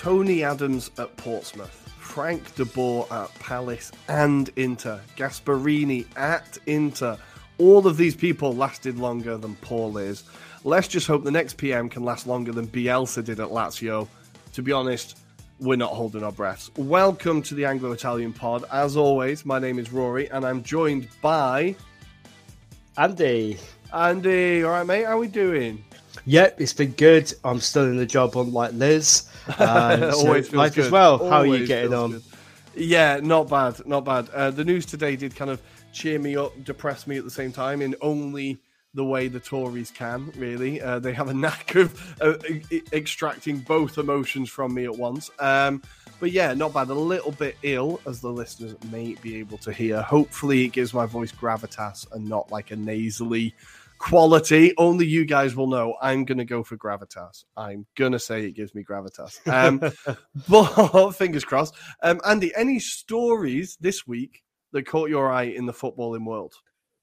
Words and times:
Tony 0.00 0.44
Adams 0.44 0.92
at 0.96 1.16
Portsmouth, 1.16 1.92
Frank 1.98 2.54
de 2.54 2.64
Boer 2.64 3.04
at 3.10 3.34
Palace 3.40 3.90
and 4.06 4.48
Inter, 4.54 5.00
Gasperini 5.16 6.06
at 6.16 6.56
Inter. 6.66 7.18
All 7.58 7.84
of 7.84 7.96
these 7.96 8.14
people 8.14 8.54
lasted 8.54 8.96
longer 8.96 9.36
than 9.36 9.56
Paul 9.56 9.98
is. 9.98 10.22
Let's 10.62 10.86
just 10.86 11.08
hope 11.08 11.24
the 11.24 11.32
next 11.32 11.56
PM 11.56 11.88
can 11.88 12.04
last 12.04 12.28
longer 12.28 12.52
than 12.52 12.68
Bielsa 12.68 13.24
did 13.24 13.40
at 13.40 13.48
Lazio. 13.48 14.06
To 14.52 14.62
be 14.62 14.70
honest, 14.70 15.18
we're 15.58 15.74
not 15.74 15.90
holding 15.90 16.22
our 16.22 16.30
breaths. 16.30 16.70
Welcome 16.76 17.42
to 17.42 17.56
the 17.56 17.64
Anglo 17.64 17.90
Italian 17.90 18.32
pod. 18.32 18.62
As 18.70 18.96
always, 18.96 19.44
my 19.44 19.58
name 19.58 19.80
is 19.80 19.88
Ruairi 19.88 20.28
and 20.30 20.44
I'm 20.46 20.62
joined 20.62 21.08
by 21.20 21.74
Andy. 22.96 23.58
Andy. 23.92 24.62
All 24.62 24.70
right, 24.70 24.86
mate, 24.86 25.06
how 25.06 25.16
are 25.16 25.18
we 25.18 25.26
doing? 25.26 25.84
Yep, 26.28 26.60
it's 26.60 26.74
been 26.74 26.90
good. 26.90 27.32
I'm 27.42 27.58
still 27.58 27.84
in 27.84 27.96
the 27.96 28.04
job, 28.04 28.36
unlike 28.36 28.72
Liz. 28.74 29.24
Um, 29.58 30.02
Always 30.12 30.50
so 30.50 30.58
life 30.58 30.74
good. 30.74 30.84
as 30.84 30.90
well. 30.90 31.12
Always 31.16 31.30
How 31.30 31.40
are 31.40 31.46
you 31.46 31.66
getting 31.66 31.94
on? 31.94 32.10
Good. 32.10 32.22
Yeah, 32.76 33.18
not 33.22 33.48
bad, 33.48 33.80
not 33.86 34.04
bad. 34.04 34.28
Uh, 34.28 34.50
the 34.50 34.62
news 34.62 34.84
today 34.84 35.16
did 35.16 35.34
kind 35.34 35.50
of 35.50 35.62
cheer 35.90 36.18
me 36.18 36.36
up, 36.36 36.52
depress 36.64 37.06
me 37.06 37.16
at 37.16 37.24
the 37.24 37.30
same 37.30 37.50
time, 37.50 37.80
in 37.80 37.96
only 38.02 38.58
the 38.92 39.06
way 39.06 39.28
the 39.28 39.40
Tories 39.40 39.90
can. 39.90 40.30
Really, 40.36 40.82
uh, 40.82 40.98
they 40.98 41.14
have 41.14 41.28
a 41.28 41.34
knack 41.42 41.76
of 41.76 41.98
uh, 42.20 42.34
extracting 42.92 43.60
both 43.60 43.96
emotions 43.96 44.50
from 44.50 44.74
me 44.74 44.84
at 44.84 44.94
once. 44.98 45.30
Um, 45.38 45.82
but 46.20 46.30
yeah, 46.30 46.52
not 46.52 46.74
bad. 46.74 46.90
A 46.90 46.94
little 46.94 47.32
bit 47.32 47.56
ill, 47.62 48.02
as 48.06 48.20
the 48.20 48.28
listeners 48.28 48.74
may 48.92 49.14
be 49.22 49.36
able 49.36 49.56
to 49.58 49.72
hear. 49.72 50.02
Hopefully, 50.02 50.66
it 50.66 50.72
gives 50.72 50.92
my 50.92 51.06
voice 51.06 51.32
gravitas 51.32 52.06
and 52.12 52.28
not 52.28 52.52
like 52.52 52.70
a 52.70 52.76
nasally 52.76 53.54
quality. 53.98 54.72
Only 54.76 55.06
you 55.06 55.24
guys 55.24 55.54
will 55.54 55.66
know. 55.66 55.96
I'm 56.00 56.24
going 56.24 56.38
to 56.38 56.44
go 56.44 56.62
for 56.62 56.76
gravitas. 56.76 57.44
I'm 57.56 57.86
going 57.96 58.12
to 58.12 58.18
say 58.18 58.44
it 58.44 58.52
gives 58.52 58.74
me 58.74 58.84
gravitas. 58.84 59.46
Um, 59.46 59.80
but 60.48 61.12
fingers 61.12 61.44
crossed. 61.44 61.74
Um, 62.02 62.20
Andy, 62.26 62.52
any 62.56 62.78
stories 62.78 63.76
this 63.80 64.06
week 64.06 64.42
that 64.72 64.86
caught 64.86 65.10
your 65.10 65.30
eye 65.30 65.44
in 65.44 65.66
the 65.66 65.72
footballing 65.72 66.24
world? 66.24 66.54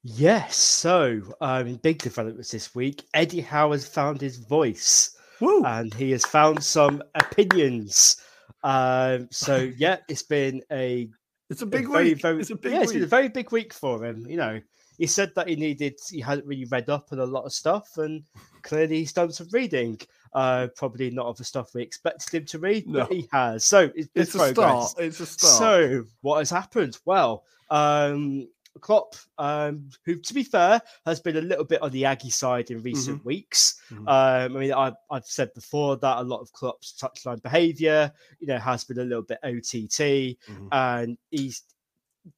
Yes. 0.03 0.55
So, 0.55 1.21
um, 1.41 1.75
big 1.75 1.99
developments 1.99 2.51
this 2.51 2.75
week. 2.75 3.05
Eddie 3.13 3.41
Howe 3.41 3.71
has 3.71 3.87
found 3.87 4.21
his 4.21 4.37
voice, 4.37 5.17
Woo. 5.41 5.63
and 5.65 5.93
he 5.93 6.11
has 6.11 6.25
found 6.25 6.63
some 6.63 7.01
opinions. 7.15 8.17
Um, 8.63 9.27
so, 9.31 9.71
yeah, 9.77 9.97
it's 10.07 10.21
been 10.21 10.61
a 10.71 11.09
it's 11.49 11.63
a 11.63 11.65
big 11.65 11.85
a 11.85 11.89
very, 11.89 12.03
week. 12.09 12.21
Very, 12.21 12.39
it's 12.39 12.51
a 12.51 12.55
big 12.55 12.71
yeah, 12.71 12.79
week. 12.79 12.83
it's 12.83 12.93
been 12.93 13.03
a 13.03 13.07
very 13.07 13.29
big 13.29 13.51
week 13.51 13.73
for 13.73 14.05
him. 14.05 14.27
You 14.27 14.37
know, 14.37 14.59
he 14.97 15.07
said 15.07 15.31
that 15.35 15.47
he 15.47 15.55
needed 15.55 15.97
he 16.09 16.19
hadn't 16.19 16.47
really 16.47 16.65
read 16.65 16.89
up 16.89 17.07
on 17.11 17.19
a 17.19 17.25
lot 17.25 17.43
of 17.43 17.53
stuff 17.53 17.97
and 17.97 18.23
clearly 18.61 18.97
he's 18.97 19.13
done 19.13 19.31
some 19.31 19.47
reading 19.51 19.99
uh 20.33 20.67
probably 20.75 21.09
not 21.11 21.27
of 21.27 21.37
the 21.37 21.43
stuff 21.43 21.73
we 21.73 21.81
expected 21.81 22.33
him 22.33 22.45
to 22.45 22.59
read 22.59 22.87
no. 22.87 23.01
but 23.01 23.11
he 23.11 23.27
has 23.31 23.63
so 23.63 23.91
it's, 23.95 24.09
it's 24.15 24.35
a 24.35 24.53
start 24.53 24.93
it's 24.97 25.19
a 25.19 25.25
start 25.25 25.53
so 25.53 26.03
what 26.21 26.39
has 26.39 26.49
happened 26.49 26.97
well 27.05 27.43
um 27.69 28.47
Klopp, 28.81 29.15
um, 29.37 29.89
who, 30.03 30.15
to 30.15 30.33
be 30.33 30.43
fair, 30.43 30.81
has 31.05 31.19
been 31.19 31.37
a 31.37 31.41
little 31.41 31.63
bit 31.63 31.81
on 31.81 31.91
the 31.91 32.05
Aggie 32.05 32.29
side 32.29 32.71
in 32.71 32.81
recent 32.81 33.19
mm-hmm. 33.19 33.27
weeks. 33.27 33.81
Mm-hmm. 33.89 34.07
Um, 34.07 34.57
I 34.57 34.59
mean, 34.59 34.73
I've, 34.73 34.95
I've, 35.09 35.25
said 35.25 35.53
before 35.53 35.97
that 35.97 36.17
a 36.17 36.23
lot 36.23 36.41
of 36.41 36.51
Klopp's 36.51 36.93
touchline 36.99 37.41
behaviour, 37.41 38.11
you 38.39 38.47
know, 38.47 38.57
has 38.57 38.83
been 38.83 38.99
a 38.99 39.03
little 39.03 39.23
bit 39.23 39.39
OTT, 39.43 40.37
mm-hmm. 40.37 40.67
and 40.71 41.17
he's 41.31 41.63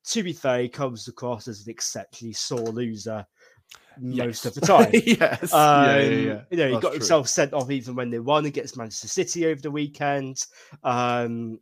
to 0.06 0.24
be 0.24 0.34
fair, 0.34 0.62
he 0.62 0.70
comes 0.70 1.08
across 1.08 1.48
as 1.48 1.66
an 1.66 1.72
exceptionally 1.72 2.34
sore 2.34 2.60
loser 2.60 3.26
most 4.00 4.46
yes. 4.46 4.46
of 4.46 4.54
the 4.56 4.62
time. 4.62 4.90
yes. 4.94 5.54
Um, 5.54 5.86
yeah, 5.86 6.00
yeah, 6.00 6.10
yeah. 6.10 6.42
You 6.52 6.58
know, 6.58 6.68
he 6.68 6.74
got 6.74 6.81
true. 6.81 6.92
himself 6.92 7.28
sent 7.28 7.53
off 7.53 7.72
even 7.72 7.96
when 7.96 8.09
they 8.09 8.20
won 8.20 8.46
against 8.46 8.78
Manchester 8.78 9.08
City 9.08 9.46
over 9.47 9.62
the 9.62 9.72
weekend. 9.72 10.46
Um, 10.84 11.59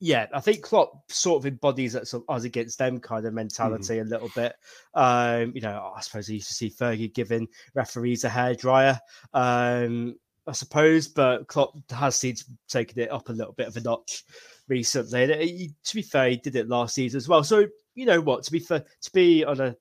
yeah, 0.00 0.26
I 0.32 0.40
think 0.40 0.62
Klopp 0.62 1.10
sort 1.10 1.42
of 1.42 1.46
embodies 1.46 1.92
that 1.92 2.08
sort 2.08 2.24
of 2.26 2.36
us 2.36 2.44
against 2.44 2.78
them 2.78 2.98
kind 2.98 3.26
of 3.26 3.34
mentality 3.34 3.96
mm. 3.96 4.02
a 4.02 4.04
little 4.04 4.30
bit. 4.34 4.54
Um, 4.94 5.52
you 5.54 5.60
know, 5.60 5.92
I 5.94 6.00
suppose 6.00 6.28
I 6.28 6.34
used 6.34 6.48
to 6.48 6.54
see 6.54 6.70
Fergie 6.70 7.12
giving 7.12 7.48
referees 7.74 8.24
a 8.24 8.28
hair 8.28 8.54
dryer. 8.54 8.98
Um, 9.34 10.16
I 10.46 10.52
suppose, 10.52 11.08
but 11.08 11.48
Klopp 11.48 11.74
has 11.90 12.16
seemed 12.16 12.42
taken 12.68 12.98
it 13.00 13.10
up 13.10 13.28
a 13.28 13.32
little 13.32 13.54
bit 13.54 13.66
of 13.66 13.76
a 13.76 13.80
notch 13.80 14.24
recently. 14.68 15.46
he, 15.46 15.70
to 15.84 15.94
be 15.94 16.02
fair, 16.02 16.30
he 16.30 16.36
did 16.36 16.56
it 16.56 16.68
last 16.68 16.94
season 16.94 17.18
as 17.18 17.28
well. 17.28 17.44
So 17.44 17.66
you 17.94 18.06
know 18.06 18.20
what? 18.20 18.44
To 18.44 18.52
be 18.52 18.58
fair, 18.58 18.84
to 19.02 19.12
be 19.12 19.44
on 19.44 19.60
a 19.60 19.76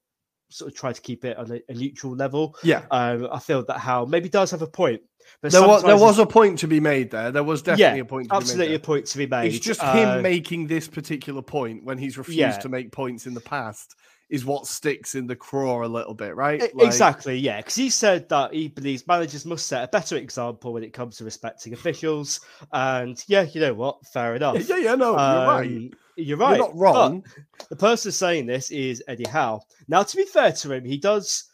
sort 0.50 0.72
of 0.72 0.78
try 0.78 0.94
to 0.94 1.02
keep 1.02 1.26
it 1.26 1.38
on 1.38 1.52
a, 1.52 1.62
a 1.70 1.74
neutral 1.74 2.16
level. 2.16 2.56
Yeah, 2.64 2.84
um, 2.92 3.28
I 3.32 3.40
feel 3.40 3.64
that 3.66 3.78
Howe 3.78 4.06
maybe 4.06 4.30
does 4.30 4.52
have 4.52 4.62
a 4.62 4.68
point. 4.68 5.02
But 5.42 5.52
there 5.52 5.66
was 5.66 5.84
there 5.84 5.98
was 5.98 6.20
a 6.20 6.26
point 6.26 6.60
to 6.60 6.68
be 6.68 6.80
made 6.80 7.12
there. 7.12 7.32
There 7.32 7.44
was 7.44 7.62
definitely 7.62 7.98
yeah, 7.98 8.04
a 8.04 8.06
point. 8.06 8.28
absolutely 8.32 8.76
a 8.76 8.80
point 8.80 9.06
to 9.08 9.18
be 9.18 9.28
made. 9.28 9.54
It's 9.54 9.66
just 9.66 9.82
uh, 9.82 9.94
him 9.94 10.22
making 10.22 10.68
this 10.68 10.88
particular 10.88 11.42
point 11.42 11.84
when 11.84 11.98
he's 11.98 12.18
refused 12.18 12.38
yeah. 12.38 12.58
to 12.58 12.70
make 12.70 12.92
points 12.92 13.26
in 13.26 13.34
the 13.34 13.42
past 13.42 13.96
is 14.34 14.46
what 14.46 14.66
sticks 14.66 15.14
in 15.14 15.28
the 15.28 15.36
craw 15.36 15.86
a 15.86 15.88
little 15.88 16.16
bit, 16.16 16.36
right? 16.36 16.60
Like... 16.60 16.88
Exactly, 16.88 17.38
yeah. 17.38 17.58
Because 17.58 17.76
he 17.76 17.92
said 17.92 18.28
that 18.30 18.52
he 18.52 18.68
believes 18.68 19.06
managers 19.06 19.46
must 19.46 19.68
set 19.68 19.84
a 19.84 19.88
better 19.88 20.18
example 20.18 20.74
when 20.74 20.84
it 20.84 20.92
comes 20.92 21.18
to 21.18 21.24
respecting 21.24 21.72
officials. 21.72 22.40
And 22.72 23.24
yeah, 23.28 23.44
you 23.44 23.62
know 23.62 23.76
what? 23.76 24.04
Fair 24.08 24.36
enough. 24.36 24.68
Yeah, 24.68 24.78
yeah, 24.78 24.96
no, 24.96 25.16
um, 25.16 25.38
you're 25.38 25.48
right. 25.48 25.94
You're 26.16 26.38
right. 26.38 26.58
You're 26.58 26.66
not 26.66 26.76
wrong. 26.76 27.24
But 27.60 27.70
the 27.70 27.76
person 27.76 28.12
saying 28.12 28.48
this 28.48 28.72
is 28.72 29.04
Eddie 29.08 29.30
Howe. 29.30 29.62
Now, 29.88 30.02
to 30.02 30.18
be 30.18 30.26
fair 30.26 30.52
to 30.52 30.72
him, 30.72 30.84
he 30.84 30.98
does 30.98 31.52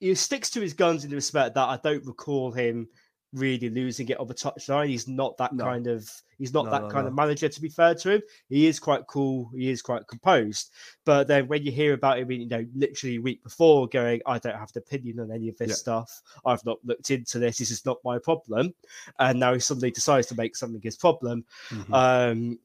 he 0.00 0.12
sticks 0.16 0.50
to 0.50 0.60
his 0.60 0.74
guns 0.74 1.04
in 1.04 1.10
the 1.10 1.16
respect 1.16 1.54
that 1.54 1.68
I 1.68 1.78
don't 1.84 2.04
recall 2.04 2.50
him 2.50 2.88
really 3.32 3.68
losing 3.68 4.08
it 4.08 4.18
on 4.18 4.26
the 4.26 4.34
touchline. 4.34 4.88
He's 4.88 5.08
not 5.08 5.36
that 5.38 5.54
no. 5.54 5.64
kind 5.64 5.86
of 5.86 6.10
he's 6.38 6.52
not 6.52 6.66
no, 6.66 6.70
that 6.70 6.82
no, 6.82 6.88
kind 6.88 7.06
of 7.06 7.14
manager. 7.14 7.48
To 7.48 7.60
be 7.60 7.68
fair 7.68 7.94
to 7.94 8.14
him, 8.14 8.22
he 8.48 8.66
is 8.66 8.78
quite 8.78 9.06
cool. 9.06 9.50
He 9.54 9.70
is 9.70 9.82
quite 9.82 10.06
composed. 10.08 10.70
But 11.04 11.28
then 11.28 11.48
when 11.48 11.62
you 11.64 11.72
hear 11.72 11.94
about 11.94 12.18
him, 12.18 12.30
you 12.30 12.48
know, 12.48 12.64
literally 12.74 13.16
a 13.16 13.20
week 13.20 13.42
before, 13.42 13.88
going, 13.88 14.20
I 14.26 14.38
don't 14.38 14.56
have 14.56 14.70
an 14.74 14.82
opinion 14.82 15.20
on 15.20 15.32
any 15.32 15.48
of 15.48 15.58
this 15.58 15.70
yeah. 15.70 15.74
stuff. 15.74 16.22
I've 16.44 16.64
not 16.64 16.78
looked 16.84 17.10
into 17.10 17.38
this. 17.38 17.58
This 17.58 17.70
is 17.70 17.84
not 17.84 17.98
my 18.04 18.18
problem. 18.18 18.74
And 19.18 19.40
now 19.40 19.54
he 19.54 19.60
suddenly 19.60 19.90
decides 19.90 20.26
to 20.28 20.34
make 20.34 20.56
something 20.56 20.80
his 20.82 20.96
problem. 20.96 21.44
Mm-hmm. 21.70 21.94
Um, 21.94 22.58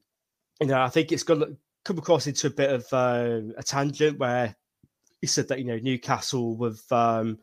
you 0.60 0.68
know, 0.68 0.82
I 0.82 0.90
think 0.90 1.12
it's 1.12 1.24
going 1.24 1.40
to 1.40 1.58
come 1.84 1.98
across 1.98 2.28
into 2.28 2.48
a 2.48 2.52
bit 2.52 2.70
of 2.70 2.86
uh, 2.94 3.42
a 3.58 3.64
tangent 3.64 4.20
where 4.20 4.56
he 5.22 5.28
said 5.28 5.48
that 5.48 5.60
you 5.60 5.66
know 5.66 5.80
Newcastle 5.82 6.56
with 6.56 6.90
um, 6.92 7.40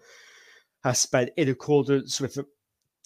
has 0.84 0.98
spent 0.98 1.30
in 1.36 1.48
accordance 1.48 2.20
with 2.20 2.38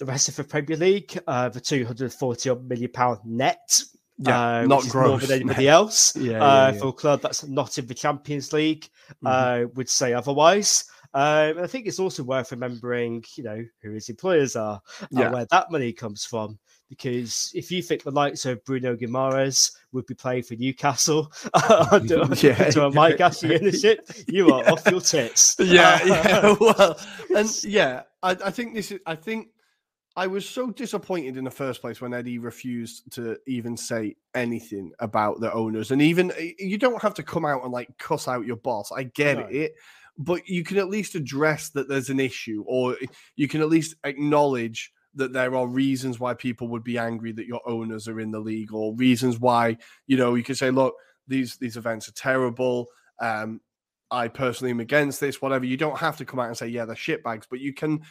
the 0.02 0.10
rest 0.10 0.28
of 0.28 0.34
the 0.34 0.42
Premier 0.42 0.76
League 0.76 1.16
uh, 1.28 1.48
for 1.48 1.60
240 1.60 2.54
million 2.66 2.90
pound 2.90 3.20
net. 3.24 3.80
Yeah, 4.18 4.58
uh, 4.58 4.66
not 4.66 4.82
gross, 4.88 5.08
more 5.08 5.18
than 5.20 5.30
anybody 5.42 5.68
else. 5.68 6.16
yeah, 6.16 6.42
uh, 6.42 6.72
yeah, 6.72 6.78
for 6.80 6.88
a 6.88 6.92
club 6.92 7.22
that's 7.22 7.46
not 7.46 7.78
in 7.78 7.86
the 7.86 7.94
Champions 7.94 8.52
League, 8.52 8.88
mm-hmm. 9.24 9.26
Uh, 9.26 9.68
would 9.74 9.88
say 9.88 10.12
otherwise. 10.12 10.84
Um, 11.14 11.56
and 11.56 11.60
I 11.60 11.66
think 11.66 11.86
it's 11.86 12.00
also 12.00 12.22
worth 12.24 12.50
remembering, 12.50 13.22
you 13.36 13.44
know, 13.44 13.64
who 13.82 13.92
his 13.92 14.08
employers 14.08 14.56
are 14.56 14.80
and 15.12 15.32
where 15.32 15.46
that 15.50 15.70
money 15.70 15.92
comes 15.92 16.24
from. 16.24 16.58
Because 16.88 17.52
if 17.54 17.70
you 17.70 17.82
think 17.82 18.02
the 18.02 18.10
likes 18.10 18.44
of 18.44 18.64
Bruno 18.64 18.96
Guimaraes 18.96 19.72
would 19.92 20.06
be 20.06 20.14
playing 20.14 20.42
for 20.42 20.56
Newcastle 20.56 21.32
under, 21.92 22.24
yeah. 22.36 22.70
a 22.76 22.90
Mike 22.90 23.20
Ashley 23.20 23.54
ownership, 23.54 24.10
you 24.26 24.52
are 24.52 24.68
off 24.68 24.86
your 24.90 25.00
tits. 25.00 25.56
Yeah, 25.58 26.04
yeah. 26.04 26.54
Well, 26.60 26.98
and 27.36 27.64
yeah, 27.64 28.02
I, 28.22 28.30
I 28.32 28.50
think 28.50 28.74
this 28.74 28.90
is. 28.90 29.00
I 29.06 29.14
think 29.14 29.48
I 30.14 30.26
was 30.26 30.46
so 30.46 30.70
disappointed 30.70 31.36
in 31.36 31.44
the 31.44 31.50
first 31.50 31.80
place 31.80 32.00
when 32.00 32.12
Eddie 32.12 32.38
refused 32.38 33.10
to 33.12 33.38
even 33.46 33.76
say 33.76 34.16
anything 34.34 34.92
about 34.98 35.40
the 35.40 35.52
owners. 35.52 35.90
And 35.90 36.02
even 36.02 36.32
eh, 36.32 36.52
you 36.58 36.76
don't 36.76 37.00
have 37.00 37.14
to 37.14 37.22
come 37.22 37.46
out 37.46 37.62
and 37.62 37.72
like 37.72 37.96
cuss 37.98 38.28
out 38.28 38.46
your 38.46 38.56
boss. 38.56 38.92
I 38.92 39.04
get 39.04 39.38
no. 39.38 39.46
it. 39.50 39.74
But 40.18 40.46
you 40.46 40.62
can 40.64 40.76
at 40.76 40.90
least 40.90 41.14
address 41.14 41.70
that 41.70 41.88
there's 41.88 42.10
an 42.10 42.20
issue, 42.20 42.62
or 42.66 42.96
you 43.34 43.48
can 43.48 43.62
at 43.62 43.70
least 43.70 43.94
acknowledge 44.04 44.92
that 45.14 45.32
there 45.32 45.54
are 45.54 45.66
reasons 45.66 46.20
why 46.20 46.34
people 46.34 46.68
would 46.68 46.84
be 46.84 46.98
angry 46.98 47.32
that 47.32 47.46
your 47.46 47.66
owners 47.66 48.08
are 48.08 48.20
in 48.20 48.30
the 48.30 48.38
league, 48.40 48.74
or 48.74 48.94
reasons 48.94 49.40
why, 49.40 49.78
you 50.06 50.18
know, 50.18 50.34
you 50.34 50.42
can 50.42 50.54
say, 50.54 50.70
look, 50.70 50.94
these 51.26 51.56
these 51.56 51.78
events 51.78 52.08
are 52.08 52.12
terrible. 52.12 52.88
Um, 53.20 53.62
I 54.10 54.28
personally 54.28 54.72
am 54.72 54.80
against 54.80 55.18
this, 55.18 55.40
whatever. 55.40 55.64
You 55.64 55.78
don't 55.78 55.98
have 55.98 56.18
to 56.18 56.26
come 56.26 56.38
out 56.38 56.48
and 56.48 56.56
say, 56.56 56.68
yeah, 56.68 56.84
they're 56.84 56.94
shitbags, 56.94 57.44
but 57.48 57.60
you 57.60 57.72
can 57.72 58.02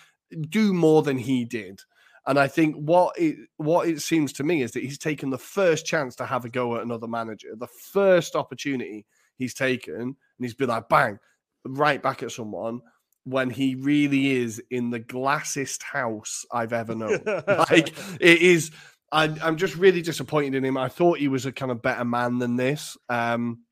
do 0.50 0.74
more 0.74 1.04
than 1.04 1.20
he 1.20 1.46
did. 1.46 1.82
And 2.28 2.38
I 2.38 2.48
think 2.48 2.76
what 2.76 3.18
it 3.18 3.36
what 3.58 3.88
it 3.88 4.02
seems 4.02 4.32
to 4.34 4.44
me 4.44 4.62
is 4.62 4.72
that 4.72 4.84
he's 4.84 5.00
taken 5.00 5.32
the 5.32 5.38
first 5.38 5.86
chance 5.86 6.16
to 6.18 6.26
have 6.26 6.46
a 6.46 6.50
go 6.50 6.76
at 6.76 6.84
another 6.84 7.08
manager, 7.08 7.50
the 7.58 7.68
first 7.68 8.36
opportunity 8.36 9.06
he's 9.38 9.56
taken, 9.56 9.96
and 9.96 10.16
he's 10.40 10.54
been 10.54 10.70
like 10.70 10.88
bang, 10.88 11.18
right 11.66 12.02
back 12.02 12.22
at 12.22 12.32
someone 12.32 12.82
when 13.24 13.50
he 13.50 13.76
really 13.76 14.32
is 14.32 14.62
in 14.70 14.90
the 14.90 15.00
glassest 15.00 15.84
house 15.84 16.46
I've 16.52 16.74
ever 16.74 16.96
known. 16.96 17.22
like 17.26 17.94
it 18.20 18.42
is. 18.42 18.72
I, 19.12 19.26
am 19.42 19.58
just 19.58 19.76
really 19.76 20.02
disappointed 20.02 20.56
in 20.56 20.64
him. 20.64 20.78
I 20.78 20.88
thought 20.88 21.18
he 21.18 21.28
was 21.28 21.46
a 21.46 21.52
kind 21.52 21.72
of 21.72 21.82
better 21.82 22.06
man 22.06 22.38
than 22.38 22.56
this. 22.56 22.96
Um, 23.10 23.64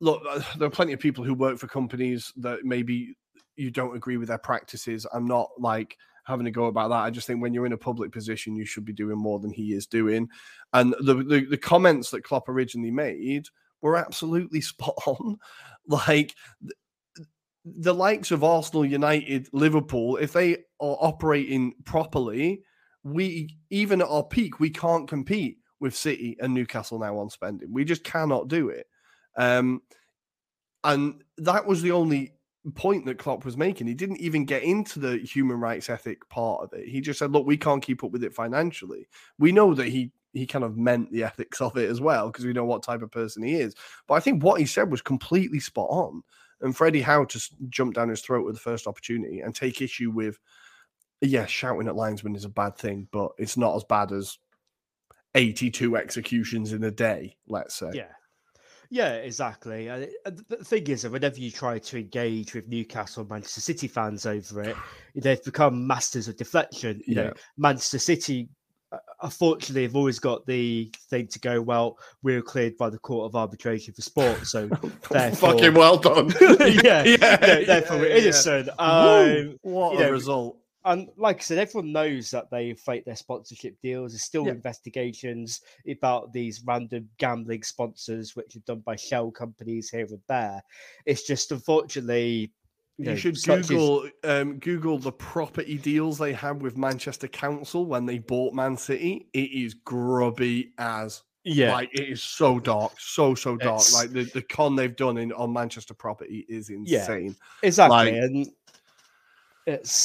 look, 0.00 0.22
uh, 0.28 0.40
there 0.58 0.66
are 0.66 0.72
plenty 0.72 0.92
of 0.94 1.00
people 1.00 1.22
who 1.22 1.34
work 1.34 1.58
for 1.58 1.68
companies 1.68 2.32
that 2.38 2.64
maybe 2.64 3.14
you 3.56 3.70
don't 3.70 3.94
agree 3.94 4.16
with 4.16 4.28
their 4.28 4.38
practices. 4.38 5.06
I'm 5.12 5.26
not 5.26 5.50
like 5.58 5.96
having 6.24 6.46
a 6.46 6.50
go 6.50 6.66
about 6.66 6.88
that. 6.88 7.02
I 7.02 7.10
just 7.10 7.26
think 7.26 7.40
when 7.40 7.54
you're 7.54 7.66
in 7.66 7.72
a 7.72 7.78
public 7.78 8.12
position, 8.12 8.56
you 8.56 8.64
should 8.64 8.84
be 8.84 8.92
doing 8.92 9.18
more 9.18 9.38
than 9.38 9.50
he 9.50 9.74
is 9.74 9.86
doing. 9.86 10.28
And 10.72 10.94
the 11.00 11.14
the, 11.14 11.46
the 11.46 11.58
comments 11.58 12.10
that 12.10 12.24
Klopp 12.24 12.48
originally 12.48 12.90
made 12.90 13.46
were 13.82 13.96
absolutely 13.96 14.60
spot 14.60 14.96
on. 15.06 15.38
Like 15.86 16.34
the, 17.64 17.94
likes 17.94 18.30
of 18.30 18.44
Arsenal, 18.44 18.84
United, 18.84 19.48
Liverpool, 19.52 20.16
if 20.16 20.32
they 20.32 20.54
are 20.80 20.96
operating 21.00 21.74
properly, 21.84 22.62
we 23.02 23.56
even 23.70 24.02
at 24.02 24.08
our 24.08 24.24
peak, 24.24 24.60
we 24.60 24.70
can't 24.70 25.08
compete 25.08 25.58
with 25.80 25.96
City 25.96 26.36
and 26.40 26.52
Newcastle 26.52 26.98
now 26.98 27.18
on 27.18 27.30
spending. 27.30 27.72
We 27.72 27.84
just 27.84 28.04
cannot 28.04 28.48
do 28.48 28.68
it. 28.68 28.86
Um, 29.36 29.82
and 30.84 31.22
that 31.38 31.66
was 31.66 31.82
the 31.82 31.92
only 31.92 32.34
point 32.74 33.06
that 33.06 33.18
Klopp 33.18 33.44
was 33.44 33.56
making. 33.56 33.86
He 33.86 33.94
didn't 33.94 34.20
even 34.20 34.44
get 34.44 34.62
into 34.62 34.98
the 34.98 35.18
human 35.18 35.58
rights 35.58 35.88
ethic 35.88 36.28
part 36.28 36.62
of 36.62 36.72
it. 36.78 36.88
He 36.88 37.00
just 37.00 37.18
said, 37.18 37.32
"Look, 37.32 37.46
we 37.46 37.56
can't 37.56 37.82
keep 37.82 38.04
up 38.04 38.10
with 38.10 38.24
it 38.24 38.34
financially." 38.34 39.08
We 39.38 39.52
know 39.52 39.74
that 39.74 39.88
he 39.88 40.12
he 40.32 40.46
kind 40.46 40.64
of 40.64 40.76
meant 40.76 41.10
the 41.10 41.24
ethics 41.24 41.60
of 41.60 41.76
it 41.76 41.90
as 41.90 42.00
well 42.00 42.28
because 42.28 42.44
we 42.44 42.52
know 42.52 42.64
what 42.64 42.82
type 42.82 43.02
of 43.02 43.10
person 43.10 43.42
he 43.42 43.54
is. 43.54 43.74
But 44.06 44.14
I 44.14 44.20
think 44.20 44.42
what 44.42 44.60
he 44.60 44.66
said 44.66 44.90
was 44.90 45.02
completely 45.02 45.60
spot 45.60 45.88
on. 45.90 46.22
And 46.60 46.76
Freddie 46.76 47.00
Howe 47.00 47.24
just 47.24 47.54
jumped 47.70 47.96
down 47.96 48.10
his 48.10 48.20
throat 48.20 48.44
with 48.44 48.54
the 48.54 48.60
first 48.60 48.86
opportunity 48.86 49.40
and 49.40 49.54
take 49.54 49.80
issue 49.80 50.10
with, 50.10 50.38
yeah, 51.22 51.46
shouting 51.46 51.88
at 51.88 51.96
linesmen 51.96 52.36
is 52.36 52.44
a 52.44 52.50
bad 52.50 52.76
thing, 52.76 53.08
but 53.12 53.32
it's 53.38 53.56
not 53.56 53.74
as 53.76 53.84
bad 53.84 54.12
as 54.12 54.38
82 55.34 55.96
executions 55.96 56.74
in 56.74 56.84
a 56.84 56.90
day, 56.90 57.36
let's 57.48 57.74
say. 57.76 57.90
Yeah. 57.94 58.12
Yeah, 58.90 59.14
exactly. 59.14 59.86
And 59.86 60.08
the 60.48 60.56
thing 60.64 60.88
is 60.88 61.02
that 61.02 61.12
whenever 61.12 61.38
you 61.38 61.52
try 61.52 61.78
to 61.78 61.98
engage 61.98 62.54
with 62.54 62.66
Newcastle 62.66 63.24
Manchester 63.24 63.60
City 63.60 63.86
fans 63.86 64.26
over 64.26 64.62
it, 64.62 64.76
they've 65.14 65.42
become 65.44 65.86
masters 65.86 66.26
of 66.26 66.36
deflection. 66.36 67.00
You 67.06 67.14
yeah. 67.14 67.22
know, 67.22 67.32
Manchester 67.56 68.00
City, 68.00 68.48
uh, 68.90 68.98
unfortunately, 69.22 69.84
have 69.84 69.94
always 69.94 70.18
got 70.18 70.44
the 70.44 70.92
thing 71.08 71.28
to 71.28 71.38
go. 71.38 71.62
Well, 71.62 71.98
we 72.24 72.34
are 72.34 72.42
cleared 72.42 72.76
by 72.76 72.90
the 72.90 72.98
Court 72.98 73.26
of 73.26 73.36
Arbitration 73.36 73.94
for 73.94 74.02
Sport, 74.02 74.44
so 74.44 74.66
therefore, 75.10 75.52
fucking 75.52 75.74
well 75.74 75.96
done. 75.96 76.34
yeah, 76.40 77.04
yeah, 77.04 77.36
therefore 77.36 77.96
yeah, 77.98 78.02
we're 78.02 78.16
innocent. 78.16 78.70
Um, 78.76 79.56
what 79.62 79.98
a 79.98 80.00
know, 80.00 80.10
result! 80.10 80.59
And 80.84 81.08
like 81.16 81.38
I 81.38 81.40
said, 81.40 81.58
everyone 81.58 81.92
knows 81.92 82.30
that 82.30 82.50
they 82.50 82.74
fake 82.74 83.04
their 83.04 83.16
sponsorship 83.16 83.76
deals. 83.82 84.12
There's 84.12 84.22
still 84.22 84.46
yeah. 84.46 84.52
investigations 84.52 85.60
about 85.88 86.32
these 86.32 86.62
random 86.64 87.08
gambling 87.18 87.62
sponsors, 87.62 88.34
which 88.34 88.56
are 88.56 88.60
done 88.60 88.80
by 88.80 88.96
shell 88.96 89.30
companies 89.30 89.90
here 89.90 90.06
and 90.06 90.20
there. 90.28 90.62
It's 91.06 91.26
just 91.26 91.52
unfortunately. 91.52 92.52
You, 92.98 93.06
know, 93.06 93.16
should 93.16 93.42
Google 93.42 94.06
as... 94.24 94.42
um, 94.42 94.58
Google 94.58 94.98
the 94.98 95.12
property 95.12 95.78
deals 95.78 96.18
they 96.18 96.34
had 96.34 96.60
with 96.60 96.76
Manchester 96.76 97.28
Council 97.28 97.86
when 97.86 98.04
they 98.04 98.18
bought 98.18 98.52
Man 98.52 98.76
City. 98.76 99.26
It 99.32 99.52
is 99.52 99.72
grubby 99.72 100.74
as 100.76 101.22
yeah, 101.44 101.72
like 101.72 101.88
it 101.94 102.10
is 102.10 102.22
so 102.22 102.60
dark, 102.60 102.92
so 102.98 103.34
so 103.34 103.56
dark. 103.56 103.80
It's... 103.80 103.94
Like 103.94 104.12
the, 104.12 104.24
the 104.24 104.42
con 104.42 104.76
they've 104.76 104.94
done 104.94 105.16
in 105.16 105.32
on 105.32 105.52
Manchester 105.52 105.94
property 105.94 106.44
is 106.48 106.68
insane. 106.68 107.34
Yeah, 107.62 107.66
exactly, 107.66 107.96
like, 107.96 108.12
and 108.12 108.46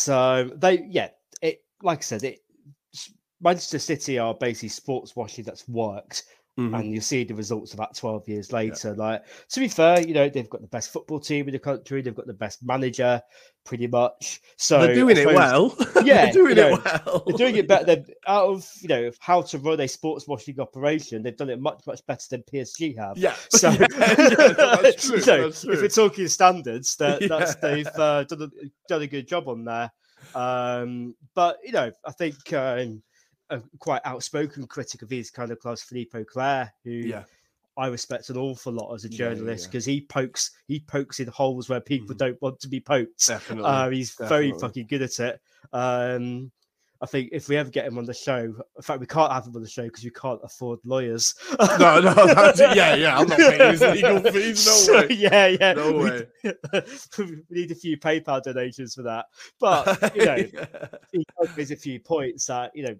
um, 0.09 0.53
they 0.55 0.83
yeah. 0.83 1.09
It 1.41 1.61
like 1.81 1.99
I 1.99 2.01
said, 2.01 2.23
it 2.23 2.39
Manchester 3.41 3.79
City 3.79 4.17
are 4.17 4.33
basically 4.33 4.69
sports 4.69 5.15
washing 5.15 5.43
that's 5.43 5.67
worked. 5.67 6.23
Mm-hmm. 6.57 6.73
And 6.73 6.93
you 6.93 7.01
see 7.01 7.25
the 7.25 7.35
results 7.35 7.73
of 7.73 7.79
that 7.79 7.95
12 7.95 8.29
years 8.29 8.53
later. 8.53 8.95
Yeah. 8.95 9.03
Like, 9.03 9.23
to 9.49 9.59
be 9.59 9.67
fair, 9.67 9.99
you 9.99 10.13
know, 10.13 10.29
they've 10.29 10.49
got 10.49 10.61
the 10.61 10.67
best 10.67 10.93
football 10.93 11.19
team 11.19 11.47
in 11.47 11.51
the 11.51 11.59
country, 11.59 12.01
they've 12.01 12.15
got 12.15 12.27
the 12.27 12.33
best 12.33 12.65
manager, 12.65 13.21
pretty 13.65 13.87
much. 13.87 14.39
So 14.55 14.79
they're 14.79 14.95
doing 14.95 15.17
suppose, 15.17 15.33
it 15.33 15.35
well. 15.35 15.77
Yeah, 16.05 16.25
they're 16.25 16.33
doing 16.33 16.49
you 16.49 16.55
know, 16.55 16.75
it 16.75 16.85
well. 16.85 17.23
they're 17.27 17.37
doing 17.37 17.55
it 17.57 17.67
better. 17.67 17.85
They're, 17.85 18.05
out 18.27 18.47
of 18.47 18.69
you 18.79 18.87
know 18.87 19.11
how 19.19 19.41
to 19.41 19.57
run 19.57 19.81
a 19.81 19.87
sports 19.87 20.27
washing 20.27 20.59
operation, 20.61 21.23
they've 21.23 21.35
done 21.35 21.49
it 21.49 21.59
much 21.59 21.81
much 21.85 22.05
better 22.05 22.25
than 22.29 22.43
PSG 22.43 22.97
have. 22.97 23.17
Yeah. 23.17 23.35
So, 23.49 23.71
yeah, 23.71 23.87
that's 23.87 25.07
true, 25.09 25.19
so 25.21 25.43
that's 25.43 25.61
true. 25.61 25.73
if 25.73 25.81
we're 25.81 25.87
talking 25.87 26.27
standards, 26.27 26.95
that, 26.97 27.21
yeah. 27.21 27.27
that's 27.27 27.55
they've 27.55 27.87
uh, 27.87 28.23
done, 28.25 28.41
a, 28.43 28.49
done 28.87 29.01
a 29.01 29.07
good 29.07 29.27
job 29.27 29.47
on 29.47 29.63
there. 29.65 29.91
Um, 30.35 31.15
but 31.33 31.57
you 31.63 31.73
know, 31.73 31.91
I 32.05 32.11
think. 32.11 32.53
Um, 32.53 33.01
a 33.55 33.77
quite 33.79 34.01
outspoken 34.05 34.67
critic 34.67 35.01
of 35.01 35.09
his 35.09 35.29
kind 35.29 35.51
of 35.51 35.59
class, 35.59 35.81
Philippe 35.81 36.17
Auclair, 36.17 36.71
who 36.83 36.91
yeah. 36.91 37.23
I 37.77 37.87
respect 37.87 38.29
an 38.29 38.37
awful 38.37 38.73
lot 38.73 38.93
as 38.93 39.05
a 39.05 39.09
journalist 39.09 39.69
because 39.69 39.87
yeah, 39.87 39.93
yeah. 39.93 39.99
he 39.99 40.05
pokes 40.05 40.51
he 40.67 40.79
pokes 40.79 41.19
in 41.19 41.27
holes 41.27 41.67
where 41.69 41.81
people 41.81 42.15
mm. 42.15 42.19
don't 42.19 42.41
want 42.41 42.59
to 42.61 42.67
be 42.67 42.79
poked. 42.79 43.27
Definitely, 43.27 43.65
uh, 43.65 43.89
he's 43.89 44.15
Definitely. 44.15 44.49
very 44.49 44.59
fucking 44.59 44.87
good 44.87 45.01
at 45.01 45.19
it. 45.19 45.41
Um, 45.73 46.51
I 47.01 47.07
think 47.07 47.29
if 47.33 47.49
we 47.49 47.57
ever 47.57 47.69
get 47.69 47.85
him 47.85 47.97
on 47.97 48.05
the 48.05 48.13
show, 48.13 48.39
in 48.39 48.81
fact, 48.81 49.01
we 49.01 49.05
can't 49.05 49.31
have 49.31 49.45
him 49.45 49.55
on 49.55 49.61
the 49.61 49.67
show 49.67 49.83
because 49.83 50.05
we 50.05 50.11
can't 50.11 50.39
afford 50.43 50.79
lawyers. 50.85 51.35
no, 51.59 51.99
no, 51.99 52.53
yeah, 52.57 52.95
yeah. 52.95 53.19
I'm 53.19 53.27
not 53.27 53.37
paying 53.37 53.71
his 53.71 53.81
legal 54.01 54.19
fees. 54.31 54.65
No 54.65 54.71
so, 54.71 54.93
way. 55.01 55.07
Yeah, 55.11 55.47
yeah. 55.47 55.73
No 55.73 55.91
way. 55.91 56.25
we 57.17 57.43
need 57.49 57.71
a 57.71 57.75
few 57.75 57.97
PayPal 57.97 58.41
donations 58.41 58.95
for 58.95 59.03
that. 59.03 59.25
But 59.59 60.15
you 60.15 60.25
know, 60.25 60.35
yeah. 60.35 60.87
he 61.11 61.25
there's 61.55 61.71
a 61.71 61.75
few 61.75 61.99
points 61.99 62.45
that 62.45 62.71
you 62.73 62.83
know 62.83 62.95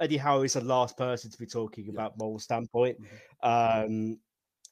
Eddie 0.00 0.16
Howe 0.16 0.42
is 0.42 0.54
the 0.54 0.60
last 0.62 0.96
person 0.96 1.30
to 1.30 1.38
be 1.38 1.46
talking 1.46 1.88
about 1.88 2.18
moral 2.18 2.38
standpoint. 2.38 2.98
Mm-hmm. 3.42 3.84
Um, 3.92 4.18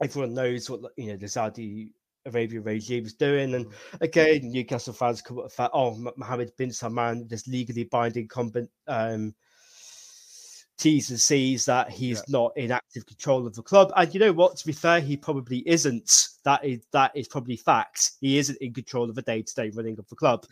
everyone 0.02 0.34
knows 0.34 0.68
what 0.68 0.80
you 0.96 1.08
know 1.08 1.16
the 1.16 1.28
Saudi 1.28 1.90
Arabia 2.26 2.60
regime 2.60 3.06
is 3.06 3.14
doing, 3.14 3.54
and 3.54 3.66
mm-hmm. 3.66 4.04
again, 4.04 4.50
Newcastle 4.50 4.92
fans 4.92 5.22
come 5.22 5.38
up 5.38 5.44
with 5.44 5.56
that. 5.56 5.70
Oh, 5.72 5.96
Mohammed 6.16 6.52
bin 6.56 6.72
Salman, 6.72 7.26
this 7.28 7.46
legally 7.46 7.84
binding 7.84 8.28
combat, 8.28 8.64
um, 8.88 9.34
T's 10.82 11.10
and 11.10 11.20
C's 11.20 11.64
that 11.66 11.90
he's 11.90 12.18
yeah. 12.18 12.38
not 12.40 12.52
in 12.56 12.72
active 12.72 13.06
control 13.06 13.46
of 13.46 13.54
the 13.54 13.62
club. 13.62 13.92
And 13.96 14.12
you 14.12 14.18
know 14.18 14.32
what? 14.32 14.56
To 14.56 14.66
be 14.66 14.72
fair, 14.72 15.00
he 15.00 15.16
probably 15.16 15.62
isn't. 15.66 16.28
That 16.44 16.64
is 16.64 16.80
that 16.92 17.12
is 17.14 17.28
probably 17.28 17.56
facts. 17.56 18.16
He 18.20 18.38
isn't 18.38 18.58
in 18.60 18.74
control 18.74 19.08
of 19.08 19.14
the 19.14 19.22
day-to-day 19.22 19.70
running 19.74 19.98
of 19.98 20.08
the 20.08 20.16
club. 20.16 20.44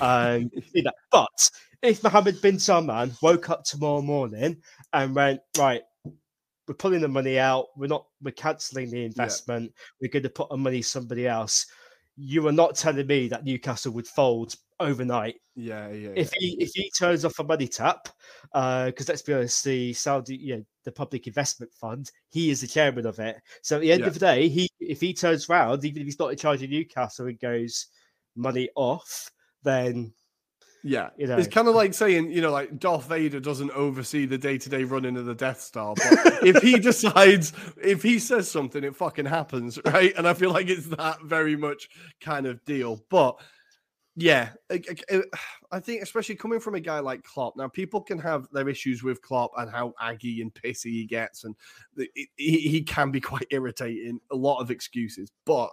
Um, 0.00 0.50
you 0.74 0.82
know, 0.82 0.92
but 1.10 1.50
if 1.82 2.02
Mohammed 2.02 2.42
bin 2.42 2.58
Salman 2.58 3.12
woke 3.22 3.48
up 3.48 3.64
tomorrow 3.64 4.02
morning 4.02 4.58
and 4.92 5.14
went, 5.14 5.40
right, 5.56 5.82
we're 6.66 6.74
pulling 6.74 7.00
the 7.00 7.08
money 7.08 7.38
out, 7.38 7.68
we're 7.76 7.86
not, 7.86 8.06
we're 8.20 8.32
cancelling 8.32 8.90
the 8.90 9.04
investment, 9.04 9.64
yeah. 9.64 9.82
we're 10.02 10.12
going 10.12 10.22
to 10.22 10.28
put 10.28 10.48
our 10.50 10.58
money 10.58 10.82
somebody 10.82 11.26
else. 11.26 11.64
You 12.20 12.46
are 12.48 12.52
not 12.52 12.74
telling 12.74 13.06
me 13.06 13.28
that 13.28 13.44
Newcastle 13.44 13.92
would 13.92 14.06
fold 14.06 14.56
overnight. 14.80 15.36
Yeah, 15.54 15.88
yeah. 15.90 16.10
If 16.16 16.32
yeah. 16.34 16.38
he 16.40 16.56
if 16.60 16.70
he 16.74 16.90
turns 16.90 17.24
off 17.24 17.38
a 17.38 17.44
money 17.44 17.68
tap, 17.68 18.08
because 18.42 19.08
uh, 19.08 19.12
let's 19.12 19.22
be 19.22 19.34
honest, 19.34 19.64
the 19.64 19.92
Saudi, 19.92 20.36
you 20.36 20.56
know, 20.56 20.64
the 20.84 20.92
Public 20.92 21.26
Investment 21.26 21.72
Fund, 21.72 22.10
he 22.28 22.50
is 22.50 22.60
the 22.60 22.66
chairman 22.66 23.06
of 23.06 23.18
it. 23.18 23.36
So 23.62 23.76
at 23.76 23.82
the 23.82 23.92
end 23.92 24.00
yeah. 24.00 24.06
of 24.08 24.14
the 24.14 24.20
day, 24.20 24.48
he 24.48 24.68
if 24.80 25.00
he 25.00 25.14
turns 25.14 25.48
around, 25.48 25.84
even 25.84 26.02
if 26.02 26.06
he's 26.06 26.18
not 26.18 26.32
in 26.32 26.38
charge 26.38 26.62
of 26.62 26.70
Newcastle 26.70 27.26
and 27.26 27.38
goes 27.38 27.86
money 28.36 28.68
off, 28.74 29.30
then 29.62 30.12
yeah, 30.82 31.10
you 31.16 31.26
know. 31.26 31.36
it's 31.36 31.48
kind 31.48 31.68
of 31.68 31.74
like 31.74 31.92
saying, 31.92 32.30
you 32.30 32.40
know, 32.40 32.52
like 32.52 32.78
Darth 32.78 33.08
Vader 33.08 33.40
doesn't 33.40 33.70
oversee 33.72 34.26
the 34.26 34.38
day 34.38 34.58
to 34.58 34.68
day 34.68 34.84
running 34.84 35.16
of 35.16 35.26
the 35.26 35.34
Death 35.34 35.60
Star, 35.60 35.94
but 35.94 36.44
if 36.44 36.62
he 36.62 36.78
decides, 36.78 37.52
if 37.82 38.02
he 38.02 38.18
says 38.18 38.50
something, 38.50 38.84
it 38.84 38.94
fucking 38.94 39.26
happens, 39.26 39.78
right? 39.84 40.12
And 40.16 40.26
I 40.26 40.34
feel 40.34 40.52
like 40.52 40.68
it's 40.68 40.86
that 40.86 41.22
very 41.22 41.56
much 41.56 41.88
kind 42.20 42.46
of 42.46 42.64
deal. 42.64 43.02
But 43.10 43.40
yeah, 44.14 44.50
uh, 44.70 44.78
I 45.72 45.80
think 45.80 46.02
especially 46.02 46.36
coming 46.36 46.60
from 46.60 46.74
a 46.74 46.80
guy 46.80 47.00
like 47.00 47.22
Klopp. 47.24 47.56
Now, 47.56 47.68
people 47.68 48.00
can 48.00 48.18
have 48.20 48.48
their 48.52 48.68
issues 48.68 49.02
with 49.02 49.20
Klopp 49.20 49.50
and 49.58 49.70
how 49.70 49.94
aggy 50.00 50.42
and 50.42 50.54
pissy 50.54 50.92
he 50.92 51.06
gets, 51.06 51.44
and 51.44 51.54
he 52.36 52.82
can 52.82 53.10
be 53.10 53.20
quite 53.20 53.46
irritating. 53.50 54.20
A 54.30 54.36
lot 54.36 54.60
of 54.60 54.70
excuses, 54.70 55.30
but 55.44 55.70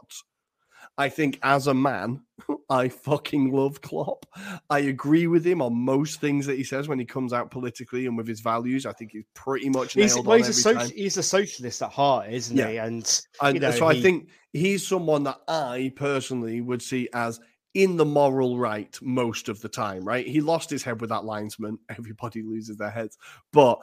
I 0.98 1.10
think 1.10 1.40
as 1.44 1.68
a 1.68 1.74
man, 1.74 2.22
I 2.70 2.90
fucking 2.90 3.52
love 3.52 3.82
Klopp. 3.82 4.26
I 4.70 4.80
agree 4.80 5.28
with 5.28 5.46
him 5.46 5.62
on 5.62 5.76
most 5.76 6.22
things 6.22 6.46
that 6.46 6.58
he 6.58 6.64
says 6.64 6.88
when 6.88 7.00
he 7.00 7.06
comes 7.06 7.34
out 7.34 7.52
politically 7.52 8.06
and 8.06 8.18
with 8.18 8.28
his 8.28 8.42
values. 8.42 8.86
I 8.86 8.94
think 8.94 9.12
he's 9.12 9.26
pretty 9.34 9.70
much 9.70 9.96
nailed 9.96 10.12
he's, 10.12 10.24
well, 10.24 10.38
he's, 10.38 10.66
a 10.66 10.74
soci- 10.74 10.94
he's 10.94 11.18
a 11.18 11.24
socialist 11.24 11.82
at 11.82 11.92
heart, 11.92 12.30
isn't 12.32 12.58
yeah. 12.58 12.70
he? 12.70 12.78
And, 12.78 13.22
and 13.42 13.62
know, 13.62 13.72
so 13.72 13.88
he... 13.90 14.00
I 14.00 14.02
think 14.02 14.30
he's 14.54 14.86
someone 14.86 15.24
that 15.24 15.40
I 15.48 15.92
personally 15.96 16.62
would 16.62 16.82
see 16.82 17.10
as 17.14 17.40
in 17.76 17.98
the 17.98 18.06
moral 18.06 18.58
right 18.58 18.98
most 19.02 19.50
of 19.50 19.62
the 19.62 19.70
time, 19.70 20.04
right? 20.04 20.26
He 20.26 20.42
lost 20.42 20.70
his 20.70 20.82
head 20.82 21.02
with 21.02 21.10
that 21.10 21.26
linesman. 21.26 21.78
Everybody 21.98 22.42
loses 22.42 22.78
their 22.78 22.90
heads. 22.90 23.18
But 23.52 23.80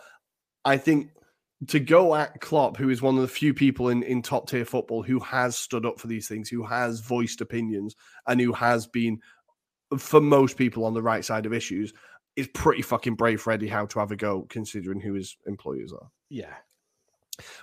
I 0.65 0.77
think 0.77 1.11
to 1.69 1.81
go 1.81 2.15
at 2.15 2.41
Klopp, 2.41 2.77
who 2.77 2.89
is 2.91 3.03
one 3.03 3.17
of 3.17 3.23
the 3.23 3.29
few 3.29 3.55
people 3.55 3.89
in, 3.89 4.03
in 4.03 4.23
top 4.23 4.49
tier 4.49 4.65
football 4.65 5.03
who 5.03 5.21
has 5.21 5.57
stood 5.57 5.87
up 5.87 6.01
for 6.01 6.07
these 6.07 6.27
things, 6.27 6.49
who 6.49 6.65
has 6.65 7.01
voiced 7.01 7.41
opinions, 7.41 7.95
and 8.27 8.41
who 8.41 8.53
has 8.53 8.87
been, 8.87 9.21
for 9.97 10.21
most 10.21 10.57
people, 10.57 10.85
on 10.85 10.95
the 10.95 11.03
right 11.03 11.25
side 11.25 11.47
of 11.47 11.53
issues, 11.53 11.93
is 12.37 12.49
pretty 12.49 12.83
fucking 12.83 13.15
brave 13.15 13.41
for 13.41 13.53
Eddie 13.53 13.69
Howe 13.69 13.87
to 13.87 13.99
have 14.01 14.11
a 14.11 14.17
go, 14.17 14.47
considering 14.49 15.01
who 15.01 15.15
his 15.15 15.37
employers 15.47 15.93
are. 15.93 16.09
Yeah. 16.29 16.55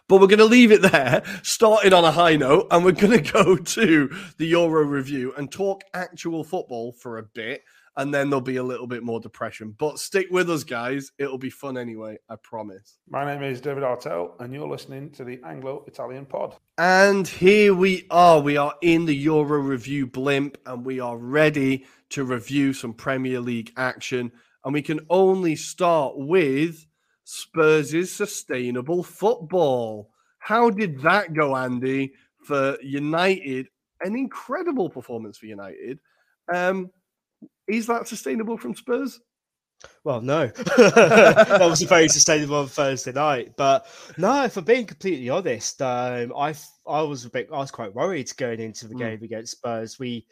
But 0.07 0.19
we're 0.19 0.27
going 0.27 0.39
to 0.39 0.45
leave 0.45 0.71
it 0.71 0.81
there, 0.81 1.23
starting 1.43 1.93
on 1.93 2.05
a 2.05 2.11
high 2.11 2.35
note, 2.35 2.67
and 2.71 2.85
we're 2.85 2.91
going 2.91 3.21
to 3.21 3.31
go 3.31 3.55
to 3.57 4.15
the 4.37 4.47
Euro 4.47 4.83
review 4.83 5.33
and 5.37 5.51
talk 5.51 5.83
actual 5.93 6.43
football 6.43 6.93
for 6.93 7.17
a 7.17 7.23
bit. 7.23 7.63
And 7.99 8.13
then 8.13 8.29
there'll 8.29 8.39
be 8.39 8.55
a 8.55 8.63
little 8.63 8.87
bit 8.87 9.03
more 9.03 9.19
depression. 9.19 9.75
But 9.77 9.99
stick 9.99 10.27
with 10.31 10.49
us, 10.49 10.63
guys. 10.63 11.11
It'll 11.19 11.37
be 11.37 11.49
fun 11.49 11.77
anyway. 11.77 12.17
I 12.29 12.37
promise. 12.37 12.97
My 13.09 13.25
name 13.25 13.43
is 13.43 13.59
David 13.59 13.83
Artell, 13.83 14.39
and 14.39 14.53
you're 14.53 14.69
listening 14.69 15.09
to 15.11 15.25
the 15.25 15.37
Anglo 15.43 15.83
Italian 15.85 16.25
Pod. 16.25 16.55
And 16.77 17.27
here 17.27 17.73
we 17.75 18.07
are. 18.09 18.39
We 18.39 18.55
are 18.55 18.73
in 18.81 19.03
the 19.03 19.15
Euro 19.15 19.59
review 19.59 20.07
blimp, 20.07 20.57
and 20.65 20.85
we 20.85 21.01
are 21.01 21.17
ready 21.17 21.85
to 22.11 22.23
review 22.23 22.71
some 22.71 22.93
Premier 22.93 23.41
League 23.41 23.73
action. 23.75 24.31
And 24.63 24.73
we 24.73 24.81
can 24.81 25.01
only 25.09 25.57
start 25.57 26.13
with 26.15 26.87
Spurs' 27.25 28.09
sustainable 28.09 29.03
football. 29.03 30.09
How 30.37 30.69
did 30.69 31.01
that 31.01 31.33
go, 31.33 31.53
Andy, 31.53 32.13
for 32.45 32.77
United? 32.81 33.67
An 33.99 34.15
incredible 34.15 34.89
performance 34.89 35.37
for 35.37 35.47
United. 35.47 35.99
Um, 36.51 36.91
is 37.67 37.87
that 37.87 38.07
sustainable 38.07 38.57
from 38.57 38.75
Spurs? 38.75 39.19
Well, 40.03 40.21
no, 40.21 40.47
that 40.47 41.57
was 41.61 41.81
very 41.83 42.09
sustainable 42.09 42.57
on 42.57 42.67
Thursday 42.67 43.13
night. 43.13 43.53
But 43.55 43.85
no, 44.17 44.43
if 44.43 44.57
I'm 44.57 44.65
being 44.65 44.85
completely 44.85 45.29
honest, 45.29 45.81
um, 45.81 46.33
I 46.35 46.53
I 46.85 47.01
was 47.01 47.25
a 47.25 47.29
bit, 47.29 47.49
I 47.51 47.57
was 47.57 47.71
quite 47.71 47.93
worried 47.93 48.31
going 48.37 48.59
into 48.59 48.87
the 48.87 48.95
mm. 48.95 48.99
game 48.99 49.23
against 49.23 49.53
Spurs. 49.53 49.97
We, 49.97 50.25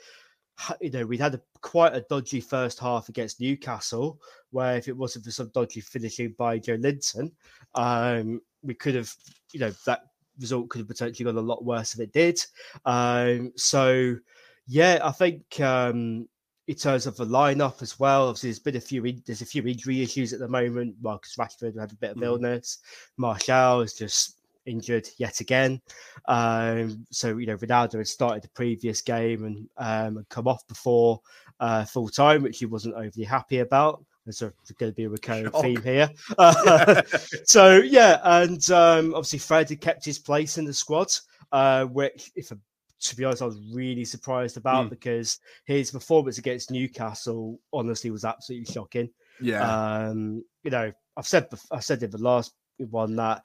you 0.81 0.91
know, 0.91 1.05
we'd 1.05 1.21
had 1.21 1.35
a, 1.35 1.41
quite 1.61 1.95
a 1.95 2.05
dodgy 2.09 2.41
first 2.41 2.79
half 2.79 3.07
against 3.07 3.39
Newcastle, 3.39 4.19
where 4.51 4.75
if 4.75 4.87
it 4.87 4.97
wasn't 4.97 5.25
for 5.25 5.31
some 5.31 5.51
dodgy 5.53 5.79
finishing 5.79 6.35
by 6.37 6.59
Joelinton, 6.59 7.31
um, 7.75 8.41
we 8.63 8.73
could 8.73 8.95
have, 8.95 9.13
you 9.53 9.61
know, 9.61 9.71
that 9.85 10.01
result 10.39 10.69
could 10.69 10.79
have 10.79 10.87
potentially 10.87 11.25
gone 11.25 11.37
a 11.37 11.47
lot 11.47 11.63
worse 11.63 11.93
than 11.93 12.03
it 12.03 12.11
did. 12.11 12.43
Um, 12.85 13.53
so, 13.55 14.17
yeah, 14.65 14.99
I 15.01 15.11
think. 15.11 15.59
Um, 15.61 16.27
in 16.67 16.75
terms 16.75 17.07
of 17.07 17.15
the 17.15 17.25
lineup 17.25 17.81
as 17.81 17.99
well. 17.99 18.27
Obviously, 18.27 18.49
there's 18.49 18.59
been 18.59 18.75
a 18.75 18.81
few 18.81 19.21
there's 19.25 19.41
a 19.41 19.45
few 19.45 19.65
injury 19.65 20.01
issues 20.01 20.33
at 20.33 20.39
the 20.39 20.47
moment. 20.47 20.95
Marcus 21.01 21.35
Rashford 21.37 21.79
had 21.79 21.91
a 21.91 21.95
bit 21.95 22.11
of 22.11 22.17
mm. 22.17 22.25
illness. 22.25 22.79
Martial 23.17 23.81
is 23.81 23.93
just 23.93 24.37
injured 24.65 25.07
yet 25.17 25.39
again. 25.39 25.81
Um, 26.27 27.05
so 27.09 27.37
you 27.37 27.47
know, 27.47 27.57
Ronaldo 27.57 27.97
had 27.97 28.07
started 28.07 28.43
the 28.43 28.49
previous 28.49 29.01
game 29.01 29.45
and 29.45 29.69
um, 29.77 30.25
come 30.29 30.47
off 30.47 30.67
before 30.67 31.21
uh, 31.59 31.85
full 31.85 32.09
time, 32.09 32.43
which 32.43 32.59
he 32.59 32.65
wasn't 32.65 32.95
overly 32.95 33.25
happy 33.25 33.59
about. 33.59 34.03
There's 34.25 34.41
going 34.41 34.91
to 34.91 34.95
be 34.95 35.05
a 35.05 35.09
recurring 35.09 35.45
Shock. 35.45 35.61
theme 35.61 35.81
here. 35.81 36.09
Uh, 36.37 37.01
so 37.45 37.77
yeah, 37.77 38.19
and 38.23 38.69
um, 38.71 39.13
obviously 39.15 39.39
Fred 39.39 39.69
had 39.69 39.79
kept 39.79 40.03
his 40.03 40.19
place 40.19 40.57
in 40.57 40.65
the 40.65 40.73
squad, 40.73 41.13
uh, 41.53 41.85
which 41.85 42.29
if 42.35 42.51
a 42.51 42.57
to 42.99 43.15
be 43.15 43.23
honest, 43.25 43.41
I 43.41 43.45
was 43.45 43.59
really 43.73 44.05
surprised 44.05 44.57
about 44.57 44.87
mm. 44.87 44.89
because 44.89 45.39
his 45.65 45.91
performance 45.91 46.37
against 46.37 46.71
Newcastle 46.71 47.59
honestly 47.71 48.11
was 48.11 48.25
absolutely 48.25 48.71
shocking. 48.71 49.09
Yeah. 49.41 49.61
Um, 49.61 50.43
you 50.63 50.71
know, 50.71 50.91
I've 51.15 51.27
said 51.27 51.47
I 51.71 51.79
said 51.79 52.03
in 52.03 52.11
the 52.11 52.17
last 52.17 52.53
one 52.77 53.15
that 53.15 53.43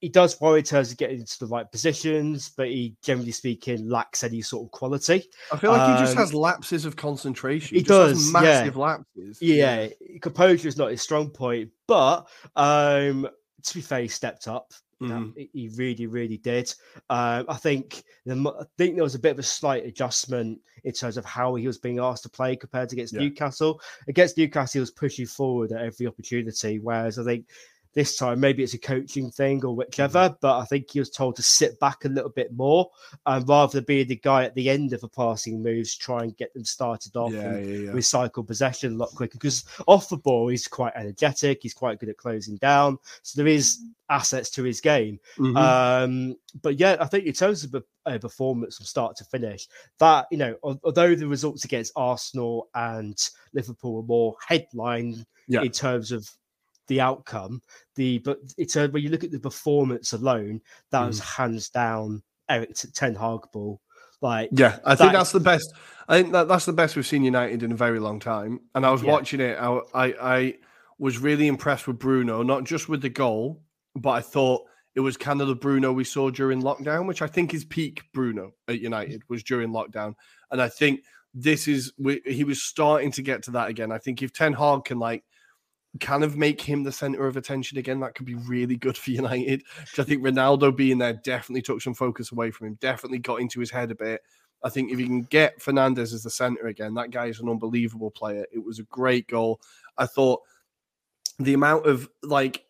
he 0.00 0.10
does 0.10 0.38
worry 0.38 0.58
in 0.58 0.64
terms 0.64 0.92
of 0.92 0.98
getting 0.98 1.20
into 1.20 1.38
the 1.38 1.46
right 1.46 1.70
positions, 1.72 2.52
but 2.54 2.68
he 2.68 2.94
generally 3.02 3.32
speaking 3.32 3.88
lacks 3.88 4.22
any 4.22 4.42
sort 4.42 4.66
of 4.66 4.70
quality. 4.70 5.24
I 5.50 5.56
feel 5.56 5.70
like 5.70 5.80
um, 5.80 5.94
he 5.94 6.02
just 6.02 6.12
um, 6.12 6.18
has 6.18 6.34
lapses 6.34 6.84
of 6.84 6.94
concentration. 6.94 7.76
He, 7.76 7.80
he 7.80 7.86
does 7.86 8.30
massive 8.30 8.74
yeah. 8.74 8.80
lapses. 8.80 9.40
Yeah. 9.40 9.82
yeah, 9.82 10.18
composure 10.20 10.68
is 10.68 10.76
not 10.76 10.90
his 10.90 11.00
strong 11.00 11.30
point, 11.30 11.70
but 11.88 12.26
um, 12.54 13.26
to 13.62 13.74
be 13.74 13.80
fair, 13.80 14.02
he 14.02 14.08
stepped 14.08 14.46
up. 14.46 14.72
Mm. 15.02 15.48
he 15.52 15.70
really, 15.76 16.06
really 16.06 16.38
did. 16.38 16.72
Uh, 17.10 17.44
I 17.48 17.56
think 17.56 18.04
the, 18.26 18.34
I 18.60 18.64
think 18.78 18.94
there 18.94 19.04
was 19.04 19.14
a 19.14 19.20
bit 19.20 19.32
of 19.32 19.38
a 19.38 19.42
slight 19.42 19.84
adjustment 19.84 20.60
in 20.84 20.92
terms 20.92 21.16
of 21.16 21.24
how 21.24 21.54
he 21.54 21.66
was 21.66 21.78
being 21.78 21.98
asked 21.98 22.22
to 22.24 22.28
play 22.30 22.56
compared 22.56 22.88
to 22.88 22.94
against 22.94 23.14
yeah. 23.14 23.20
Newcastle. 23.20 23.80
Against 24.08 24.36
Newcastle, 24.36 24.78
he 24.78 24.80
was 24.80 24.90
pushing 24.90 25.26
forward 25.26 25.72
at 25.72 25.82
every 25.82 26.06
opportunity, 26.06 26.78
whereas 26.78 27.18
I 27.18 27.24
think 27.24 27.46
this 27.94 28.16
time. 28.16 28.40
Maybe 28.40 28.62
it's 28.62 28.74
a 28.74 28.78
coaching 28.78 29.30
thing 29.30 29.64
or 29.64 29.74
whichever, 29.74 30.28
mm-hmm. 30.28 30.36
but 30.40 30.58
I 30.58 30.64
think 30.64 30.90
he 30.90 30.98
was 30.98 31.10
told 31.10 31.36
to 31.36 31.42
sit 31.42 31.78
back 31.80 32.04
a 32.04 32.08
little 32.08 32.30
bit 32.30 32.52
more 32.52 32.90
and 33.26 33.48
rather 33.48 33.78
than 33.78 33.84
being 33.84 34.08
the 34.08 34.16
guy 34.16 34.44
at 34.44 34.54
the 34.54 34.68
end 34.70 34.92
of 34.92 35.02
a 35.02 35.08
passing 35.08 35.62
moves, 35.62 35.94
try 35.94 36.22
and 36.22 36.36
get 36.36 36.52
them 36.54 36.64
started 36.64 37.16
off 37.16 37.32
yeah, 37.32 37.40
and 37.40 37.66
yeah, 37.66 37.78
yeah. 37.78 37.90
recycle 37.92 38.46
possession 38.46 38.94
a 38.94 38.96
lot 38.96 39.10
quicker. 39.10 39.38
Because 39.38 39.64
off 39.86 40.08
the 40.08 40.16
ball, 40.16 40.48
he's 40.48 40.68
quite 40.68 40.92
energetic, 40.96 41.60
he's 41.62 41.74
quite 41.74 41.98
good 42.00 42.08
at 42.08 42.16
closing 42.16 42.56
down. 42.56 42.98
So 43.22 43.40
there 43.40 43.50
is 43.50 43.80
assets 44.10 44.50
to 44.50 44.62
his 44.62 44.80
game. 44.80 45.18
Mm-hmm. 45.38 45.56
Um, 45.56 46.36
but 46.62 46.78
yeah, 46.78 46.96
I 47.00 47.06
think 47.06 47.26
in 47.26 47.32
terms 47.32 47.64
of 47.64 47.74
a, 47.74 47.82
a, 48.06 48.18
performance 48.18 48.76
from 48.76 48.86
start 48.86 49.16
to 49.16 49.24
finish, 49.24 49.66
that 49.98 50.26
you 50.30 50.38
know, 50.38 50.56
although 50.62 51.14
the 51.14 51.26
results 51.26 51.64
against 51.64 51.92
Arsenal 51.96 52.68
and 52.74 53.18
Liverpool 53.52 53.94
were 53.94 54.02
more 54.02 54.36
headline 54.46 55.24
yeah. 55.48 55.62
in 55.62 55.70
terms 55.70 56.12
of 56.12 56.28
the 56.88 57.00
outcome. 57.00 57.60
The 57.96 58.18
but 58.18 58.38
it's 58.58 58.76
a, 58.76 58.88
when 58.88 59.02
you 59.02 59.08
look 59.08 59.24
at 59.24 59.30
the 59.30 59.40
performance 59.40 60.12
alone, 60.12 60.60
that 60.90 61.02
mm. 61.02 61.06
was 61.08 61.20
hands 61.20 61.70
down 61.70 62.22
Erik 62.48 62.74
Ten 62.94 63.14
Hag 63.14 63.40
ball. 63.52 63.80
Like 64.20 64.50
yeah, 64.52 64.78
I 64.84 64.94
that, 64.94 64.98
think 64.98 65.12
that's 65.12 65.32
the 65.32 65.40
best. 65.40 65.72
I 66.08 66.20
think 66.20 66.32
that 66.32 66.48
that's 66.48 66.66
the 66.66 66.72
best 66.72 66.96
we've 66.96 67.06
seen 67.06 67.24
United 67.24 67.62
in 67.62 67.72
a 67.72 67.76
very 67.76 67.98
long 67.98 68.20
time. 68.20 68.60
And 68.74 68.86
I 68.86 68.90
was 68.90 69.02
yeah. 69.02 69.12
watching 69.12 69.40
it. 69.40 69.58
I, 69.58 69.80
I 69.94 70.04
I 70.20 70.54
was 70.98 71.18
really 71.18 71.46
impressed 71.46 71.86
with 71.86 71.98
Bruno, 71.98 72.42
not 72.42 72.64
just 72.64 72.88
with 72.88 73.02
the 73.02 73.08
goal, 73.08 73.62
but 73.96 74.10
I 74.10 74.20
thought 74.20 74.62
it 74.94 75.00
was 75.00 75.16
kind 75.16 75.40
of 75.40 75.48
the 75.48 75.56
Bruno 75.56 75.92
we 75.92 76.04
saw 76.04 76.30
during 76.30 76.62
lockdown, 76.62 77.06
which 77.06 77.20
I 77.20 77.26
think 77.26 77.52
is 77.52 77.64
peak 77.64 78.04
Bruno 78.12 78.52
at 78.68 78.80
United 78.80 79.22
was 79.28 79.42
during 79.42 79.70
lockdown. 79.70 80.14
And 80.50 80.62
I 80.62 80.68
think 80.68 81.00
this 81.34 81.66
is 81.66 81.92
we, 81.98 82.22
he 82.24 82.44
was 82.44 82.62
starting 82.62 83.10
to 83.12 83.22
get 83.22 83.42
to 83.44 83.50
that 83.52 83.68
again. 83.68 83.90
I 83.90 83.98
think 83.98 84.22
if 84.22 84.32
Ten 84.32 84.52
Hag 84.52 84.84
can 84.84 84.98
like 84.98 85.24
kind 86.00 86.24
of 86.24 86.36
make 86.36 86.60
him 86.60 86.82
the 86.82 86.92
center 86.92 87.26
of 87.26 87.36
attention 87.36 87.78
again, 87.78 88.00
that 88.00 88.14
could 88.14 88.26
be 88.26 88.34
really 88.34 88.76
good 88.76 88.96
for 88.96 89.10
United. 89.12 89.62
I 89.98 90.02
think 90.02 90.22
Ronaldo 90.22 90.74
being 90.76 90.98
there 90.98 91.12
definitely 91.12 91.62
took 91.62 91.80
some 91.80 91.94
focus 91.94 92.32
away 92.32 92.50
from 92.50 92.68
him, 92.68 92.78
definitely 92.80 93.18
got 93.18 93.40
into 93.40 93.60
his 93.60 93.70
head 93.70 93.90
a 93.90 93.94
bit. 93.94 94.22
I 94.62 94.70
think 94.70 94.90
if 94.90 94.98
you 94.98 95.06
can 95.06 95.22
get 95.22 95.60
Fernandes 95.60 96.14
as 96.14 96.22
the 96.22 96.30
center 96.30 96.66
again, 96.68 96.94
that 96.94 97.10
guy 97.10 97.26
is 97.26 97.38
an 97.38 97.50
unbelievable 97.50 98.10
player. 98.10 98.46
It 98.50 98.64
was 98.64 98.78
a 98.78 98.84
great 98.84 99.28
goal. 99.28 99.60
I 99.98 100.06
thought 100.06 100.40
the 101.38 101.52
amount 101.52 101.86
of 101.86 102.08
like 102.22 102.64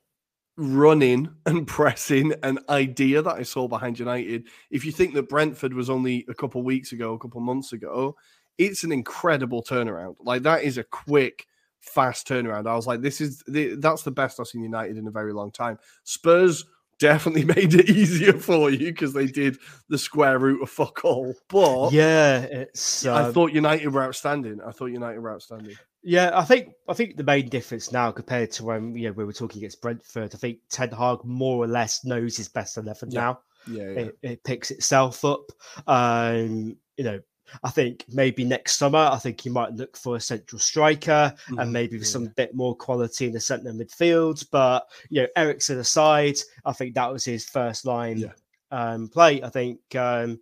running 0.57 1.29
and 1.47 1.67
pressing 1.67 2.35
and 2.43 2.59
idea 2.69 3.23
that 3.23 3.37
I 3.37 3.43
saw 3.43 3.69
behind 3.69 3.99
United. 3.99 4.49
If 4.71 4.85
you 4.85 4.93
think 4.93 5.15
that 5.15 5.29
Brentford 5.29 5.73
was 5.73 5.89
only 5.89 6.25
a 6.29 6.35
couple 6.35 6.63
weeks 6.63 6.93
ago, 6.93 7.15
a 7.15 7.19
couple 7.19 7.41
months 7.41 7.73
ago, 7.73 8.17
it's 8.59 8.85
an 8.85 8.93
incredible 8.93 9.63
turnaround. 9.63 10.17
Like 10.21 10.43
that 10.43 10.63
is 10.63 10.79
a 10.79 10.85
quick 10.85 11.47
fast 11.85 12.27
turnaround. 12.27 12.67
I 12.67 12.75
was 12.75 12.87
like, 12.87 13.01
this 13.01 13.21
is 13.21 13.43
the, 13.47 13.75
that's 13.77 14.03
the 14.03 14.11
best 14.11 14.41
I've 14.41 14.49
seen 14.49 14.63
United 14.63 14.97
in 14.97 15.07
a 15.07 15.11
very 15.11 15.33
long 15.33 15.51
time. 15.51 15.79
Spurs 16.05 16.65
definitely 16.99 17.45
made 17.45 17.75
it 17.75 17.91
easier 17.91 18.33
for 18.33 18.71
you 18.71 18.93
because 18.93 19.13
they 19.13 19.27
did 19.27 19.59
the 19.89 19.99
square 19.99 20.39
root 20.39 20.63
of 20.63 20.71
fuck 20.71 21.05
all. 21.05 21.35
But 21.49 21.93
yeah, 21.93 22.41
it's. 22.43 23.05
I 23.07 23.31
thought 23.33 23.53
United 23.53 23.93
were 23.93 24.03
outstanding. 24.03 24.61
I 24.65 24.71
thought 24.71 24.87
United 24.87 25.21
were 25.21 25.33
outstanding. 25.33 25.77
Yeah, 26.03 26.31
I 26.35 26.45
think 26.45 26.73
I 26.89 26.95
think 26.95 27.17
the 27.17 27.25
main 27.25 27.49
difference 27.49 27.91
now 27.91 28.13
compared 28.13 28.51
to 28.53 28.65
when 28.65 28.95
you 28.95 29.09
know 29.09 29.13
we 29.13 29.25
were 29.25 29.33
talking 29.33 29.61
against 29.61 29.81
Brentford, 29.81 30.35
I 30.35 30.39
think 30.39 30.59
Ten 30.69 30.91
Hag 30.91 31.25
more 31.25 31.65
or 31.65 31.67
less 31.67 32.05
knows 32.05 32.37
his 32.37 32.49
best 32.49 32.77
eleven 32.77 33.11
yeah. 33.11 33.21
now. 33.21 33.41
Yeah, 33.67 33.83
yeah. 33.83 34.01
It, 34.01 34.19
it, 34.23 34.45
picks 34.45 34.71
itself 34.71 35.25
up. 35.25 35.51
Um, 35.87 36.77
you 36.99 37.05
know, 37.05 37.21
I 37.63 37.71
think 37.71 38.05
maybe 38.09 38.45
next 38.45 38.77
summer, 38.77 38.99
I 38.99 39.19
think 39.19 39.41
he 39.41 39.51
might 39.51 39.73
look 39.73 39.97
for 39.97 40.17
a 40.17 40.21
central 40.21 40.59
striker 40.59 41.35
mm-hmm. 41.35 41.59
and 41.59 41.73
maybe 41.73 41.99
yeah. 41.99 42.05
some 42.05 42.27
bit 42.37 42.55
more 42.55 42.75
quality 42.75 43.27
in 43.27 43.33
the 43.33 43.41
centre 43.41 43.73
midfield. 43.73 44.47
But 44.51 44.87
you 45.11 45.23
know, 45.23 45.29
Eriksen 45.37 45.79
aside, 45.79 46.37
I 46.65 46.73
think 46.73 46.95
that 46.95 47.13
was 47.13 47.25
his 47.25 47.45
first 47.45 47.85
line 47.85 48.19
yeah. 48.19 48.33
um, 48.71 49.09
play. 49.09 49.43
I 49.43 49.49
think 49.49 49.81
um, 49.97 50.41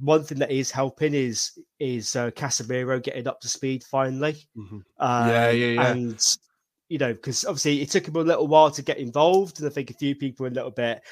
one 0.00 0.24
thing 0.24 0.38
that 0.38 0.50
is 0.50 0.70
helping 0.70 1.14
is 1.14 1.58
is 1.78 2.16
uh, 2.16 2.30
Casemiro 2.32 3.02
getting 3.02 3.28
up 3.28 3.40
to 3.40 3.48
speed 3.48 3.84
finally. 3.84 4.36
Mm-hmm. 4.56 4.78
Um, 4.98 5.28
yeah, 5.28 5.50
yeah, 5.50 5.66
yeah, 5.66 5.92
and 5.92 6.36
you 6.88 6.98
know, 6.98 7.12
because 7.12 7.44
obviously 7.44 7.80
it 7.82 7.90
took 7.90 8.06
him 8.06 8.16
a 8.16 8.20
little 8.20 8.46
while 8.46 8.70
to 8.70 8.82
get 8.82 8.98
involved, 8.98 9.58
and 9.58 9.68
I 9.68 9.72
think 9.72 9.90
a 9.90 9.94
few 9.94 10.14
people 10.14 10.46
a 10.46 10.48
little 10.48 10.70
bit 10.70 11.02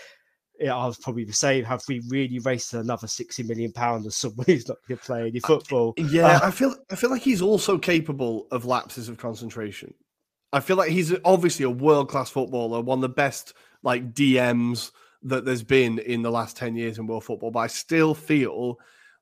yeah, 0.60 0.76
I 0.76 0.86
was 0.86 0.98
probably 0.98 1.24
the 1.24 1.32
same. 1.32 1.64
Have 1.64 1.82
we 1.88 2.02
really 2.08 2.38
wasted 2.40 2.80
another 2.80 3.06
sixty 3.06 3.42
million 3.42 3.72
pounds 3.72 4.06
on 4.06 4.10
someone 4.10 4.44
who's 4.46 4.68
not 4.68 4.78
going 4.86 4.98
to 4.98 5.04
play 5.04 5.28
any 5.28 5.40
football? 5.40 5.94
Yeah, 5.96 6.36
uh, 6.36 6.40
I 6.44 6.50
feel 6.50 6.74
I 6.90 6.96
feel 6.96 7.10
like 7.10 7.22
he's 7.22 7.42
also 7.42 7.78
capable 7.78 8.46
of 8.50 8.64
lapses 8.64 9.08
of 9.08 9.18
concentration. 9.18 9.94
I 10.52 10.60
feel 10.60 10.76
like 10.76 10.90
he's 10.90 11.14
obviously 11.24 11.64
a 11.64 11.70
world 11.70 12.10
class 12.10 12.30
footballer, 12.30 12.80
one 12.82 12.98
of 12.98 13.02
the 13.02 13.08
best 13.08 13.54
like 13.82 14.12
DMs 14.12 14.92
that 15.22 15.44
there's 15.44 15.62
been 15.62 15.98
in 16.00 16.22
the 16.22 16.30
last 16.30 16.56
ten 16.56 16.76
years 16.76 16.98
in 16.98 17.06
world 17.06 17.24
football. 17.24 17.50
But 17.50 17.60
I 17.60 17.66
still 17.68 18.14
feel 18.14 18.78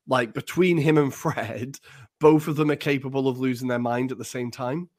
like 0.07 0.33
between 0.33 0.77
him 0.77 0.97
and 0.97 1.13
Fred, 1.13 1.79
both 2.19 2.47
of 2.47 2.55
them 2.55 2.71
are 2.71 2.75
capable 2.75 3.27
of 3.27 3.39
losing 3.39 3.67
their 3.67 3.79
mind 3.79 4.11
at 4.11 4.17
the 4.17 4.25
same 4.25 4.51
time. 4.51 4.89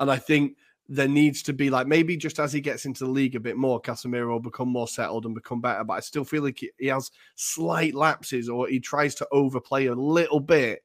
And 0.00 0.10
I 0.10 0.16
think 0.16 0.56
there 0.88 1.08
needs 1.08 1.42
to 1.44 1.52
be 1.52 1.70
like 1.70 1.86
maybe 1.86 2.16
just 2.16 2.38
as 2.38 2.52
he 2.52 2.60
gets 2.60 2.84
into 2.84 3.04
the 3.04 3.10
league 3.10 3.36
a 3.36 3.40
bit 3.40 3.56
more, 3.56 3.80
Casemiro 3.80 4.28
will 4.32 4.40
become 4.40 4.68
more 4.68 4.88
settled 4.88 5.24
and 5.24 5.34
become 5.34 5.60
better. 5.60 5.82
But 5.84 5.94
I 5.94 6.00
still 6.00 6.24
feel 6.24 6.42
like 6.42 6.62
he, 6.78 6.86
has 6.88 7.10
slight 7.36 7.94
lapses 7.94 8.48
or 8.48 8.68
he 8.68 8.80
tries 8.80 9.14
to 9.16 9.28
overplay 9.32 9.86
a 9.86 9.94
little 9.94 10.40
bit. 10.40 10.80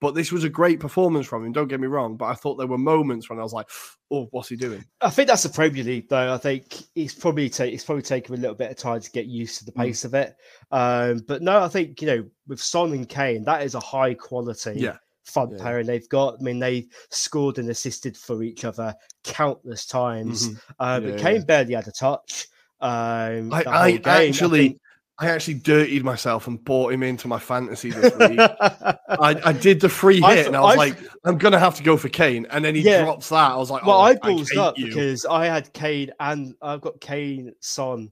But 0.00 0.16
this 0.16 0.32
was 0.32 0.42
a 0.42 0.48
great 0.48 0.80
performance 0.80 1.28
from 1.28 1.44
him. 1.46 1.52
Don't 1.52 1.68
get 1.68 1.78
me 1.78 1.86
wrong, 1.86 2.16
but 2.16 2.24
I 2.24 2.34
thought 2.34 2.56
there 2.56 2.66
were 2.66 2.76
moments 2.76 3.30
when 3.30 3.38
I 3.38 3.42
was 3.44 3.52
like, 3.52 3.68
"Oh, 4.10 4.26
what's 4.32 4.48
he 4.48 4.56
doing?" 4.56 4.84
I 5.00 5.10
think 5.10 5.28
that's 5.28 5.44
the 5.44 5.48
Premier 5.48 5.84
League, 5.84 6.08
though. 6.08 6.34
I 6.34 6.38
think 6.38 6.74
he's 6.96 7.14
probably 7.14 7.48
ta- 7.48 7.64
it's 7.64 7.84
probably 7.84 8.02
taken 8.02 8.34
a 8.34 8.38
little 8.38 8.56
bit 8.56 8.72
of 8.72 8.76
time 8.76 9.00
to 9.00 9.10
get 9.12 9.26
used 9.26 9.58
to 9.58 9.64
the 9.64 9.70
Mm. 9.70 9.76
pace 9.82 10.04
of 10.04 10.14
it. 10.14 10.34
Um, 10.72 11.22
but 11.28 11.40
no, 11.40 11.62
I 11.62 11.68
think 11.68 12.00
you 12.02 12.08
know 12.08 12.24
with 12.48 12.60
Son 12.60 12.90
and 12.92 13.08
Kane, 13.08 13.44
that 13.44 13.62
is 13.62 13.76
a 13.76 13.80
high 13.80 14.14
quality 14.14 14.72
Yeah. 14.74 14.96
Front 15.24 15.52
Yeah. 15.56 15.62
pairing 15.62 15.86
they've 15.86 16.08
got. 16.08 16.36
I 16.40 16.42
mean, 16.42 16.58
they 16.58 16.86
scored 17.10 17.58
and 17.58 17.70
assisted 17.70 18.16
for 18.16 18.42
each 18.42 18.64
other 18.64 18.94
countless 19.24 19.86
times. 19.86 20.48
Mhm. 20.50 20.56
Uh, 20.78 21.00
Yeah, 21.02 21.10
but 21.10 21.18
yeah. 21.18 21.24
Kane 21.24 21.42
barely 21.42 21.74
had 21.74 21.88
a 21.88 21.92
touch. 21.92 22.48
Um, 22.80 23.52
I, 23.52 23.64
I 23.66 23.90
game. 23.92 24.02
actually, 24.30 24.68
think- 24.68 24.78
I 25.18 25.28
actually 25.30 25.54
dirtied 25.54 26.02
myself 26.02 26.48
and 26.48 26.62
bought 26.64 26.92
him 26.92 27.04
into 27.04 27.28
my 27.28 27.38
fantasy 27.38 27.90
this 27.90 28.12
week. 28.16 28.40
I, 28.40 28.96
I 29.44 29.52
did 29.60 29.80
the 29.80 29.88
free 29.88 30.16
hit, 30.16 30.24
I 30.24 30.34
and 30.38 30.56
I 30.56 30.60
was 30.60 30.72
I 30.72 30.76
like, 30.76 30.96
I'm 31.24 31.38
gonna 31.38 31.60
have 31.60 31.76
to 31.76 31.82
go 31.84 31.96
for 31.96 32.08
Kane, 32.08 32.46
and 32.50 32.64
then 32.64 32.74
he 32.74 32.82
drops 32.82 33.28
that. 33.28 33.52
I 33.52 33.56
was 33.56 33.70
like, 33.70 33.84
well, 33.86 33.98
oh, 33.98 34.00
I 34.00 34.10
I 34.10 34.14
balls 34.14 34.50
up 34.56 34.76
you. 34.78 34.86
because 34.86 35.24
I 35.26 35.46
had 35.46 35.72
Kane 35.72 36.10
and 36.18 36.54
I've 36.60 36.80
got 36.80 37.00
Kane 37.00 37.52
Son 37.60 38.10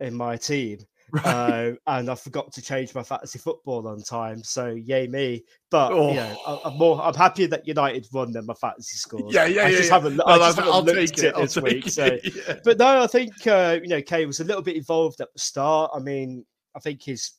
in 0.00 0.14
my 0.14 0.36
team. 0.36 0.80
Right. 1.24 1.26
uh, 1.26 1.72
and 1.86 2.10
I 2.10 2.14
forgot 2.14 2.52
to 2.52 2.62
change 2.62 2.94
my 2.94 3.02
fantasy 3.02 3.38
football 3.38 3.86
on 3.88 4.02
time. 4.02 4.42
So 4.44 4.68
yay 4.70 5.06
me! 5.06 5.44
But 5.70 5.92
you 5.92 6.14
know, 6.14 6.36
Oh. 6.46 6.60
I, 6.64 6.68
I'm 6.68 6.78
more. 6.78 7.00
I'm 7.02 7.14
happy 7.14 7.46
that 7.46 7.66
United 7.66 8.06
won 8.12 8.32
than 8.32 8.46
my 8.46 8.54
fantasy 8.54 8.96
scores. 8.96 9.32
yeah, 9.34 9.46
yeah, 9.46 9.62
I 9.62 9.68
yeah. 9.68 9.76
just 9.76 9.88
yeah. 9.88 9.94
haven't. 9.94 10.16
No, 10.16 10.24
I 10.26 10.38
just 10.38 10.56
haven't 10.58 10.72
I'll 10.72 10.82
looked 10.82 10.98
at 10.98 11.18
it. 11.18 11.24
it 11.24 11.36
this 11.36 11.56
week. 11.56 11.88
So, 11.88 12.18
yeah. 12.24 12.60
but 12.64 12.78
no, 12.78 13.02
I 13.02 13.06
think 13.06 13.46
uh, 13.46 13.78
you 13.82 13.88
know 13.88 14.02
Kane 14.02 14.26
was 14.26 14.40
a 14.40 14.44
little 14.44 14.62
bit 14.62 14.76
involved 14.76 15.20
at 15.20 15.32
the 15.32 15.38
start. 15.38 15.90
I 15.94 15.98
mean, 16.00 16.44
I 16.74 16.80
think 16.80 17.02
his 17.02 17.32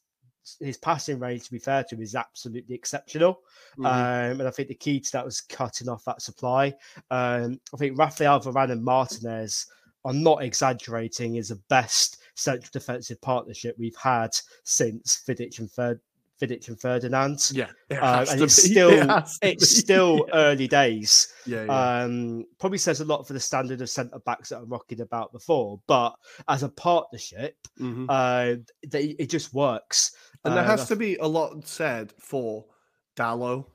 his 0.60 0.78
passing 0.78 1.20
range, 1.20 1.46
to 1.46 1.51
be 1.51 1.60
fair 1.60 1.84
to 1.84 1.96
him, 1.96 2.01
is 2.01 2.16
absolutely 2.16 2.74
exceptional. 2.75 3.42
Mhm. 3.78 3.86
Um, 3.86 4.40
and 4.40 4.48
I 4.48 4.51
think 4.51 4.70
the 4.70 4.75
key 4.75 5.00
to 5.00 5.12
that 5.13 5.24
was 5.25 5.40
cutting 5.42 5.88
off 5.88 6.04
that 6.06 6.22
supply. 6.22 6.74
Um, 7.12 7.60
I 7.74 7.78
think 7.78 7.98
Rafael 7.98 8.40
Varane 8.40 8.72
and 8.72 8.84
Martinez, 8.84 9.68
I'm 10.04 10.24
not 10.24 10.44
exaggerating, 10.44 11.36
is 11.36 11.50
the 11.50 11.62
best 11.70 12.21
central 12.36 12.70
defensive 12.74 13.20
partnership 13.22 13.76
we've 13.78 13.96
had 13.96 14.30
since 14.64 15.24
Vidic 15.28 15.60
and 15.60 15.72
Ferd- 15.72 16.00
Vidic 16.42 16.68
and 16.70 16.80
Ferdinand. 16.82 17.52
yeah, 17.54 17.70
it 17.90 17.96
Uh, 17.98 18.26
and 18.32 18.42
it's 18.42 18.66
be, 18.68 18.72
still 18.72 18.90
to 18.92 19.26
it's 19.44 19.74
be, 19.76 19.80
still 19.82 20.26
yeah. 20.28 20.34
early 20.34 20.68
days. 20.68 21.32
yeah, 21.46 21.66
yeah. 21.66 22.02
Um, 22.04 22.46
probably 22.60 22.80
says 22.80 23.00
a 23.00 23.06
lot 23.06 23.28
for 23.28 23.34
the 23.34 23.40
standard 23.40 23.80
of 23.82 23.90
centre 23.92 24.18
backs 24.26 24.50
that 24.50 24.58
I'm 24.58 24.70
rocking 24.70 25.02
about 25.02 25.32
before, 25.34 25.80
but 25.88 26.16
as 26.48 26.64
a 26.64 26.70
partnership, 26.70 27.56
Mhm. 27.80 28.08
uh, 28.10 28.60
they, 28.88 29.16
it 29.20 29.30
just 29.30 29.54
works. 29.54 30.14
and 30.44 30.56
there 30.56 30.64
Uh, 30.64 30.68
has 30.68 30.88
to 30.88 30.96
be 30.96 31.18
a 31.18 31.28
lot 31.28 31.68
said 31.68 32.12
for 32.18 32.66
Dalot. 33.16 33.66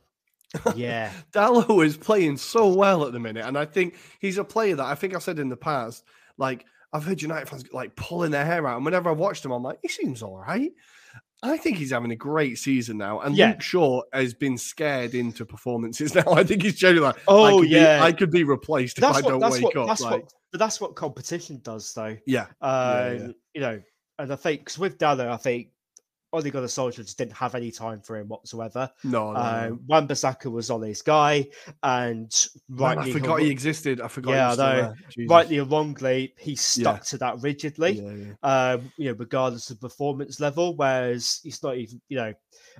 yeah, 0.75 1.13
Dalot 1.33 1.87
is 1.87 1.97
playing 1.97 2.37
so 2.37 2.67
well 2.75 3.05
at 3.07 3.13
the 3.13 3.21
minute, 3.21 3.45
and 3.47 3.57
I 3.57 3.65
think 3.65 3.95
he's 4.21 4.39
a 4.39 4.45
player 4.45 4.75
that 4.75 4.87
I 4.87 4.97
think 4.97 5.15
I 5.15 5.21
said 5.21 5.39
in 5.39 5.49
the 5.49 5.57
past. 5.57 6.03
Like 6.39 6.65
I've 6.93 7.05
heard 7.05 7.21
United 7.23 7.49
fans 7.49 7.65
like 7.73 7.95
pulling 7.97 8.31
their 8.31 8.45
hair 8.45 8.67
out, 8.67 8.77
and 8.77 8.85
whenever 8.85 9.09
I 9.11 9.13
watched 9.13 9.45
him, 9.45 9.51
I'm 9.53 9.63
like, 9.63 9.79
he 9.83 9.89
seems 9.89 10.23
all 10.23 10.39
right. 10.39 10.73
I 11.43 11.59
think 11.59 11.77
he's 11.77 11.91
having 11.91 12.13
a 12.13 12.17
great 12.17 12.59
season 12.59 12.97
now, 12.97 13.21
and 13.21 13.37
Yeah. 13.37 13.51
Luke 13.51 13.63
Shaw 13.63 14.01
has 14.13 14.33
been 14.33 14.57
scared 14.57 15.15
into 15.15 15.45
performances 15.45 16.15
now. 16.15 16.25
I 16.33 16.43
think 16.45 16.63
he's 16.63 16.77
genuinely 16.77 17.09
like, 17.09 17.17
I 17.17 17.23
Oh, 17.29 17.61
could 17.61 17.71
yeah. 17.71 17.99
be, 17.99 18.03
I 18.05 18.13
could 18.13 18.31
be 18.31 18.45
replaced 18.45 18.99
if 18.99 19.03
that's 19.03 19.19
I 19.19 19.21
what 19.21 19.29
don't 19.31 19.41
that's 19.41 19.55
wake 19.57 19.65
what 19.65 19.77
up. 19.77 19.87
that's 19.87 20.01
like, 20.01 20.23
what 20.23 20.33
but 20.53 20.59
that's 20.59 20.81
what 20.81 20.95
competition 20.97 21.61
does, 21.63 21.93
though. 21.93 22.17
yeah, 22.27 22.47
Um, 22.63 23.17
yeah. 23.19 23.29
You 23.55 23.61
know, 23.61 23.83
and 24.19 24.33
I 24.33 24.37
think 24.37 24.65
'cause 24.65 24.79
with 24.79 24.97
Dalot, 24.97 25.29
I 25.29 25.37
think 25.37 25.69
Ole 26.37 26.51
Gunnar 26.51 26.67
Solskjaer 26.67 26.97
just 27.05 27.19
didn't 27.19 27.33
have 27.35 27.55
any 27.55 27.71
time 27.71 28.01
for 28.01 28.17
him 28.17 28.29
whatsoever. 28.29 28.91
no, 29.05 29.33
no, 29.33 29.39
Uh, 29.39 29.67
no. 29.71 29.79
Wan-Bissaka 29.87 30.51
was 30.51 30.71
Ole's 30.71 31.03
guy, 31.03 31.47
and 31.83 32.33
Man, 32.69 32.99
I 32.99 33.11
forgot 33.13 33.41
he 33.41 33.51
existed. 33.51 34.01
I 34.01 34.09
forgot. 34.09 34.59
Yeah, 34.59 34.93
know. 35.17 35.27
rightly 35.29 35.59
or 35.59 35.65
wrongly, 35.65 36.35
he 36.39 36.55
stuck 36.57 37.05
to 37.07 37.19
that 37.19 37.41
rigidly. 37.43 37.93
Yeah, 37.93 38.13
yeah. 38.45 38.73
um, 38.75 38.93
you 38.97 39.07
know, 39.09 39.17
regardless 39.19 39.71
of 39.71 39.81
performance 39.81 40.39
level. 40.41 40.77
Whereas 40.77 41.41
he's 41.43 41.63
not 41.63 41.77
even, 41.77 42.01
you 42.09 42.17
know, 42.17 42.35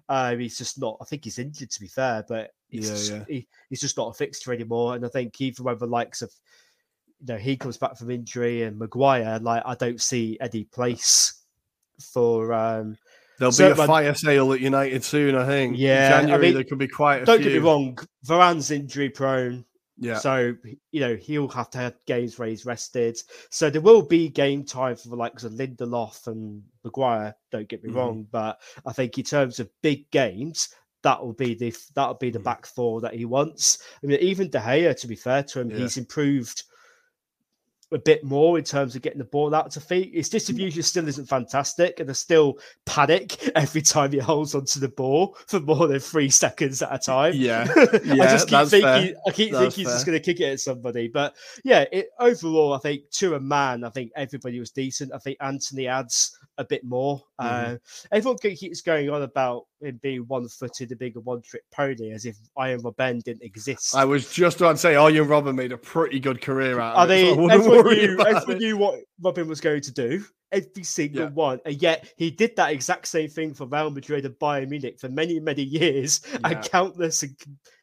uh, 0.09 0.37
he's 0.37 0.59
just 0.59 0.79
not. 0.81 0.99
I 1.01 1.05
think 1.05 1.25
he's 1.25 1.39
injured 1.39 1.71
to 1.71 1.81
be 1.81 1.89
fair, 1.89 2.25
but 2.29 2.53
he's 2.69 2.89
Yeah, 2.89 2.95
just, 2.95 3.11
yeah. 3.13 3.25
He, 3.29 3.49
he's 3.71 3.81
just 3.81 3.97
not 3.97 4.09
a 4.11 4.13
fixture 4.15 4.53
anymore. 4.53 4.95
And 4.95 5.05
I 5.05 5.09
think 5.09 5.41
even 5.41 5.65
when 5.65 5.79
the 5.79 5.87
likes 5.87 6.23
of, 6.23 6.33
you 7.21 7.27
know, 7.29 7.39
he 7.39 7.57
comes 7.57 7.77
back 7.79 7.97
from 7.97 8.11
injury 8.11 8.65
and 8.65 8.79
Maguire, 8.79 9.39
like 9.41 9.63
I 9.65 9.75
don't 9.75 10.01
see 10.01 10.37
any 10.41 10.65
place 10.65 11.43
for. 12.13 12.53
um 12.53 12.99
There'll 13.39 13.53
So, 13.53 13.75
be 13.75 13.81
a 13.83 13.87
fire 13.87 14.15
sale 14.15 14.53
at 14.53 14.61
United 14.61 15.05
soon. 15.05 15.35
I 15.35 15.47
think. 15.47 15.75
In 15.75 15.81
Yeah, 15.81 16.27
I 16.31 16.39
mean, 16.39 16.55
there 16.55 16.65
could 16.65 16.79
be 16.79 16.89
quite 16.89 17.23
a 17.23 17.25
Don't 17.27 17.41
few. 17.43 17.51
get 17.51 17.63
me 17.63 17.69
wrong, 17.69 17.99
Varane's 18.25 18.71
injury 18.71 19.11
prone. 19.11 19.65
Yeah, 19.99 20.19
So 20.19 20.55
you 20.91 21.01
know 21.01 21.17
he'll 21.17 21.49
have 21.49 21.71
to 21.71 21.79
have 21.79 21.95
games 22.07 22.39
where 22.39 22.49
he's 22.49 22.67
rested. 22.67 23.19
So 23.51 23.71
there 23.71 23.81
will 23.81 24.03
be 24.03 24.29
game 24.29 24.63
time 24.63 24.95
for 24.97 25.09
the 25.09 25.17
likes 25.17 25.43
of 25.45 25.53
Lindelof 25.53 26.27
and 26.27 26.63
Maguire. 26.85 27.35
Don't 27.51 27.67
get 27.67 27.83
me 27.83 27.91
Mhm. 27.91 27.95
wrong, 27.95 28.27
but 28.31 28.61
I 28.85 28.93
think 28.93 29.17
in 29.17 29.25
terms 29.25 29.59
of 29.59 29.71
big 29.83 30.11
games, 30.11 30.69
that 31.03 31.25
will 31.25 31.33
be 31.33 31.55
the 31.55 31.75
that 31.95 32.07
will 32.09 32.15
be 32.15 32.29
the 32.31 32.39
Mhm. 32.39 32.45
back 32.45 32.67
four 32.67 33.01
that 33.01 33.15
he 33.15 33.25
wants. 33.25 33.79
I 34.03 34.07
mean, 34.07 34.19
even 34.21 34.51
De 34.51 34.59
Gea, 34.59 34.95
to 35.01 35.07
be 35.07 35.17
fair 35.17 35.43
to 35.45 35.61
him, 35.61 35.71
Yeah. 35.71 35.79
he's 35.79 35.97
improved 35.97 36.65
a 37.93 37.99
bit 37.99 38.25
more 38.25 38.59
in 38.59 38.65
terms 38.65 38.97
of 38.97 39.03
getting 39.03 39.19
the 39.19 39.25
ball 39.25 39.55
out 39.55 39.71
to 39.71 39.81
feet. 39.81 40.15
His 40.15 40.29
distribution 40.29 40.83
still 40.83 41.07
isn't 41.07 41.27
fantastic, 41.27 42.01
and 42.01 42.09
there's 42.09 42.19
still 42.19 42.59
panic 42.85 43.49
every 43.57 43.83
time 43.83 44.13
he 44.13 44.19
holds 44.19 44.55
onto 44.55 44.81
the 44.81 44.89
ball 44.89 45.37
for 45.47 45.61
more 45.61 45.87
than 45.87 46.01
three 46.01 46.31
seconds 46.31 46.83
at 46.83 46.95
a 46.95 46.99
time. 46.99 47.35
Yeah, 47.35 47.67
I 47.77 48.17
just 48.27 48.49
keep 48.49 48.67
thinking, 48.69 48.83
fair. 48.83 49.15
I 49.27 49.31
keep 49.31 49.53
That's 49.53 49.63
thinking 49.63 49.85
he's 49.85 49.93
just 49.93 50.07
going 50.07 50.19
to 50.19 50.25
kick 50.25 50.41
it 50.41 50.53
at 50.53 50.61
somebody. 50.61 51.09
But 51.09 51.37
yeah, 51.65 51.85
it, 51.93 52.09
overall, 52.19 52.73
I 52.73 52.79
think 52.79 53.09
to 53.13 53.35
a 53.35 53.41
man, 53.41 53.85
I 53.85 53.91
think 53.91 54.13
everybody 54.17 54.59
was 54.59 54.71
decent. 54.71 55.13
I 55.15 55.19
think 55.19 55.37
Antony 55.41 55.87
adds 55.87 56.37
a 56.59 56.65
bit 56.65 56.85
more. 56.85 57.23
Mhm. 57.41 57.75
Uh, 57.75 57.79
everyone 58.13 58.39
keeps 58.39 58.81
going 58.81 59.11
on 59.11 59.23
about 59.23 59.65
him 59.81 59.99
being 60.03 60.23
one-footed 60.23 60.91
and 60.91 60.99
being 60.99 61.13
a 61.17 61.21
one-trick 61.21 61.63
pony, 61.73 62.11
as 62.13 62.25
if 62.25 62.37
Arjen 62.57 62.81
Robben 62.83 63.23
didn't 63.23 63.43
exist. 63.43 63.95
I 63.95 64.05
was 64.05 64.33
just 64.33 64.57
about 64.61 64.73
to 64.73 64.79
say, 64.79 64.95
Arjen 64.95 65.27
Robben 65.27 65.55
made 65.55 65.73
a 65.73 65.79
pretty 65.79 66.19
good 66.19 66.41
career 66.41 66.81
out 66.81 66.97
of 66.97 67.11
it. 67.11 67.27
so 67.27 67.33
I 67.33 67.37
wouldn't 67.37 67.53
everyone, 67.53 67.95
knew, 67.95 68.21
everyone 68.21 68.51
it. 68.51 68.59
knew 68.59 68.77
what 68.79 69.01
Robben 69.23 69.47
was 69.49 69.61
going 69.61 69.83
to 69.83 69.93
do. 69.93 70.25
Every 70.53 70.85
single 70.85 71.23
Yeah. 71.25 71.31
one, 71.31 71.61
and 71.67 71.83
yet 71.83 72.13
he 72.17 72.31
did 72.31 72.55
that 72.57 72.71
exact 72.73 73.09
same 73.09 73.29
thing 73.29 73.53
for 73.53 73.67
Real 73.67 73.91
Madrid 73.91 74.25
and 74.25 74.35
Bayern 74.37 74.69
Munich 74.69 74.99
for 75.01 75.09
many, 75.09 75.41
many 75.41 75.63
years, 75.63 76.21
Yeah. 76.33 76.39
and 76.45 76.65
countless 76.65 77.23
and 77.25 77.37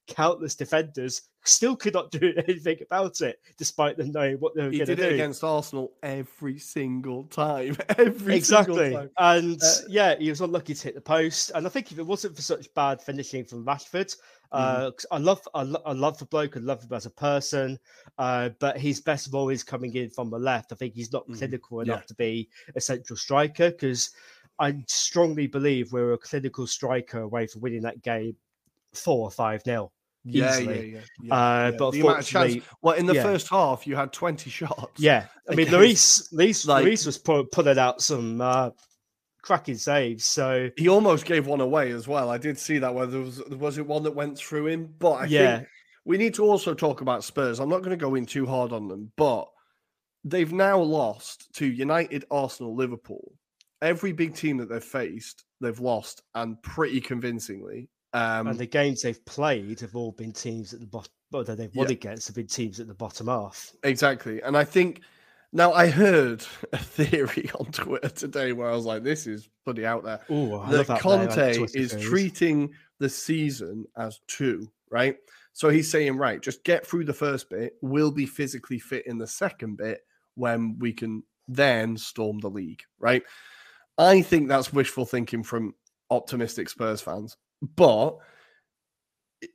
countless 0.07 0.55
defenders 0.55 1.21
still 1.45 1.75
could 1.75 1.93
not 1.93 2.11
do 2.11 2.33
anything 2.47 2.77
about 2.81 3.21
it, 3.21 3.39
despite 3.57 3.97
them 3.97 4.11
knowing 4.11 4.37
what 4.37 4.55
they 4.55 4.63
were 4.63 4.71
He 4.71 4.77
going 4.79 4.87
to 4.87 4.95
did 4.95 5.01
do. 5.01 5.09
it 5.09 5.13
against 5.13 5.43
Arsenal 5.43 5.93
every 6.03 6.57
single 6.59 7.25
time. 7.25 7.77
Every 7.97 8.35
exactly, 8.35 8.75
single 8.91 8.99
time. 8.99 9.09
and 9.17 9.61
Uh, 9.61 9.75
yeah, 9.87 10.15
he 10.17 10.29
was 10.29 10.41
unlucky 10.41 10.73
to 10.73 10.83
hit 10.83 10.95
the 10.95 11.01
post. 11.01 11.51
And 11.55 11.65
I 11.65 11.69
think 11.69 11.91
if 11.91 11.99
it 11.99 12.03
wasn't 12.05 12.35
for 12.35 12.41
such 12.41 12.73
bad 12.73 13.01
finishing 13.01 13.43
from 13.45 13.65
Rashford, 13.65 14.15
uh, 14.51 14.91
'cause 14.91 15.05
I 15.11 15.17
love, 15.17 15.41
I, 15.53 15.63
lo- 15.63 15.81
I 15.85 15.93
love 15.93 16.17
the 16.19 16.25
bloke, 16.25 16.55
I 16.57 16.59
love 16.59 16.83
him 16.83 16.93
as 16.93 17.05
a 17.05 17.09
person, 17.09 17.79
uh, 18.17 18.49
but 18.59 18.77
his 18.77 19.01
best 19.01 19.31
ball 19.31 19.49
is 19.49 19.63
coming 19.63 19.93
in 19.95 20.09
from 20.09 20.29
the 20.29 20.37
left. 20.39 20.71
I 20.71 20.75
think 20.75 20.93
he's 20.93 21.11
not 21.11 21.27
Mhm. 21.27 21.37
clinical 21.37 21.79
Yeah. 21.85 21.93
enough 21.93 22.05
to 22.07 22.13
be 22.15 22.49
a 22.75 22.81
central 22.81 23.17
striker 23.17 23.71
because 23.71 24.11
I 24.59 24.83
strongly 24.87 25.47
believe 25.47 25.91
we're 25.91 26.13
a 26.13 26.17
clinical 26.17 26.67
striker 26.67 27.21
away 27.21 27.47
from 27.47 27.61
winning 27.61 27.81
that 27.81 28.03
game 28.03 28.37
four 28.93 29.25
or 29.27 29.31
five 29.31 29.65
nil. 29.65 29.91
Yeah, 30.25 30.45
yeah, 30.53 30.59
easily. 30.59 30.93
yeah. 30.93 30.99
yeah, 31.21 31.33
Uh, 31.35 31.69
yeah. 31.71 31.77
but 31.77 31.91
the 31.91 31.99
amount 32.01 32.19
of 32.19 32.25
chance. 32.25 32.33
unfortunately, 32.53 32.63
Well, 32.81 32.95
in 32.95 33.05
the 33.05 33.15
yeah. 33.15 33.23
first 33.23 33.49
half, 33.49 33.85
you 33.85 33.95
had 33.95 34.13
20 34.13 34.49
shots. 34.49 34.99
Yeah, 35.01 35.25
I 35.49 35.55
mean, 35.55 35.67
Lloris, 35.69 36.33
Lloris, 36.33 36.65
like- 36.67 36.85
Lloris 36.85 37.05
was 37.05 37.17
pu- 37.17 37.45
pulling 37.45 37.77
out 37.77 38.01
some 38.01 38.39
uh, 38.39 38.69
cracking 39.41 39.75
saves. 39.77 40.25
So 40.25 40.69
He 40.77 40.87
almost 40.87 41.25
gave 41.25 41.45
one 41.47 41.59
away 41.61 41.91
as 41.91 42.07
well. 42.07 42.29
I 42.29 42.37
did 42.37 42.57
see 42.57 42.77
that. 42.79 42.93
Whether 42.95 43.19
was 43.19 43.43
was 43.49 43.77
it 43.77 43.85
one 43.85 44.03
that 44.03 44.11
went 44.15 44.37
through 44.37 44.67
him? 44.67 44.93
But 44.97 45.11
I 45.13 45.25
yeah, 45.25 45.57
think 45.57 45.67
we 46.05 46.17
need 46.17 46.33
to 46.35 46.43
also 46.45 46.73
talk 46.73 47.01
about 47.01 47.23
Spurs. 47.23 47.59
I'm 47.59 47.69
not 47.69 47.79
going 47.79 47.97
to 47.97 47.97
go 48.05 48.15
in 48.15 48.25
too 48.25 48.45
hard 48.45 48.71
on 48.71 48.87
them, 48.87 49.11
but 49.17 49.47
they've 50.23 50.53
now 50.53 50.79
lost 50.79 51.53
to 51.55 51.65
United, 51.65 52.23
Arsenal, 52.31 52.73
Liverpool. 52.75 53.33
Every 53.81 54.13
big 54.13 54.33
team 54.35 54.55
that 54.59 54.69
they've 54.69 54.81
faced, 54.81 55.43
they've 55.59 55.79
lost, 55.81 56.21
and 56.35 56.61
pretty 56.63 57.01
convincingly. 57.01 57.89
Um, 58.13 58.47
and 58.47 58.59
the 58.59 58.65
games 58.67 59.01
they've 59.01 59.23
played 59.25 59.79
have 59.79 59.95
all 59.95 60.11
been 60.11 60.31
teams 60.31 60.73
at 60.73 60.79
the 60.79 60.87
bottom. 60.87 61.11
That 61.31 61.57
they've 61.57 61.75
won 61.75 61.87
Yeah. 61.87 61.93
against 61.93 62.27
have 62.27 62.35
been 62.35 62.45
teams 62.45 62.79
at 62.79 62.87
the 62.87 62.93
bottom 62.93 63.25
half. 63.25 63.73
Exactly. 63.83 64.39
And 64.43 64.55
I 64.55 64.63
think 64.63 65.01
now 65.51 65.73
I 65.73 65.87
heard 65.87 66.45
a 66.73 66.77
theory 66.77 67.49
on 67.59 67.65
Twitter 67.71 68.09
today 68.09 68.53
where 68.53 68.69
I 68.69 68.75
was 68.75 68.85
like, 68.85 69.03
this 69.03 69.25
is 69.25 69.49
bloody 69.65 69.83
out 69.83 70.03
there. 70.03 70.19
Oh, 70.29 70.59
I 70.59 70.69
that 70.71 70.77
love 70.77 70.87
that 70.87 71.01
Conte 71.01 71.65
is 71.73 71.95
treating 72.01 72.69
the 72.99 73.09
season 73.09 73.85
as 73.97 74.19
two, 74.27 74.71
right? 74.91 75.17
So 75.53 75.69
he's 75.69 75.89
saying, 75.89 76.17
right, 76.17 76.39
just 76.41 76.63
get 76.63 76.85
through 76.85 77.05
the 77.05 77.13
first 77.13 77.49
bit. 77.49 77.73
We'll 77.81 78.11
be 78.11 78.27
physically 78.27 78.77
fit 78.79 79.07
in 79.07 79.17
the 79.17 79.27
second 79.27 79.77
bit 79.77 80.01
when 80.35 80.77
we 80.79 80.93
can 80.93 81.23
then 81.47 81.97
storm 81.97 82.39
the 82.39 82.49
league, 82.49 82.81
right? 82.99 83.23
I 83.97 84.21
think 84.21 84.47
that's 84.47 84.71
wishful 84.73 85.05
thinking 85.05 85.43
from 85.43 85.73
optimistic 86.09 86.69
Spurs 86.69 87.01
fans, 87.01 87.37
but 87.75 88.17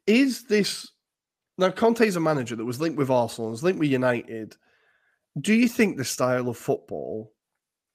is 0.07 0.45
this 0.45 0.91
now 1.59 1.71
Conte's 1.71 2.17
a 2.17 2.21
manager 2.21 2.57
that 2.57 2.65
was 2.65 2.81
linked 2.81 2.99
with 2.99 3.11
Arsenal, 3.11 3.51
was 3.51 3.63
linked 3.63 3.81
with 3.81 3.91
United. 3.91 4.57
Do 5.41 5.55
you 5.55 5.69
think 5.69 5.97
the 5.97 6.05
style 6.05 6.49
of 6.49 6.57
football 6.57 7.33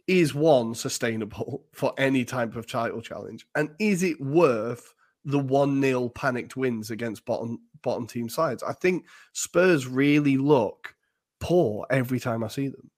is 0.06 0.34
one 0.34 0.76
sustainable 0.76 1.66
for 1.74 1.94
any 1.98 2.26
type 2.26 2.56
of 2.56 2.68
title 2.68 3.02
challenge? 3.02 3.48
And 3.56 3.70
is 3.80 4.04
it 4.04 4.20
worth 4.22 4.94
the 5.26 5.40
one 5.40 5.80
nil 5.80 6.10
panicked 6.10 6.58
wins 6.58 6.92
against 6.92 7.26
bottom 7.26 7.60
bottom 7.82 8.06
team 8.06 8.30
sides? 8.30 8.64
I 8.64 8.74
think 8.74 9.06
Spurs 9.32 9.88
really 9.88 10.38
look 10.38 10.94
poor 11.40 11.86
every 11.90 12.20
time 12.20 12.44
I 12.44 12.50
see 12.50 12.68
them. 12.68 12.92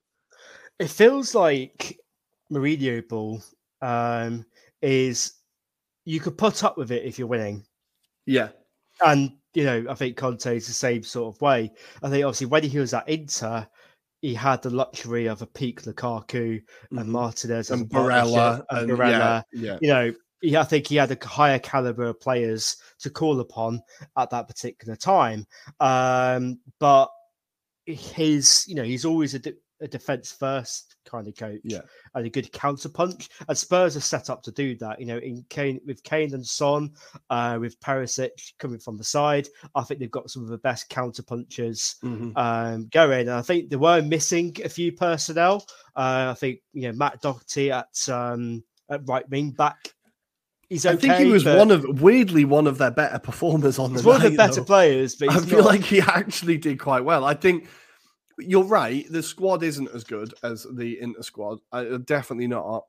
It 0.80 0.90
feels 0.90 1.34
like 1.34 2.00
Mourinho 2.52 3.08
ball 3.08 3.42
um, 3.82 4.46
is 4.82 5.34
you 6.06 6.20
could 6.20 6.38
put 6.38 6.64
up 6.64 6.78
with 6.78 6.92
it 6.92 7.04
if 7.04 7.20
you're 7.20 7.28
winning. 7.28 7.66
Yeah. 8.26 8.50
And, 9.04 9.34
you 9.54 9.66
know, 9.66 9.86
I 9.90 9.96
think 9.96 10.16
Conte 10.16 10.56
is 10.56 10.68
the 10.68 10.74
same 10.74 11.04
sort 11.04 11.36
of 11.36 11.42
way. 11.42 11.72
I 12.02 12.10
think 12.10 12.24
obviously 12.24 12.48
when 12.48 12.64
he 12.64 12.80
was 12.80 12.94
at 12.94 13.10
Inter, 13.10 13.68
he 14.22 14.34
had 14.34 14.62
the 14.62 14.70
luxury 14.70 15.28
of 15.28 15.42
a 15.42 15.48
peak 15.48 15.82
Lukaku 15.84 16.62
and 16.92 17.00
mm-hmm. 17.00 17.12
Martinez 17.12 17.72
and 17.72 17.90
Barella 17.90 18.64
and, 18.70 18.90
and 18.90 19.00
Barella. 19.00 19.44
Yeah, 19.52 19.62
yeah. 19.62 19.78
You 19.82 19.88
know, 19.90 20.14
he, 20.42 20.58
I 20.58 20.64
think 20.64 20.88
he 20.88 20.96
had 20.96 21.12
a 21.12 21.28
higher 21.28 21.60
caliber 21.60 22.06
of 22.06 22.20
players 22.20 22.78
to 23.00 23.10
call 23.10 23.40
upon 23.40 23.82
at 24.18 24.30
that 24.30 24.48
particular 24.48 24.96
time. 24.96 25.46
Um, 25.80 26.60
but 26.80 27.10
his, 27.86 28.66
you 28.68 28.76
know, 28.76 28.84
he's 28.84 29.06
always 29.06 29.36
a, 29.36 29.42
a 29.86 29.88
defense 29.88 30.32
first 30.32 30.96
kind 31.06 31.28
of 31.28 31.36
coach 31.36 31.62
yeah. 31.64 31.82
and 32.16 32.26
a 32.26 32.30
good 32.30 32.52
counter 32.52 32.90
punch. 32.90 33.30
And 33.48 33.58
Spurs 33.58 33.96
are 33.96 34.02
set 34.02 34.30
up 34.30 34.44
to 34.44 34.52
do 34.52 34.76
that. 34.78 35.00
You 35.00 35.06
know, 35.06 35.20
in 35.20 35.46
Kane 35.50 35.80
with 35.86 36.04
Kane 36.04 36.34
and 36.34 36.46
Son, 36.46 36.92
uh, 37.30 37.58
with 37.62 37.80
Perisic 37.80 38.54
coming 38.60 38.80
from 38.80 38.98
the 38.98 39.04
side, 39.04 39.48
I 39.76 39.84
think 39.84 40.00
they've 40.00 40.12
got 40.12 40.30
some 40.30 40.44
of 40.44 40.50
the 40.50 40.58
best 40.58 40.90
counter 40.90 41.24
punchers 41.24 41.96
mm-hmm. 42.04 42.36
um, 42.36 42.88
going. 42.92 43.28
And 43.28 43.38
I 43.38 43.42
think 43.42 43.70
they 43.70 43.78
were 43.78 44.02
missing 44.02 44.58
a 44.66 44.70
few 44.70 44.92
personnel. 44.92 45.66
Uh, 45.96 46.32
I 46.32 46.34
think 46.34 46.60
you 46.74 46.92
know 46.92 46.98
Matt 46.98 47.22
Doherty 47.22 47.72
at 47.72 48.10
um, 48.10 48.64
at 48.90 49.08
right 49.08 49.28
wing 49.30 49.52
back. 49.52 49.94
He's 50.68 50.88
okay, 50.88 50.96
I 50.96 50.98
think 50.98 51.14
he 51.28 51.32
was 51.32 51.46
one 51.46 51.70
of 51.70 52.02
weirdly 52.02 52.44
one 52.44 52.66
of 52.66 52.80
their 52.80 52.90
better 52.90 53.20
performers 53.20 53.78
on 53.78 53.94
the 53.94 54.02
one 54.02 54.18
night, 54.18 54.26
of 54.26 54.32
the 54.32 54.38
better 54.38 54.56
though. 54.56 54.64
players. 54.64 55.16
But 55.16 55.30
I 55.30 55.40
feel 55.42 55.60
not... 55.60 55.68
like 55.68 55.84
he 55.84 56.02
actually 56.02 56.58
did 56.58 56.80
quite 56.80 57.06
well. 57.06 57.24
I 57.24 57.36
think 57.36 57.68
you're 58.38 58.64
right. 58.64 59.06
The 59.10 59.24
squad 59.24 59.64
isn't 59.64 59.90
as 59.94 60.04
good 60.04 60.34
as 60.44 60.66
the 60.72 61.00
Inter 61.00 61.22
squad. 61.22 61.60
Uh, 61.72 61.98
definitely 61.98 62.48
not. 62.48 62.86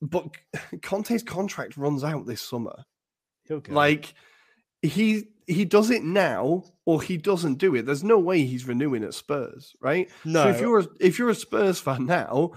But 0.00 0.28
Conte's 0.82 1.22
contract 1.22 1.76
runs 1.76 2.04
out 2.04 2.26
this 2.26 2.42
summer. 2.42 2.84
Like 3.72 4.14
he 4.82 5.28
he 5.46 5.64
does 5.64 5.90
it 5.90 6.04
now 6.04 6.64
or 6.84 7.02
he 7.02 7.16
doesn't 7.16 7.58
do 7.58 7.74
it. 7.74 7.86
There's 7.86 8.04
no 8.04 8.18
way 8.18 8.44
he's 8.44 8.66
renewing 8.66 9.04
at 9.04 9.14
Spurs, 9.14 9.74
right? 9.80 10.10
No. 10.24 10.44
So 10.44 10.48
if 10.50 10.60
you're 10.60 10.80
a, 10.80 10.86
if 11.00 11.18
you're 11.18 11.30
a 11.30 11.34
Spurs 11.34 11.78
fan 11.78 12.06
now, 12.06 12.52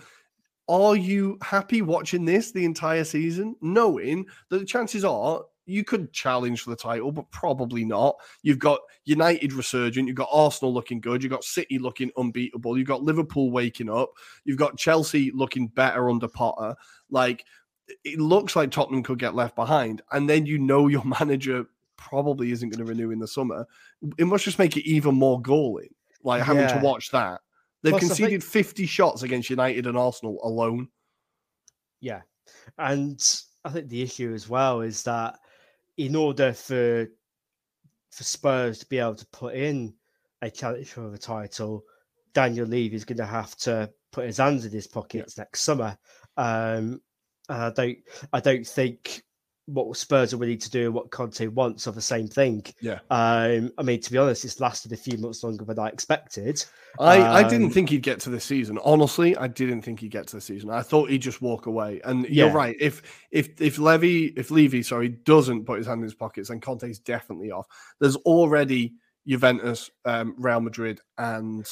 are 0.68 0.96
you 0.96 1.38
happy 1.42 1.82
watching 1.82 2.26
this 2.26 2.52
the 2.52 2.66
entire 2.66 3.04
season, 3.04 3.56
knowing 3.62 4.26
that 4.50 4.60
the 4.60 4.66
chances 4.66 5.06
are 5.06 5.44
you 5.66 5.84
could 5.84 6.12
challenge 6.14 6.62
for 6.62 6.70
the 6.70 6.76
title, 6.76 7.12
but 7.12 7.30
probably 7.32 7.84
not. 7.86 8.16
You've 8.44 8.60
got 8.60 8.80
United 9.06 9.54
resurgent, 9.54 10.08
you've 10.08 10.18
got 10.18 10.30
Arsenal 10.32 10.74
looking 10.74 11.02
good, 11.02 11.24
you've 11.24 11.32
got 11.32 11.44
City 11.44 11.80
looking 11.80 12.12
unbeatable, 12.18 12.78
you've 12.78 12.88
got 12.88 13.04
Liverpool 13.04 13.52
waking 13.52 13.90
up, 13.90 14.12
you've 14.44 14.58
got 14.58 14.78
Chelsea 14.78 15.32
looking 15.34 15.68
better 15.68 16.10
under 16.10 16.28
Potter. 16.28 16.76
Like 17.10 17.46
it 18.04 18.20
looks 18.20 18.56
like 18.56 18.72
Tottenham 18.72 19.04
could 19.04 19.20
get 19.20 19.36
left 19.36 19.56
behind, 19.56 20.02
and 20.12 20.30
then 20.30 20.46
you 20.46 20.58
know 20.60 20.88
your 20.88 21.04
manager 21.04 21.66
probably 21.98 22.52
isn't 22.52 22.70
going 22.70 22.86
to 22.86 22.90
renew 22.90 23.12
in 23.12 23.20
the 23.20 23.28
summer. 23.28 23.66
It 24.18 24.26
must 24.26 24.46
just 24.46 24.60
make 24.60 24.78
it 24.78 24.88
even 24.88 25.16
more 25.16 25.42
galling, 25.42 25.94
like 26.24 26.44
having 26.44 26.64
yeah. 26.64 26.80
to 26.80 26.86
watch 26.86 27.12
that. 27.12 27.42
They've 27.82 27.92
Plus, 27.92 28.08
conceded 28.08 28.42
think... 28.42 28.66
50 28.66 28.86
shots 28.86 29.24
against 29.24 29.50
United 29.50 29.86
and 29.88 29.98
Arsenal 29.98 30.40
alone. 30.44 30.90
Yeah. 32.02 32.22
And 32.78 33.24
I 33.64 33.70
think 33.70 33.90
the 33.90 34.02
issue 34.02 34.34
as 34.34 34.50
well 34.50 34.82
is 34.82 35.04
that 35.04 35.40
in 35.98 36.16
order 36.16 36.54
for 36.54 37.08
for 38.12 38.24
Spurs 38.24 38.80
to 38.80 38.86
be 38.86 39.00
able 39.00 39.16
to 39.16 39.28
put 39.28 39.56
in 39.56 39.94
a 40.42 40.50
challenge 40.50 40.90
for 40.90 41.10
the 41.10 41.18
title, 41.18 41.84
Daniel 42.34 42.66
Levy 42.66 42.96
is 42.96 43.06
going 43.06 43.18
to 43.18 43.26
have 43.26 43.56
to 43.58 43.92
put 44.12 44.26
his 44.26 44.38
hands 44.38 44.66
in 44.66 44.72
his 44.72 44.88
pockets 44.88 45.36
yeah. 45.38 45.42
next 45.42 45.62
summer. 45.62 45.98
Um, 46.38 47.02
I 47.50 47.72
don't, 47.72 47.98
I 48.32 48.40
don't 48.40 48.66
think 48.66 49.24
what 49.68 49.98
Spurs 49.98 50.34
are 50.34 50.38
willing 50.38 50.60
to 50.60 50.70
do 50.70 50.86
and 50.86 50.94
what 50.94 51.10
Conte 51.10 51.48
wants 51.48 51.88
are 51.88 51.92
the 51.92 52.02
same 52.02 52.28
thing. 52.28 52.64
Yeah. 52.82 53.00
Um, 53.10 53.72
I 53.78 53.84
mean, 53.84 54.00
to 54.00 54.12
be 54.12 54.18
honest, 54.18 54.46
it's 54.46 54.60
lasted 54.60 54.92
a 54.92 54.98
few 54.98 55.18
months 55.18 55.44
longer 55.44 55.66
than 55.66 55.80
I 55.80 55.88
expected. 55.88 56.64
I, 57.00 57.20
um, 57.20 57.36
I 57.36 57.48
didn't 57.48 57.72
think 57.72 57.90
he'd 57.90 58.04
get 58.04 58.20
to 58.22 58.30
the 58.30 58.40
season. 58.40 58.78
Honestly, 58.84 59.36
I 59.36 59.48
didn't 59.48 59.82
think 59.82 60.00
he'd 60.00 60.12
get 60.12 60.28
to 60.28 60.36
the 60.36 60.42
season. 60.42 60.70
I 60.70 60.82
thought 60.82 61.10
he'd 61.10 61.22
just 61.22 61.42
walk 61.42 61.66
away. 61.66 62.00
And 62.04 62.28
you're 62.30 62.52
right. 62.52 62.76
If 62.80 63.02
if 63.32 63.60
if 63.60 63.80
Levy, 63.80 64.26
if 64.38 64.52
Levy, 64.52 64.84
sorry, 64.84 65.10
doesn't 65.10 65.66
put 65.66 65.80
his 65.80 65.88
hand 65.88 66.00
in 66.00 66.04
his 66.04 66.14
pockets, 66.14 66.50
then 66.50 66.60
Conte's 66.60 67.00
definitely 67.00 67.52
off. 67.52 67.68
There's 68.00 68.18
already 68.18 68.94
Juventus, 69.28 69.90
um, 70.06 70.36
Real 70.38 70.62
Madrid, 70.62 71.02
and 71.18 71.68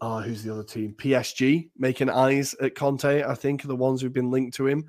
oh, 0.00 0.20
who's 0.20 0.42
the 0.42 0.52
other 0.52 0.64
team? 0.64 0.94
PSG 0.98 1.70
making 1.78 2.10
eyes 2.10 2.54
at 2.60 2.74
Conte. 2.74 3.22
I 3.22 3.34
think 3.34 3.64
are 3.64 3.68
the 3.68 3.76
ones 3.76 4.00
who've 4.00 4.12
been 4.12 4.30
linked 4.30 4.56
to 4.56 4.66
him. 4.66 4.86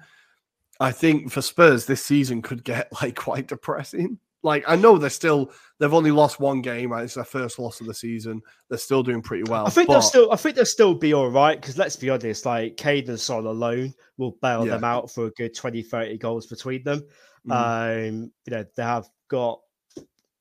I 0.81 0.91
think 0.91 1.31
for 1.31 1.41
Spurs, 1.41 1.85
this 1.85 2.03
season 2.03 2.41
could 2.41 2.63
get 2.63 2.91
like 3.01 3.15
quite 3.15 3.47
depressing. 3.47 4.19
Like 4.43 4.63
I 4.67 4.75
know 4.75 4.97
they're 4.97 5.11
still 5.11 5.51
they've 5.79 5.93
only 5.93 6.09
lost 6.09 6.39
one 6.39 6.61
game. 6.61 6.91
Right? 6.91 7.03
It's 7.03 7.13
their 7.13 7.23
first 7.23 7.59
loss 7.59 7.79
of 7.79 7.87
the 7.87 7.93
season. 7.93 8.41
They're 8.69 8.79
still 8.79 9.03
doing 9.03 9.21
pretty 9.21 9.49
well. 9.49 9.67
I 9.67 9.69
think 9.69 9.87
but... 9.87 9.93
they'll 9.93 10.01
still 10.01 10.31
I 10.31 10.35
think 10.35 10.55
they'll 10.55 10.65
still 10.65 10.95
be 10.95 11.13
all 11.13 11.29
right 11.29 11.61
because 11.61 11.77
let's 11.77 11.95
be 11.95 12.09
honest, 12.09 12.45
like 12.45 12.75
Kane 12.75 13.07
and 13.07 13.19
Son 13.19 13.45
alone 13.45 13.93
will 14.17 14.37
bail 14.41 14.65
yeah. 14.65 14.73
them 14.73 14.83
out 14.83 15.11
for 15.11 15.27
a 15.27 15.31
good 15.31 15.55
20, 15.55 15.83
30 15.83 16.17
goals 16.17 16.47
between 16.47 16.83
them. 16.83 17.03
Mm. 17.47 18.07
Um, 18.09 18.31
you 18.45 18.51
know, 18.51 18.65
they 18.75 18.83
have 18.83 19.07
got 19.27 19.61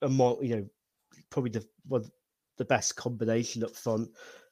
a 0.00 0.08
more, 0.08 0.38
you 0.42 0.56
know, 0.56 0.66
probably 1.28 1.50
the 1.50 1.66
one 1.86 2.10
the 2.56 2.64
best 2.64 2.94
combination 2.94 3.64
up 3.64 3.74
front. 3.74 4.10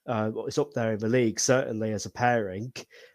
Uh, 0.09 0.33
it's 0.47 0.59
up 0.59 0.73
there 0.73 0.94
in 0.94 0.99
the 0.99 1.09
league, 1.09 1.38
certainly 1.38 1.92
as 1.92 2.07
a 2.07 2.11
pairing. 2.11 2.73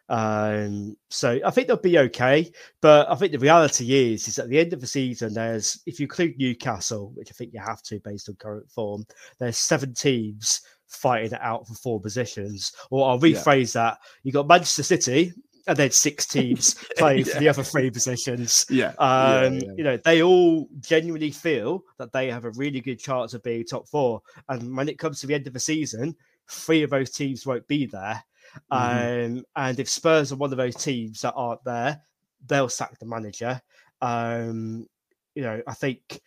Um, 0.09 0.95
so 1.09 1.39
I 1.43 1.49
think 1.49 1.67
they'll 1.67 1.77
be 1.77 1.97
okay. 1.97 2.51
But 2.81 3.09
I 3.09 3.15
think 3.15 3.31
the 3.31 3.39
reality 3.39 4.13
is, 4.13 4.27
is 4.27 4.37
at 4.37 4.47
the 4.47 4.59
end 4.59 4.73
of 4.73 4.79
the 4.81 4.87
season, 4.87 5.33
there's 5.33 5.81
if 5.85 5.99
you 5.99 6.05
include 6.05 6.37
Newcastle, 6.37 7.11
which 7.15 7.31
I 7.31 7.33
think 7.33 7.51
you 7.53 7.59
have 7.59 7.81
to 7.83 7.99
based 7.99 8.29
on 8.29 8.35
current 8.35 8.69
form, 8.69 9.05
there's 9.39 9.57
seven 9.57 9.93
teams 9.93 10.61
fighting 10.87 11.31
it 11.31 11.41
out 11.41 11.67
for 11.67 11.73
four 11.73 11.99
positions. 11.99 12.73
Or 12.91 13.09
I'll 13.09 13.19
rephrase 13.19 13.75
yeah. 13.75 13.81
that: 13.81 13.97
you 14.23 14.31
got 14.31 14.47
Manchester 14.47 14.83
City. 14.83 15.33
And 15.65 15.77
then 15.77 15.91
six 15.91 16.25
teams 16.27 16.75
playing 16.97 17.25
yeah. 17.25 17.33
for 17.33 17.39
the 17.39 17.47
other 17.47 17.63
three 17.63 17.89
positions. 17.89 18.65
Yeah. 18.69 18.89
Um, 18.99 19.53
yeah, 19.53 19.61
yeah. 19.61 19.71
You 19.77 19.83
know, 19.85 19.95
they 19.95 20.21
all 20.21 20.67
genuinely 20.81 21.31
feel 21.31 21.85
that 21.99 22.11
they 22.11 22.29
have 22.29 22.43
a 22.43 22.51
really 22.57 22.81
good 22.81 22.99
chance 22.99 23.33
of 23.33 23.43
being 23.43 23.63
top 23.63 23.87
four. 23.87 24.21
And 24.49 24.75
when 24.75 24.89
it 24.89 24.99
comes 24.99 25.21
to 25.21 25.27
the 25.27 25.33
end 25.33 25.47
of 25.47 25.53
the 25.53 25.61
season, 25.61 26.17
three 26.49 26.83
of 26.83 26.89
those 26.89 27.11
teams 27.11 27.45
won't 27.45 27.67
be 27.67 27.85
there. 27.85 28.23
Mm-hmm. 28.71 29.37
Um, 29.37 29.45
and 29.55 29.79
if 29.79 29.89
Spurs 29.89 30.31
are 30.31 30.37
one 30.37 30.51
of 30.51 30.57
those 30.57 30.75
teams 30.75 31.21
that 31.21 31.33
aren't 31.35 31.63
there, 31.63 32.01
they'll 32.45 32.69
sack 32.69 32.97
the 32.99 33.05
manager. 33.05 33.61
Um, 34.01 34.87
you 35.35 35.43
know, 35.43 35.61
I 35.67 35.73
think 35.73 36.21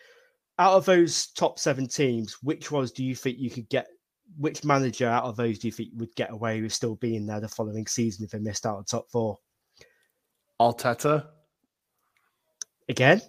out 0.59 0.75
of 0.75 0.85
those 0.85 1.29
top 1.29 1.59
seven 1.59 1.87
teams, 1.87 2.39
which 2.43 2.71
ones 2.71 2.93
do 2.93 3.05
you 3.05 3.15
think 3.15 3.39
you 3.39 3.51
could 3.51 3.69
get? 3.69 3.89
Which 4.39 4.65
manager 4.65 5.07
out 5.07 5.25
of 5.25 5.37
those 5.37 5.59
do 5.59 5.69
you 5.69 5.73
think 5.73 5.91
would 5.95 6.15
get 6.17 6.33
away 6.33 6.61
with 6.61 6.73
still 6.73 6.97
being 6.97 7.27
there 7.27 7.41
the 7.41 7.49
following 7.49 7.87
season 7.87 8.25
if 8.25 8.33
they 8.33 8.39
missed 8.39 8.67
out 8.67 8.79
on 8.79 8.85
top 8.85 9.09
four? 9.11 9.39
Arteta. 10.61 11.27
Again? 12.89 13.21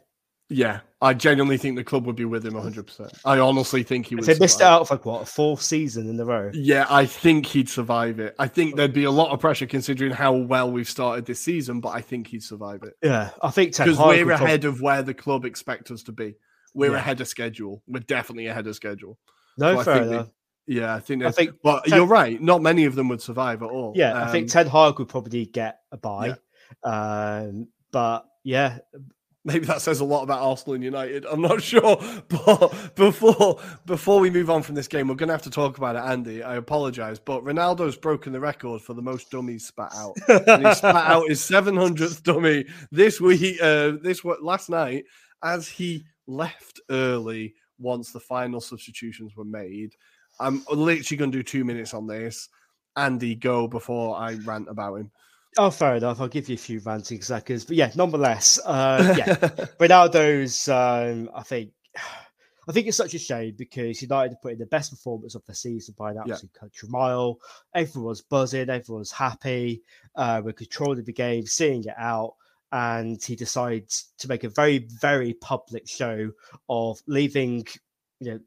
Yeah, 0.49 0.79
I 1.01 1.13
genuinely 1.13 1.57
think 1.57 1.75
the 1.75 1.83
club 1.83 2.05
would 2.05 2.15
be 2.15 2.23
with 2.23 2.45
him 2.45 2.53
100%. 2.53 3.19
I 3.25 3.39
honestly 3.39 3.83
think 3.83 4.05
he 4.05 4.15
would. 4.15 4.23
They 4.23 4.39
missed 4.39 4.61
out 4.61 4.87
for 4.87 4.93
like 4.93 5.05
what, 5.05 5.23
a 5.23 5.25
fourth 5.25 5.61
season 5.61 6.09
in 6.09 6.17
a 6.19 6.25
row? 6.25 6.51
Yeah, 6.53 6.85
I 6.89 7.05
think 7.05 7.45
he'd 7.45 7.69
survive 7.69 8.19
it. 8.19 8.33
I 8.39 8.47
think 8.47 8.77
there'd 8.77 8.93
be 8.93 9.03
a 9.03 9.11
lot 9.11 9.31
of 9.31 9.41
pressure 9.41 9.65
considering 9.65 10.13
how 10.13 10.33
well 10.33 10.71
we've 10.71 10.89
started 10.89 11.25
this 11.25 11.41
season, 11.41 11.81
but 11.81 11.89
I 11.89 12.01
think 12.01 12.27
he'd 12.27 12.43
survive 12.43 12.83
it. 12.83 12.93
Yeah, 13.03 13.31
I 13.43 13.51
think 13.51 13.75
because 13.75 13.97
we're 13.97 14.31
ahead 14.31 14.63
of 14.63 14.81
where 14.81 15.03
the 15.03 15.13
club 15.13 15.43
expect 15.43 15.91
us 15.91 16.03
to 16.03 16.13
be. 16.13 16.35
We're 16.73 16.91
yeah. 16.91 16.97
ahead 16.97 17.19
of 17.19 17.27
schedule. 17.27 17.83
We're 17.87 17.99
definitely 17.99 18.47
ahead 18.47 18.67
of 18.67 18.75
schedule. 18.75 19.17
No, 19.57 19.75
so 19.77 19.83
fair 19.83 20.03
enough. 20.03 20.27
They, 20.67 20.75
yeah, 20.75 20.95
I 20.95 20.99
think. 20.99 21.23
I 21.23 21.31
think. 21.31 21.55
But 21.63 21.85
Ten, 21.85 21.97
you're 21.97 22.07
right. 22.07 22.41
Not 22.41 22.61
many 22.61 22.85
of 22.85 22.95
them 22.95 23.09
would 23.09 23.21
survive 23.21 23.63
at 23.63 23.69
all. 23.69 23.93
Yeah, 23.95 24.13
um, 24.13 24.27
I 24.27 24.31
think 24.31 24.49
Ted 24.49 24.67
Ten 24.67 24.71
Hag 24.71 24.99
would 24.99 25.09
probably 25.09 25.45
get 25.45 25.79
a 25.91 25.97
buy. 25.97 26.35
Yeah. 26.85 27.39
Um, 27.43 27.67
but 27.91 28.25
yeah, 28.43 28.79
maybe 29.47 29.65
that 29.65 29.81
says 29.81 30.01
a 30.01 30.05
lot 30.05 30.23
about 30.23 30.41
Arsenal 30.41 30.75
and 30.75 30.83
United. 30.83 31.25
I'm 31.25 31.41
not 31.41 31.63
sure. 31.63 31.97
But 32.27 32.95
before 32.95 33.59
before 33.85 34.19
we 34.19 34.29
move 34.29 34.49
on 34.49 34.61
from 34.61 34.75
this 34.75 34.87
game, 34.87 35.07
we're 35.07 35.15
going 35.15 35.29
to 35.29 35.33
have 35.33 35.41
to 35.43 35.49
talk 35.49 35.77
about 35.77 35.95
it, 35.95 35.99
Andy. 35.99 36.43
I 36.43 36.55
apologize, 36.57 37.19
but 37.19 37.43
Ronaldo's 37.43 37.95
broken 37.95 38.33
the 38.33 38.39
record 38.39 38.81
for 38.81 38.93
the 38.93 39.01
most 39.01 39.31
dummies 39.31 39.65
spat 39.65 39.93
out. 39.95 40.15
and 40.27 40.67
he 40.67 40.73
spat 40.75 41.07
out 41.07 41.29
his 41.29 41.39
700th 41.49 42.23
dummy 42.23 42.65
this 42.91 43.21
week, 43.21 43.61
uh, 43.61 43.93
this 44.01 44.23
last 44.41 44.69
night, 44.69 45.05
as 45.43 45.67
he 45.69 46.03
left 46.27 46.81
early 46.89 47.55
once 47.79 48.11
the 48.11 48.19
final 48.19 48.59
substitutions 48.59 49.35
were 49.35 49.45
made. 49.45 49.95
I'm 50.39 50.63
literally 50.69 51.17
going 51.17 51.31
to 51.31 51.37
do 51.37 51.43
two 51.43 51.63
minutes 51.63 51.93
on 51.93 52.05
this. 52.05 52.49
Andy, 52.97 53.35
go 53.35 53.67
before 53.67 54.17
I 54.17 54.33
rant 54.33 54.67
about 54.69 54.95
him. 54.95 55.11
Oh, 55.57 55.71
fair 55.71 55.95
enough. 55.95 56.21
I'll 56.21 56.27
give 56.27 56.49
you 56.49 56.55
a 56.55 56.59
few 56.59 56.79
ranting 56.79 57.21
seconds, 57.21 57.65
but 57.65 57.75
yeah, 57.75 57.91
nonetheless, 57.95 58.59
uh, 58.63 59.15
yeah, 59.17 59.35
Ronaldo's. 59.79 60.69
Um, 60.69 61.31
I 61.33 61.41
think, 61.41 61.71
I 62.67 62.71
think 62.71 62.85
it's 62.85 62.97
such 62.97 63.15
a 63.15 63.19
shame 63.19 63.55
because 63.57 64.01
United 64.01 64.37
put 64.41 64.53
in 64.53 64.59
the 64.59 64.67
best 64.67 64.91
performance 64.91 65.33
of 65.33 65.43
the 65.45 65.55
season 65.55 65.95
by 65.97 66.11
an 66.11 66.19
absolute 66.19 66.51
yeah. 66.53 66.59
country 66.59 66.89
mile. 66.89 67.39
Everyone's 67.73 68.21
buzzing, 68.21 68.69
everyone's 68.69 69.11
happy. 69.11 69.81
Uh, 70.15 70.41
we're 70.45 70.53
controlling 70.53 71.03
the 71.03 71.13
game, 71.13 71.47
seeing 71.47 71.83
it 71.85 71.95
out, 71.97 72.35
and 72.71 73.23
he 73.23 73.35
decides 73.35 74.11
to 74.19 74.27
make 74.27 74.43
a 74.43 74.49
very, 74.49 74.87
very 75.01 75.33
public 75.33 75.87
show 75.87 76.31
of 76.69 77.01
leaving, 77.07 77.65
you 78.19 78.31
know, 78.31 78.39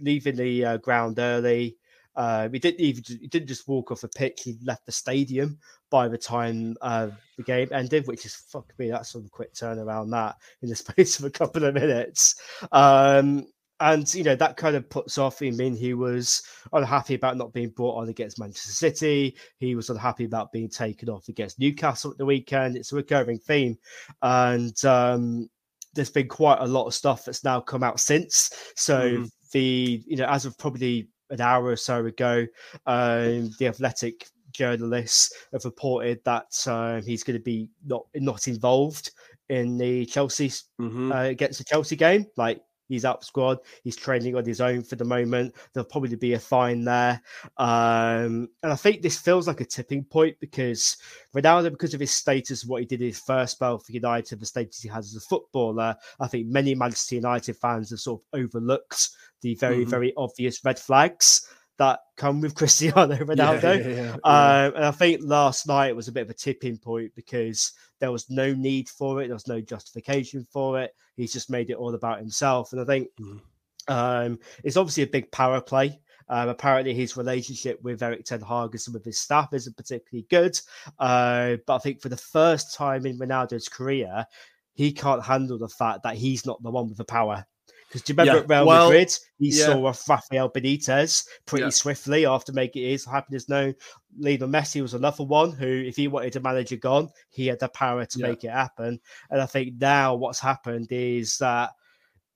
leaving 0.00 0.36
the 0.36 0.64
uh, 0.64 0.76
ground 0.76 1.18
early. 1.18 1.76
Uh, 2.16 2.48
he 2.48 2.60
didn't 2.60 2.80
even 2.80 3.02
he 3.08 3.26
didn't 3.26 3.48
just 3.48 3.66
walk 3.66 3.90
off 3.90 4.04
a 4.04 4.08
pitch; 4.08 4.42
he 4.44 4.56
left 4.62 4.86
the 4.86 4.92
stadium 4.92 5.58
by 5.94 6.08
the 6.08 6.18
time 6.18 6.76
uh, 6.80 7.08
the 7.36 7.44
game 7.44 7.68
ended, 7.70 8.04
which 8.08 8.26
is 8.26 8.34
fuck 8.34 8.72
me. 8.80 8.90
That's 8.90 9.12
some 9.12 9.28
quick 9.30 9.54
turnaround 9.54 10.10
that 10.10 10.34
in 10.60 10.68
the 10.68 10.74
space 10.84 11.20
of 11.20 11.24
a 11.24 11.30
couple 11.30 11.62
of 11.62 11.72
minutes. 11.72 12.34
Um, 12.72 13.46
and 13.78 14.12
you 14.12 14.24
know 14.24 14.34
that 14.34 14.56
kind 14.56 14.74
of 14.74 14.90
puts 14.90 15.18
off. 15.18 15.40
I 15.40 15.50
mean, 15.50 15.76
he 15.76 15.94
was 15.94 16.42
unhappy 16.72 17.14
about 17.14 17.36
not 17.36 17.52
being 17.52 17.68
brought 17.68 17.94
on 17.94 18.08
against 18.08 18.40
Manchester 18.40 18.72
City. 18.72 19.36
He 19.58 19.76
was 19.76 19.88
unhappy 19.88 20.24
about 20.24 20.50
being 20.50 20.68
taken 20.68 21.08
off 21.08 21.28
against 21.28 21.60
Newcastle 21.60 22.10
at 22.10 22.18
the 22.18 22.26
weekend. 22.26 22.76
It's 22.76 22.90
a 22.90 22.96
recurring 22.96 23.38
theme, 23.38 23.78
and 24.20 24.84
um, 24.84 25.48
there's 25.94 26.10
been 26.10 26.26
quite 26.26 26.58
a 26.58 26.66
lot 26.66 26.88
of 26.88 26.94
stuff 26.94 27.24
that's 27.24 27.44
now 27.44 27.60
come 27.60 27.84
out 27.84 28.00
since. 28.00 28.50
So 28.74 29.18
mm. 29.18 29.30
the 29.52 30.02
you 30.08 30.16
know 30.16 30.26
as 30.26 30.44
of 30.44 30.58
probably 30.58 31.06
an 31.30 31.40
hour 31.40 31.66
or 31.66 31.76
so 31.76 32.04
ago, 32.04 32.46
um, 32.86 33.52
the 33.60 33.68
Athletic 33.68 34.26
journalists 34.54 35.34
have 35.52 35.64
reported 35.64 36.20
that 36.24 36.46
uh, 36.66 37.02
he's 37.02 37.22
going 37.22 37.38
to 37.38 37.44
be 37.44 37.68
not 37.84 38.06
not 38.14 38.48
involved 38.48 39.10
in 39.48 39.76
the 39.76 40.06
Chelsea 40.06 40.48
mm-hmm. 40.48 41.12
uh, 41.12 41.24
against 41.24 41.58
the 41.58 41.64
Chelsea 41.64 41.96
game. 41.96 42.26
Like 42.36 42.62
He's 42.88 43.04
up 43.04 43.24
squad. 43.24 43.58
He's 43.82 43.96
training 43.96 44.36
on 44.36 44.44
his 44.44 44.60
own 44.60 44.82
for 44.82 44.96
the 44.96 45.04
moment. 45.04 45.54
There'll 45.72 45.88
probably 45.88 46.16
be 46.16 46.34
a 46.34 46.38
fine 46.38 46.84
there. 46.84 47.20
Um, 47.56 48.48
and 48.62 48.72
I 48.72 48.76
think 48.76 49.00
this 49.00 49.18
feels 49.18 49.48
like 49.48 49.60
a 49.60 49.64
tipping 49.64 50.04
point 50.04 50.36
because 50.38 50.96
Ronaldo, 51.34 51.70
because 51.70 51.94
of 51.94 52.00
his 52.00 52.10
status, 52.10 52.64
what 52.64 52.80
he 52.80 52.86
did 52.86 53.00
in 53.00 53.08
his 53.08 53.20
first 53.20 53.52
spell 53.52 53.78
for 53.78 53.92
United, 53.92 54.38
the 54.38 54.46
status 54.46 54.82
he 54.82 54.88
has 54.88 55.06
as 55.06 55.16
a 55.16 55.26
footballer, 55.26 55.96
I 56.20 56.26
think 56.26 56.48
many 56.48 56.74
Manchester 56.74 57.14
United 57.14 57.56
fans 57.56 57.90
have 57.90 58.00
sort 58.00 58.20
of 58.20 58.40
overlooked 58.40 59.08
the 59.40 59.54
very, 59.54 59.78
mm-hmm. 59.78 59.90
very 59.90 60.12
obvious 60.16 60.64
red 60.64 60.78
flags 60.78 61.48
that 61.78 62.00
come 62.16 62.40
with 62.40 62.54
Cristiano 62.56 63.16
Ronaldo. 63.16 63.78
Yeah, 63.78 63.88
yeah, 63.88 64.02
yeah, 64.02 64.12
um, 64.24 64.74
and 64.76 64.84
I 64.84 64.90
think 64.90 65.20
last 65.22 65.66
night 65.66 65.94
was 65.94 66.08
a 66.08 66.12
bit 66.12 66.22
of 66.22 66.30
a 66.30 66.34
tipping 66.34 66.78
point 66.78 67.14
because 67.14 67.72
there 68.00 68.12
was 68.12 68.30
no 68.30 68.52
need 68.52 68.88
for 68.88 69.22
it. 69.22 69.26
There 69.26 69.34
was 69.34 69.48
no 69.48 69.60
justification 69.60 70.46
for 70.50 70.80
it. 70.80 70.94
He's 71.16 71.32
just 71.32 71.50
made 71.50 71.70
it 71.70 71.76
all 71.76 71.94
about 71.94 72.18
himself. 72.18 72.72
And 72.72 72.80
I 72.80 72.84
think 72.84 73.08
mm. 73.20 73.40
um, 73.88 74.38
it's 74.62 74.76
obviously 74.76 75.04
a 75.04 75.08
big 75.08 75.30
power 75.30 75.60
play. 75.60 76.00
Um, 76.28 76.48
apparently, 76.48 76.94
his 76.94 77.16
relationship 77.16 77.82
with 77.82 78.02
Erik 78.02 78.24
Ten 78.24 78.40
Hag 78.40 78.70
and 78.70 78.80
some 78.80 78.96
of 78.96 79.04
his 79.04 79.20
staff 79.20 79.52
isn't 79.52 79.76
particularly 79.76 80.26
good. 80.30 80.58
Uh, 80.98 81.56
but 81.66 81.76
I 81.76 81.78
think 81.78 82.00
for 82.00 82.08
the 82.08 82.16
first 82.16 82.74
time 82.74 83.04
in 83.04 83.18
Ronaldo's 83.18 83.68
career, 83.68 84.26
he 84.72 84.92
can't 84.92 85.22
handle 85.22 85.58
the 85.58 85.68
fact 85.68 86.02
that 86.02 86.16
he's 86.16 86.46
not 86.46 86.62
the 86.62 86.70
one 86.70 86.88
with 86.88 86.96
the 86.96 87.04
power. 87.04 87.46
Because 87.94 88.02
do 88.06 88.12
you 88.12 88.16
remember 88.16 88.38
yeah. 88.38 88.42
at 88.42 88.48
Real 88.48 88.66
well, 88.66 88.88
Madrid, 88.88 89.12
he 89.38 89.50
yeah. 89.50 89.66
saw 89.66 89.86
Rafael 89.86 90.50
Benitez 90.50 91.28
pretty 91.46 91.66
yeah. 91.66 91.70
swiftly 91.70 92.26
after 92.26 92.52
making 92.52 92.82
his 92.82 93.04
happiness 93.04 93.48
known. 93.48 93.76
Lionel 94.18 94.48
Messi 94.48 94.82
was 94.82 94.94
another 94.94 95.22
one 95.22 95.52
who, 95.52 95.68
if 95.68 95.94
he 95.94 96.08
wanted 96.08 96.32
to 96.32 96.40
manage 96.40 96.72
a 96.72 96.76
gun, 96.76 97.08
he 97.30 97.46
had 97.46 97.60
the 97.60 97.68
power 97.68 98.04
to 98.04 98.18
make 98.18 98.42
it 98.42 98.50
happen. 98.50 98.98
And 99.30 99.40
I 99.40 99.46
think 99.46 99.74
now 99.80 100.16
what's 100.16 100.40
happened 100.40 100.88
is 100.90 101.38
that 101.38 101.70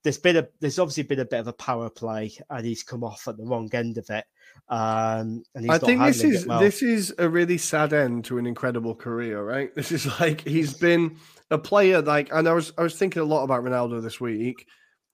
there's 0.04 0.18
been 0.18 0.36
a 0.36 0.46
there's 0.60 0.78
obviously 0.78 1.02
been 1.02 1.18
a 1.18 1.24
bit 1.24 1.40
of 1.40 1.48
a 1.48 1.52
power 1.52 1.90
play, 1.90 2.30
and 2.50 2.64
he's 2.64 2.84
come 2.84 3.02
off 3.02 3.26
at 3.26 3.36
the 3.36 3.44
wrong 3.44 3.68
end 3.74 3.98
of 3.98 4.08
it. 4.10 4.26
Um, 4.68 5.42
and 5.56 5.68
I 5.68 5.78
think 5.78 6.00
this 6.02 6.22
is 6.22 6.46
well. 6.46 6.60
this 6.60 6.82
is 6.82 7.12
a 7.18 7.28
really 7.28 7.58
sad 7.58 7.92
end 7.92 8.26
to 8.26 8.38
an 8.38 8.46
incredible 8.46 8.94
career, 8.94 9.42
right? 9.42 9.72
This 9.74 9.90
is 9.90 10.06
like 10.20 10.42
he's 10.42 10.74
been 10.74 11.16
a 11.50 11.58
player 11.58 12.00
like, 12.00 12.28
and 12.32 12.48
I 12.48 12.52
was 12.52 12.72
I 12.78 12.82
was 12.82 12.96
thinking 12.96 13.22
a 13.22 13.24
lot 13.24 13.42
about 13.42 13.64
Ronaldo 13.64 14.00
this 14.00 14.20
week 14.20 14.64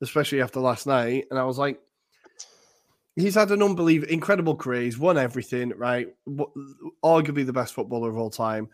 especially 0.03 0.43
after 0.43 0.61
last 0.61 0.87
night. 0.87 1.27
And 1.31 1.39
I 1.39 1.45
was 1.45 1.59
like, 1.59 1.81
he's 3.17 3.35
had 3.35 3.51
an 3.51 3.63
unbelievable, 3.63 4.13
incredible 4.13 4.57
career. 4.57 4.83
He's 4.83 4.99
won 4.99 5.19
everything, 5.19 5.73
right? 5.77 6.09
Arguably 7.05 7.47
the 7.47 7.53
best 7.53 7.75
footballer 7.75 8.11
of 8.11 8.19
all 8.19 8.31
time. 8.31 8.69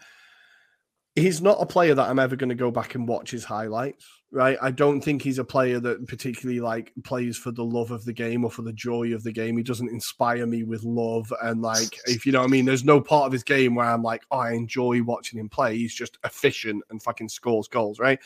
He's 1.17 1.43
not 1.43 1.59
a 1.61 1.67
player 1.67 1.95
that 1.95 2.09
I'm 2.09 2.21
ever 2.21 2.37
going 2.37 2.51
to 2.51 2.55
go 2.55 2.71
back 2.71 2.95
and 2.95 3.07
watch 3.07 3.33
his 3.33 3.45
highlights, 3.45 4.07
right? 4.31 4.57
I 4.63 4.71
don't 4.71 5.01
think 5.01 5.21
he's 5.21 5.41
a 5.41 5.45
player 5.45 5.81
that 5.81 6.07
particularly 6.07 6.61
like 6.61 6.93
plays 7.03 7.37
for 7.37 7.51
the 7.51 7.65
love 7.65 7.91
of 7.91 8.05
the 8.05 8.13
game 8.13 8.45
or 8.45 8.51
for 8.51 8.63
the 8.63 8.73
joy 8.73 9.13
of 9.13 9.25
the 9.25 9.33
game. 9.33 9.57
He 9.57 9.65
doesn't 9.65 9.91
inspire 9.91 10.47
me 10.47 10.63
with 10.63 10.85
love 10.85 11.31
and 11.43 11.61
like, 11.61 11.99
if 12.07 12.25
you 12.25 12.33
know 12.33 12.39
what 12.39 12.47
I 12.47 12.51
mean, 12.51 12.65
there's 12.65 12.85
no 12.85 13.01
part 13.01 13.27
of 13.27 13.33
his 13.33 13.43
game 13.43 13.75
where 13.75 13.87
I'm 13.87 14.05
like, 14.05 14.23
oh, 14.31 14.39
I 14.39 14.53
enjoy 14.53 15.03
watching 15.03 15.41
him 15.41 15.49
play. 15.49 15.77
He's 15.77 15.95
just 15.95 16.17
efficient 16.25 16.85
and 16.91 17.03
fucking 17.03 17.29
scores 17.29 17.67
goals, 17.67 17.99
right? 17.99 18.21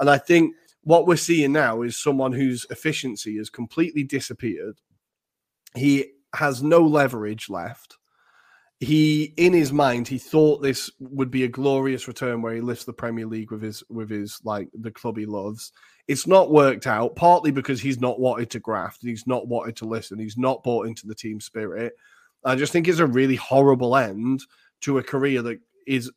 And 0.00 0.08
I 0.08 0.16
think 0.16 0.56
what 0.82 1.06
we're 1.06 1.16
seeing 1.16 1.52
now 1.52 1.82
is 1.82 1.96
someone 1.96 2.32
whose 2.32 2.66
efficiency 2.70 3.36
has 3.36 3.50
completely 3.50 4.02
disappeared. 4.02 4.78
He 5.74 6.06
has 6.34 6.62
no 6.62 6.80
leverage 6.80 7.48
left. 7.48 7.98
He, 8.80 9.32
in 9.36 9.52
his 9.52 9.72
mind, 9.72 10.08
he 10.08 10.18
thought 10.18 10.60
this 10.60 10.90
would 10.98 11.30
be 11.30 11.44
a 11.44 11.48
glorious 11.48 12.08
return 12.08 12.42
where 12.42 12.54
he 12.54 12.60
lifts 12.60 12.84
the 12.84 12.92
Premier 12.92 13.26
League 13.26 13.52
with 13.52 13.62
his 13.62 13.84
with 13.88 14.10
his 14.10 14.40
like 14.42 14.68
the 14.74 14.90
club 14.90 15.16
he 15.16 15.24
loves. 15.24 15.70
It's 16.08 16.26
not 16.26 16.50
worked 16.50 16.88
out, 16.88 17.14
partly 17.14 17.52
because 17.52 17.80
he's 17.80 18.00
not 18.00 18.18
wanted 18.18 18.50
to 18.50 18.58
graft, 18.58 19.02
he's 19.02 19.24
not 19.24 19.46
wanted 19.46 19.76
to 19.76 19.84
listen, 19.84 20.18
he's 20.18 20.36
not 20.36 20.64
bought 20.64 20.88
into 20.88 21.06
the 21.06 21.14
team 21.14 21.40
spirit. 21.40 21.92
I 22.44 22.56
just 22.56 22.72
think 22.72 22.88
it's 22.88 22.98
a 22.98 23.06
really 23.06 23.36
horrible 23.36 23.96
end 23.96 24.40
to 24.80 24.98
a 24.98 25.02
career 25.02 25.42
that 25.42 25.60
is 25.86 26.10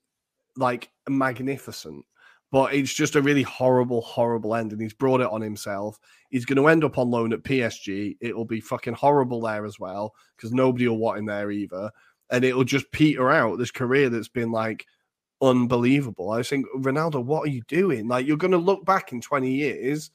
like 0.57 0.89
magnificent 1.07 2.03
but 2.51 2.73
it's 2.73 2.93
just 2.93 3.15
a 3.15 3.21
really 3.21 3.43
horrible, 3.43 4.01
horrible 4.01 4.55
end, 4.55 4.71
and 4.71 4.81
he's 4.81 4.93
brought 4.93 5.21
it 5.21 5.29
on 5.29 5.41
himself. 5.41 5.99
He's 6.29 6.45
going 6.45 6.57
to 6.57 6.67
end 6.67 6.83
up 6.83 6.97
on 6.97 7.09
loan 7.09 7.33
at 7.33 7.43
PSG. 7.43 8.17
It'll 8.21 8.45
be 8.45 8.61
fucking 8.61 8.93
horrible 8.93 9.41
there 9.41 9.65
as 9.65 9.79
well 9.79 10.13
because 10.35 10.51
nobody 10.51 10.87
will 10.87 10.97
want 10.97 11.19
him 11.19 11.25
there 11.25 11.51
either, 11.51 11.91
and 12.29 12.45
it'll 12.45 12.63
just 12.63 12.91
peter 12.91 13.31
out 13.31 13.57
this 13.57 13.71
career 13.71 14.09
that's 14.09 14.29
been 14.29 14.51
like 14.51 14.85
unbelievable. 15.41 16.31
I 16.31 16.43
think 16.43 16.65
Ronaldo, 16.77 17.23
what 17.23 17.47
are 17.47 17.51
you 17.51 17.63
doing? 17.67 18.07
Like 18.07 18.25
you're 18.25 18.37
going 18.37 18.51
to 18.51 18.57
look 18.57 18.85
back 18.85 19.11
in 19.11 19.21
20 19.21 19.51
years 19.51 20.11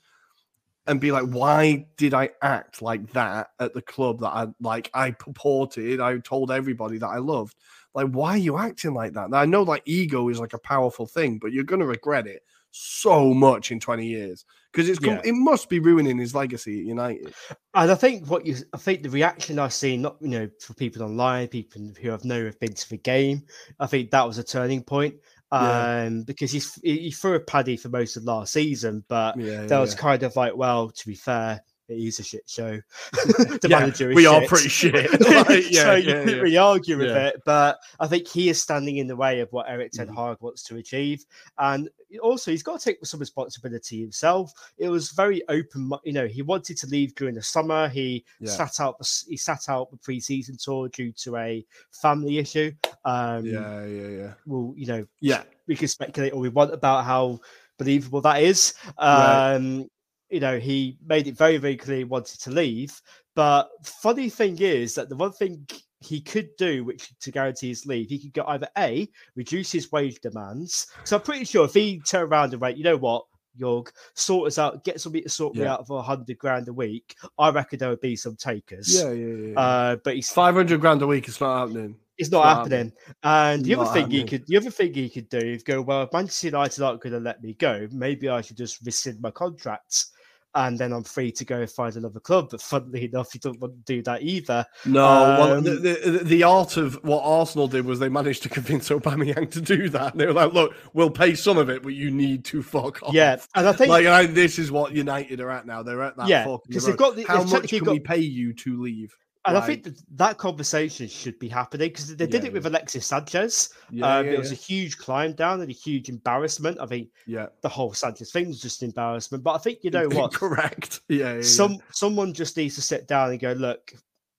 and 0.87 1.01
be 1.01 1.12
like, 1.12 1.27
why 1.27 1.87
did 1.97 2.14
I 2.14 2.31
act 2.43 2.83
like 2.83 3.12
that 3.12 3.51
at 3.61 3.75
the 3.75 3.83
club 3.83 4.21
that 4.21 4.31
I 4.31 4.47
like? 4.61 4.90
I 4.95 5.12
purported, 5.12 6.01
I 6.01 6.19
told 6.19 6.51
everybody 6.51 6.99
that 6.99 7.07
I 7.07 7.19
loved. 7.19 7.57
Like, 7.94 8.09
why 8.09 8.31
are 8.31 8.38
you 8.38 8.59
acting 8.59 8.94
like 8.94 9.14
that? 9.14 9.31
Now, 9.31 9.38
I 9.38 9.46
know 9.46 9.62
like 9.62 9.83
ego 9.85 10.29
is 10.29 10.38
like 10.38 10.53
a 10.53 10.59
powerful 10.59 11.07
thing, 11.07 11.38
but 11.38 11.53
you're 11.53 11.64
going 11.64 11.81
to 11.81 11.87
regret 11.87 12.26
it 12.26 12.42
so 12.72 13.35
much 13.35 13.72
in 13.72 13.81
20 13.81 14.07
years 14.07 14.44
because 14.72 14.88
it's 14.88 15.00
yeah. 15.03 15.20
it 15.24 15.35
must 15.35 15.68
be 15.68 15.81
ruining 15.81 16.18
his 16.18 16.35
legacy 16.35 16.81
at 16.81 16.87
United. 16.87 17.35
And 17.74 17.90
I 17.90 17.94
think 17.94 18.29
what 18.29 18.46
you 18.46 18.57
I 18.72 18.76
think 18.76 19.03
the 19.03 19.11
reaction 19.11 19.59
I've 19.59 19.72
seen, 19.72 20.03
not 20.03 20.16
you 20.20 20.29
know, 20.29 20.48
for 20.61 20.74
people 20.74 21.03
online, 21.03 21.48
people 21.48 21.90
who 22.00 22.12
I've 22.12 22.24
known 22.24 22.46
have 22.46 22.61
been 22.61 22.72
to 22.72 22.90
the 22.90 22.98
game, 22.98 23.42
I 23.79 23.87
think 23.87 24.11
that 24.11 24.26
was 24.26 24.38
a 24.38 24.44
turning 24.44 24.83
point. 24.83 25.16
Yeah. 25.53 26.05
Um, 26.07 26.22
because 26.22 26.53
he's 26.53 26.74
he 26.76 27.11
threw 27.11 27.35
a 27.35 27.40
paddy 27.40 27.76
for 27.76 27.88
most 27.88 28.16
of 28.16 28.22
last 28.22 28.53
season, 28.53 29.05
but 29.09 29.37
yeah, 29.37 29.66
that 29.66 29.81
was 29.81 29.96
kind 29.96 30.22
of 30.22 30.37
like, 30.37 30.55
well, 30.55 30.90
to 30.90 31.07
be 31.09 31.16
fair, 31.16 31.61
it 31.90 31.98
is 31.98 32.18
a 32.18 32.22
shit 32.22 32.48
show. 32.48 32.81
the 33.12 33.66
yeah, 33.68 33.81
manager 33.81 34.09
we 34.09 34.24
shit. 34.24 34.33
are 34.33 34.46
pretty 34.46 34.68
shit. 34.68 35.20
like, 35.48 35.70
yeah, 35.70 35.83
so 35.83 35.94
you 35.94 36.09
yeah, 36.09 36.22
really 36.22 36.57
argue 36.57 36.98
with 36.98 37.11
it, 37.11 37.40
but 37.44 37.79
I 37.98 38.07
think 38.07 38.29
he 38.29 38.48
is 38.48 38.61
standing 38.61 38.98
in 38.98 39.07
the 39.07 39.16
way 39.16 39.40
of 39.40 39.53
what 39.53 39.68
Erik 39.68 39.92
Ten 39.92 40.09
mm. 40.09 40.16
Hag 40.16 40.38
mm. 40.38 40.42
wants 40.42 40.62
to 40.64 40.76
achieve, 40.76 41.24
and 41.59 41.88
also 42.22 42.50
he's 42.50 42.62
got 42.62 42.81
to 42.81 42.85
take 42.85 43.05
some 43.05 43.20
responsibility 43.20 44.00
himself. 44.00 44.53
It 44.79 44.88
was 44.88 45.11
very 45.11 45.42
open, 45.48 45.90
you 46.05 46.12
know. 46.12 46.26
He 46.26 46.42
wanted 46.42 46.76
to 46.79 46.87
leave 46.87 47.14
during 47.14 47.35
the 47.35 47.42
summer. 47.42 47.88
He 47.88 48.24
sat 48.44 48.81
out. 48.81 48.96
He 49.29 49.37
sat 49.37 49.68
out 49.68 49.90
the 49.90 49.98
preseason 49.98 50.62
tour 50.62 50.88
due 50.88 51.12
to 51.12 51.37
a 51.37 51.64
family 51.92 52.38
issue. 52.38 52.72
Um, 53.05 53.46
yeah, 53.46 53.85
yeah, 53.85 54.09
yeah. 54.09 54.33
Well, 54.46 54.74
you 54.76 54.87
know, 54.87 55.07
yeah, 55.20 55.42
we 55.66 55.76
can 55.76 55.88
speculate 55.88 56.33
all 56.33 56.40
we 56.40 56.48
want 56.48 56.72
about 56.72 57.05
how 57.05 57.40
believable 57.79 58.20
that 58.20 58.42
is. 58.42 58.74
Um, 58.98 59.79
right 59.79 59.87
you 60.31 60.40
know, 60.40 60.59
he 60.59 60.99
made 61.07 61.27
it 61.27 61.37
very, 61.37 61.57
very 61.57 61.77
clear 61.77 61.99
he 61.99 62.05
wanted 62.05 62.40
to 62.40 62.51
leave. 62.51 63.01
But 63.35 63.69
funny 63.85 64.29
thing 64.29 64.59
is 64.61 64.95
that 64.95 65.09
the 65.09 65.16
one 65.16 65.33
thing 65.33 65.66
he 66.01 66.21
could 66.21 66.49
do, 66.57 66.85
which 66.85 67.12
to 67.21 67.31
guarantee 67.31 67.69
his 67.69 67.87
leave, 67.87 68.09
he 68.09 68.19
could 68.19 68.33
go 68.33 68.45
either 68.47 68.69
A, 68.79 69.09
reduce 69.37 69.71
his 69.73 69.93
wage 69.93 70.21
demands. 70.21 70.87
So 71.05 71.16
I'm 71.16 71.23
pretty 71.23 71.45
sure 71.45 71.64
if 71.64 71.75
he 71.75 72.01
turned 72.01 72.31
around 72.31 72.53
and 72.53 72.61
went, 72.61 72.79
you 72.79 72.85
know 72.85 72.97
what, 72.97 73.25
York, 73.55 73.93
sort 74.14 74.47
us 74.47 74.59
out, 74.59 74.85
get 74.85 75.01
somebody 75.01 75.23
to 75.23 75.29
sort 75.29 75.55
me 75.55 75.64
out 75.64 75.87
for 75.87 76.03
hundred 76.03 76.38
grand 76.38 76.69
a 76.69 76.73
week. 76.73 77.16
I 77.38 77.51
reckon 77.51 77.79
there 77.79 77.90
would 77.90 78.01
be 78.01 78.16
some 78.16 78.37
takers. 78.37 78.95
Yeah, 78.95 79.11
yeah, 79.11 79.27
yeah. 79.27 79.53
yeah. 79.53 79.61
Uh, 79.61 79.97
but 79.97 80.14
he's 80.14 80.31
Five 80.31 80.55
hundred 80.55 80.81
grand 80.81 81.03
a 81.03 81.07
week. 81.07 81.29
It's 81.29 81.40
not 81.40 81.66
happening. 81.66 81.97
it's 82.16 82.31
not 82.31 82.45
not 82.45 82.57
happening. 82.59 82.93
And 83.23 83.64
the 83.64 83.75
other 83.75 83.85
Not 83.85 83.95
thing 83.95 84.11
he 84.11 84.25
could, 84.25 84.47
the 84.47 84.57
other 84.57 84.71
thing 84.71 84.95
he 84.95 85.09
could 85.09 85.29
do 85.29 85.38
is 85.38 85.62
go, 85.62 85.81
well, 85.83 86.03
if 86.03 86.12
Manchester 86.12 86.49
United 86.49 86.83
aren't 86.83 87.01
going 87.01 87.12
to 87.12 87.21
let 87.21 87.43
me 87.43 87.55
go, 87.55 87.88
maybe 87.90 88.29
I 88.29 88.40
should 88.40 88.57
just 88.57 88.79
rescind 88.85 89.21
my 89.21 89.31
contract, 89.31 90.07
and 90.55 90.79
then 90.79 90.93
I'm 90.93 91.05
free 91.05 91.31
to 91.33 91.45
go 91.45 91.61
and 91.61 91.71
find 91.71 91.95
another 91.97 92.21
club. 92.21 92.49
But 92.51 92.61
funnily 92.61 93.05
enough, 93.05 93.33
he 93.33 93.39
don't 93.39 93.61
want 93.61 93.75
to 93.87 93.93
do 93.95 94.03
that 94.03 94.23
either. 94.23 94.67
No, 94.85 95.03
well, 95.05 95.53
Um, 95.59 95.65
the, 95.65 95.71
the 95.77 96.25
the 96.25 96.43
art 96.43 96.77
of 96.77 96.95
what 97.05 97.23
Arsenal 97.23 97.69
did 97.69 97.85
was 97.85 97.99
they 97.99 98.09
managed 98.09 98.43
to 98.45 98.49
convince 98.49 98.89
Aubameyang 98.89 99.51
to 99.53 99.61
do 99.61 99.89
that. 99.91 100.17
They 100.17 100.27
were 100.27 100.33
like, 100.33 100.53
"Look, 100.53 100.75
we'll 100.93 101.11
pay 101.11 101.35
some 101.35 101.59
of 101.59 101.69
it, 101.71 101.83
but 101.83 101.95
you 101.95 102.11
need 102.11 102.45
to 102.47 102.63
fuck 102.63 103.03
off." 103.03 103.15
Yeah, 103.15 103.37
and 103.55 103.69
I 103.69 103.73
think 103.73 103.91
like 103.91 104.07
I, 104.07 104.27
this 104.27 104.59
is 104.59 104.73
what 104.73 104.93
United 104.93 105.41
are 105.41 105.51
at 105.51 105.67
now. 105.67 105.83
They're 105.83 106.03
at 106.03 106.17
that. 106.17 106.29
Yeah, 106.29 106.47
in 106.47 106.59
they've 106.69 106.97
got 106.97 107.17
the- 107.17 107.25
How 107.25 107.45
much 107.45 107.69
can 107.71 107.85
got- 107.85 107.93
we 107.93 108.01
pay 108.01 108.19
you 108.19 108.53
to 108.55 108.83
leave? 108.83 109.15
And 109.46 109.57
I 109.57 109.62
think 109.62 109.85
that, 109.85 110.03
that 110.16 110.38
conversation 110.38 111.09
should 111.09 111.38
be 111.38 111.48
happening 111.48 111.88
because 111.88 112.14
they 112.14 112.26
did 112.26 112.42
Yeah, 112.42 112.48
it 112.48 112.53
with. 112.53 112.66
Alexis 112.66 113.07
Sanchez. 113.07 113.70
Yeah, 113.90 114.18
um, 114.18 114.26
yeah, 114.26 114.33
it 114.33 114.38
was 114.38 114.53
a 114.53 114.57
huge 114.57 114.98
climb 114.98 115.33
down 115.33 115.62
and 115.62 115.70
a 115.70 115.72
huge 115.72 116.11
embarrassment. 116.11 116.79
I 116.79 116.87
think 116.87 117.09
yeah. 117.26 117.46
the 117.62 117.68
whole 117.68 117.94
Sanchez 117.94 118.33
thing 118.33 118.48
was 118.48 118.61
just 118.61 118.83
an 118.83 118.90
embarrassment. 118.90 119.42
But 119.42 119.55
I 119.55 119.59
think 119.59 119.79
you 119.83 119.90
know 119.90 120.09
what? 120.11 120.35
Correct. 120.35 121.00
Yeah. 121.09 121.40
Some 121.42 121.79
someone 121.90 122.35
just 122.35 122.57
needs 122.57 122.74
to 122.76 122.83
sit 122.83 123.09
down 123.09 123.31
and 123.31 123.40
go, 123.40 123.53
look, 123.53 123.92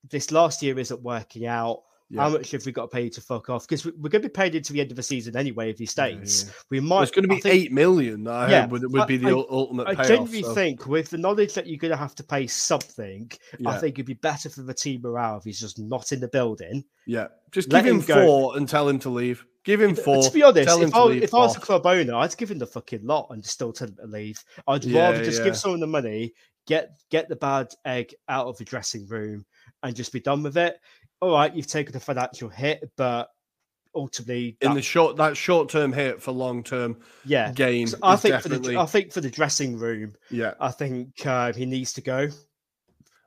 this 0.09 0.31
last 0.31 0.61
year 0.61 0.77
isn't 0.77 1.01
working 1.01 1.45
out. 1.47 1.83
Yeah. 2.13 2.23
How 2.23 2.29
much 2.29 2.51
have 2.51 2.65
we 2.65 2.73
got 2.73 2.81
to 2.83 2.87
pay 2.89 3.03
you 3.05 3.09
to 3.11 3.21
fuck 3.21 3.49
off? 3.49 3.65
Because 3.65 3.85
we're 3.85 4.09
going 4.09 4.21
to 4.21 4.27
be 4.27 4.29
paid 4.29 4.53
into 4.53 4.73
the 4.73 4.81
end 4.81 4.91
of 4.91 4.97
the 4.97 5.03
season 5.03 5.37
anyway 5.37 5.69
if 5.69 5.79
he 5.79 5.85
stays. 5.85 6.43
yeah. 6.45 6.53
We 6.69 6.79
might. 6.81 6.95
Well, 6.95 7.03
it's 7.03 7.11
going 7.11 7.23
to 7.23 7.33
be 7.33 7.39
think- 7.39 7.55
eight 7.55 7.71
million. 7.71 8.27
I 8.27 8.49
Yeah, 8.51 8.65
would, 8.65 8.83
would 8.91 9.07
be 9.07 9.15
the 9.15 9.29
I- 9.29 9.45
ultimate 9.49 9.87
I 9.87 9.95
payoff. 9.95 10.07
genuinely 10.07 10.43
so, 10.43 10.53
think, 10.53 10.85
with 10.87 11.09
the 11.09 11.17
knowledge 11.17 11.53
that 11.53 11.67
you're 11.67 11.77
going 11.77 11.91
to 11.91 11.97
have 11.97 12.13
to 12.15 12.23
pay 12.23 12.47
something, 12.47 13.31
I 13.65 13.77
think 13.77 13.95
it'd 13.95 14.05
be 14.05 14.13
better 14.15 14.49
for 14.49 14.61
the 14.63 14.73
team 14.73 15.01
morale 15.03 15.37
if 15.37 15.45
he's 15.45 15.59
just 15.59 15.79
not 15.79 16.11
in 16.11 16.19
the 16.19 16.27
building. 16.27 16.83
yeah. 17.07 17.27
Just 17.51 17.71
let 17.71 17.83
give 17.85 17.93
him, 17.95 18.01
him 18.01 18.25
four 18.25 18.57
and 18.57 18.67
tell 18.67 18.87
him 18.87 18.99
to 18.99 19.09
leave. 19.09 19.45
Give 19.63 19.79
him 19.81 19.93
four. 19.95 20.23
to 20.23 20.31
be 20.31 20.41
honest, 20.41 20.67
if 20.81 20.95
I, 20.95 21.11
if 21.11 21.33
I 21.33 21.37
was 21.37 21.55
a 21.55 21.59
club 21.59 21.85
owner, 21.85 22.15
I'd 22.15 22.35
give 22.37 22.49
him 22.49 22.57
the 22.59 22.65
fucking 22.65 23.05
lot 23.05 23.27
and 23.29 23.45
still 23.45 23.71
tell 23.73 23.87
him 23.89 23.95
to 23.97 24.07
leave. 24.07 24.43
I'd 24.67 24.83
Yeah, 24.85 25.11
rather 25.11 25.23
just 25.23 25.39
yeah. 25.39 25.45
give 25.45 25.57
someone 25.57 25.79
the 25.81 25.87
money, 25.87 26.33
get 26.65 26.91
get 27.09 27.27
the 27.29 27.35
bad 27.35 27.67
egg 27.85 28.13
out 28.29 28.47
of 28.47 28.57
the 28.57 28.63
dressing 28.65 29.05
room, 29.07 29.45
and 29.83 29.95
just 29.95 30.11
be 30.13 30.19
done 30.19 30.43
with 30.43 30.57
it. 30.57 30.77
All 31.21 31.33
right, 31.33 31.53
you've 31.55 31.67
taken 31.67 31.95
a 31.95 31.99
financial 31.99 32.49
hit, 32.49 32.91
but 32.97 33.29
ultimately, 33.95 34.57
in 34.61 34.73
the 34.73 34.81
short 34.81 35.17
that 35.17 35.37
short 35.37 35.69
term 35.69 35.93
hit 35.93 36.21
for 36.21 36.31
long 36.31 36.63
term 36.63 36.97
yeah. 37.25 37.51
gain. 37.51 37.87
So 37.87 37.97
I 38.01 38.15
think 38.15 38.41
for 38.41 38.49
the 38.49 38.77
I 38.77 38.85
think 38.85 39.11
for 39.11 39.21
the 39.21 39.29
dressing 39.29 39.77
room, 39.77 40.15
yeah. 40.29 40.53
I 40.59 40.71
think 40.71 41.25
uh, 41.25 41.53
he 41.53 41.65
needs 41.65 41.93
to 41.93 42.01
go. 42.01 42.29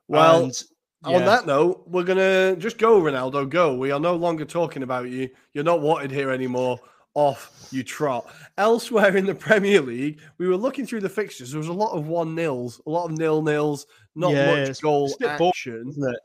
Well, 0.09 0.45
And, 0.45 0.65
On 1.05 1.25
that 1.25 1.47
note, 1.47 1.85
we're 1.87 2.05
gonna 2.05 2.57
just 2.57 2.79
go, 2.79 3.01
Ronaldo. 3.01 3.49
Go. 3.49 3.77
We 3.77 3.91
are 3.91 4.01
no 4.01 4.17
longer 4.17 4.45
talking 4.45 4.83
about 4.83 5.09
you. 5.09 5.29
You're 5.53 5.65
not 5.65 5.81
wanted 5.81 6.11
here 6.11 6.31
anymore. 6.31 6.81
Off 7.17 7.69
you 7.71 7.85
trot. 7.85 8.27
Elsewhere 8.59 9.17
in 9.17 9.25
the 9.25 9.35
Premier 9.37 9.81
League, 9.81 10.19
we 10.39 10.49
were 10.49 10.57
looking 10.57 10.85
through 10.85 11.01
the 11.01 11.09
fixtures. 11.09 11.53
There 11.53 11.59
was 11.59 11.69
a 11.69 11.73
lot 11.73 11.93
of 11.93 12.09
one 12.09 12.35
nils, 12.35 12.81
a 12.87 12.91
lot 12.91 13.09
of 13.09 13.17
nil 13.17 13.41
nils, 13.41 13.87
not 14.17 14.33
Yeah, 14.33 14.67
much 14.67 14.81
goal 14.81 15.05
it's 15.05 15.15
a 15.15 15.19
bit 15.19 15.39
boring, 15.39 15.51
action. 15.51 15.87
isn't 15.91 16.13
it? 16.13 16.21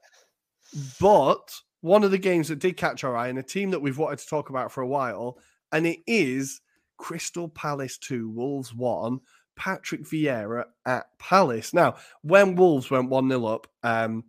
But 1.00 1.62
one 1.82 2.04
of 2.04 2.12
the 2.12 2.18
games 2.18 2.50
that 2.50 2.60
did 2.60 2.78
catch 2.78 3.04
our 3.04 3.16
eye, 3.16 3.30
and 3.30 3.40
a 3.40 3.44
team 3.44 3.72
that 3.72 3.82
we've 3.82 3.98
wanted 3.98 4.20
to 4.20 4.28
talk 4.28 4.50
about 4.50 4.72
for 4.72 4.82
a 4.82 4.88
while, 4.88 5.38
and 5.72 5.88
it 5.88 6.00
is 6.08 6.62
Crystal 6.98 7.48
Palace 7.48 7.98
2, 7.98 8.30
Wolves 8.30 8.74
1, 8.74 9.20
Patrick 9.56 10.04
Vieira 10.04 10.66
at 10.86 11.08
Palace. 11.20 11.74
Now, 11.74 11.96
when 12.22 12.56
Wolves 12.56 12.90
went 12.90 13.10
1 13.10 13.30
0 13.30 13.46
up, 13.46 13.68
um, 13.84 14.26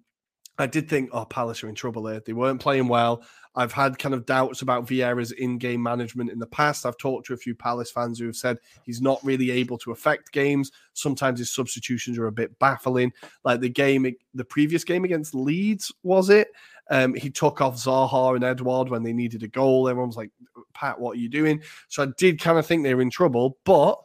I 0.59 0.67
did 0.67 0.89
think, 0.89 1.11
oh, 1.13 1.25
Palace 1.25 1.65
are 1.65 1.69
in 1.69 1.75
trouble 1.75 2.07
here. 2.07 2.21
They 2.25 2.35
weren't 2.35 2.61
playing 2.61 2.89
well. 2.89 3.23
I've 3.57 3.73
had 3.73 3.99
kind 3.99 4.15
of 4.15 4.27
doubts 4.27 4.63
about 4.63 4.87
Vieira's 4.87 5.33
in 5.33 5.59
game 5.59 5.83
management 5.83 6.31
in 6.31 6.39
the 6.39 6.47
past. 6.47 6.87
I've 6.87 6.97
talked 6.97 7.27
to 7.27 7.35
a 7.35 7.39
few 7.39 7.55
Palace 7.55 7.91
fans 7.91 8.19
who 8.19 8.27
have 8.27 8.37
said 8.37 8.59
he's 8.85 9.03
not 9.03 9.23
really 9.25 9.51
able 9.51 9.77
to 9.79 9.91
affect 9.91 10.33
games. 10.33 10.71
Sometimes 10.93 11.39
his 11.39 11.51
substitutions 11.51 12.17
are 12.19 12.27
a 12.27 12.33
bit 12.33 12.57
baffling. 12.59 13.13
Like 13.45 13.61
the 13.61 13.69
game, 13.69 14.07
the 14.35 14.45
previous 14.45 14.85
game 14.85 15.05
against 15.05 15.35
Leeds, 15.35 15.93
was 16.03 16.31
it? 16.31 16.49
Um, 16.91 17.15
he 17.15 17.31
took 17.31 17.61
off 17.61 17.77
Zaha 17.77 18.35
and 18.35 18.45
Edouard 18.45 18.89
when 18.89 19.03
they 19.03 19.13
needed 19.13 19.43
a 19.43 19.49
goal. 19.49 19.89
Everyone 19.89 20.09
was 20.09 20.17
like, 20.17 20.31
Pat, 20.75 20.99
what 21.01 21.17
are 21.17 21.21
you 21.21 21.29
doing? 21.29 21.63
So 21.89 22.03
I 22.03 22.09
did 22.19 22.41
kind 22.41 22.59
of 22.59 22.67
think 22.67 22.83
they 22.83 22.95
were 22.95 23.03
in 23.03 23.11
trouble, 23.11 23.59
but 23.65 24.01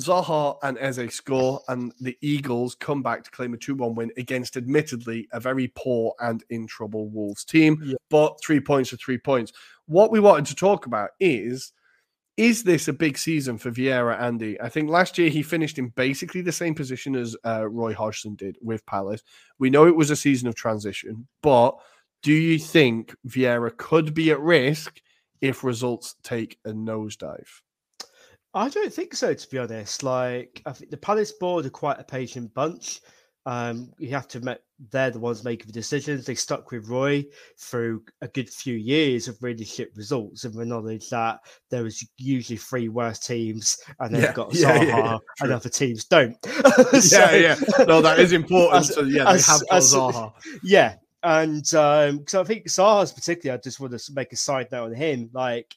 Zaha 0.00 0.56
and 0.62 0.76
Eze 0.78 1.14
score, 1.14 1.60
and 1.68 1.92
the 2.00 2.16
Eagles 2.20 2.74
come 2.74 3.02
back 3.02 3.22
to 3.24 3.30
claim 3.30 3.54
a 3.54 3.56
2 3.56 3.74
1 3.76 3.94
win 3.94 4.10
against, 4.16 4.56
admittedly, 4.56 5.28
a 5.32 5.38
very 5.38 5.68
poor 5.74 6.14
and 6.20 6.42
in 6.50 6.66
trouble 6.66 7.08
Wolves 7.08 7.44
team. 7.44 7.80
Yeah. 7.84 7.94
But 8.10 8.40
three 8.42 8.60
points 8.60 8.92
are 8.92 8.96
three 8.96 9.18
points. 9.18 9.52
What 9.86 10.10
we 10.10 10.20
wanted 10.20 10.46
to 10.46 10.56
talk 10.56 10.86
about 10.86 11.10
is 11.20 11.72
is 12.36 12.64
this 12.64 12.88
a 12.88 12.92
big 12.92 13.16
season 13.16 13.58
for 13.58 13.70
Vieira, 13.70 14.20
Andy? 14.20 14.60
I 14.60 14.68
think 14.68 14.90
last 14.90 15.18
year 15.18 15.30
he 15.30 15.42
finished 15.42 15.78
in 15.78 15.90
basically 15.90 16.40
the 16.40 16.50
same 16.50 16.74
position 16.74 17.14
as 17.14 17.36
uh, 17.46 17.68
Roy 17.68 17.94
Hodgson 17.94 18.34
did 18.34 18.58
with 18.60 18.84
Palace. 18.86 19.22
We 19.60 19.70
know 19.70 19.86
it 19.86 19.94
was 19.94 20.10
a 20.10 20.16
season 20.16 20.48
of 20.48 20.56
transition, 20.56 21.28
but 21.42 21.78
do 22.22 22.32
you 22.32 22.58
think 22.58 23.14
Vieira 23.28 23.76
could 23.76 24.14
be 24.14 24.32
at 24.32 24.40
risk 24.40 25.00
if 25.40 25.62
results 25.62 26.16
take 26.24 26.58
a 26.64 26.70
nosedive? 26.70 27.60
I 28.54 28.68
don't 28.68 28.92
think 28.92 29.14
so, 29.14 29.34
to 29.34 29.50
be 29.50 29.58
honest. 29.58 30.02
Like, 30.02 30.62
I 30.66 30.72
think 30.72 30.90
the 30.90 30.96
Palace 30.96 31.32
board 31.32 31.66
are 31.66 31.70
quite 31.70 31.98
a 31.98 32.04
patient 32.04 32.54
bunch. 32.54 33.00
Um, 33.46 33.92
you 33.98 34.08
have 34.10 34.26
to 34.28 34.38
admit 34.38 34.62
they're 34.90 35.10
the 35.10 35.18
ones 35.18 35.44
making 35.44 35.66
the 35.66 35.72
decisions. 35.72 36.24
They 36.24 36.34
stuck 36.34 36.70
with 36.70 36.88
Roy 36.88 37.26
through 37.58 38.02
a 38.22 38.28
good 38.28 38.48
few 38.48 38.74
years 38.76 39.28
of 39.28 39.36
really 39.42 39.64
shit 39.64 39.94
results, 39.96 40.44
and 40.44 40.54
the 40.54 40.64
knowledge 40.64 41.10
that 41.10 41.40
there 41.68 41.82
was 41.82 42.06
usually 42.16 42.56
three 42.56 42.88
worse 42.88 43.18
teams, 43.18 43.76
and 44.00 44.14
they've 44.14 44.22
Yeah, 44.22 44.32
got 44.32 44.54
yeah, 44.54 44.78
Zaha, 44.78 44.86
yeah, 44.86 45.18
and 45.40 45.52
other 45.52 45.68
teams 45.68 46.04
don't. 46.04 46.36
So- 47.02 47.18
yeah, 47.18 47.34
yeah. 47.34 47.84
No, 47.86 48.00
that 48.00 48.18
is 48.18 48.32
important. 48.32 48.76
As- 48.80 48.94
so 48.94 49.02
yeah, 49.02 49.24
they 49.24 49.40
have 49.42 49.60
got 49.68 49.76
as- 49.76 49.92
Zaha. 49.92 50.32
Yeah, 50.62 50.94
and 51.22 51.74
um, 51.74 52.24
so 52.26 52.40
I 52.40 52.44
think 52.44 52.66
Zaha's 52.66 53.12
particularly. 53.12 53.58
I 53.58 53.60
just 53.62 53.78
want 53.78 53.98
to 53.98 54.12
make 54.14 54.32
a 54.32 54.36
side 54.36 54.68
note 54.72 54.84
on 54.86 54.94
him. 54.94 55.28
Like 55.34 55.74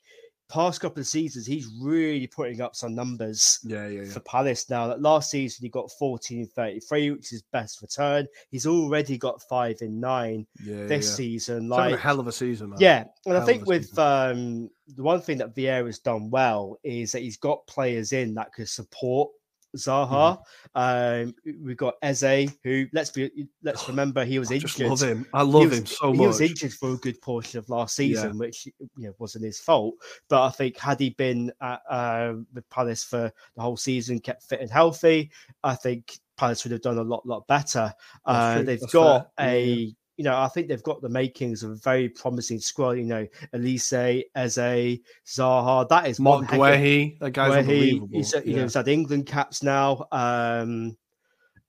past 0.50 0.80
couple 0.82 1.00
of 1.02 1.08
seasons, 1.08 1.46
he's 1.46 1.68
really 1.82 2.28
putting 2.28 2.62
up 2.62 2.76
some 2.76 2.96
numbers 2.96 3.60
Yeah, 3.64 3.88
yeah, 3.88 4.02
yeah. 4.04 4.10
for 4.12 4.20
Palace 4.22 4.70
now. 4.70 4.88
Like 4.88 5.00
last 5.00 5.32
season, 5.32 5.64
he 5.64 5.70
got 5.70 5.92
14 6.00 6.48
33, 6.48 7.12
which 7.12 7.26
is 7.26 7.30
his 7.30 7.42
best 7.54 7.82
return. 7.82 8.28
He's 8.50 8.66
already 8.66 9.18
got 9.18 9.42
five 9.44 9.78
in 9.82 10.00
nine 10.00 10.46
yeah 10.64 10.86
this 10.86 11.16
season. 11.16 11.68
Like, 11.70 11.94
a 11.94 11.98
hell 11.98 12.20
of 12.20 12.28
a 12.28 12.32
season, 12.32 12.70
man. 12.72 12.80
yeah, 12.80 13.04
and 13.26 13.34
Hell 13.34 13.44
I 13.44 13.46
think 13.46 13.66
with 13.66 13.98
um, 14.00 14.70
the 14.96 15.04
one 15.04 15.22
thing 15.22 15.38
that 15.40 15.56
Vieira's 15.56 16.00
done 16.00 16.30
well 16.30 16.78
is 16.84 17.12
that 17.12 17.22
he's 17.22 17.38
got 17.38 17.66
players 17.68 18.14
in 18.14 18.34
that 18.36 18.54
could 18.54 18.70
support 18.70 19.32
Zaha. 19.76 20.40
Mm-hmm. 20.76 21.28
Um, 21.30 21.36
we've 21.64 21.78
got 21.78 21.96
Eze, 22.02 22.52
who 22.64 22.86
let's 22.94 23.10
be 23.12 23.48
let's 23.64 23.88
remember 23.90 24.24
he 24.26 24.40
was 24.40 24.52
I 24.52 24.56
injured. 24.56 24.88
love 24.90 25.02
him. 25.02 25.26
I 25.34 25.42
love 25.42 25.70
was- 25.70 25.80
him 25.80 25.86
so 25.86 26.08
much. 26.14 26.20
he 26.20 26.28
was 26.28 26.42
injured 26.42 26.74
for 26.74 26.94
a 26.94 26.98
good 26.98 27.20
portion 27.22 27.60
of 27.60 27.70
last 27.70 27.98
Yeah. 28.00 28.06
season, 28.16 28.38
which 28.38 28.66
you 28.66 28.74
know 29.08 29.14
wasn't 29.20 29.46
his 29.46 29.60
fault. 29.60 29.96
But 30.30 30.44
I 30.44 30.50
think 30.50 30.78
had 30.78 31.00
he 31.00 31.10
been 31.12 31.52
at, 31.62 31.82
uh, 31.90 32.34
with 32.54 32.70
Palace 32.70 33.04
for 33.04 33.32
the 33.56 33.62
whole 33.62 33.78
season, 33.78 34.20
kept 34.20 34.44
fit 34.44 34.62
and 34.62 34.72
healthy, 34.72 35.32
I 35.64 35.76
think 35.76 36.18
Palace 36.38 36.64
would 36.64 36.72
have 36.72 36.82
done 36.82 37.00
a 37.00 37.04
lot, 37.04 37.26
lot 37.26 37.48
better. 37.48 37.92
Uh, 38.26 38.62
they've 38.62 38.80
That's 38.80 38.94
got 38.94 39.32
fair. 39.38 39.50
A, 39.50 39.64
yeah. 39.66 39.92
You 40.18 40.24
know, 40.24 40.38
I 40.38 40.48
think 40.48 40.68
they've 40.68 40.84
got 40.84 41.02
the 41.02 41.10
makings 41.10 41.64
of 41.64 41.72
a 41.72 41.76
very 41.76 42.10
promising 42.10 42.60
squad. 42.60 42.92
You 42.94 43.06
know, 43.06 43.28
Olise, 43.54 44.24
Eze, 44.36 45.00
Zaha. 45.26 45.88
That 45.88 46.08
is 46.08 46.20
Marc 46.20 46.48
Guehi, 46.48 47.20
that 47.20 47.32
guy's 47.32 47.56
unbelievable. 47.56 48.10
he's, 48.12 48.34
you 48.44 48.56
know, 48.56 48.64
he's 48.64 48.74
had 48.74 48.88
England 48.88 49.28
caps 49.28 49.62
now. 49.64 50.08
Um, 50.12 50.98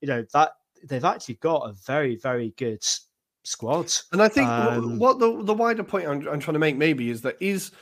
you 0.01 0.09
know 0.09 0.25
that 0.33 0.53
they've 0.89 1.05
actually 1.05 1.37
got 1.37 1.69
a 1.69 1.73
very, 1.87 2.17
very 2.17 2.55
good 2.57 2.85
squad. 3.45 3.93
And 4.13 4.23
I 4.23 4.29
think 4.29 4.49
Um, 4.49 4.99
what 4.99 5.19
the 5.19 5.43
the 5.43 5.55
wider 5.55 5.85
point 5.85 6.07
I'm, 6.07 6.27
I'm 6.29 6.41
trying 6.41 6.55
to 6.55 6.59
make 6.59 6.77
maybe 6.77 7.11
is 7.11 7.23
that 7.23 7.37
is 7.41 7.73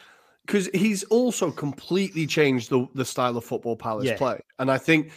because 0.46 0.68
he's 0.74 1.04
also 1.04 1.50
completely 1.50 2.26
changed 2.26 2.70
the 2.70 2.88
the 2.94 3.04
style 3.04 3.36
of 3.36 3.44
football 3.44 3.76
Palace 3.76 4.06
Yeah. 4.06 4.16
play, 4.16 4.40
and 4.58 4.70
I 4.70 4.78
think 4.78 5.12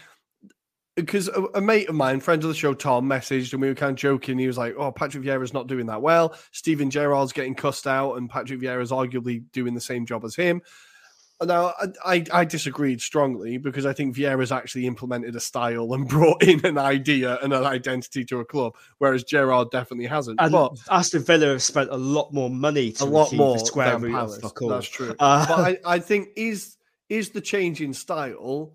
because 1.02 1.28
a, 1.28 1.44
a 1.56 1.62
mate 1.62 1.90
of 1.90 1.96
mine, 1.96 2.20
friend 2.20 2.44
of 2.44 2.50
the 2.50 2.56
show, 2.56 2.74
Tom, 2.74 3.08
messaged 3.10 3.54
and 3.54 3.62
we 3.62 3.68
were 3.68 3.76
kind 3.76 3.92
of 3.92 3.98
joking. 3.98 4.38
He 4.38 4.48
was 4.48 4.58
like, 4.58 4.76
"Oh, 4.78 4.92
Patrick 4.92 5.24
Vieira's 5.24 5.54
not 5.54 5.68
doing 5.68 5.88
that 5.88 6.02
well. 6.02 6.36
Steven 6.52 6.90
Gerrard's 6.90 7.34
getting 7.34 7.56
cussed 7.56 7.88
out, 7.88 8.16
and 8.16 8.30
Patrick 8.30 8.60
Vieira's 8.60 8.92
arguably 8.92 9.44
doing 9.52 9.74
the 9.74 9.82
same 9.82 10.06
job 10.06 10.24
as 10.24 10.36
him." 10.36 10.62
Now, 11.42 11.74
I, 11.80 11.88
I, 12.06 12.26
I 12.34 12.46
disagreed 12.46 13.00
strongly 13.00 13.58
because 13.58 13.86
I 13.86 13.94
think 13.94 14.14
Vieira's 14.14 14.52
actually 14.52 14.86
implemented 14.86 15.36
a 15.38 15.40
style 15.40 15.94
and 15.94 16.08
brought 16.08 16.44
in 16.44 16.66
an 16.66 16.78
idea 16.78 17.40
and 17.42 17.54
an 17.54 17.64
identity 17.64 18.26
to 18.26 18.40
a 18.40 18.46
club, 18.46 18.76
whereas 18.98 19.24
Gerrard 19.24 19.72
definitely 19.72 20.08
hasn't. 20.08 20.42
And 20.42 20.52
but 20.52 20.78
Aston 20.92 21.24
Villa 21.24 21.48
have 21.48 21.64
spent 21.64 21.90
a 21.92 21.98
lot 21.98 22.34
more 22.34 22.50
money 22.50 22.92
to 22.94 23.04
a 23.04 23.06
lot 23.06 23.32
more 23.32 23.58
the 23.58 23.66
square 23.66 23.98
root 23.98 24.12
Palace. 24.12 24.40
That's 24.42 24.88
true. 24.88 25.16
Uh, 25.18 25.48
but 25.48 25.60
I, 25.60 25.78
I 25.96 26.00
think 26.00 26.30
is 26.36 26.76
is 27.08 27.30
the 27.30 27.42
change 27.42 27.82
in 27.82 27.94
style 27.94 28.74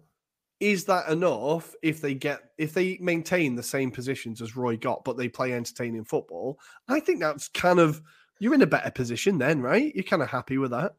is 0.61 0.85
that 0.85 1.09
enough 1.09 1.75
if 1.83 2.01
they 2.01 2.15
get 2.15 2.41
if 2.59 2.73
they 2.73 2.99
maintain 3.01 3.55
the 3.55 3.63
same 3.63 3.91
positions 3.91 4.41
as 4.41 4.57
Roy 4.57 4.77
got, 4.77 5.05
but 5.05 5.17
they 5.17 5.29
play 5.29 5.53
entertaining 5.53 6.05
football? 6.05 6.59
I 6.89 7.01
think 7.01 7.21
that's 7.21 7.49
kind 7.49 7.79
of 7.79 8.01
you're 8.39 8.55
in 8.55 8.63
a 8.63 8.67
better 8.67 8.91
position 8.91 9.39
then, 9.39 9.61
right? 9.61 9.95
You're 9.95 10.05
kind 10.05 10.23
of 10.23 10.31
happy 10.31 10.59
with 10.59 10.71
that. 10.71 10.95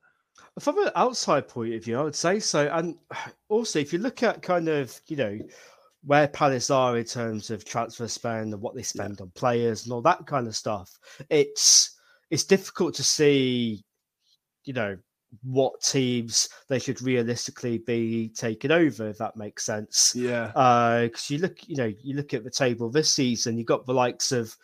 From 0.60 0.78
an 0.80 0.92
outside 0.96 1.48
point 1.48 1.74
of 1.74 1.84
view, 1.84 2.00
I 2.00 2.04
would 2.04 2.16
say 2.16 2.40
so. 2.40 2.70
And 2.72 2.96
also, 3.50 3.80
if 3.80 3.92
you 3.94 4.00
look 4.00 4.24
at 4.24 4.42
kind 4.42 4.68
of, 4.68 5.00
you 5.08 5.18
know, 5.18 5.40
where 6.04 6.28
Palace 6.28 6.70
are 6.70 6.98
in 6.98 7.06
terms 7.06 7.50
of 7.50 7.66
transfer 7.66 8.08
spend 8.08 8.54
and 8.54 8.62
what 8.62 8.76
they 8.76 8.84
spend 8.84 9.18
yeah. 9.20 9.24
on 9.24 9.32
players 9.36 9.84
and 9.84 9.94
all 9.94 10.02
that 10.02 10.26
kind 10.28 10.48
of 10.48 10.56
stuff, 10.56 10.98
it's 11.30 11.98
it's 12.30 12.44
difficult 12.44 12.94
to 12.96 13.04
see, 13.04 13.84
you 14.64 14.74
know, 14.74 14.98
what 15.44 15.82
teams 15.82 16.50
they 16.70 16.80
should 16.80 17.02
realistically 17.02 17.80
be 17.80 18.30
taking 18.30 18.72
over, 18.72 19.08
if 19.08 19.18
that 19.18 19.36
makes 19.36 19.66
sense. 19.66 20.14
Yeah. 20.16 20.48
Because 20.48 21.32
uh, 21.32 21.34
you 21.34 21.38
look, 21.40 21.58
you 21.68 21.76
know, 21.76 21.92
you 22.02 22.16
look 22.16 22.34
at 22.34 22.44
the 22.44 22.52
table 22.52 22.90
this 22.90 23.10
season, 23.10 23.58
you've 23.58 23.68
got 23.68 23.86
the 23.86 23.94
likes 23.94 24.32
of 24.32 24.56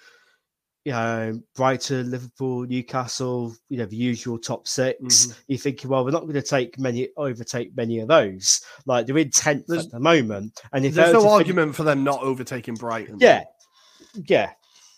you 0.85 0.91
know, 0.91 1.39
Brighton, 1.55 2.09
Liverpool, 2.09 2.65
Newcastle, 2.65 3.53
you 3.69 3.77
know, 3.77 3.85
the 3.85 3.95
usual 3.95 4.39
top 4.39 4.67
6 4.67 4.99
mm-hmm. 4.99 5.39
You're 5.47 5.59
thinking, 5.59 5.89
well, 5.89 6.03
we're 6.03 6.11
not 6.11 6.23
going 6.23 6.33
to 6.33 6.41
take 6.41 6.79
many, 6.79 7.09
overtake 7.17 7.75
many 7.75 7.99
of 7.99 8.07
those. 8.07 8.61
Like 8.87 9.05
they're 9.05 9.17
in 9.17 9.29
10th 9.29 9.67
there's, 9.67 9.85
at 9.85 9.91
the 9.91 9.99
moment. 9.99 10.59
And 10.73 10.85
if 10.85 10.95
there's 10.95 11.13
no 11.13 11.29
argument 11.29 11.69
fin- 11.69 11.73
for 11.73 11.83
them 11.83 12.03
not 12.03 12.21
overtaking 12.23 12.75
Brighton. 12.75 13.17
Yeah. 13.19 13.43
Yeah. 14.27 14.51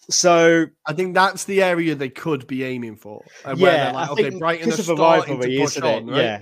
So 0.10 0.66
I 0.86 0.94
think 0.94 1.14
that's 1.14 1.46
the 1.46 1.64
area 1.64 1.96
they 1.96 2.10
could 2.10 2.46
be 2.48 2.64
aiming 2.64 2.98
for. 2.98 3.24
yeah, 3.56 3.92
like, 3.94 4.10
okay, 4.12 4.30
Brighton 4.32 4.70
are 4.70 4.78
starting 4.78 5.42
to 5.42 5.60
push 5.60 5.78
on, 5.78 6.08
right? 6.08 6.18
Yeah, 6.18 6.40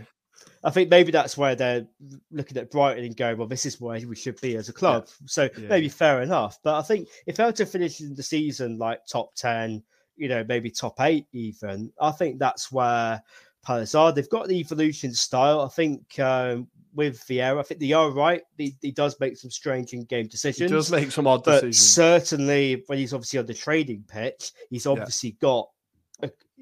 I 0.64 0.70
think 0.70 0.90
maybe 0.90 1.12
that's 1.12 1.38
where 1.38 1.56
they're 1.56 1.88
looking 2.32 2.58
at 2.58 2.70
Brighton 2.70 3.06
and 3.06 3.18
going, 3.18 3.38
well, 3.38 3.48
this 3.48 3.66
is 3.66 3.82
where 3.82 4.00
we 4.08 4.16
should 4.16 4.40
be 4.42 4.56
as 4.58 4.70
a 4.70 4.74
club. 4.74 5.08
Yeah. 5.08 5.26
So 5.26 5.50
yeah. 5.58 5.68
maybe 5.68 5.90
fair 5.90 6.22
enough. 6.22 6.60
But 6.64 6.76
I 6.76 6.82
think 6.84 7.08
if 7.26 7.36
they 7.36 7.46
were 7.46 7.52
to 7.54 7.66
finish 7.66 7.98
the 7.98 8.24
season 8.24 8.78
like 8.78 9.06
top 9.08 9.34
10, 9.36 9.84
you 10.18 10.30
know, 10.30 10.46
maybe 10.48 10.70
top 10.70 11.02
eight 11.02 11.26
even, 11.32 11.92
I 12.00 12.12
think 12.12 12.38
that's 12.38 12.72
where 12.72 13.22
Palace 13.64 13.96
are. 13.96 14.12
They've 14.12 14.30
got 14.30 14.48
the 14.48 14.60
evolution 14.60 15.14
style. 15.14 15.62
I 15.62 15.68
think 15.68 16.20
um, 16.20 16.68
with 16.94 17.26
Vieira, 17.28 17.60
I 17.60 17.64
think 17.64 17.80
they 17.80 17.94
are 17.94 18.12
right. 18.12 18.42
He, 18.58 18.76
he 18.82 18.92
does 18.92 19.20
make 19.20 19.38
some 19.38 19.52
strange 19.52 19.94
in 19.94 20.04
game 20.06 20.28
decisions. 20.28 20.70
He 20.70 20.76
does 20.76 20.92
make 20.92 21.12
some 21.12 21.28
odd 21.28 21.44
but 21.44 21.62
decisions. 21.62 21.94
Certainly, 21.94 22.84
when 22.88 22.98
he's 22.98 23.14
obviously 23.14 23.40
on 23.40 23.46
the 23.46 23.54
trading 23.54 24.04
pitch, 24.08 24.52
he's 24.70 24.86
obviously 24.86 25.32
yeah. 25.32 25.48
got 25.48 25.70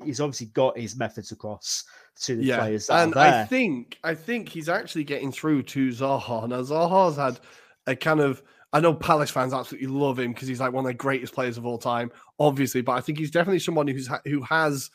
he's 0.03 0.21
obviously 0.21 0.47
got 0.47 0.77
his 0.77 0.97
methods 0.97 1.32
across 1.32 1.84
to 2.21 2.36
the 2.36 2.43
yeah. 2.43 2.59
players. 2.59 2.89
and 2.89 3.15
I 3.15 3.45
think 3.45 3.97
I 4.03 4.13
think 4.13 4.49
he's 4.49 4.69
actually 4.69 5.03
getting 5.03 5.32
through 5.32 5.63
to 5.63 5.89
Zaha. 5.89 6.47
Now 6.47 6.61
Zaha's 6.61 7.17
had 7.17 7.39
a 7.88 7.95
kind 7.95 8.19
of 8.19 8.41
I 8.71 8.80
know 8.80 8.93
Palace 8.93 9.32
fans 9.32 9.53
absolutely 9.53 9.88
love 9.88 10.19
him 10.19 10.32
because 10.32 10.47
he's 10.47 10.59
like 10.59 10.71
one 10.71 10.86
of 10.86 10.89
the 10.89 10.93
greatest 10.93 11.34
players 11.34 11.57
of 11.57 11.65
all 11.65 11.77
time, 11.77 12.11
obviously. 12.39 12.82
But 12.82 12.93
I 12.93 13.01
think 13.01 13.17
he's 13.17 13.32
definitely 13.32 13.59
someone 13.59 13.88
who's 13.88 14.09
who 14.25 14.41
has 14.43 14.91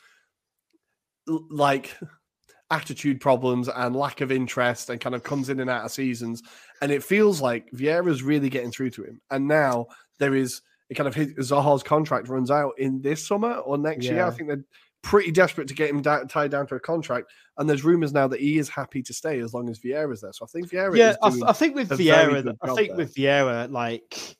like 1.27 1.95
attitude 2.71 3.21
problems 3.21 3.69
and 3.69 3.95
lack 3.95 4.21
of 4.21 4.31
interest 4.31 4.89
and 4.89 4.99
kind 4.99 5.15
of 5.15 5.23
comes 5.23 5.49
in 5.49 5.59
and 5.59 5.69
out 5.69 5.85
of 5.85 5.91
seasons. 5.91 6.41
And 6.81 6.91
it 6.91 7.03
feels 7.03 7.41
like 7.41 7.69
Vieira's 7.71 8.23
really 8.23 8.49
getting 8.49 8.71
through 8.71 8.91
to 8.91 9.03
him. 9.03 9.21
And 9.31 9.47
now 9.47 9.87
there 10.19 10.35
is 10.35 10.61
it 10.89 10.95
kind 10.95 11.07
of 11.07 11.15
his 11.15 11.33
Zaha's 11.51 11.83
contract 11.83 12.27
runs 12.27 12.51
out 12.51 12.73
in 12.77 13.01
this 13.01 13.25
summer 13.25 13.53
or 13.53 13.77
next 13.77 14.05
yeah. 14.05 14.11
year. 14.11 14.25
I 14.25 14.31
think 14.31 14.49
they're 14.49 14.65
pretty 15.01 15.31
desperate 15.31 15.67
to 15.67 15.73
get 15.73 15.89
him 15.89 16.01
da- 16.01 16.23
tied 16.23 16.51
down 16.51 16.67
to 16.67 16.75
a 16.75 16.79
contract. 16.79 17.31
And 17.57 17.69
there's 17.69 17.83
rumors 17.83 18.13
now 18.13 18.27
that 18.27 18.39
he 18.39 18.57
is 18.57 18.69
happy 18.69 19.01
to 19.03 19.13
stay 19.13 19.39
as 19.39 19.53
long 19.53 19.69
as 19.69 19.79
Vieira's 19.79 20.21
there. 20.21 20.33
So 20.33 20.45
I 20.45 20.47
think 20.47 20.69
Vieira. 20.69 20.95
Yeah, 20.95 21.15
I, 21.21 21.53
think 21.53 21.75
with 21.75 21.89
Vieira, 21.89 22.55
I 22.61 22.73
think 22.73 22.89
there. 22.89 22.97
with 22.97 23.15
Vieira, 23.15 23.71
like, 23.71 24.35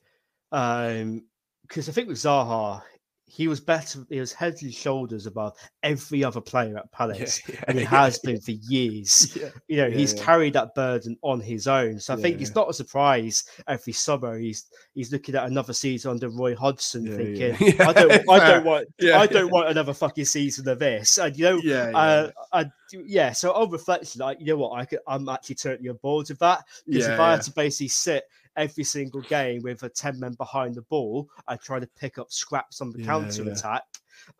um, 0.52 1.24
because 1.62 1.88
I 1.88 1.92
think 1.92 2.08
with 2.08 2.18
Zaha, 2.18 2.82
he 3.28 3.48
was 3.48 3.60
better. 3.60 4.06
He 4.08 4.20
was 4.20 4.32
head 4.32 4.56
and 4.62 4.72
shoulders 4.72 5.26
above 5.26 5.56
every 5.82 6.22
other 6.22 6.40
player 6.40 6.78
at 6.78 6.90
Palace, 6.92 7.42
yeah, 7.48 7.54
yeah, 7.58 7.64
and 7.66 7.78
he 7.78 7.82
yeah, 7.82 7.90
has 7.90 8.18
been 8.20 8.40
for 8.40 8.52
years. 8.52 9.36
You 9.68 9.78
know, 9.78 9.90
he's 9.90 10.14
carried 10.14 10.52
that 10.52 10.74
burden 10.74 11.16
on 11.22 11.40
his 11.40 11.66
own. 11.66 11.98
So 11.98 12.14
I 12.14 12.16
think 12.16 12.40
it's 12.40 12.54
not 12.54 12.70
a 12.70 12.72
surprise 12.72 13.44
every 13.66 13.92
summer 13.92 14.38
he's 14.38 14.66
he's 14.94 15.10
looking 15.10 15.34
at 15.34 15.44
another 15.44 15.72
season 15.72 16.12
under 16.12 16.28
Roy 16.28 16.54
Hodgson, 16.54 17.04
thinking, 17.04 17.80
"I 17.80 17.92
don't, 17.92 18.12
I 18.30 18.38
don't 18.38 18.64
want, 18.64 18.88
I 19.02 19.26
don't 19.26 19.50
want 19.50 19.68
another 19.68 19.92
fucking 19.92 20.24
season 20.24 20.68
of 20.68 20.78
this." 20.78 21.18
And 21.18 21.36
you 21.36 21.44
know, 21.44 21.56
yeah, 21.56 21.90
uh, 21.94 22.30
I, 22.52 22.66
yeah. 22.92 23.32
So 23.32 23.52
on 23.52 23.70
reflection, 23.70 24.20
like 24.20 24.38
you 24.40 24.46
know 24.46 24.56
what, 24.56 24.78
I 24.78 24.84
could, 24.84 25.00
I'm 25.06 25.28
actually 25.28 25.56
totally 25.56 25.88
on 25.88 25.96
board 25.96 26.28
with 26.28 26.38
that 26.38 26.64
because 26.86 27.08
if 27.08 27.18
I 27.18 27.32
had 27.32 27.42
to 27.42 27.52
basically 27.52 27.88
sit 27.88 28.24
every 28.56 28.84
single 28.84 29.22
game 29.22 29.62
with 29.62 29.82
a 29.82 29.88
10 29.88 30.18
men 30.20 30.32
behind 30.34 30.74
the 30.74 30.82
ball 30.82 31.28
I 31.48 31.56
try 31.56 31.80
to 31.80 31.88
pick 31.98 32.18
up 32.18 32.30
scraps 32.30 32.80
on 32.80 32.90
the 32.90 33.00
yeah, 33.00 33.06
counter 33.06 33.44
yeah. 33.44 33.52
attack. 33.52 33.82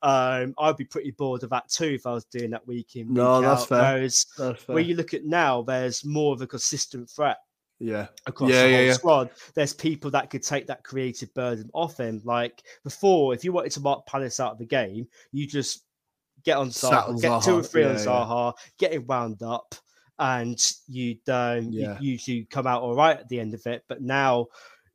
Um, 0.02 0.54
I'd 0.58 0.76
be 0.76 0.84
pretty 0.84 1.12
bored 1.12 1.42
of 1.42 1.50
that 1.50 1.68
too 1.68 1.94
if 1.94 2.06
I 2.06 2.12
was 2.12 2.24
doing 2.24 2.50
that 2.50 2.66
week 2.66 2.96
in. 2.96 3.08
Week 3.08 3.16
no, 3.16 3.40
that's 3.40 3.66
fair. 3.66 3.94
Whereas 3.94 4.26
that's 4.38 4.62
fair. 4.62 4.74
when 4.74 4.86
you 4.86 4.96
look 4.96 5.14
at 5.14 5.24
now, 5.24 5.62
there's 5.62 6.04
more 6.04 6.34
of 6.34 6.40
a 6.40 6.46
consistent 6.46 7.10
threat. 7.10 7.38
Yeah, 7.78 8.06
across 8.26 8.50
yeah, 8.50 8.66
the 8.66 8.74
whole 8.74 8.84
yeah, 8.86 8.92
squad. 8.94 9.30
There's 9.54 9.74
people 9.74 10.10
that 10.12 10.30
could 10.30 10.42
take 10.42 10.66
that 10.68 10.82
creative 10.82 11.32
burden 11.34 11.68
off 11.74 12.00
him. 12.00 12.22
Like 12.24 12.62
before, 12.84 13.34
if 13.34 13.44
you 13.44 13.52
wanted 13.52 13.72
to 13.72 13.80
mark 13.80 14.06
Palace 14.06 14.40
out 14.40 14.52
of 14.52 14.58
the 14.58 14.64
game, 14.64 15.06
you 15.30 15.46
just 15.46 15.84
get 16.42 16.56
on 16.56 16.70
Zaha, 16.70 17.20
get 17.20 17.42
two 17.42 17.58
or 17.58 17.62
three 17.62 17.84
on 17.84 17.96
Zaha, 17.96 18.54
get 18.78 18.94
him 18.94 19.06
wound 19.06 19.42
up 19.42 19.74
and 20.18 20.72
you'd 20.88 21.28
um, 21.28 21.68
yeah. 21.70 21.98
you 22.00 22.12
usually 22.12 22.44
come 22.50 22.66
out 22.66 22.82
all 22.82 22.94
right 22.94 23.18
at 23.18 23.28
the 23.28 23.40
end 23.40 23.54
of 23.54 23.66
it. 23.66 23.84
But 23.88 24.02
now 24.02 24.46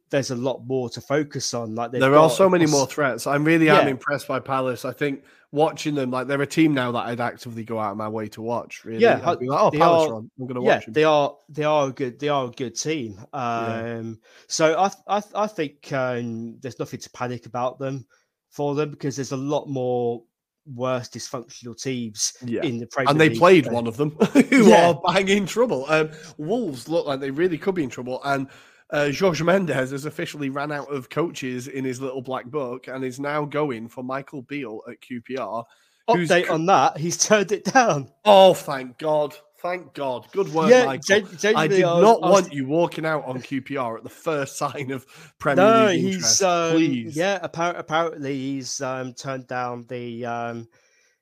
there's 0.10 0.32
a 0.32 0.36
lot 0.36 0.66
more 0.66 0.90
to 0.90 1.02
focus 1.02 1.54
on. 1.54 1.74
Like 1.74 1.92
there 1.92 2.16
are 2.16 2.30
so 2.30 2.50
many 2.50 2.66
more 2.66 2.86
threats. 2.86 3.26
I'm 3.26 3.44
really 3.44 3.68
yeah. 3.68 3.80
am 3.80 3.88
impressed 3.88 4.28
by 4.28 4.40
Palace. 4.40 4.86
I 4.86 4.92
think 4.92 5.24
watching 5.52 5.96
them, 5.96 6.12
like 6.12 6.28
they're 6.28 6.42
a 6.42 6.48
team 6.48 6.74
now 6.74 6.92
that 6.92 7.06
I'd 7.06 7.22
actively 7.22 7.64
go 7.64 7.80
out 7.80 7.92
of 7.92 7.98
my 7.98 8.10
way 8.10 8.28
to 8.30 8.42
watch. 8.42 8.84
Really, 8.84 9.02
yeah, 9.02 9.18
like, 9.26 9.40
oh, 9.50 9.72
Palace 9.72 10.12
are, 10.12 10.18
I'm 10.18 10.32
going 10.40 10.56
to 10.56 10.62
watch. 10.62 10.88
Yeah, 10.88 10.94
they 10.94 11.04
are. 11.04 11.36
They 11.50 11.64
are 11.64 11.88
a 11.88 11.92
good. 11.92 12.20
They 12.20 12.30
are 12.30 12.46
a 12.46 12.52
good 12.52 12.76
team. 12.76 13.20
Um, 13.34 14.20
yeah. 14.20 14.28
So 14.48 14.78
I, 14.78 15.18
I, 15.18 15.24
I 15.36 15.48
think 15.48 15.92
um, 15.94 16.60
there's 16.60 16.80
nothing 16.80 17.00
to 17.00 17.10
panic 17.12 17.46
about 17.46 17.80
them 17.80 18.06
for 18.50 18.76
them 18.76 18.92
because 18.92 19.16
there's 19.16 19.32
a 19.32 19.38
lot 19.38 19.68
more 19.68 20.24
worst 20.66 21.14
dysfunctional 21.14 21.80
teams 21.80 22.34
yeah. 22.46 22.62
in 22.64 22.78
the 22.78 22.88
Premier 22.88 23.10
and 23.10 23.20
they 23.20 23.30
League. 23.30 23.40
played 23.40 23.72
one 23.72 23.88
of 23.88 23.98
them 23.98 24.12
who 24.50 24.70
yeah. 24.70 24.90
are 24.90 25.02
bang 25.14 25.28
in 25.28 25.46
trouble. 25.46 25.86
Um, 25.90 26.12
Wolves 26.38 26.88
look 26.88 27.06
like 27.06 27.20
they 27.20 27.32
really 27.32 27.58
could 27.58 27.76
be 27.76 27.84
in 27.84 27.90
trouble, 27.90 28.22
and 28.24 28.48
uh, 28.92 29.12
Jorge 29.18 29.44
Mendes 29.44 29.76
has 29.76 30.06
officially 30.06 30.50
ran 30.50 30.72
out 30.72 30.92
of 30.92 31.10
coaches 31.10 31.68
in 31.68 31.86
his 31.86 32.02
little 32.02 32.22
black 32.22 32.46
book 32.46 32.88
and 32.88 33.04
is 33.04 33.20
now 33.20 33.46
going 33.46 33.88
for 33.88 34.04
Michael 34.04 34.42
Beale 34.42 34.82
at 34.90 35.02
QPR. 35.02 35.64
Update 36.10 36.50
on 36.50 36.66
that: 36.66 36.98
he's 36.98 37.18
turned 37.18 37.52
it 37.52 37.66
down. 37.66 38.10
Oh, 38.26 38.54
thank 38.54 38.98
God! 38.98 39.36
Thank 39.62 39.94
God. 39.94 40.28
Good 40.32 40.52
work, 40.54 40.72
yeah, 40.72 40.86
Michael. 40.86 41.22
Gen- 41.38 41.56
I 41.56 41.68
did 41.68 41.84
I 41.84 41.94
was, 41.94 42.02
not 42.02 42.22
want 42.22 42.52
you 42.52 42.66
walking 42.66 43.06
out 43.06 43.26
on 43.26 43.40
QPR 43.42 43.98
at 43.98 44.04
the 44.04 44.10
first 44.10 44.58
sign 44.58 44.92
of 44.92 45.06
Premier 45.38 45.64
no, 45.64 45.86
League 45.88 46.06
interest. 46.06 46.40
He's, 46.40 46.42
um, 46.42 46.72
Please. 46.72 47.16
Yeah, 47.16 47.40
apparently, 47.44 47.80
apparently 47.80 48.38
he's 48.38 48.82
um, 48.82 49.14
turned 49.14 49.48
down 49.48 49.86
the 49.88 50.26
um, 50.26 50.68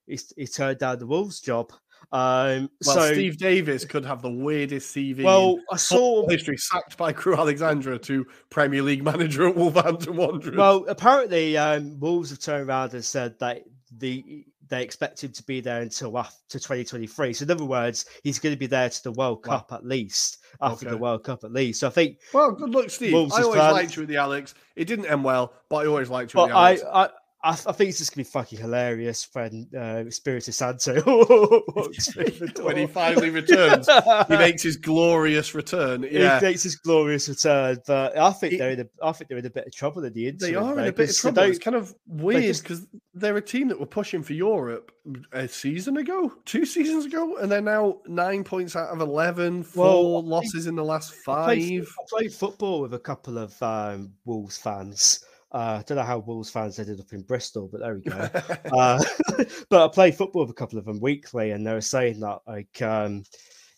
he's, 0.07 0.31
he 0.37 0.47
turned 0.47 0.79
down 0.79 0.99
the 0.99 1.07
Wolves 1.07 1.41
job. 1.41 1.71
Um, 2.11 2.69
well, 2.85 2.95
so, 2.95 3.13
Steve 3.13 3.37
Davis 3.37 3.83
could 3.83 4.05
have 4.05 4.21
the 4.21 4.31
weirdest 4.31 4.95
CV. 4.95 5.23
Well, 5.23 5.59
I 5.71 5.75
saw 5.75 6.27
history 6.27 6.57
sacked 6.57 6.97
by 6.97 7.11
Crewe 7.11 7.35
Alexandra 7.35 7.99
to 7.99 8.25
Premier 8.49 8.81
League 8.81 9.03
manager 9.03 9.49
at 9.49 9.55
Wolverhampton 9.55 10.15
Wanderers. 10.15 10.55
Well, 10.55 10.85
apparently, 10.87 11.57
um, 11.57 11.99
Wolves 11.99 12.29
have 12.29 12.39
turned 12.39 12.69
around 12.69 12.93
and 12.93 13.03
said 13.03 13.37
that 13.39 13.63
the 13.95 14.45
they 14.69 14.83
expect 14.83 15.23
him 15.23 15.31
to 15.31 15.43
be 15.43 15.61
there 15.61 15.81
until 15.81 16.17
after 16.17 16.59
2023. 16.59 17.33
So, 17.33 17.43
in 17.43 17.51
other 17.51 17.65
words, 17.65 18.05
he's 18.23 18.39
going 18.39 18.53
to 18.53 18.59
be 18.59 18.67
there 18.67 18.89
to 18.89 19.03
the 19.03 19.11
World 19.11 19.45
wow. 19.45 19.57
Cup 19.57 19.71
at 19.73 19.85
least, 19.85 20.37
after 20.61 20.85
okay. 20.85 20.91
the 20.91 20.97
World 20.97 21.23
Cup 21.23 21.43
at 21.43 21.51
least. 21.51 21.81
So, 21.81 21.87
I 21.87 21.91
think. 21.91 22.19
Well, 22.33 22.51
good 22.51 22.73
luck, 22.73 22.89
Steve. 22.89 23.13
Wolves 23.13 23.33
I 23.35 23.43
always 23.43 23.59
liked 23.59 23.95
you 23.95 24.03
with 24.03 24.09
the 24.09 24.17
Alex. 24.17 24.53
It 24.75 24.85
didn't 24.85 25.07
end 25.07 25.23
well, 25.23 25.53
but 25.69 25.77
I 25.77 25.87
always 25.87 26.09
liked 26.09 26.33
you 26.33 26.41
with 26.41 26.49
the 26.49 26.55
Alex. 26.55 26.83
I, 26.83 27.05
I, 27.05 27.09
I, 27.41 27.51
I, 27.51 27.53
think 27.53 27.89
it's 27.89 27.99
just 27.99 28.13
gonna 28.13 28.25
be 28.25 28.29
fucking 28.29 28.59
hilarious 28.59 29.27
when 29.31 29.67
uh, 29.73 30.03
of 30.05 30.13
Santo 30.13 31.01
when 32.63 32.77
he 32.77 32.85
finally 32.85 33.29
returns. 33.29 33.87
he 34.27 34.37
makes 34.37 34.61
his 34.63 34.75
glorious 34.75 35.55
return. 35.55 36.05
Yeah, 36.09 36.39
he 36.39 36.47
makes 36.47 36.63
his 36.63 36.75
glorious 36.75 37.29
return. 37.29 37.77
But 37.87 38.17
I 38.17 38.31
think 38.31 38.53
it, 38.53 38.57
they're 38.57 38.71
in 38.71 38.79
a, 38.81 38.87
I 39.01 39.13
think 39.13 39.29
they're 39.29 39.37
in 39.37 39.45
a 39.45 39.49
bit 39.49 39.67
of 39.67 39.73
trouble 39.73 40.03
in 40.03 40.11
the 40.11 40.27
interim. 40.27 40.51
They 40.51 40.57
are 40.57 40.79
in 40.79 40.87
a 40.87 40.91
bit 40.91 41.11
of 41.11 41.15
trouble. 41.15 41.43
It's 41.43 41.59
kind 41.59 41.77
of 41.77 41.95
weird 42.07 42.57
because 42.57 42.85
they're 43.13 43.37
a 43.37 43.41
team 43.41 43.69
that 43.69 43.79
were 43.79 43.85
pushing 43.85 44.21
for 44.21 44.33
Europe 44.33 44.91
a 45.31 45.47
season 45.47 45.95
ago, 45.95 46.33
two 46.43 46.65
seasons 46.65 47.05
ago, 47.05 47.37
and 47.37 47.49
they're 47.49 47.61
now 47.61 47.99
nine 48.05 48.43
points 48.43 48.75
out 48.75 48.89
of 48.89 48.99
eleven, 48.99 49.63
four 49.63 49.85
well, 49.85 50.25
losses 50.25 50.67
in 50.67 50.75
the 50.75 50.83
last 50.83 51.13
five. 51.13 51.49
I 51.49 51.55
played, 51.55 51.83
I 51.83 52.03
played, 52.09 52.33
football 52.33 52.81
with 52.81 52.93
a 52.95 52.99
couple 52.99 53.37
of 53.37 53.63
um, 53.63 54.11
Wolves 54.25 54.57
fans 54.57 55.23
uh, 55.51 55.79
I 55.79 55.83
don't 55.85 55.97
know 55.97 56.03
how 56.03 56.19
Wolves 56.19 56.49
fans 56.49 56.77
ended 56.79 56.99
up 56.99 57.11
in 57.11 57.23
Bristol, 57.23 57.69
but 57.71 57.81
there 57.81 57.95
we 57.95 58.01
go. 58.01 58.17
uh, 58.77 59.03
but 59.69 59.85
I 59.85 59.87
play 59.87 60.11
football 60.11 60.43
with 60.43 60.51
a 60.51 60.53
couple 60.53 60.77
of 60.77 60.85
them 60.85 60.99
weekly, 60.99 61.51
and 61.51 61.65
they 61.65 61.73
were 61.73 61.81
saying 61.81 62.19
that, 62.19 62.39
like, 62.47 62.81
um, 62.81 63.23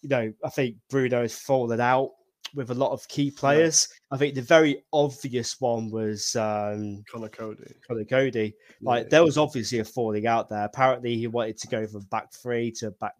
you 0.01 0.09
know, 0.09 0.33
I 0.43 0.49
think 0.49 0.75
Bruno 0.89 1.21
has 1.21 1.37
fallen 1.37 1.79
out 1.79 2.11
with 2.53 2.71
a 2.71 2.75
lot 2.75 2.91
of 2.91 3.07
key 3.07 3.31
players. 3.31 3.87
Yeah. 3.89 4.15
I 4.15 4.17
think 4.17 4.35
the 4.35 4.41
very 4.41 4.83
obvious 4.91 5.61
one 5.61 5.89
was 5.89 6.35
um, 6.35 7.03
Conor 7.09 7.29
Coady. 7.29 7.73
Conor 7.87 8.03
Coady. 8.03 8.53
Like 8.81 9.05
yeah. 9.05 9.09
there 9.09 9.23
was 9.23 9.37
obviously 9.37 9.79
a 9.79 9.85
falling 9.85 10.27
out 10.27 10.49
there. 10.49 10.65
Apparently, 10.65 11.15
he 11.15 11.27
wanted 11.27 11.57
to 11.59 11.67
go 11.67 11.87
from 11.87 12.01
back 12.03 12.33
three 12.33 12.71
to 12.73 12.91
back 12.91 13.13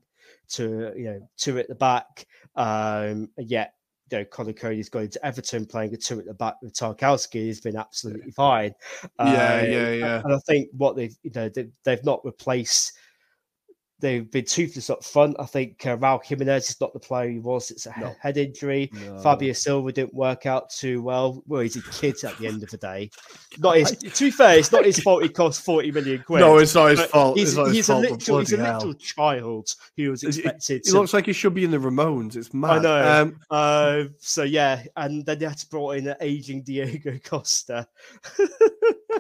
to 0.50 0.92
you 0.98 1.06
know 1.06 1.30
two 1.38 1.58
at 1.60 1.68
the 1.68 1.76
back. 1.76 2.26
Um, 2.56 3.30
yet 3.38 3.74
you 4.12 4.18
know, 4.20 4.26
Conor 4.26 4.54
Coady's 4.54 4.90
going 4.90 5.10
to 5.10 5.26
Everton 5.26 5.66
playing 5.66 5.94
a 5.94 5.98
two 5.98 6.20
at 6.20 6.26
the 6.26 6.34
back 6.34 6.56
with 6.62 6.74
Tarkowski 6.74 7.48
has 7.48 7.62
been 7.62 7.78
absolutely 7.78 8.32
fine. 8.32 8.74
Yeah, 9.20 9.26
uh, 9.26 9.66
yeah, 9.68 9.92
yeah. 9.92 10.22
And 10.24 10.34
I 10.34 10.40
think 10.48 10.70
what 10.76 10.96
they've, 10.96 11.16
you 11.24 11.32
know, 11.34 11.50
they've, 11.50 11.72
they've 11.84 12.04
not 12.04 12.24
replaced 12.26 12.94
they've 14.02 14.30
been 14.30 14.46
toothless 14.46 14.90
up 14.90 15.04
front. 15.04 15.36
I 15.40 15.46
think 15.46 15.86
uh, 15.86 15.96
Raul 15.98 16.24
Jimenez 16.24 16.70
is 16.70 16.82
not 16.82 16.94
the 16.94 17.00
player 17.00 17.30
he 17.30 17.40
was. 17.40 17.72
It's 17.72 17.86
a 17.86 17.94
no. 18.00 18.16
head 18.20 18.38
injury. 18.38 18.92
No. 18.94 19.20
Fabio 19.20 19.54
Silva 19.54 19.92
didn't 19.92 20.14
work 20.14 20.46
out 20.46 20.70
too 20.70 21.02
well. 21.02 21.44
Well, 21.48 21.62
he's 21.62 21.78
a 21.78 21.82
kid 21.84 22.22
at 22.24 22.38
the 22.38 22.48
end 22.48 22.64
of 22.64 22.70
the 22.70 22.78
day. 22.78 23.10
Not 23.60 23.78
his. 23.78 23.92
to 23.98 24.26
be 24.26 24.32
fair, 24.32 24.58
it's 24.58 24.72
not 24.72 24.86
his 24.86 25.00
fault. 25.00 25.24
He 25.24 25.30
cost 25.30 25.64
forty 25.64 25.92
million 25.92 26.24
quid. 26.26 26.42
No, 26.42 26.58
it's 26.58 26.76
not 26.76 26.92
his 26.92 27.02
fault. 27.04 27.38
He's, 27.38 27.58
it's 27.58 27.72
he's, 27.72 27.90
a, 27.90 27.96
little, 27.96 28.40
he's 28.40 28.54
a 28.54 28.58
little 28.58 28.94
child 28.96 29.74
who 29.96 30.10
was 30.10 30.24
expected. 30.24 30.82
He, 30.84 30.92
to, 30.92 30.98
looks 30.98 31.14
like 31.14 31.28
he 31.28 31.34
should 31.34 31.54
be 31.54 31.64
in 31.64 31.72
the 31.72 31.78
Ramones. 31.78 32.36
It's 32.36 32.54
mad. 32.54 32.72
I 32.72 32.80
know. 32.80 33.22
Um, 33.22 33.40
uh, 33.50 34.04
so 34.20 34.44
yeah, 34.44 34.84
and 34.98 35.26
then 35.26 35.40
they 35.40 35.46
had 35.46 35.58
to 35.58 35.70
brought 35.70 35.98
in 35.98 36.08
an 36.08 36.16
aging 36.22 36.64
Diego 36.64 37.18
Costa. 37.24 37.88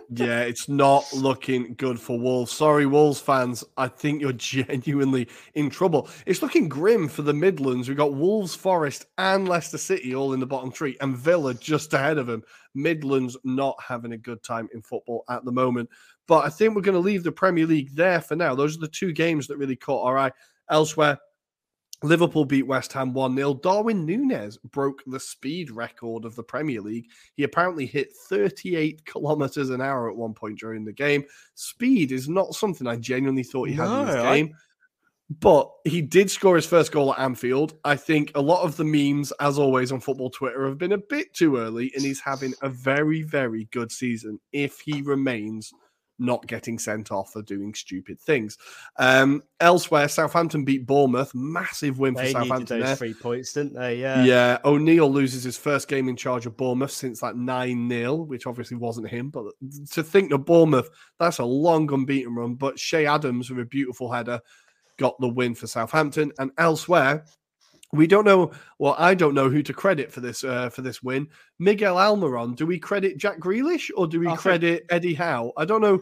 yeah, 0.09 0.41
it's 0.41 0.67
not 0.67 1.11
looking 1.13 1.75
good 1.75 1.99
for 1.99 2.19
Wolves. 2.19 2.51
Sorry, 2.51 2.85
Wolves 2.85 3.19
fans. 3.19 3.63
I 3.77 3.87
think 3.87 4.21
you're 4.21 4.33
genuinely 4.71 5.27
in 5.53 5.69
trouble. 5.69 6.09
It's 6.25 6.41
looking 6.41 6.69
grim 6.69 7.07
for 7.07 7.21
the 7.21 7.33
Midlands. 7.33 7.87
We've 7.87 7.97
got 7.97 8.13
Wolves, 8.13 8.55
Forest, 8.55 9.05
and 9.17 9.47
Leicester 9.47 9.77
City 9.77 10.15
all 10.15 10.33
in 10.33 10.39
the 10.39 10.45
bottom 10.45 10.71
three, 10.71 10.97
and 11.01 11.15
Villa 11.15 11.53
just 11.53 11.93
ahead 11.93 12.17
of 12.17 12.27
them. 12.27 12.43
Midlands 12.73 13.37
not 13.43 13.75
having 13.85 14.13
a 14.13 14.17
good 14.17 14.41
time 14.43 14.69
in 14.73 14.81
football 14.81 15.23
at 15.29 15.43
the 15.45 15.51
moment. 15.51 15.89
But 16.27 16.45
I 16.45 16.49
think 16.49 16.75
we're 16.75 16.81
going 16.81 16.93
to 16.93 16.99
leave 16.99 17.23
the 17.23 17.31
Premier 17.31 17.65
League 17.65 17.93
there 17.93 18.21
for 18.21 18.35
now. 18.35 18.55
Those 18.55 18.77
are 18.77 18.81
the 18.81 18.87
two 18.87 19.11
games 19.11 19.47
that 19.47 19.57
really 19.57 19.75
caught 19.75 20.05
our 20.05 20.17
eye. 20.17 20.31
Elsewhere, 20.69 21.17
Liverpool 22.03 22.45
beat 22.45 22.65
West 22.65 22.93
Ham 22.93 23.13
1 23.13 23.35
0. 23.35 23.53
Darwin 23.55 24.05
Nunez 24.05 24.57
broke 24.57 25.03
the 25.05 25.19
speed 25.19 25.69
record 25.69 26.25
of 26.25 26.35
the 26.35 26.43
Premier 26.43 26.81
League. 26.81 27.07
He 27.35 27.43
apparently 27.43 27.85
hit 27.85 28.13
38 28.27 29.05
kilometers 29.05 29.69
an 29.69 29.81
hour 29.81 30.09
at 30.09 30.15
one 30.15 30.33
point 30.33 30.59
during 30.59 30.83
the 30.83 30.93
game. 30.93 31.23
Speed 31.55 32.11
is 32.11 32.27
not 32.27 32.55
something 32.55 32.87
I 32.87 32.95
genuinely 32.95 33.43
thought 33.43 33.69
he 33.69 33.75
had 33.75 33.99
in 33.99 34.05
this 34.07 34.15
game. 34.15 34.51
I... 34.53 34.57
But 35.39 35.71
he 35.85 36.01
did 36.01 36.29
score 36.29 36.57
his 36.57 36.65
first 36.65 36.91
goal 36.91 37.13
at 37.13 37.19
Anfield. 37.19 37.75
I 37.85 37.95
think 37.95 38.33
a 38.35 38.41
lot 38.41 38.65
of 38.65 38.75
the 38.75 38.83
memes, 38.83 39.31
as 39.39 39.57
always 39.57 39.93
on 39.93 40.01
football 40.01 40.29
Twitter, 40.29 40.67
have 40.67 40.77
been 40.77 40.91
a 40.91 40.97
bit 40.97 41.33
too 41.33 41.55
early, 41.55 41.89
and 41.95 42.03
he's 42.03 42.19
having 42.19 42.53
a 42.61 42.67
very, 42.67 43.21
very 43.21 43.65
good 43.71 43.93
season 43.93 44.41
if 44.51 44.81
he 44.81 45.01
remains 45.01 45.71
not 46.21 46.45
getting 46.47 46.77
sent 46.77 47.11
off 47.11 47.33
for 47.33 47.41
doing 47.41 47.73
stupid 47.73 48.19
things. 48.19 48.57
Um, 48.97 49.41
elsewhere, 49.59 50.07
Southampton 50.07 50.63
beat 50.63 50.85
Bournemouth. 50.85 51.33
Massive 51.33 51.99
win 51.99 52.13
they 52.13 52.27
for 52.27 52.39
Southampton. 52.39 52.79
Those 52.79 52.87
there. 52.87 52.95
three 52.95 53.13
points, 53.13 53.53
didn't 53.53 53.73
they? 53.73 53.99
Yeah. 53.99 54.23
Yeah. 54.23 54.57
O'Neil 54.63 55.11
loses 55.11 55.43
his 55.43 55.57
first 55.57 55.87
game 55.87 56.07
in 56.07 56.15
charge 56.15 56.45
of 56.45 56.55
Bournemouth 56.55 56.91
since 56.91 57.19
that 57.21 57.35
9 57.35 57.89
0, 57.89 58.15
which 58.15 58.47
obviously 58.47 58.77
wasn't 58.77 59.09
him. 59.09 59.29
But 59.29 59.45
to 59.91 60.03
think 60.03 60.29
that 60.29 60.39
Bournemouth, 60.39 60.89
that's 61.19 61.39
a 61.39 61.45
long 61.45 61.91
unbeaten 61.91 62.35
run. 62.35 62.55
But 62.55 62.77
Che 62.77 63.05
Adams 63.05 63.49
with 63.49 63.59
a 63.59 63.65
beautiful 63.65 64.11
header 64.11 64.39
got 64.97 65.19
the 65.19 65.27
win 65.29 65.55
for 65.55 65.67
Southampton. 65.67 66.31
And 66.37 66.51
elsewhere, 66.57 67.25
we 67.93 68.07
don't 68.07 68.25
know. 68.25 68.51
Well, 68.79 68.95
I 68.97 69.13
don't 69.13 69.33
know 69.33 69.49
who 69.49 69.63
to 69.63 69.73
credit 69.73 70.11
for 70.11 70.21
this 70.21 70.43
uh, 70.43 70.69
for 70.69 70.81
this 70.81 71.03
win. 71.03 71.27
Miguel 71.59 71.95
Almiron. 71.95 72.55
Do 72.55 72.65
we 72.65 72.79
credit 72.79 73.17
Jack 73.17 73.39
Grealish 73.39 73.89
or 73.95 74.07
do 74.07 74.19
we 74.19 74.27
I 74.27 74.35
credit 74.35 74.79
think... 74.79 74.91
Eddie 74.91 75.13
Howe? 75.13 75.51
I 75.57 75.65
don't 75.65 75.81
know. 75.81 76.01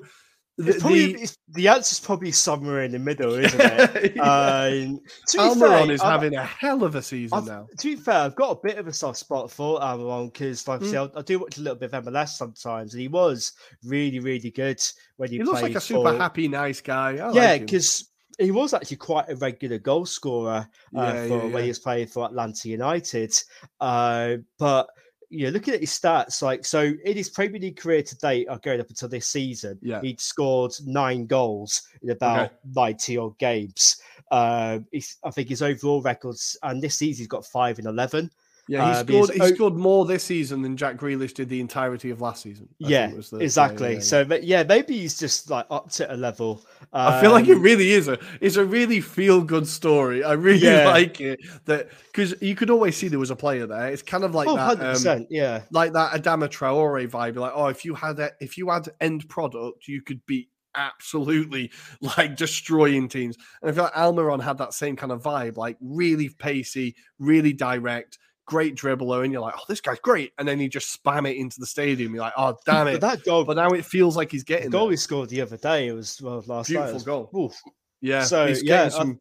The, 0.59 0.73
probably, 0.73 1.13
the, 1.13 1.35
the 1.47 1.67
answer's 1.69 2.01
probably 2.01 2.33
somewhere 2.33 2.83
in 2.83 2.91
the 2.91 2.99
middle, 2.99 3.33
isn't 3.33 3.61
it? 3.61 4.13
yeah. 4.17 4.21
um, 4.21 4.99
Almiron 5.37 5.85
fair, 5.85 5.91
is 5.91 6.01
I, 6.01 6.11
having 6.11 6.35
a 6.35 6.43
hell 6.43 6.83
of 6.83 6.95
a 6.95 7.01
season 7.01 7.37
I've, 7.37 7.45
now. 7.45 7.67
To 7.77 7.87
be 7.87 7.95
fair, 7.95 8.15
I've 8.15 8.35
got 8.35 8.51
a 8.51 8.59
bit 8.61 8.77
of 8.77 8.85
a 8.85 8.91
soft 8.91 9.19
spot 9.19 9.49
for 9.49 9.79
Almiron 9.79 10.33
because, 10.33 10.67
like 10.67 10.81
mm. 10.81 11.15
I, 11.15 11.19
I, 11.19 11.21
do 11.21 11.39
watch 11.39 11.57
a 11.59 11.61
little 11.61 11.77
bit 11.77 11.93
of 11.93 12.03
MLS 12.03 12.31
sometimes, 12.31 12.93
and 12.93 12.99
he 12.99 13.07
was 13.07 13.53
really, 13.85 14.19
really 14.19 14.51
good 14.51 14.81
when 15.15 15.29
he, 15.29 15.37
played. 15.37 15.45
he 15.45 15.49
looks 15.49 15.61
like 15.61 15.75
a 15.75 15.79
super 15.79 16.11
for... 16.11 16.17
happy, 16.17 16.49
nice 16.49 16.81
guy. 16.81 17.19
I 17.19 17.31
yeah, 17.31 17.57
because. 17.57 18.09
He 18.39 18.51
was 18.51 18.73
actually 18.73 18.97
quite 18.97 19.29
a 19.29 19.35
regular 19.35 19.77
goal 19.77 20.05
scorer 20.05 20.67
uh, 20.95 21.01
yeah, 21.01 21.27
for 21.27 21.45
yeah, 21.45 21.53
when 21.53 21.63
he 21.63 21.69
was 21.69 21.79
playing 21.79 22.07
for 22.07 22.25
Atlanta 22.25 22.69
United. 22.69 23.35
Uh, 23.81 24.37
but 24.57 24.87
you 25.29 25.45
know, 25.45 25.51
looking 25.51 25.73
at 25.73 25.79
his 25.79 25.91
stats, 25.91 26.41
like 26.41 26.65
so 26.65 26.91
in 27.03 27.15
his 27.15 27.29
Premier 27.29 27.59
League 27.59 27.77
career 27.77 28.01
to 28.01 28.17
date, 28.17 28.47
uh, 28.49 28.57
going 28.57 28.79
up 28.79 28.89
until 28.89 29.09
this 29.09 29.27
season, 29.27 29.77
yeah. 29.81 30.01
he'd 30.01 30.19
scored 30.19 30.71
nine 30.85 31.25
goals 31.27 31.83
in 32.01 32.09
about 32.09 32.45
okay. 32.47 32.55
90 32.75 33.17
odd 33.17 33.37
games. 33.37 34.01
Uh, 34.31 34.79
I 35.23 35.31
think 35.31 35.49
his 35.49 35.61
overall 35.61 36.01
records, 36.01 36.57
and 36.63 36.81
this 36.81 36.95
season 36.95 37.21
he's 37.21 37.27
got 37.27 37.45
five 37.45 37.77
in 37.77 37.87
11. 37.87 38.31
Yeah, 38.70 38.86
he 38.86 38.91
uh, 38.91 39.03
scored. 39.03 39.30
He 39.32 39.55
scored 39.55 39.74
more 39.74 40.05
this 40.05 40.24
season 40.24 40.61
than 40.61 40.78
Jack 40.78 40.95
Grealish 40.95 41.34
did 41.34 41.49
the 41.49 41.59
entirety 41.59 42.11
of 42.11 42.22
last 42.22 42.43
season. 42.43 42.70
I 42.84 42.88
yeah, 42.88 43.07
the, 43.07 43.38
exactly. 43.38 43.88
Yeah, 43.88 43.93
yeah, 43.95 43.99
so, 44.01 44.26
but 44.26 44.43
yeah, 44.43 44.61
maybe 44.61 44.95
he's 44.95 45.17
just 45.17 45.49
like 45.49 45.65
up 45.72 45.89
to 45.93 46.13
a 46.13 46.15
level. 46.15 46.61
Um, 46.93 47.13
I 47.13 47.20
feel 47.20 47.32
like 47.32 47.47
it 47.47 47.55
um, 47.55 47.63
really 47.63 47.93
is 47.93 48.07
a. 48.07 48.20
It's 48.41 48.57
a 48.57 48.63
really 48.63 49.01
feel 49.01 49.41
good 49.41 49.67
story. 49.67 50.24
I 50.24 50.34
really 50.34 50.67
yeah. 50.67 50.86
like 50.91 51.20
it 51.20 51.39
that 51.65 51.89
because 52.11 52.39
you 52.43 52.53
could 52.53 52.70
always 52.70 52.95
see 52.95 53.07
there 53.07 53.17
was 53.17 53.32
a 53.32 53.36
player 53.36 53.65
there. 53.65 53.88
It's 53.88 54.03
kind 54.03 54.24
of 54.24 54.36
like 54.36 54.47
oh, 54.47 54.55
that. 54.55 55.07
Um, 55.07 55.26
yeah, 55.32 55.61
like 55.72 55.93
that 55.93 56.11
Adama 56.11 56.47
Traore 56.47 57.09
vibe. 57.09 57.38
Like, 57.38 57.53
oh, 57.55 57.67
if 57.70 57.84
you 57.84 57.95
had 57.95 58.20
a, 58.20 58.30
if 58.39 58.55
you 58.55 58.70
had 58.70 58.88
end 59.01 59.28
product, 59.30 59.88
you 59.88 60.03
could 60.03 60.24
beat 60.28 60.47
absolutely 60.76 61.72
like 62.01 62.36
destroying 62.36 63.09
teams. 63.09 63.36
And 63.63 63.72
I 63.72 63.74
feel 63.74 63.86
like 63.86 63.93
Almiron 63.93 64.43
had 64.43 64.59
that 64.59 64.76
same 64.76 64.95
kind 64.95 65.11
of 65.11 65.24
vibe, 65.24 65.57
like 65.57 65.78
really 65.82 66.30
pacey, 66.30 66.95
really 67.17 67.53
direct 67.53 68.20
great 68.50 68.76
dribbler, 68.76 69.24
and 69.24 69.32
you're 69.32 69.41
like, 69.41 69.54
oh, 69.58 69.64
this 69.70 69.80
guy's 69.80 70.00
great. 70.00 70.34
And 70.38 70.47
then 70.47 70.60
you 70.60 70.68
just 70.68 71.02
spam 71.02 71.30
it 71.30 71.38
into 71.38 71.60
the 71.60 71.66
stadium. 71.66 72.14
You're 72.14 72.24
like, 72.24 72.34
oh, 72.36 72.58
damn 72.66 72.88
it. 72.88 73.02
that 73.02 73.24
goal, 73.24 73.45
but 73.45 73.56
now 73.56 73.70
it 73.70 73.86
feels 73.86 74.18
like 74.18 74.32
he's 74.32 74.43
getting 74.43 74.66
the 74.66 74.72
goal 74.72 74.88
there. 74.88 74.91
he 74.91 74.97
scored 74.97 75.30
the 75.30 75.41
other 75.41 75.58
day. 75.58 75.88
It 75.88 75.93
was 75.93 76.20
well, 76.22 76.43
last 76.47 76.68
beautiful 76.68 76.93
night. 76.93 77.06
goal. 77.06 77.30
Oof. 77.38 77.56
Yeah, 78.02 78.24
so 78.24 78.47
he's 78.47 78.64
yeah, 78.64 78.86
getting 78.86 78.91
some 78.91 79.20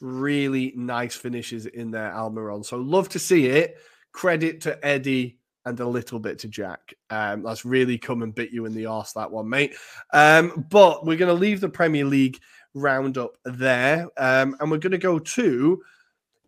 really 0.00 0.72
nice 0.76 1.14
finishes 1.14 1.66
in 1.66 1.90
there, 1.90 2.10
Almiron. 2.10 2.64
So 2.64 2.76
love 2.76 3.08
to 3.10 3.18
see 3.18 3.46
it. 3.46 3.78
Credit 4.12 4.60
to 4.62 4.84
Eddie 4.86 5.38
and 5.64 5.78
a 5.80 5.86
little 5.86 6.18
bit 6.18 6.38
to 6.40 6.48
Jack. 6.48 6.94
Um, 7.10 7.42
that's 7.42 7.64
really 7.64 7.98
come 7.98 8.22
and 8.22 8.34
bit 8.34 8.50
you 8.50 8.66
in 8.66 8.74
the 8.74 8.86
arse, 8.86 9.12
that 9.12 9.30
one, 9.30 9.48
mate. 9.48 9.74
Um, 10.12 10.66
but 10.70 11.06
we're 11.06 11.16
going 11.16 11.34
to 11.34 11.40
leave 11.40 11.60
the 11.60 11.68
Premier 11.68 12.04
League 12.04 12.38
roundup 12.74 13.36
there, 13.44 14.08
um, 14.16 14.56
and 14.60 14.70
we're 14.70 14.78
going 14.78 14.92
to 14.92 14.98
go 14.98 15.18
to 15.18 15.82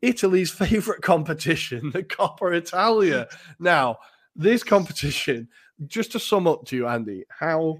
Italy's 0.02 0.50
favorite 0.64 1.02
competition, 1.02 1.90
the 1.90 2.02
Coppa 2.02 2.54
Italia. 2.54 3.28
now, 3.58 3.98
this 4.36 4.62
competition, 4.62 5.48
just 5.86 6.12
to 6.12 6.18
sum 6.18 6.46
up 6.46 6.64
to 6.66 6.76
you, 6.76 6.86
Andy, 6.86 7.24
how 7.28 7.78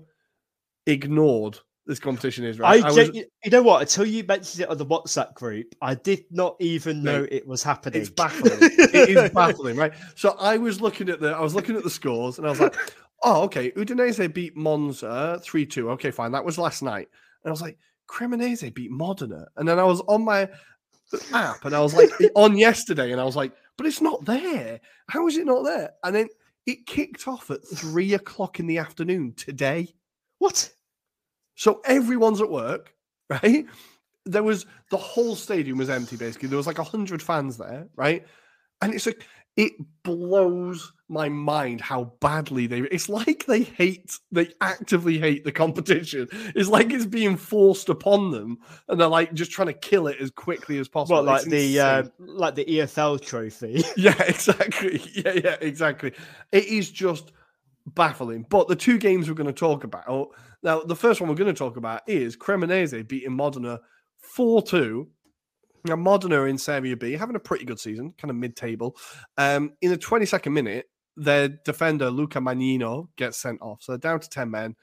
ignored 0.87 1.59
this 1.89 1.99
competition 1.99 2.45
is, 2.45 2.59
right? 2.59 2.85
I, 2.85 2.89
I 2.89 2.93
was, 2.93 3.09
you 3.15 3.51
know 3.51 3.63
what? 3.63 3.81
Until 3.81 4.05
you 4.05 4.23
mentioned 4.23 4.63
it 4.63 4.69
on 4.69 4.77
the 4.77 4.85
WhatsApp 4.85 5.33
group, 5.35 5.75
I 5.81 5.95
did 5.95 6.25
not 6.31 6.55
even 6.61 7.03
know 7.03 7.27
it 7.31 7.47
was 7.47 7.63
happening. 7.63 8.03
It's 8.03 8.11
baffling. 8.11 8.59
it 8.61 9.09
is 9.09 9.31
baffling, 9.35 9.75
right? 9.77 9.95
So 10.15 10.37
I 10.39 10.59
was 10.59 10.83
looking 10.83 11.09
at 11.09 11.19
the, 11.19 11.31
I 11.31 11.41
was 11.41 11.55
looking 11.55 11.77
at 11.77 11.83
the 11.83 11.91
scores, 11.91 12.37
and 12.37 12.47
I 12.47 12.51
was 12.51 12.61
like, 12.61 12.77
"Oh, 13.25 13.43
okay, 13.45 13.71
Udinese 13.71 14.33
beat 14.33 14.55
Monza 14.55 15.41
three 15.43 15.65
two. 15.65 15.91
Okay, 15.93 16.11
fine, 16.11 16.31
that 16.33 16.45
was 16.45 16.59
last 16.59 16.83
night." 16.83 17.09
And 17.43 17.51
I 17.51 17.53
was 17.53 17.63
like, 17.63 17.79
"Cremonese 18.07 18.73
beat 18.75 18.91
Modena," 18.91 19.47
and 19.57 19.67
then 19.67 19.79
I 19.79 19.85
was 19.85 20.03
on 20.03 20.25
my, 20.25 20.49
app 21.33 21.65
and 21.65 21.75
I 21.75 21.81
was 21.81 21.95
like 21.95 22.11
on 22.35 22.57
yesterday 22.57 23.13
and 23.13 23.21
I 23.21 23.25
was 23.25 23.37
like, 23.37 23.53
but 23.77 23.87
it's 23.87 24.01
not 24.01 24.25
there. 24.25 24.81
How 25.09 25.27
is 25.27 25.37
it 25.37 25.47
not 25.47 25.65
there? 25.65 25.91
And 26.05 26.15
then 26.15 26.29
it 26.67 26.87
kicked 26.87 27.27
off 27.27 27.51
at 27.51 27.67
three 27.67 28.15
o'clock 28.15 28.61
in 28.61 28.67
the 28.67 28.79
afternoon 28.79 29.35
today. 29.37 29.95
What? 30.39 30.71
So 31.55 31.81
everyone's 31.85 32.41
at 32.41 32.51
work, 32.51 32.95
right? 33.31 33.67
There 34.27 34.43
was 34.43 34.67
the 34.91 34.97
whole 34.97 35.35
stadium 35.35 35.79
was 35.79 35.91
empty 35.91 36.17
basically. 36.17 36.49
There 36.49 36.59
was 36.59 36.67
like 36.67 36.79
a 36.79 36.85
hundred 36.85 37.23
fans 37.23 37.57
there, 37.57 37.89
right? 37.97 38.27
And 38.81 38.95
it's 38.95 39.07
like 39.07 39.27
it 39.59 39.73
blows 40.05 40.93
my 41.09 41.29
mind 41.29 41.81
how 41.81 42.13
badly 42.21 42.69
they 42.69 42.79
it's 42.79 43.09
like 43.09 43.45
they 43.47 43.65
hate 43.65 44.17
they 44.31 44.49
actively 44.61 45.19
hate 45.19 45.45
the 45.45 45.51
competition. 45.51 46.29
It's 46.55 46.69
like 46.69 46.93
it's 46.93 47.05
being 47.05 47.37
forced 47.37 47.89
upon 47.89 48.31
them 48.31 48.59
and 48.89 49.01
they're 49.01 49.09
like 49.09 49.35
just 49.35 49.51
trying 49.51 49.67
to 49.67 49.75
kill 49.75 50.07
it 50.07 50.19
as 50.21 50.31
quickly 50.31 50.79
as 50.79 50.87
possible. 50.87 51.17
Well 51.17 51.25
like 51.25 51.43
the 51.43 51.81
uh, 51.81 52.05
like 52.21 52.55
the 52.55 52.67
efl 52.67 53.21
trophy? 53.21 53.83
Yeah 53.97 54.23
exactly. 54.23 55.03
Yeah 55.13 55.33
yeah 55.33 55.57
exactly. 55.61 56.13
It 56.53 56.67
is 56.67 56.89
just 56.91 57.33
baffling. 57.85 58.47
But 58.49 58.69
the 58.69 58.77
two 58.77 58.97
games 58.97 59.29
we're 59.29 59.35
going 59.35 59.49
to 59.49 59.53
talk 59.53 59.83
about 59.83 60.29
now 60.63 60.83
the 60.83 60.97
first 60.97 61.21
one 61.21 61.29
we're 61.29 61.37
going 61.37 61.53
to 61.53 61.59
talk 61.59 61.77
about 61.77 62.03
is 62.07 62.37
cremonese 62.37 63.09
beating 63.09 63.35
modena 63.35 63.81
4-2 64.37 65.09
Now, 65.89 65.97
Modena 65.97 66.45
in 66.45 66.59
Serie 66.59 66.95
B 66.95 67.13
having 67.13 67.37
a 67.37 67.41
pretty 67.41 67.65
good 67.65 67.81
season, 67.81 68.15
kind 68.19 68.31
of 68.31 68.37
mid-table. 68.37 68.97
Um, 69.37 69.73
in 69.81 69.91
the 69.91 69.99
22nd 69.99 70.53
minute, 70.53 70.87
their 71.17 71.49
defender 71.49 72.11
Luca 72.11 72.39
Magnino 72.39 73.09
gets 73.17 73.39
sent 73.39 73.61
off, 73.61 73.83
so 73.83 73.93
they're 73.93 73.99
down 73.99 74.21
to 74.21 74.29
10 74.29 74.51
men. 74.51 74.77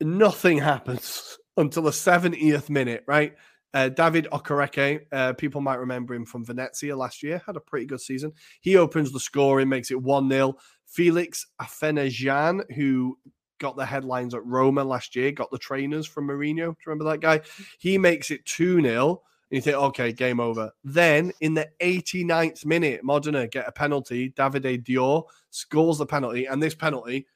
Nothing 0.00 0.58
happens 0.72 1.38
until 1.56 1.82
the 1.82 1.90
70th 1.90 2.70
minute, 2.70 3.04
right? 3.06 3.34
Uh, 3.74 3.88
David 3.88 4.26
Okereke, 4.32 5.00
uh, 5.12 5.32
people 5.34 5.60
might 5.60 5.76
remember 5.76 6.14
him 6.14 6.24
from 6.24 6.44
Venezia 6.44 6.96
last 6.96 7.22
year, 7.22 7.42
had 7.44 7.56
a 7.56 7.60
pretty 7.60 7.86
good 7.86 8.00
season. 8.00 8.32
He 8.60 8.76
opens 8.76 9.12
the 9.12 9.20
scoring, 9.20 9.68
makes 9.68 9.90
it 9.90 10.00
1 10.00 10.30
0. 10.30 10.54
Felix 10.86 11.46
Afena-Gyan, 11.60 12.72
who 12.74 13.18
got 13.58 13.76
the 13.76 13.84
headlines 13.84 14.34
at 14.34 14.46
Roma 14.46 14.84
last 14.84 15.14
year, 15.16 15.32
got 15.32 15.50
the 15.50 15.58
trainers 15.58 16.06
from 16.06 16.28
Mourinho. 16.28 16.54
Do 16.56 16.62
you 16.62 16.76
remember 16.86 17.10
that 17.10 17.20
guy? 17.20 17.40
He 17.78 17.98
makes 17.98 18.30
it 18.30 18.46
2 18.46 18.80
0. 18.80 19.22
You 19.50 19.60
think, 19.62 19.76
okay, 19.76 20.12
game 20.12 20.40
over. 20.40 20.70
Then 20.84 21.32
in 21.40 21.54
the 21.54 21.68
89th 21.80 22.66
minute, 22.66 23.02
Modena 23.02 23.48
get 23.48 23.68
a 23.68 23.72
penalty. 23.72 24.30
Davide 24.30 24.84
Diaw 24.84 25.24
scores 25.50 25.98
the 25.98 26.06
penalty. 26.06 26.46
And 26.46 26.62
this 26.62 26.74
penalty, 26.74 27.26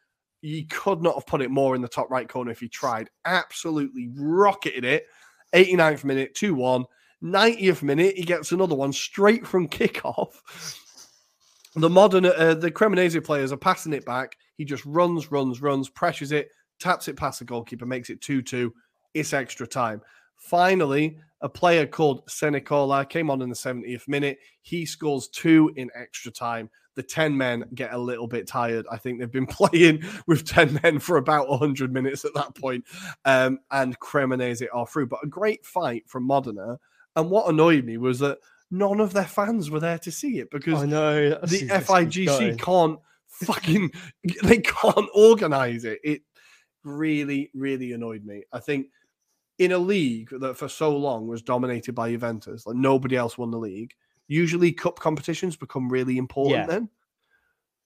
you 0.42 0.66
could 0.66 1.02
not 1.02 1.14
have 1.14 1.26
put 1.26 1.40
it 1.40 1.50
more 1.50 1.74
in 1.74 1.80
the 1.80 1.88
top 1.88 2.10
right 2.10 2.28
corner 2.28 2.50
if 2.50 2.60
he 2.60 2.68
tried. 2.68 3.08
Absolutely 3.24 4.10
rocketed 4.14 4.84
it. 4.84 5.06
89th 5.54 6.04
minute, 6.04 6.34
2 6.34 6.54
1. 6.54 6.84
90th 7.22 7.82
minute, 7.82 8.16
he 8.16 8.24
gets 8.24 8.52
another 8.52 8.74
one 8.74 8.92
straight 8.92 9.46
from 9.46 9.68
kickoff. 9.68 10.40
The 11.74 11.88
modern, 11.88 12.26
uh, 12.26 12.54
the 12.54 12.70
Cremonese 12.70 13.24
players 13.24 13.52
are 13.52 13.56
passing 13.56 13.94
it 13.94 14.04
back. 14.04 14.36
He 14.58 14.64
just 14.64 14.84
runs, 14.84 15.30
runs, 15.30 15.62
runs, 15.62 15.88
pressures 15.88 16.32
it, 16.32 16.50
taps 16.78 17.08
it 17.08 17.16
past 17.16 17.38
the 17.38 17.46
goalkeeper, 17.46 17.86
makes 17.86 18.10
it 18.10 18.20
2 18.20 18.42
2. 18.42 18.74
It's 19.14 19.32
extra 19.32 19.66
time. 19.66 20.02
Finally, 20.36 21.18
a 21.42 21.48
player 21.48 21.86
called 21.86 22.22
Senecola 22.28 23.04
came 23.04 23.30
on 23.30 23.42
in 23.42 23.48
the 23.48 23.54
70th 23.54 24.08
minute. 24.08 24.38
He 24.62 24.86
scores 24.86 25.28
two 25.28 25.72
in 25.76 25.90
extra 25.94 26.30
time. 26.30 26.70
The 26.94 27.02
10 27.02 27.36
men 27.36 27.64
get 27.74 27.92
a 27.92 27.98
little 27.98 28.28
bit 28.28 28.46
tired. 28.46 28.86
I 28.90 28.96
think 28.96 29.18
they've 29.18 29.30
been 29.30 29.46
playing 29.60 30.04
with 30.26 30.46
10 30.46 30.80
men 30.82 30.98
for 31.00 31.16
about 31.16 31.48
100 31.48 31.92
minutes 31.92 32.24
at 32.24 32.34
that 32.34 32.54
point. 32.54 32.84
Um, 33.24 33.58
and 33.70 33.98
Cremonese 33.98 34.66
are 34.72 34.86
through. 34.86 35.08
But 35.08 35.24
a 35.24 35.26
great 35.28 35.66
fight 35.66 36.08
from 36.08 36.24
Modena. 36.24 36.78
And 37.16 37.30
what 37.30 37.48
annoyed 37.48 37.84
me 37.84 37.98
was 37.98 38.20
that 38.20 38.38
none 38.70 39.00
of 39.00 39.12
their 39.12 39.24
fans 39.24 39.70
were 39.70 39.80
there 39.80 39.98
to 39.98 40.10
see 40.10 40.38
it 40.38 40.50
because 40.50 40.82
I 40.82 40.86
know 40.86 41.30
the 41.30 41.68
FIGC 41.68 42.58
can't 42.58 42.98
fucking 43.26 43.90
they 44.44 44.58
can't 44.58 45.08
organize 45.14 45.84
it. 45.84 46.00
It 46.04 46.22
really, 46.84 47.50
really 47.54 47.92
annoyed 47.92 48.24
me. 48.24 48.44
I 48.52 48.60
think 48.60 48.86
in 49.62 49.72
a 49.72 49.78
league 49.78 50.30
that 50.40 50.56
for 50.56 50.68
so 50.68 50.96
long 50.96 51.28
was 51.28 51.42
dominated 51.42 51.94
by 51.94 52.10
Juventus, 52.10 52.66
like 52.66 52.76
nobody 52.76 53.16
else 53.16 53.38
won 53.38 53.50
the 53.50 53.58
league. 53.58 53.94
Usually, 54.26 54.72
cup 54.72 54.98
competitions 54.98 55.56
become 55.56 55.88
really 55.88 56.18
important 56.18 56.56
yeah. 56.56 56.66
then, 56.66 56.88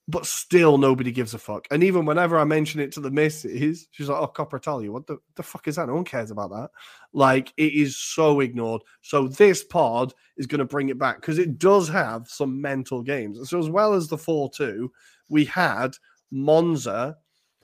but 0.07 0.25
still 0.25 0.77
nobody 0.77 1.11
gives 1.11 1.33
a 1.33 1.37
fuck. 1.37 1.67
And 1.69 1.83
even 1.83 2.05
whenever 2.05 2.39
I 2.39 2.45
mention 2.45 2.79
it 2.79 2.91
to 2.93 3.01
the 3.01 3.11
missus, 3.11 3.87
she's 3.91 4.09
like, 4.09 4.19
"Oh, 4.19 4.27
Coppa 4.27 4.57
Italia, 4.57 4.91
what 4.91 5.05
the, 5.05 5.17
the 5.35 5.43
fuck 5.43 5.67
is 5.67 5.75
that? 5.75 5.87
No 5.87 5.95
one 5.95 6.03
cares 6.03 6.31
about 6.31 6.49
that." 6.51 6.69
Like 7.13 7.53
it 7.57 7.73
is 7.73 7.97
so 7.97 8.39
ignored. 8.39 8.81
So 9.01 9.27
this 9.27 9.63
pod 9.63 10.13
is 10.37 10.47
going 10.47 10.59
to 10.59 10.65
bring 10.65 10.89
it 10.89 10.97
back 10.97 11.21
because 11.21 11.37
it 11.37 11.59
does 11.59 11.89
have 11.89 12.27
some 12.27 12.59
mental 12.59 13.03
games. 13.03 13.49
So 13.49 13.59
as 13.59 13.69
well 13.69 13.93
as 13.93 14.07
the 14.07 14.17
four-two, 14.17 14.91
we 15.29 15.45
had 15.45 15.95
Monza 16.31 17.17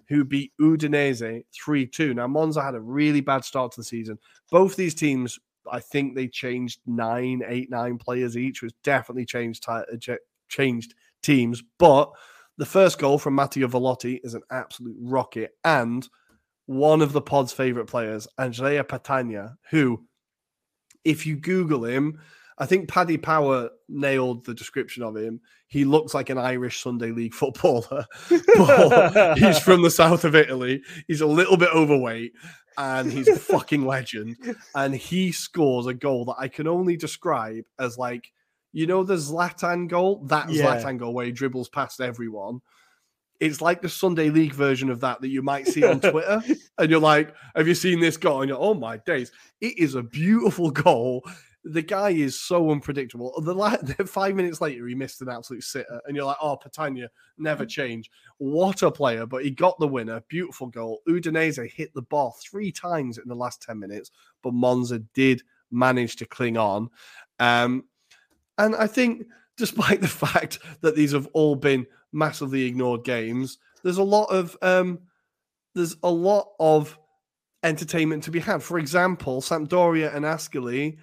who 0.10 0.24
beat 0.24 0.52
Udinese 0.60 1.44
3 1.54 1.88
2. 1.88 2.14
Now, 2.14 2.28
Monza 2.28 2.62
had 2.62 2.76
a 2.76 2.82
really 2.82 3.22
bad 3.22 3.44
start 3.44 3.72
to 3.74 3.82
the 3.82 3.86
season. 3.86 4.18
Both 4.52 4.76
these 4.76 4.96
teams, 4.96 5.40
I 5.72 5.80
think 5.80 6.16
they 6.16 6.28
changed 6.28 6.80
nine, 6.86 7.42
eight, 7.48 7.70
nine 7.70 7.98
players 7.98 8.38
each, 8.38 8.62
which 8.62 8.74
definitely 8.84 9.26
changed, 9.26 9.66
uh, 9.68 9.84
changed 10.50 10.94
teams. 11.22 11.64
But 11.80 12.12
the 12.58 12.66
first 12.66 13.00
goal 13.00 13.18
from 13.18 13.36
Mattia 13.36 13.68
Valoti 13.68 14.20
is 14.24 14.34
an 14.34 14.44
absolute 14.52 14.98
rocket. 15.00 15.52
And 15.64 16.08
one 16.66 17.02
of 17.02 17.14
the 17.14 17.22
pod's 17.22 17.52
favorite 17.52 17.88
players, 17.88 18.28
Andrea 18.38 18.84
Petagna, 18.84 19.56
who, 19.72 20.06
if 21.04 21.26
you 21.26 21.36
Google 21.36 21.86
him, 21.86 22.20
I 22.58 22.66
think 22.66 22.88
Paddy 22.88 23.18
Power 23.18 23.70
nailed 23.90 24.46
the 24.46 24.54
description 24.54 25.04
of 25.04 25.16
him. 25.16 25.42
He 25.68 25.86
looks 25.86 26.14
like 26.14 26.30
an 26.30 26.38
Irish 26.38 26.82
Sunday 26.82 27.12
League 27.12 27.34
footballer. 27.36 28.06
he's 28.30 29.60
from 29.60 29.82
the 29.82 29.92
south 29.94 30.24
of 30.24 30.36
Italy. 30.36 30.82
He's 31.08 31.22
a 31.22 31.28
little 31.28 31.58
bit 31.58 31.70
overweight 31.74 32.34
and 32.78 33.12
he's 33.12 33.28
a 33.28 33.36
fucking 33.36 33.86
legend. 33.86 34.38
And 34.76 34.96
he 34.96 35.32
scores 35.32 35.88
a 35.88 35.94
goal 35.94 36.26
that 36.26 36.36
I 36.38 36.48
can 36.48 36.68
only 36.68 36.98
describe 36.98 37.66
as 37.80 37.98
like, 37.98 38.32
you 38.72 38.88
know, 38.88 39.04
the 39.04 39.16
Zlatan 39.16 39.88
goal? 39.88 40.24
That 40.26 40.50
yeah. 40.50 40.66
Zlatan 40.66 40.98
goal 40.98 41.14
where 41.14 41.26
he 41.26 41.32
dribbles 41.32 41.70
past 41.70 42.02
everyone. 42.02 42.62
It's 43.40 43.62
like 43.62 43.82
the 43.82 43.90
Sunday 43.90 44.30
League 44.30 44.54
version 44.54 44.90
of 44.90 45.02
that 45.02 45.22
that 45.22 45.28
you 45.28 45.42
might 45.42 45.68
see 45.68 45.84
on 45.84 46.00
Twitter. 46.02 46.42
and 46.78 46.90
you're 46.90 47.00
like, 47.00 47.36
have 47.56 47.68
you 47.68 47.76
seen 47.76 48.00
this 48.00 48.18
goal? 48.18 48.42
And 48.42 48.50
you're, 48.50 48.60
oh 48.60 48.74
my 48.74 48.98
days. 48.98 49.32
It 49.60 49.78
is 49.78 49.96
a 49.96 50.04
beautiful 50.04 50.72
goal 50.72 51.24
the 51.64 51.82
guy 51.82 52.10
is 52.10 52.40
so 52.40 52.72
unpredictable. 52.72 53.34
The, 53.42 53.54
la- 53.54 53.78
five 54.06 54.36
minutes 54.36 54.60
later, 54.60 54.86
he 54.88 54.96
missed 54.96 55.22
an 55.22 55.30
absolute 55.30 55.64
sitter, 55.64 56.02
and 56.06 56.16
you're 56.16 56.26
like, 56.26 56.38
"Oh, 56.42 56.58
Petagna, 56.58 57.08
never 57.38 57.66
change." 57.66 58.10
What 58.38 58.82
a 58.82 58.92
player! 58.92 59.26
But 59.26 59.44
he 59.44 59.52
got 59.52 59.80
the 59.80 59.88
winner. 59.88 60.22
Beautiful 60.28 60.68
goal. 60.68 61.02
Udinese 61.08 61.72
hit 61.72 61.94
the 61.94 62.02
ball 62.02 62.36
three 62.42 62.72
times 62.72 63.18
in 63.18 63.28
the 63.28 63.36
last 63.36 63.62
ten 63.62 63.80
minutes, 63.80 64.12
but 64.42 64.54
Monza 64.54 65.00
did 65.14 65.44
manage 65.72 66.18
to 66.18 66.26
cling 66.26 66.58
on. 66.58 66.90
Um, 67.40 67.86
and 68.58 68.76
I 68.76 68.88
think, 68.88 69.26
despite 69.58 70.02
the 70.02 70.08
fact 70.08 70.60
that 70.82 70.96
these 70.96 71.14
have 71.14 71.28
all 71.34 71.56
been 71.56 71.86
massively 72.12 72.66
ignored 72.66 73.04
games, 73.04 73.58
there's 73.84 73.98
a 73.98 74.04
lot 74.04 74.26
of 74.26 74.58
um, 74.62 75.00
there's 75.76 75.96
a 76.04 76.12
lot 76.12 76.50
of 76.60 76.98
entertainment 77.64 78.24
to 78.24 78.32
be 78.32 78.40
had. 78.40 78.62
For 78.62 78.78
example, 78.78 79.42
Sampdoria 79.42 80.14
and 80.14 80.26
Ascoli 80.26 80.98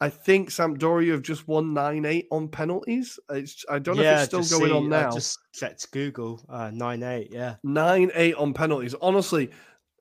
I 0.00 0.08
think 0.08 0.48
Sampdoria 0.48 1.12
have 1.12 1.22
just 1.22 1.46
won 1.46 1.74
9 1.74 2.06
8 2.06 2.28
on 2.30 2.48
penalties. 2.48 3.18
It's, 3.28 3.64
I 3.68 3.78
don't 3.78 3.96
know 3.96 4.02
yeah, 4.02 4.22
if 4.22 4.32
it's 4.34 4.46
still 4.48 4.58
going 4.58 4.70
see, 4.70 4.76
on 4.76 4.88
now. 4.88 5.10
I 5.10 5.12
just 5.12 5.38
checked 5.52 5.90
Google 5.92 6.40
uh, 6.48 6.70
9 6.72 7.02
8, 7.02 7.28
yeah. 7.30 7.56
9 7.62 8.10
8 8.14 8.34
on 8.36 8.54
penalties. 8.54 8.94
Honestly, 9.02 9.50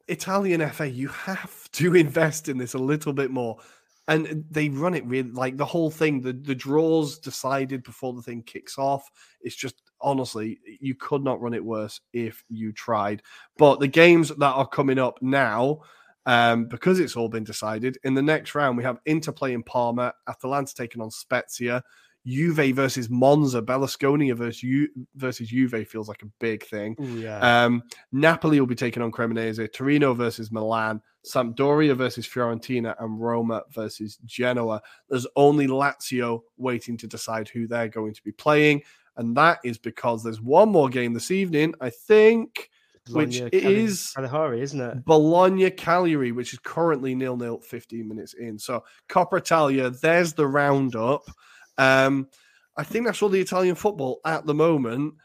Italian 0.07 0.67
FA, 0.69 0.89
you 0.89 1.09
have 1.09 1.69
to 1.73 1.95
invest 1.95 2.47
in 2.47 2.57
this 2.57 2.73
a 2.73 2.79
little 2.79 3.13
bit 3.13 3.31
more. 3.31 3.57
And 4.07 4.43
they 4.49 4.69
run 4.69 4.95
it 4.95 5.05
really 5.05 5.29
like 5.29 5.55
the 5.55 5.65
whole 5.65 5.91
thing, 5.91 6.21
the, 6.21 6.33
the 6.33 6.55
draws 6.55 7.19
decided 7.19 7.83
before 7.83 8.13
the 8.13 8.23
thing 8.23 8.41
kicks 8.41 8.79
off. 8.79 9.07
It's 9.41 9.55
just 9.55 9.75
honestly, 10.01 10.59
you 10.79 10.95
could 10.95 11.23
not 11.23 11.41
run 11.41 11.53
it 11.53 11.63
worse 11.63 12.01
if 12.11 12.43
you 12.49 12.71
tried. 12.71 13.21
But 13.57 13.79
the 13.79 13.87
games 13.87 14.29
that 14.29 14.41
are 14.41 14.67
coming 14.67 14.97
up 14.97 15.21
now, 15.21 15.81
um, 16.25 16.65
because 16.65 16.99
it's 16.99 17.15
all 17.15 17.29
been 17.29 17.43
decided. 17.43 17.97
In 18.03 18.13
the 18.13 18.21
next 18.21 18.55
round, 18.55 18.77
we 18.77 18.83
have 18.83 18.99
Interplay 19.05 19.53
in 19.53 19.63
Parma, 19.63 20.13
Atalanta 20.27 20.73
taking 20.75 21.01
on 21.01 21.11
Spezia, 21.11 21.83
Juve 22.25 22.75
versus 22.75 23.09
Monza, 23.09 23.61
Berlusconi 23.61 24.35
versus, 24.35 24.61
Ju- 24.61 24.89
versus 25.15 25.49
Juve 25.49 25.87
feels 25.87 26.07
like 26.07 26.21
a 26.21 26.29
big 26.39 26.63
thing. 26.63 26.95
Yeah. 26.99 27.65
um, 27.65 27.83
Napoli 28.11 28.59
will 28.59 28.67
be 28.67 28.75
taking 28.75 29.01
on 29.01 29.11
Cremonese, 29.11 29.71
Torino 29.73 30.13
versus 30.13 30.51
Milan, 30.51 31.01
Sampdoria 31.25 31.95
versus 31.95 32.27
Fiorentina, 32.27 32.95
and 32.99 33.19
Roma 33.19 33.63
versus 33.71 34.19
Genoa. 34.25 34.81
There's 35.09 35.27
only 35.35 35.67
Lazio 35.67 36.41
waiting 36.57 36.97
to 36.97 37.07
decide 37.07 37.47
who 37.49 37.67
they're 37.67 37.87
going 37.87 38.13
to 38.13 38.23
be 38.23 38.31
playing. 38.33 38.83
And 39.17 39.35
that 39.35 39.59
is 39.63 39.77
because 39.77 40.23
there's 40.23 40.41
one 40.41 40.69
more 40.69 40.89
game 40.89 41.13
this 41.13 41.31
evening, 41.31 41.73
I 41.81 41.89
think 41.89 42.69
which 43.11 43.39
Cali- 43.39 43.51
is 43.51 44.11
Cagliari, 44.15 44.61
isn't 44.61 44.81
it? 44.81 45.05
Bologna 45.05 45.69
Cagliari, 45.71 46.31
which 46.31 46.53
is 46.53 46.59
currently 46.59 47.15
nil 47.15 47.37
nil, 47.37 47.59
15 47.59 48.07
minutes 48.07 48.33
in. 48.33 48.59
So 48.59 48.83
Coppa 49.09 49.37
Italia, 49.37 49.89
there's 49.89 50.33
the 50.33 50.47
roundup. 50.47 51.23
Um, 51.77 52.27
I 52.77 52.83
think 52.83 53.05
that's 53.05 53.21
all 53.21 53.29
the 53.29 53.41
Italian 53.41 53.75
football 53.75 54.21
at 54.25 54.45
the 54.45 54.53
moment 54.53 55.15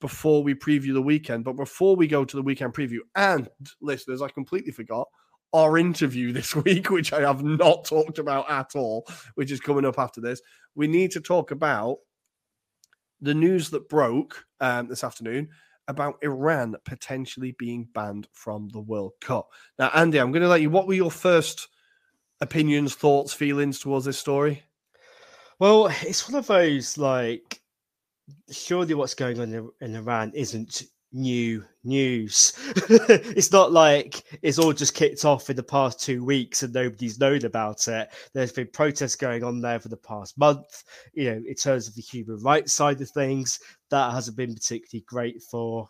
before 0.00 0.42
we 0.42 0.54
preview 0.54 0.92
the 0.94 1.02
weekend. 1.02 1.44
But 1.44 1.56
before 1.56 1.96
we 1.96 2.06
go 2.06 2.24
to 2.24 2.36
the 2.36 2.42
weekend 2.42 2.74
preview, 2.74 2.98
and 3.14 3.48
listeners, 3.80 4.22
I 4.22 4.28
completely 4.28 4.72
forgot 4.72 5.08
our 5.52 5.78
interview 5.78 6.32
this 6.32 6.54
week, 6.54 6.90
which 6.90 7.12
I 7.12 7.20
have 7.20 7.42
not 7.42 7.84
talked 7.84 8.18
about 8.18 8.50
at 8.50 8.74
all, 8.74 9.06
which 9.34 9.50
is 9.50 9.60
coming 9.60 9.84
up 9.84 9.98
after 9.98 10.20
this. 10.20 10.40
We 10.74 10.86
need 10.86 11.10
to 11.12 11.20
talk 11.20 11.50
about 11.50 11.98
the 13.20 13.34
news 13.34 13.70
that 13.70 13.88
broke 13.88 14.44
um, 14.60 14.88
this 14.88 15.04
afternoon 15.04 15.48
about 15.88 16.18
Iran 16.22 16.76
potentially 16.84 17.52
being 17.58 17.88
banned 17.94 18.28
from 18.32 18.68
the 18.68 18.80
World 18.80 19.12
Cup. 19.20 19.48
Now, 19.78 19.90
Andy, 19.94 20.18
I'm 20.18 20.32
going 20.32 20.42
to 20.42 20.48
let 20.48 20.60
you. 20.60 20.70
What 20.70 20.86
were 20.86 20.94
your 20.94 21.10
first 21.10 21.68
opinions, 22.40 22.94
thoughts, 22.94 23.32
feelings 23.32 23.78
towards 23.78 24.04
this 24.04 24.18
story? 24.18 24.62
Well, 25.58 25.88
it's 26.02 26.28
one 26.28 26.38
of 26.38 26.46
those 26.46 26.96
like, 26.96 27.60
surely 28.50 28.94
what's 28.94 29.14
going 29.14 29.40
on 29.40 29.70
in, 29.80 29.96
Iran 29.96 30.32
isn't 30.34 30.84
new 31.12 31.64
news. 31.84 32.52
it's 32.88 33.52
not 33.52 33.72
like 33.72 34.22
it's 34.42 34.58
all 34.58 34.72
just 34.72 34.94
kicked 34.94 35.24
off 35.24 35.50
in 35.50 35.56
the 35.56 35.62
past 35.62 36.00
two 36.00 36.24
weeks 36.24 36.62
and 36.62 36.72
nobody's 36.72 37.18
known 37.18 37.44
about 37.44 37.86
it. 37.88 38.10
There's 38.32 38.52
been 38.52 38.68
protests 38.72 39.16
going 39.16 39.44
on 39.44 39.60
there 39.60 39.80
for 39.80 39.88
the 39.88 39.96
past 39.96 40.38
month. 40.38 40.84
You 41.12 41.30
know, 41.30 41.42
in 41.46 41.54
terms 41.54 41.88
of 41.88 41.94
the 41.94 42.02
human 42.02 42.40
rights 42.42 42.72
side 42.72 43.00
of 43.00 43.10
things, 43.10 43.58
that 43.90 44.12
hasn't 44.12 44.36
been 44.36 44.54
particularly 44.54 45.04
great 45.06 45.42
for 45.42 45.88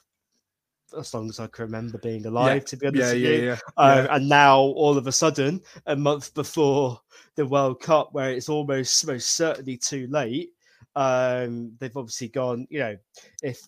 as 0.98 1.14
long 1.14 1.28
as 1.28 1.38
I 1.38 1.46
can 1.46 1.66
remember 1.66 1.98
being 1.98 2.26
alive, 2.26 2.62
yeah. 2.62 2.66
to 2.66 2.76
be 2.76 2.86
honest 2.86 3.02
yeah, 3.02 3.12
with 3.12 3.22
yeah, 3.22 3.30
you. 3.30 3.46
Yeah, 3.46 3.58
um, 3.76 4.08
And 4.10 4.28
now, 4.28 4.58
all 4.58 4.98
of 4.98 5.06
a 5.06 5.12
sudden, 5.12 5.60
a 5.86 5.96
month 5.96 6.34
before 6.34 7.00
the 7.36 7.46
World 7.46 7.80
Cup, 7.80 8.08
where 8.12 8.32
it's 8.32 8.48
almost 8.48 9.06
most 9.06 9.36
certainly 9.36 9.76
too 9.76 10.08
late, 10.10 10.50
um, 10.96 11.72
they've 11.78 11.96
obviously 11.96 12.28
gone. 12.28 12.66
You 12.70 12.80
know, 12.80 12.96
if 13.42 13.60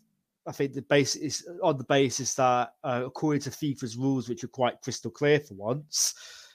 I 0.46 0.52
think 0.52 0.72
the 0.72 0.82
base 0.82 1.14
is 1.16 1.46
on 1.62 1.78
the 1.78 1.84
basis 1.84 2.34
that 2.34 2.72
uh, 2.82 3.02
according 3.06 3.42
to 3.42 3.50
FIFA's 3.50 3.96
rules, 3.96 4.28
which 4.28 4.42
are 4.44 4.48
quite 4.48 4.80
crystal 4.82 5.10
clear 5.10 5.38
for 5.40 5.54
once, 5.54 6.14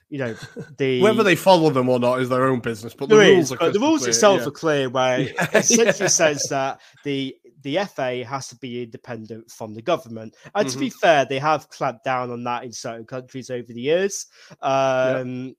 you 0.10 0.18
know, 0.20 0.36
the 0.78 1.02
whether 1.02 1.24
they 1.24 1.36
follow 1.36 1.70
them 1.70 1.90
or 1.90 2.00
not 2.00 2.20
is 2.22 2.30
their 2.30 2.46
own 2.48 2.60
business. 2.60 2.94
But 2.94 3.10
the 3.10 3.18
rules 3.18 3.46
is, 3.46 3.52
are 3.54 3.58
but 3.58 3.74
the 3.74 3.80
rules 3.80 4.00
clear, 4.02 4.10
itself 4.10 4.42
yeah. 4.42 4.48
are 4.48 4.52
clear, 4.52 4.90
where 4.90 5.20
Yeah, 5.22 5.44
it 5.44 5.56
essentially 5.56 6.06
yeah. 6.06 6.08
says 6.08 6.44
that 6.50 6.82
the 7.04 7.36
the 7.64 7.80
FA 7.86 8.24
has 8.24 8.48
to 8.50 8.56
be 8.58 8.84
independent 8.84 9.50
from 9.52 9.74
the 9.74 9.82
government. 9.82 10.36
And 10.54 10.70
to 10.70 10.78
be 10.78 10.90
Mm-hmm. 10.90 11.00
fair, 11.00 11.26
they 11.26 11.40
have 11.40 11.70
clamped 11.70 12.04
down 12.04 12.30
on 12.32 12.44
that 12.44 12.64
in 12.64 12.72
certain 12.72 13.06
countries 13.06 13.50
over 13.50 13.74
the 13.74 13.82
years. 13.82 14.28
Um, 14.62 15.56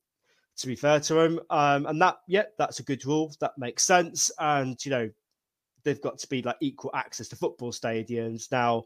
To 0.59 0.67
be 0.67 0.75
fair 0.77 0.99
to 1.01 1.15
them, 1.15 1.41
um, 1.51 1.87
and 1.87 2.01
that 2.03 2.17
yeah, 2.27 2.45
that's 2.59 2.81
a 2.81 2.83
good 2.83 3.05
rule. 3.05 3.33
That 3.41 3.53
makes 3.59 3.85
sense, 3.85 4.31
and 4.41 4.77
you 4.85 4.91
know 4.91 5.11
they've 5.89 6.03
got 6.03 6.19
to 6.19 6.29
be 6.29 6.43
like 6.43 6.57
equal 6.61 6.91
access 6.95 7.29
to 7.29 7.37
football 7.37 7.73
stadiums 7.73 8.51
now. 8.53 8.85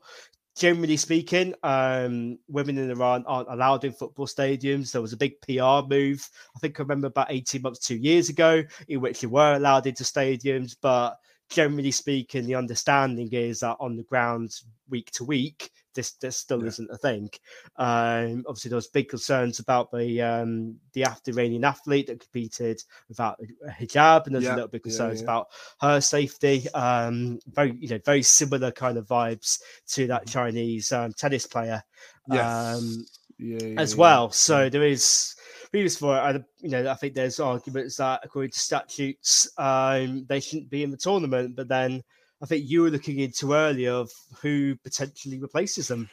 Generally 0.57 0.99
speaking, 0.99 1.55
um, 1.63 2.39
women 2.47 2.77
in 2.77 2.91
Iran 2.91 3.25
aren't 3.27 3.51
allowed 3.51 3.85
in 3.85 3.93
football 3.93 4.27
stadiums. 4.27 4.93
There 4.93 5.01
was 5.01 5.15
a 5.15 5.17
big 5.17 5.41
PR 5.41 5.87
move. 5.89 6.29
I 6.55 6.59
think 6.61 6.79
I 6.79 6.83
remember 6.83 7.07
about 7.07 7.31
18 7.31 7.63
months, 7.63 7.81
two 7.81 7.97
years 7.97 8.29
ago, 8.29 8.63
in 8.89 9.01
which 9.01 9.21
they 9.21 9.27
were 9.27 9.55
allowed 9.55 9.87
into 9.87 10.05
stadiums. 10.05 10.77
But 10.81 11.17
generally 11.53 11.91
speaking, 11.91 12.47
the 12.47 12.55
understanding 12.57 13.29
is 13.33 13.61
that 13.61 13.77
on 13.81 13.97
the 13.97 14.03
ground, 14.03 14.51
week 14.89 15.11
to 15.13 15.25
week, 15.25 15.71
this 15.95 16.13
this 16.13 16.37
still 16.39 16.65
Yeah. 16.65 16.67
isn't 16.67 16.91
a 16.91 16.97
thing. 16.97 17.29
Um, 17.77 18.45
obviously, 18.49 18.71
there 18.71 18.77
was 18.77 18.89
big 18.89 19.09
concerns 19.09 19.61
about 19.61 19.91
the 19.93 20.21
um, 20.23 20.77
the 20.95 21.05
after 21.05 21.31
Iranian 21.31 21.65
athlete 21.65 22.07
that 22.09 22.21
competed 22.21 22.83
without 23.09 23.39
a 23.67 23.71
hijab, 23.71 24.27
and 24.27 24.35
there's 24.35 24.45
Yeah, 24.45 24.55
a 24.55 24.57
little 24.57 24.69
bit 24.69 24.83
concerns 24.83 25.21
yeah. 25.21 25.25
about 25.25 25.49
her 25.81 26.01
safety. 26.01 26.69
Um, 26.75 27.39
very 27.47 27.77
you 27.79 27.89
know 27.89 28.01
very 28.05 28.23
similar 28.23 28.71
kind 28.73 28.97
of 28.99 29.07
vibes 29.07 29.61
to 29.89 30.07
that 30.09 30.27
Chinese 30.27 30.93
um, 30.93 31.13
tennis 31.13 31.47
player 31.47 31.83
Yes. 32.27 32.75
um, 32.79 33.07
yeah, 33.39 33.59
yeah, 33.67 33.81
as 33.81 33.97
well. 33.97 34.31
So 34.31 34.69
there 34.69 34.85
is 34.87 35.35
reasons 35.73 35.99
for 35.99 36.17
it. 36.17 36.21
And, 36.23 36.45
you 36.61 36.71
know, 36.71 36.91
I 36.91 36.95
think 36.95 37.15
there's 37.15 37.41
arguments 37.41 37.97
that 37.97 38.21
according 38.23 38.51
to 38.53 38.59
statutes, 38.59 39.51
um, 39.59 40.27
they 40.29 40.41
shouldn't 40.41 40.71
be 40.71 40.83
in 40.83 40.91
the 40.91 40.97
tournament. 40.97 41.57
But 41.57 41.69
then 41.69 42.03
I 42.43 42.47
think 42.47 42.69
you 42.69 42.83
were 42.83 42.91
looking 42.91 43.21
into 43.21 43.55
earlier 43.55 43.93
of 43.93 44.11
who 44.41 44.77
potentially 44.77 45.39
replaces 45.39 45.89
them. 45.89 46.09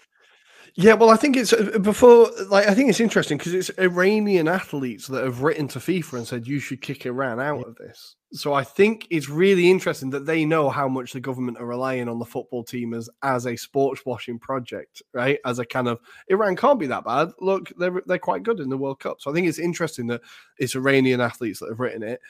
Yeah, 0.76 0.94
well, 0.94 1.10
I 1.10 1.16
think 1.16 1.36
it's 1.36 1.54
uh, 1.54 1.80
before. 1.82 2.30
Like, 2.50 2.68
I 2.68 2.74
think 2.74 2.90
it's 2.90 3.00
interesting 3.00 3.38
because 3.38 3.54
it's 3.54 3.72
Iranian 3.80 4.48
athletes 4.48 5.08
that 5.08 5.24
have 5.24 5.42
written 5.42 5.68
to 5.70 5.80
FIFA 5.80 6.14
and 6.14 6.28
said 6.28 6.48
you 6.48 6.60
should 6.60 6.82
kick 6.82 7.06
Iran 7.06 7.40
out 7.40 7.68
of 7.68 7.76
this. 7.76 8.16
So 8.32 8.54
I 8.54 8.64
think 8.64 9.08
it's 9.10 9.30
really 9.30 9.70
interesting 9.70 10.12
that 10.12 10.26
they 10.26 10.46
know 10.46 10.70
how 10.70 10.88
much 10.88 11.14
the 11.14 11.20
government 11.20 11.58
are 11.60 11.66
relying 11.66 12.08
on 12.08 12.20
the 12.20 12.26
football 12.26 12.64
team 12.64 12.94
as 12.94 13.10
as 13.24 13.48
a 13.48 13.56
sports 13.56 14.06
washing 14.06 14.40
project, 14.40 15.02
right? 15.14 15.40
As 15.46 15.60
a 15.60 15.66
kind 15.66 15.88
of 15.88 16.00
Iran 16.28 16.56
can't 16.56 16.80
be 16.80 16.88
that 16.88 17.06
bad. 17.06 17.30
Look, 17.40 17.72
they're 17.78 18.02
they're 18.06 18.20
quite 18.20 18.44
good 18.44 18.60
in 18.60 18.70
the 18.70 18.78
World 18.78 19.00
Cup. 19.00 19.22
So 19.22 19.32
I 19.32 19.34
think 19.34 19.48
it's 19.48 19.60
interesting 19.60 20.08
that 20.08 20.22
it's 20.58 20.76
Iranian 20.76 21.22
athletes 21.22 21.60
that 21.60 21.70
have 21.70 21.80
written 21.80 22.04
it. 22.04 22.22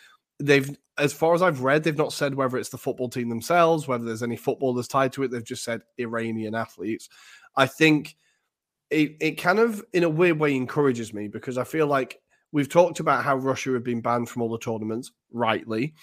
They've, 0.42 0.70
as 0.98 1.12
far 1.12 1.34
as 1.34 1.42
I've 1.42 1.64
read, 1.64 1.84
they've 1.84 1.98
not 1.98 2.14
said 2.14 2.34
whether 2.34 2.58
it's 2.58 2.70
the 2.70 2.78
football 2.78 3.10
team 3.10 3.28
themselves, 3.28 3.90
whether 3.90 4.06
there's 4.06 4.24
any 4.24 4.38
footballers 4.38 4.88
tied 4.88 5.12
to 5.14 5.24
it. 5.24 5.32
They've 5.32 5.44
just 5.44 5.66
said 5.66 5.82
Iranian 5.98 6.56
athletes. 6.56 7.10
I 7.58 7.66
think 7.66 8.16
it, 8.90 9.18
it 9.20 9.32
kind 9.32 9.60
of 9.60 9.84
in 9.94 10.04
a 10.04 10.10
weird 10.10 10.40
way 10.40 10.56
encourages 10.56 11.14
me 11.14 11.28
because 11.28 11.58
I 11.58 11.64
feel 11.64 11.88
like 11.88 12.20
we've 12.52 12.70
talked 12.70 13.00
about 13.00 13.24
how 13.24 13.36
Russia 13.36 13.74
had 13.74 13.84
been 13.84 14.02
banned 14.02 14.30
from 14.30 14.42
all 14.42 14.50
the 14.50 14.58
tournaments, 14.58 15.12
rightly. 15.32 15.94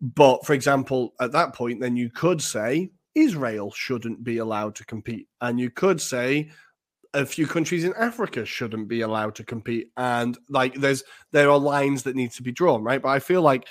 But 0.00 0.46
for 0.46 0.54
example, 0.54 1.14
at 1.20 1.32
that 1.32 1.54
point, 1.54 1.80
then 1.80 1.96
you 1.96 2.10
could 2.10 2.40
say 2.40 2.90
Israel 3.14 3.70
shouldn't 3.72 4.22
be 4.24 4.38
allowed 4.38 4.74
to 4.76 4.86
compete. 4.86 5.28
And 5.40 5.58
you 5.58 5.70
could 5.70 6.00
say 6.00 6.50
a 7.12 7.26
few 7.26 7.46
countries 7.46 7.84
in 7.84 7.92
Africa 7.94 8.44
shouldn't 8.44 8.88
be 8.88 9.00
allowed 9.00 9.34
to 9.36 9.44
compete. 9.44 9.90
And 9.96 10.38
like 10.48 10.74
there's 10.74 11.02
there 11.32 11.50
are 11.50 11.58
lines 11.58 12.04
that 12.04 12.16
need 12.16 12.30
to 12.32 12.42
be 12.42 12.52
drawn, 12.52 12.82
right? 12.82 13.02
But 13.02 13.08
I 13.08 13.18
feel 13.18 13.42
like 13.42 13.66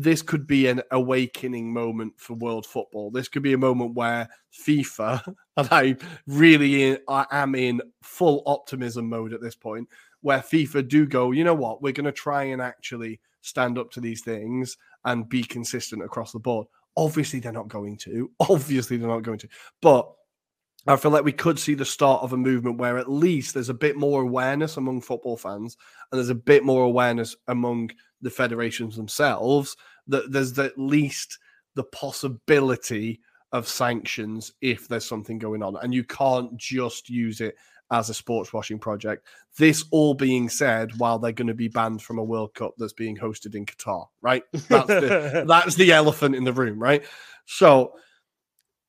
this 0.00 0.22
could 0.22 0.46
be 0.46 0.68
an 0.68 0.80
awakening 0.92 1.72
moment 1.72 2.12
for 2.18 2.34
world 2.34 2.64
football. 2.64 3.10
This 3.10 3.26
could 3.26 3.42
be 3.42 3.52
a 3.52 3.58
moment 3.58 3.94
where 3.94 4.28
FIFA, 4.64 5.34
and 5.56 5.68
I 5.72 5.96
really 6.28 6.84
in, 6.84 6.98
I 7.08 7.26
am 7.32 7.56
in 7.56 7.82
full 8.00 8.44
optimism 8.46 9.08
mode 9.08 9.32
at 9.32 9.42
this 9.42 9.56
point, 9.56 9.88
where 10.20 10.38
FIFA 10.38 10.86
do 10.86 11.04
go, 11.04 11.32
you 11.32 11.42
know 11.42 11.54
what, 11.54 11.82
we're 11.82 11.92
going 11.92 12.04
to 12.04 12.12
try 12.12 12.44
and 12.44 12.62
actually 12.62 13.20
stand 13.40 13.76
up 13.76 13.90
to 13.90 14.00
these 14.00 14.22
things 14.22 14.76
and 15.04 15.28
be 15.28 15.42
consistent 15.42 16.04
across 16.04 16.30
the 16.30 16.38
board. 16.38 16.68
Obviously, 16.96 17.40
they're 17.40 17.50
not 17.50 17.66
going 17.66 17.96
to. 17.98 18.30
Obviously, 18.40 18.98
they're 18.98 19.08
not 19.08 19.24
going 19.24 19.38
to. 19.38 19.48
But 19.82 20.08
I 20.86 20.94
feel 20.94 21.10
like 21.10 21.24
we 21.24 21.32
could 21.32 21.58
see 21.58 21.74
the 21.74 21.84
start 21.84 22.22
of 22.22 22.32
a 22.32 22.36
movement 22.36 22.78
where 22.78 22.98
at 22.98 23.10
least 23.10 23.52
there's 23.52 23.68
a 23.68 23.74
bit 23.74 23.96
more 23.96 24.22
awareness 24.22 24.76
among 24.76 25.00
football 25.00 25.36
fans 25.36 25.76
and 26.10 26.18
there's 26.18 26.28
a 26.28 26.36
bit 26.36 26.64
more 26.64 26.84
awareness 26.84 27.34
among 27.48 27.90
the 28.20 28.30
federations 28.30 28.96
themselves 28.96 29.76
that 30.06 30.32
there's 30.32 30.58
at 30.58 30.78
least 30.78 31.38
the 31.74 31.84
possibility 31.84 33.20
of 33.52 33.68
sanctions 33.68 34.52
if 34.60 34.88
there's 34.88 35.06
something 35.06 35.38
going 35.38 35.62
on. 35.62 35.76
And 35.82 35.94
you 35.94 36.04
can't 36.04 36.56
just 36.56 37.08
use 37.08 37.40
it 37.40 37.54
as 37.90 38.10
a 38.10 38.14
sports 38.14 38.52
washing 38.52 38.78
project. 38.78 39.26
This 39.56 39.84
all 39.90 40.14
being 40.14 40.48
said 40.48 40.92
while 40.98 41.18
they're 41.18 41.32
going 41.32 41.48
to 41.48 41.54
be 41.54 41.68
banned 41.68 42.02
from 42.02 42.18
a 42.18 42.24
world 42.24 42.54
cup 42.54 42.74
that's 42.76 42.92
being 42.92 43.16
hosted 43.16 43.54
in 43.54 43.64
qatar 43.64 44.06
right? 44.20 44.42
That's 44.52 44.86
the, 44.86 45.44
that's 45.48 45.74
the 45.74 45.92
elephant 45.92 46.34
in 46.34 46.44
the 46.44 46.52
room 46.52 46.78
right? 46.78 47.02
So 47.46 47.94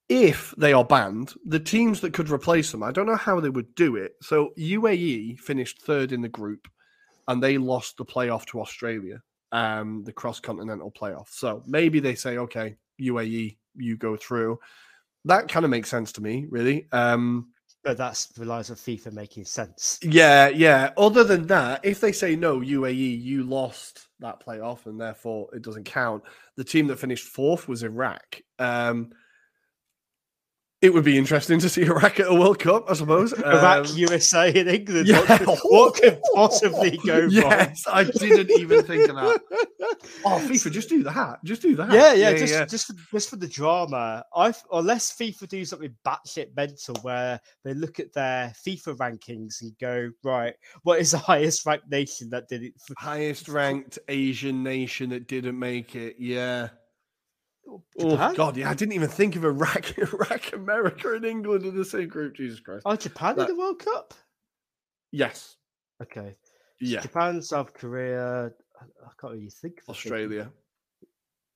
if 0.09 0.53
they 0.57 0.73
are 0.73 0.83
banned, 0.83 1.33
the 1.45 1.59
teams 1.59 2.01
that 2.01 2.13
could 2.13 2.29
replace 2.29 2.71
them, 2.71 2.83
I 2.83 2.91
don't 2.91 3.05
know 3.05 3.15
how 3.15 3.39
they 3.39 3.49
would 3.49 3.73
do 3.75 3.95
it. 3.95 4.13
So 4.21 4.51
UAE 4.57 5.39
finished 5.39 5.81
third 5.81 6.11
in 6.11 6.21
the 6.21 6.29
group 6.29 6.67
and 7.29 7.41
they 7.41 7.57
lost 7.59 7.95
the 7.97 8.03
playoff 8.03 8.45
to 8.47 8.59
Australia, 8.59 9.21
um, 9.51 10.03
the 10.03 10.11
cross 10.11 10.39
continental 10.39 10.91
playoff. 10.91 11.27
So 11.29 11.63
maybe 11.67 11.99
they 11.99 12.15
say, 12.15 12.37
okay, 12.37 12.75
UAE, 12.99 13.55
you 13.75 13.97
go 13.97 14.17
through. 14.17 14.59
That 15.25 15.47
kind 15.47 15.63
of 15.63 15.69
makes 15.69 15.89
sense 15.89 16.11
to 16.13 16.21
me, 16.21 16.47
really. 16.49 16.87
Um, 16.91 17.51
But 17.83 17.97
that's 17.97 18.33
relies 18.37 18.71
on 18.71 18.77
FIFA 18.77 19.13
making 19.13 19.45
sense. 19.45 19.99
yeah, 20.01 20.49
yeah. 20.49 20.91
Other 20.97 21.23
than 21.23 21.45
that, 21.47 21.81
if 21.83 22.01
they 22.01 22.11
say 22.11 22.35
no, 22.35 22.61
UAE, 22.61 23.21
you 23.21 23.43
lost 23.43 24.07
that 24.21 24.43
playoff 24.43 24.87
and 24.87 24.99
therefore 24.99 25.49
it 25.53 25.61
doesn't 25.61 25.85
count. 25.85 26.23
The 26.57 26.63
team 26.63 26.87
that 26.87 26.97
finished 26.99 27.27
fourth 27.27 27.67
was 27.67 27.83
Iraq. 27.83 28.41
Um, 28.57 29.11
it 30.81 30.93
would 30.93 31.03
be 31.03 31.17
interesting 31.17 31.59
to 31.59 31.67
see 31.67 31.81
Iraq 31.83 32.21
at 32.21 32.27
a 32.27 32.33
World 32.33 32.59
Cup, 32.59 32.89
I 32.89 32.93
suppose. 32.93 33.33
Iraq, 33.39 33.89
Um, 33.89 33.97
USA, 33.97 34.47
and 34.57 34.69
England. 34.69 35.07
yeah. 35.07 35.19
What, 35.19 35.37
could, 35.39 35.47
what 35.63 35.93
could 35.95 36.19
possibly 36.33 36.97
go 37.05 37.19
wrong? 37.21 37.31
Yes, 37.31 37.83
I 37.91 38.05
didn't 38.05 38.49
even 38.51 38.83
think 38.83 39.09
of 39.09 39.15
that. 39.17 39.41
Oh, 40.25 40.39
FIFA, 40.47 40.71
just 40.71 40.87
do 40.87 41.03
that. 41.03 41.43
Just 41.43 41.61
do 41.61 41.75
that. 41.75 41.91
Yeah, 41.91 42.13
yeah, 42.13 42.33
just 42.33 42.69
just 42.69 42.87
for, 42.87 42.93
just 43.11 43.29
for 43.29 43.35
the 43.35 43.47
drama. 43.47 44.23
I 44.33 44.53
unless 44.71 45.11
FIFA 45.17 45.47
do 45.49 45.65
something 45.65 45.93
batshit 46.05 46.55
mental 46.55 46.95
where 47.01 47.39
they 47.65 47.73
look 47.73 47.99
at 47.99 48.13
their 48.13 48.53
FIFA 48.65 48.95
rankings 48.97 49.61
and 49.61 49.73
go, 49.79 50.09
right, 50.23 50.53
what 50.83 50.99
is 50.99 51.11
the 51.11 51.17
highest 51.17 51.65
ranked 51.65 51.89
nation 51.89 52.29
that 52.29 52.47
did 52.47 52.63
it? 52.63 52.73
For, 52.85 52.93
Highest 52.97 53.49
ranked 53.49 53.99
Asian 54.07 54.63
nation 54.63 55.09
that 55.09 55.27
didn't 55.27 55.59
make 55.59 55.95
it. 55.95 56.15
Yeah. 56.19 56.69
Oh 57.99 58.09
Japan? 58.11 58.33
God, 58.35 58.57
yeah, 58.57 58.69
I 58.69 58.73
didn't 58.73 58.93
even 58.93 59.09
think 59.09 59.35
of 59.35 59.45
Iraq, 59.45 59.97
Iraq, 59.97 60.51
America, 60.53 61.13
and 61.13 61.25
England 61.25 61.65
in 61.65 61.75
the 61.75 61.85
same 61.85 62.07
group. 62.07 62.35
Jesus 62.35 62.59
Christ. 62.59 62.83
Oh, 62.85 62.95
Japan 62.95 63.35
That- 63.35 63.49
in 63.49 63.55
the 63.55 63.59
World 63.61 63.79
Cup. 63.79 64.13
Yes. 65.11 65.55
Okay, 66.01 66.35
Yeah. 66.79 67.01
Japan, 67.01 67.41
South 67.41 67.73
Korea. 67.73 68.51
I, 68.81 69.09
can't 69.19 69.33
really 69.33 69.49
think. 69.61 69.79
of 69.87 69.89
Australia. 69.89 70.49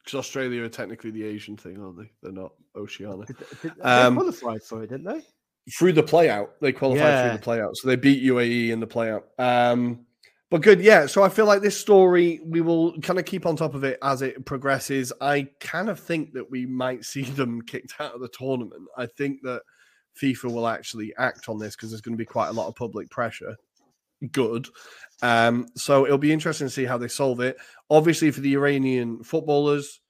Because 0.03 0.17
Australia 0.19 0.63
are 0.63 0.69
technically 0.69 1.11
the 1.11 1.23
Asian 1.23 1.55
thing, 1.55 1.81
aren't 1.81 1.97
they? 1.97 2.11
They're 2.21 2.33
not 2.33 2.51
Oceania. 2.75 3.25
Did, 3.25 3.37
did, 3.61 3.71
they 3.77 3.81
Um, 3.83 4.15
qualified 4.15 4.61
for 4.63 4.83
it, 4.83 4.89
didn't 4.89 5.05
they? 5.05 5.21
Through 5.77 5.93
the 5.93 6.03
play 6.03 6.29
out, 6.29 6.59
they 6.59 6.73
qualified 6.73 7.05
Yeah. 7.05 7.29
through 7.29 7.37
the 7.37 7.43
play 7.43 7.61
out. 7.61 7.77
So 7.77 7.87
they 7.87 7.95
beat 7.95 8.21
UAE 8.21 8.71
in 8.71 8.81
the 8.81 8.87
play 8.87 9.11
out. 9.11 9.27
Um, 9.39 10.05
but 10.53 10.61
good, 10.61 10.81
yeah. 10.81 11.07
So 11.07 11.23
I 11.23 11.29
feel 11.29 11.47
like 11.47 11.63
this 11.63 11.75
story, 11.75 12.39
we 12.45 12.61
will 12.61 12.95
kind 13.01 13.17
of 13.17 13.25
keep 13.25 13.47
on 13.47 13.55
top 13.55 13.73
of 13.73 13.83
it 13.83 13.97
as 14.03 14.21
it 14.21 14.45
progresses. 14.45 15.11
I 15.19 15.47
kind 15.59 15.89
of 15.89 15.99
think 15.99 16.33
that 16.33 16.51
we 16.51 16.67
might 16.67 17.05
see 17.13 17.23
them 17.23 17.63
kicked 17.63 17.95
out 17.99 18.13
of 18.13 18.21
the 18.21 18.27
tournament. 18.27 18.83
I 18.95 19.07
think 19.07 19.41
that 19.41 19.63
FIFA 20.21 20.53
will 20.53 20.67
actually 20.67 21.11
act 21.17 21.49
on 21.49 21.57
this 21.57 21.75
because 21.75 21.89
there's 21.89 22.01
going 22.01 22.13
to 22.13 22.21
be 22.21 22.25
quite 22.25 22.49
a 22.49 22.53
lot 22.53 22.67
of 22.67 22.75
public 22.75 23.09
pressure. 23.09 23.55
Good. 24.31 24.67
Um, 25.23 25.69
so 25.75 26.05
it'll 26.05 26.19
be 26.19 26.31
interesting 26.31 26.67
to 26.67 26.71
see 26.71 26.85
how 26.85 26.99
they 26.99 27.07
solve 27.07 27.39
it. 27.39 27.57
Obviously, 27.89 28.29
for 28.29 28.41
the 28.41 28.53
Iranian 28.53 29.23
footballers, 29.23 30.01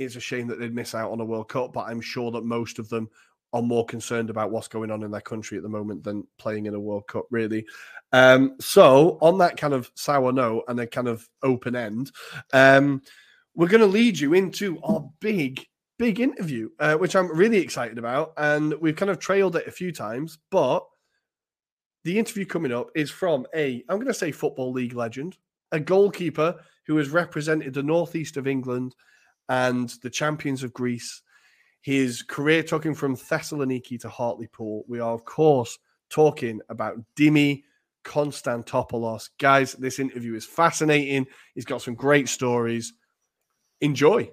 it's 0.00 0.16
a 0.16 0.20
shame 0.20 0.48
that 0.48 0.58
they'd 0.58 0.74
miss 0.74 0.92
out 0.92 1.12
on 1.12 1.20
a 1.20 1.24
World 1.24 1.50
Cup, 1.50 1.72
but 1.72 1.86
I'm 1.86 2.00
sure 2.00 2.32
that 2.32 2.44
most 2.44 2.80
of 2.80 2.88
them 2.88 3.08
are 3.52 3.62
more 3.62 3.84
concerned 3.84 4.30
about 4.30 4.50
what's 4.50 4.68
going 4.68 4.90
on 4.90 5.02
in 5.02 5.10
their 5.10 5.20
country 5.20 5.56
at 5.56 5.62
the 5.62 5.68
moment 5.68 6.04
than 6.04 6.26
playing 6.38 6.66
in 6.66 6.74
a 6.74 6.80
World 6.80 7.06
Cup, 7.06 7.24
really. 7.30 7.66
Um, 8.12 8.56
so, 8.60 9.18
on 9.20 9.38
that 9.38 9.56
kind 9.56 9.74
of 9.74 9.90
sour 9.94 10.32
note 10.32 10.64
and 10.68 10.80
a 10.80 10.86
kind 10.86 11.08
of 11.08 11.28
open 11.42 11.74
end, 11.76 12.12
um, 12.52 13.02
we're 13.54 13.68
going 13.68 13.80
to 13.80 13.86
lead 13.86 14.18
you 14.18 14.34
into 14.34 14.78
our 14.82 15.08
big, 15.20 15.66
big 15.98 16.20
interview, 16.20 16.68
uh, 16.78 16.94
which 16.94 17.16
I'm 17.16 17.34
really 17.34 17.58
excited 17.58 17.98
about. 17.98 18.32
And 18.36 18.74
we've 18.80 18.96
kind 18.96 19.10
of 19.10 19.18
trailed 19.18 19.56
it 19.56 19.66
a 19.66 19.72
few 19.72 19.92
times, 19.92 20.38
but 20.50 20.86
the 22.04 22.18
interview 22.18 22.44
coming 22.46 22.72
up 22.72 22.90
is 22.94 23.10
from 23.10 23.46
a, 23.54 23.82
I'm 23.88 23.96
going 23.96 24.06
to 24.06 24.14
say, 24.14 24.30
Football 24.30 24.72
League 24.72 24.94
legend, 24.94 25.36
a 25.72 25.80
goalkeeper 25.80 26.56
who 26.86 26.96
has 26.96 27.10
represented 27.10 27.74
the 27.74 27.82
northeast 27.82 28.36
of 28.36 28.46
England 28.46 28.94
and 29.48 29.92
the 30.02 30.10
champions 30.10 30.62
of 30.62 30.72
Greece. 30.72 31.22
His 31.80 32.22
career 32.22 32.62
took 32.62 32.84
him 32.84 32.94
from 32.94 33.16
Thessaloniki 33.16 34.00
to 34.00 34.08
Hartlepool. 34.08 34.84
We 34.88 35.00
are, 35.00 35.12
of 35.12 35.24
course, 35.24 35.78
talking 36.10 36.60
about 36.68 36.96
Dimi 37.16 37.62
Konstantopoulos. 38.04 39.30
Guys, 39.38 39.74
this 39.74 39.98
interview 39.98 40.34
is 40.34 40.44
fascinating. 40.44 41.26
He's 41.54 41.64
got 41.64 41.82
some 41.82 41.94
great 41.94 42.28
stories. 42.28 42.92
Enjoy. 43.80 44.30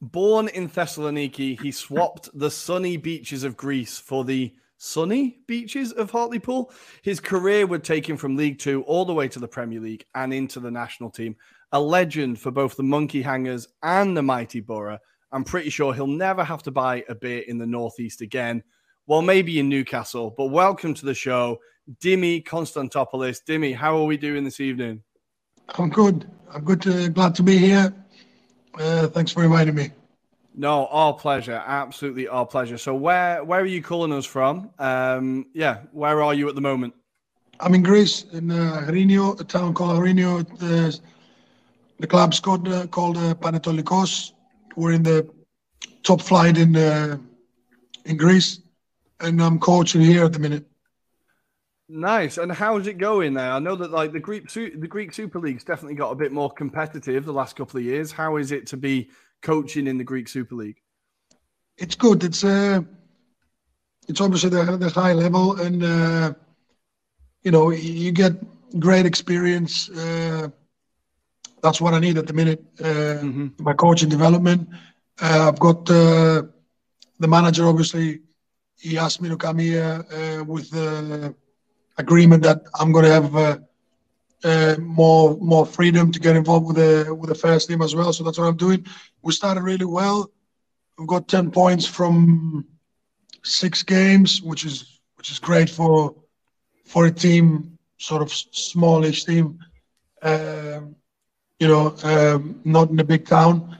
Born 0.00 0.48
in 0.48 0.68
Thessaloniki, 0.68 1.60
he 1.60 1.72
swapped 1.72 2.30
the 2.32 2.50
sunny 2.50 2.96
beaches 2.96 3.44
of 3.44 3.56
Greece 3.56 3.98
for 3.98 4.24
the 4.24 4.54
sunny 4.76 5.38
beaches 5.46 5.92
of 5.92 6.10
Hartlepool. 6.10 6.72
His 7.02 7.20
career 7.20 7.66
would 7.66 7.84
take 7.84 8.08
him 8.08 8.16
from 8.16 8.36
League 8.36 8.58
Two 8.58 8.82
all 8.82 9.04
the 9.04 9.14
way 9.14 9.28
to 9.28 9.38
the 9.38 9.48
Premier 9.48 9.80
League 9.80 10.04
and 10.14 10.32
into 10.32 10.60
the 10.60 10.70
national 10.70 11.10
team. 11.10 11.36
A 11.72 11.80
legend 11.80 12.38
for 12.38 12.50
both 12.50 12.76
the 12.76 12.82
Monkey 12.82 13.22
Hangers 13.22 13.68
and 13.82 14.16
the 14.16 14.22
Mighty 14.22 14.60
Boro. 14.60 14.98
I'm 15.32 15.44
pretty 15.44 15.70
sure 15.70 15.92
he'll 15.92 16.06
never 16.06 16.44
have 16.44 16.62
to 16.62 16.70
buy 16.70 17.04
a 17.08 17.14
beer 17.14 17.42
in 17.48 17.58
the 17.58 17.66
Northeast 17.66 18.20
again. 18.20 18.62
Well, 19.06 19.22
maybe 19.22 19.58
in 19.58 19.68
Newcastle, 19.68 20.34
but 20.36 20.46
welcome 20.46 20.94
to 20.94 21.04
the 21.04 21.14
show, 21.14 21.58
Dimi 22.00 22.44
Konstantopoulos. 22.44 23.40
Dimi, 23.48 23.74
how 23.74 23.96
are 23.96 24.04
we 24.04 24.16
doing 24.16 24.44
this 24.44 24.60
evening? 24.60 25.02
I'm 25.78 25.90
good. 25.90 26.30
I'm 26.52 26.64
good. 26.64 26.82
To, 26.82 27.08
glad 27.08 27.34
to 27.36 27.42
be 27.42 27.58
here. 27.58 27.92
Uh, 28.78 29.08
thanks 29.08 29.32
for 29.32 29.44
inviting 29.44 29.74
me. 29.74 29.90
No, 30.58 30.86
our 30.86 31.12
pleasure. 31.12 31.62
Absolutely 31.66 32.28
our 32.28 32.46
pleasure. 32.46 32.78
So 32.78 32.94
where 32.94 33.44
where 33.44 33.60
are 33.60 33.66
you 33.66 33.82
calling 33.82 34.12
us 34.12 34.24
from? 34.24 34.70
Um, 34.78 35.46
yeah, 35.52 35.80
where 35.92 36.22
are 36.22 36.32
you 36.32 36.48
at 36.48 36.54
the 36.54 36.62
moment? 36.62 36.94
I'm 37.60 37.74
in 37.74 37.82
Greece, 37.82 38.24
in 38.32 38.50
uh, 38.50 38.86
a 38.88 39.44
town 39.44 39.74
called 39.74 39.98
Agrinio. 39.98 40.46
The, 40.58 40.98
the 41.98 42.06
club's 42.06 42.40
called, 42.40 42.68
uh, 42.68 42.86
called 42.86 43.16
uh, 43.16 43.34
Panetolikos. 43.34 44.32
We're 44.76 44.92
in 44.92 45.02
the 45.02 45.28
top 46.02 46.20
flight 46.20 46.58
in 46.58 46.74
uh, 46.76 47.18
in 48.06 48.16
Greece, 48.16 48.60
and 49.20 49.42
I'm 49.42 49.58
coaching 49.58 50.00
here 50.00 50.24
at 50.24 50.32
the 50.32 50.38
minute. 50.38 50.66
Nice. 51.88 52.38
And 52.38 52.50
how's 52.50 52.86
it 52.86 52.98
going 52.98 53.34
there? 53.34 53.52
I 53.52 53.58
know 53.58 53.76
that 53.76 53.90
like 53.90 54.12
the 54.12 54.20
Greek 54.20 54.50
the 54.52 54.88
Greek 54.88 55.12
Super 55.12 55.38
League's 55.38 55.64
definitely 55.64 55.94
got 55.94 56.10
a 56.10 56.16
bit 56.16 56.32
more 56.32 56.50
competitive 56.50 57.24
the 57.24 57.32
last 57.32 57.56
couple 57.56 57.78
of 57.78 57.84
years. 57.84 58.10
How 58.10 58.36
is 58.36 58.52
it 58.52 58.66
to 58.68 58.76
be 58.76 59.10
coaching 59.42 59.86
in 59.86 59.98
the 59.98 60.04
Greek 60.04 60.28
Super 60.28 60.54
League? 60.54 60.80
It's 61.78 61.94
good. 61.94 62.24
It's 62.24 62.44
uh, 62.44 62.80
it's 64.08 64.20
obviously 64.20 64.50
the, 64.50 64.76
the 64.76 64.90
high 64.90 65.12
level, 65.12 65.60
and 65.60 65.82
uh, 65.82 66.32
you 67.42 67.50
know 67.50 67.70
you 67.70 68.12
get 68.12 68.32
great 68.78 69.06
experience. 69.06 69.90
Uh, 69.90 70.48
that's 71.62 71.80
what 71.80 71.94
I 71.94 71.98
need 71.98 72.18
at 72.18 72.26
the 72.26 72.32
minute. 72.32 72.64
Uh, 72.80 72.84
mm-hmm. 72.84 73.46
My 73.58 73.72
coaching 73.72 74.08
development. 74.08 74.68
Uh, 75.20 75.48
I've 75.48 75.58
got 75.58 75.88
uh, 75.90 76.42
the 77.18 77.28
manager. 77.28 77.66
Obviously, 77.66 78.20
he 78.78 78.98
asked 78.98 79.20
me 79.22 79.28
to 79.28 79.36
come 79.36 79.58
here 79.58 80.04
uh, 80.12 80.44
with 80.44 80.70
the 80.70 81.34
agreement 81.96 82.42
that 82.42 82.62
I'm 82.78 82.92
going 82.92 83.06
to 83.06 83.12
have 83.12 83.65
uh, 84.46 84.76
more 84.78 85.36
more 85.38 85.66
freedom 85.66 86.12
to 86.12 86.20
get 86.20 86.36
involved 86.36 86.66
with 86.68 86.76
the 86.76 87.14
with 87.14 87.28
the 87.28 87.34
first 87.46 87.68
team 87.68 87.82
as 87.82 87.94
well. 87.94 88.12
So 88.12 88.22
that's 88.22 88.38
what 88.38 88.46
I'm 88.46 88.56
doing. 88.56 88.86
We 89.22 89.32
started 89.32 89.62
really 89.62 89.84
well. 89.84 90.30
We've 90.96 91.08
got 91.08 91.28
ten 91.28 91.50
points 91.50 91.84
from 91.84 92.64
six 93.42 93.82
games, 93.82 94.40
which 94.42 94.64
is 94.64 95.00
which 95.16 95.30
is 95.32 95.38
great 95.38 95.68
for 95.68 96.14
for 96.84 97.06
a 97.06 97.10
team, 97.10 97.76
sort 97.98 98.22
of 98.22 98.32
smallish 98.32 99.24
team. 99.24 99.58
Um, 100.22 100.94
you 101.58 101.68
know, 101.68 101.96
um, 102.04 102.60
not 102.64 102.90
in 102.90 103.00
a 103.00 103.04
big 103.04 103.26
town. 103.26 103.76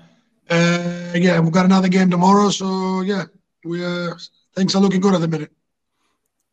Uh, 0.51 1.13
yeah, 1.15 1.39
we've 1.41 1.53
got 1.53 1.65
another 1.65 1.89
game 1.89 2.11
tomorrow, 2.11 2.51
so 2.51 3.03
yeah, 3.03 3.25
we 3.65 3.85
uh, 3.85 4.15
things 4.55 4.75
are 4.75 4.83
looking 4.83 5.01
good 5.01 5.15
at 5.15 5.21
the 5.21 5.29
minute. 5.29 5.53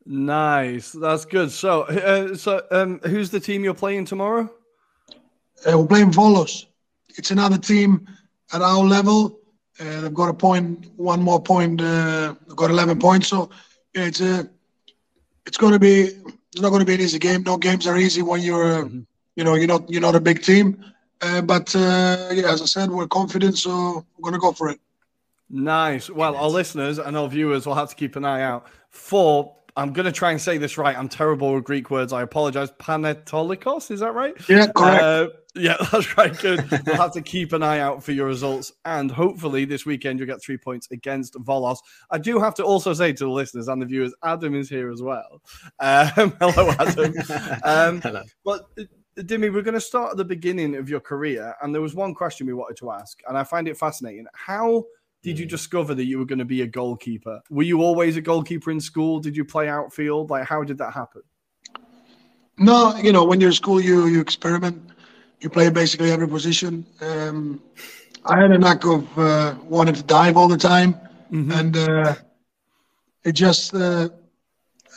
Nice, 0.05 0.91
that's 0.91 1.25
good. 1.25 1.51
So, 1.51 1.83
uh, 1.83 2.35
so 2.35 2.61
um, 2.71 2.99
who's 3.05 3.29
the 3.29 3.39
team 3.39 3.63
you're 3.63 3.73
playing 3.73 4.05
tomorrow? 4.05 4.51
Uh, 5.65 5.77
we're 5.77 5.87
playing 5.87 6.11
Volos. 6.11 6.65
It's 7.17 7.31
another 7.31 7.57
team 7.57 8.07
at 8.51 8.61
our 8.61 8.83
level. 8.83 9.39
Uh, 9.79 10.01
they've 10.01 10.13
got 10.13 10.29
a 10.29 10.33
point, 10.33 10.91
one 10.97 11.21
more 11.21 11.41
point. 11.41 11.81
Uh, 11.81 12.35
they've 12.47 12.55
got 12.55 12.69
11 12.69 12.99
points. 12.99 13.27
So 13.27 13.49
it's 13.93 14.19
a, 14.19 14.49
it's 15.45 15.57
going 15.57 15.73
to 15.73 15.79
be, 15.79 16.09
it's 16.51 16.61
not 16.61 16.69
going 16.69 16.81
to 16.81 16.85
be 16.85 16.95
an 16.95 17.01
easy 17.01 17.19
game. 17.19 17.43
No 17.43 17.57
games 17.57 17.87
are 17.87 17.97
easy 17.97 18.21
when 18.21 18.41
you're, 18.41 18.85
mm-hmm. 18.85 19.01
you 19.35 19.43
know, 19.43 19.55
you're 19.55 19.67
not, 19.67 19.89
you're 19.89 20.01
not 20.01 20.15
a 20.15 20.19
big 20.19 20.43
team. 20.43 20.83
Uh, 21.21 21.41
but 21.41 21.73
uh, 21.75 22.29
yeah, 22.33 22.51
as 22.51 22.61
I 22.61 22.65
said, 22.65 22.91
we're 22.91 23.07
confident, 23.07 23.57
so 23.57 24.05
we're 24.17 24.23
going 24.23 24.33
to 24.33 24.39
go 24.39 24.51
for 24.51 24.69
it. 24.69 24.79
Nice. 25.49 26.09
Well, 26.09 26.35
our 26.35 26.49
listeners 26.49 26.99
and 26.99 27.15
our 27.15 27.29
viewers 27.29 27.65
will 27.65 27.75
have 27.75 27.89
to 27.89 27.95
keep 27.95 28.15
an 28.17 28.25
eye 28.25 28.41
out 28.41 28.67
for 28.89 29.55
I'm 29.75 29.93
going 29.93 30.05
to 30.05 30.11
try 30.11 30.31
and 30.31 30.39
say 30.39 30.57
this 30.57 30.77
right. 30.77 30.97
I'm 30.97 31.09
terrible 31.09 31.53
with 31.53 31.63
Greek 31.63 31.89
words. 31.89 32.13
I 32.13 32.21
apologize. 32.21 32.71
Panetolikos, 32.71 33.89
is 33.89 34.01
that 34.01 34.13
right? 34.13 34.35
Yeah, 34.47 34.67
correct. 34.67 35.03
Uh, 35.03 35.27
yeah, 35.55 35.77
that's 35.91 36.15
right. 36.17 36.37
Good. 36.37 36.69
we'll 36.85 36.95
have 36.95 37.13
to 37.13 37.21
keep 37.21 37.53
an 37.53 37.63
eye 37.63 37.79
out 37.79 38.03
for 38.03 38.11
your 38.11 38.27
results. 38.27 38.71
And 38.85 39.09
hopefully 39.09 39.65
this 39.65 39.85
weekend 39.85 40.19
you'll 40.19 40.27
get 40.27 40.41
three 40.41 40.57
points 40.57 40.87
against 40.91 41.33
Volos. 41.35 41.77
I 42.11 42.19
do 42.19 42.39
have 42.39 42.53
to 42.55 42.63
also 42.63 42.93
say 42.93 43.13
to 43.13 43.23
the 43.23 43.31
listeners 43.31 43.67
and 43.67 43.81
the 43.81 43.85
viewers, 43.85 44.13
Adam 44.23 44.55
is 44.55 44.69
here 44.69 44.91
as 44.91 45.01
well. 45.01 45.41
Um, 45.79 46.33
hello, 46.39 46.71
Adam. 46.79 47.13
Um, 47.63 48.01
hello. 48.01 48.23
But 48.43 48.67
uh, 48.77 48.83
Dimi, 49.17 49.53
we're 49.53 49.61
going 49.61 49.73
to 49.73 49.81
start 49.81 50.11
at 50.11 50.17
the 50.17 50.25
beginning 50.25 50.75
of 50.75 50.89
your 50.89 50.99
career. 50.99 51.55
And 51.61 51.73
there 51.73 51.81
was 51.81 51.95
one 51.95 52.13
question 52.13 52.47
we 52.47 52.53
wanted 52.53 52.77
to 52.77 52.91
ask, 52.91 53.19
and 53.27 53.37
I 53.37 53.43
find 53.43 53.67
it 53.67 53.77
fascinating. 53.77 54.27
How– 54.33 54.85
did 55.23 55.39
you 55.39 55.45
mm. 55.45 55.49
discover 55.49 55.95
that 55.95 56.05
you 56.05 56.19
were 56.19 56.25
going 56.25 56.39
to 56.39 56.45
be 56.45 56.61
a 56.61 56.67
goalkeeper? 56.67 57.41
Were 57.49 57.63
you 57.63 57.81
always 57.81 58.17
a 58.17 58.21
goalkeeper 58.21 58.69
in 58.69 58.79
school? 58.79 59.19
Did 59.19 59.35
you 59.35 59.45
play 59.45 59.69
outfield? 59.69 60.29
Like, 60.29 60.45
how 60.45 60.63
did 60.63 60.77
that 60.77 60.93
happen? 60.93 61.23
No, 62.57 62.95
you 62.97 63.11
know, 63.11 63.23
when 63.23 63.41
you're 63.41 63.49
in 63.49 63.55
school, 63.55 63.81
you 63.81 64.05
you 64.05 64.21
experiment. 64.21 64.91
You 65.39 65.49
play 65.49 65.69
basically 65.69 66.11
every 66.11 66.27
position. 66.27 66.85
Um, 67.01 67.61
I 68.25 68.39
had 68.39 68.51
a 68.51 68.57
knack 68.57 68.85
of 68.85 69.17
uh, 69.17 69.55
wanting 69.63 69.95
to 69.95 70.03
dive 70.03 70.37
all 70.37 70.47
the 70.47 70.57
time, 70.57 70.93
mm-hmm. 71.31 71.51
and 71.51 71.75
uh, 71.75 72.15
it 73.23 73.31
just 73.31 73.73
uh, 73.73 74.09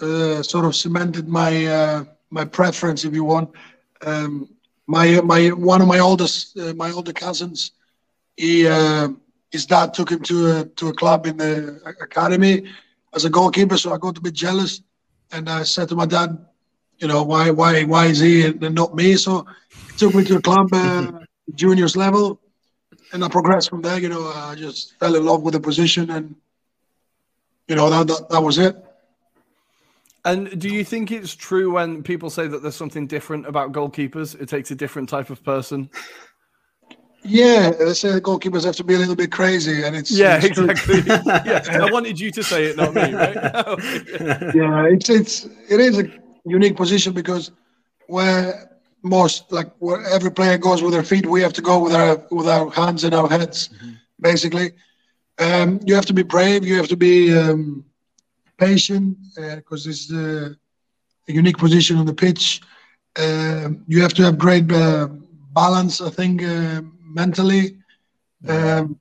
uh 0.02 0.42
sort 0.42 0.66
of 0.66 0.76
cemented 0.76 1.28
my 1.28 1.66
uh, 1.66 2.04
my 2.30 2.44
preference, 2.44 3.04
if 3.04 3.14
you 3.14 3.24
want. 3.24 3.50
Um, 4.02 4.50
my 4.86 5.20
my 5.22 5.48
one 5.48 5.80
of 5.80 5.88
my 5.88 6.00
oldest 6.00 6.58
uh, 6.58 6.74
my 6.74 6.90
older 6.90 7.14
cousins, 7.14 7.72
he 8.36 8.68
his 9.57 9.64
dad 9.64 9.94
took 9.94 10.11
him 10.11 10.22
to 10.30 10.36
a 10.52 10.64
to 10.78 10.88
a 10.88 10.92
club 10.92 11.26
in 11.26 11.36
the 11.38 11.80
academy 12.09 12.57
as 13.14 13.24
a 13.24 13.30
goalkeeper. 13.30 13.78
So 13.78 13.94
I 13.94 13.98
got 13.98 14.18
a 14.18 14.20
bit 14.20 14.34
jealous, 14.34 14.82
and 15.32 15.48
I 15.48 15.62
said 15.62 15.88
to 15.88 15.96
my 15.96 16.04
dad, 16.04 16.30
you 16.98 17.09
know, 17.09 17.22
why 17.22 17.50
why 17.50 17.84
why 17.84 18.04
is 18.12 18.20
he 18.20 18.34
and 18.44 18.74
not 18.74 18.94
me? 18.94 19.16
So 19.16 19.46
he 19.88 19.96
took 19.96 20.14
me 20.14 20.24
to 20.24 20.36
a 20.36 20.42
club, 20.42 20.68
uh, 20.72 21.24
juniors 21.54 21.96
level, 21.96 22.38
and 23.12 23.24
I 23.24 23.28
progressed 23.28 23.70
from 23.70 23.80
there. 23.80 23.98
You 23.98 24.11
know, 24.11 24.24
I 24.28 24.54
just 24.54 24.98
fell 25.00 25.16
in 25.16 25.24
love 25.24 25.42
with 25.42 25.54
the 25.54 25.61
position, 25.61 26.11
and 26.11 26.36
you 27.66 27.76
know 27.76 27.88
that 27.88 28.07
that, 28.09 28.28
that 28.28 28.42
was 28.42 28.59
it. 28.59 28.76
And 30.26 30.61
do 30.61 30.68
you 30.68 30.84
think 30.84 31.12
it's 31.12 31.34
true 31.34 31.70
when 31.70 32.02
people 32.02 32.30
say 32.30 32.46
that 32.48 32.61
there's 32.61 32.74
something 32.74 33.07
different 33.07 33.46
about 33.46 33.72
goalkeepers? 33.72 34.38
It 34.38 34.48
takes 34.48 34.70
a 34.72 34.74
different 34.74 35.09
type 35.09 35.30
of 35.30 35.42
person. 35.44 35.88
Yeah, 37.28 37.70
they 37.70 37.94
say 37.94 38.12
the 38.12 38.20
goalkeepers 38.20 38.64
have 38.64 38.76
to 38.76 38.84
be 38.84 38.94
a 38.94 38.98
little 38.98 39.16
bit 39.16 39.32
crazy, 39.32 39.84
and 39.84 39.96
it's 39.96 40.10
yeah, 40.10 40.36
it's 40.42 40.58
exactly. 40.58 41.00
yeah, 41.06 41.84
I 41.86 41.90
wanted 41.90 42.18
you 42.18 42.30
to 42.30 42.42
say 42.42 42.66
it, 42.66 42.76
not 42.76 42.94
me, 42.94 43.12
right? 43.12 43.34
yeah, 44.54 44.86
it's 44.86 45.08
it's 45.10 45.44
it 45.68 45.80
is 45.80 45.98
a 45.98 46.08
unique 46.44 46.76
position 46.76 47.12
because 47.12 47.50
where 48.06 48.70
most 49.02 49.50
like 49.52 49.70
where 49.78 50.04
every 50.06 50.30
player 50.30 50.58
goes 50.58 50.82
with 50.82 50.92
their 50.92 51.02
feet, 51.02 51.26
we 51.26 51.42
have 51.42 51.52
to 51.54 51.62
go 51.62 51.78
with 51.78 51.94
our 51.94 52.24
with 52.30 52.48
our 52.48 52.70
hands 52.70 53.04
and 53.04 53.14
our 53.14 53.28
heads, 53.28 53.68
mm-hmm. 53.68 53.92
basically. 54.20 54.72
Um, 55.38 55.80
you 55.84 55.94
have 55.94 56.06
to 56.06 56.14
be 56.14 56.22
brave. 56.22 56.64
You 56.64 56.76
have 56.76 56.88
to 56.88 56.96
be 56.96 57.36
um, 57.36 57.84
patient 58.58 59.18
because 59.34 59.86
uh, 59.86 59.90
it's 59.90 60.10
a 60.10 60.56
unique 61.32 61.58
position 61.58 61.98
on 61.98 62.06
the 62.06 62.14
pitch. 62.14 62.62
Uh, 63.16 63.70
you 63.86 64.02
have 64.02 64.14
to 64.14 64.22
have 64.22 64.38
great 64.38 64.70
uh, 64.70 65.08
balance, 65.52 66.00
I 66.00 66.10
think, 66.10 66.42
uh, 66.42 66.82
mentally, 67.16 67.78
um, 68.46 69.00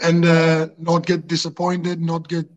and 0.00 0.24
uh, 0.24 0.68
not 0.78 1.04
get 1.04 1.26
disappointed, 1.26 2.00
not 2.00 2.28
get 2.28 2.48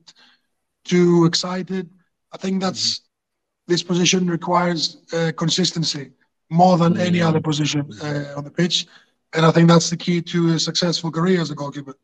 too 0.86 1.26
excited. 1.26 1.90
I 2.32 2.38
think 2.38 2.62
that's 2.62 2.84
mm-hmm. 2.86 3.72
this 3.72 3.84
position 3.84 4.30
requires 4.30 4.82
uh, 5.12 5.32
consistency 5.36 6.12
more 6.50 6.78
than 6.78 6.94
mm-hmm. 6.94 7.10
any 7.10 7.22
other 7.22 7.42
position 7.42 7.82
on 8.38 8.44
the 8.44 8.54
pitch, 8.62 8.88
and 9.34 9.46
I 9.46 9.52
think 9.52 9.68
that's 9.68 9.90
the 9.90 9.98
key 9.98 10.22
to 10.34 10.54
a 10.54 10.60
successful 10.60 11.12
career 11.12 11.42
as 11.42 11.52
a 11.52 11.56
goalkeeper. 11.56 11.96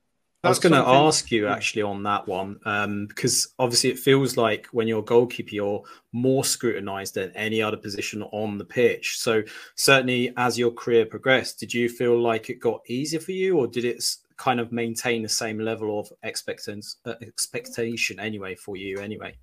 I 0.44 0.50
was 0.50 0.60
going 0.60 0.74
to 0.74 0.88
ask 0.88 1.32
you 1.32 1.48
actually 1.48 1.82
on 1.82 2.04
that 2.04 2.28
one 2.28 2.60
um, 2.66 3.08
because 3.08 3.54
obviously 3.58 3.90
it 3.90 3.98
feels 3.98 4.38
like 4.38 4.68
when 4.68 4.88
you're 4.88 5.00
a 5.00 5.04
goalkeeper, 5.04 5.56
you're 5.56 5.84
more 6.12 6.44
scrutinized 6.44 7.16
than 7.16 7.32
any 7.32 7.64
other 7.64 7.78
position 7.78 8.22
on 8.22 8.60
the 8.60 8.66
pitch. 8.66 9.18
So 9.18 9.42
certainly, 9.76 10.34
as 10.38 10.58
your 10.58 10.72
career 10.72 11.08
progressed, 11.08 11.60
did 11.60 11.74
you 11.74 11.90
feel 11.90 12.20
like 12.20 12.52
it 12.52 12.60
got 12.60 12.82
easier 12.88 13.20
for 13.20 13.32
you, 13.32 13.58
or 13.58 13.66
did 13.66 13.86
it 13.86 14.04
kind 14.38 14.60
of 14.60 14.72
maintain 14.72 15.24
the 15.24 15.30
same 15.30 15.60
level 15.60 16.00
of 16.00 16.12
expectance, 16.22 16.98
uh, 17.06 17.16
expectation 17.22 18.20
anyway 18.20 18.54
for 18.54 18.78
you 18.78 19.00
anyway? 19.00 19.36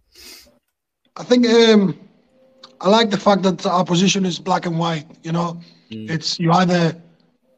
I 1.17 1.25
think 1.25 1.49
um, 1.49 1.99
I 2.81 2.89
like 2.89 3.11
the 3.11 3.19
fact 3.19 3.43
that 3.43 3.67
our 3.67 3.85
position 3.85 4.25
is 4.25 4.39
black 4.39 4.67
and 4.67 4.79
white. 4.79 5.07
You 5.25 5.33
know, 5.33 5.61
mm. 5.91 6.09
it's 6.09 6.39
you 6.39 6.53
either 6.53 6.95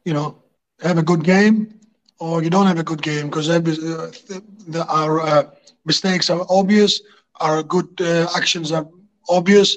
you 0.05 0.15
know 0.15 0.39
have 0.81 0.99
a 0.99 1.03
good 1.03 1.25
game 1.25 1.81
or 2.25 2.43
you 2.45 2.51
don't 2.55 2.67
have 2.73 2.83
a 2.85 2.91
good 2.91 3.03
game 3.11 3.27
because 3.31 3.49
uh, 3.51 4.85
our 5.01 5.21
uh, 5.21 5.43
mistakes 5.85 6.31
are 6.31 6.45
obvious, 6.49 7.03
our 7.41 7.63
good 7.63 7.89
uh, 8.01 8.27
actions 8.37 8.73
are 8.73 8.87
obvious. 9.29 9.77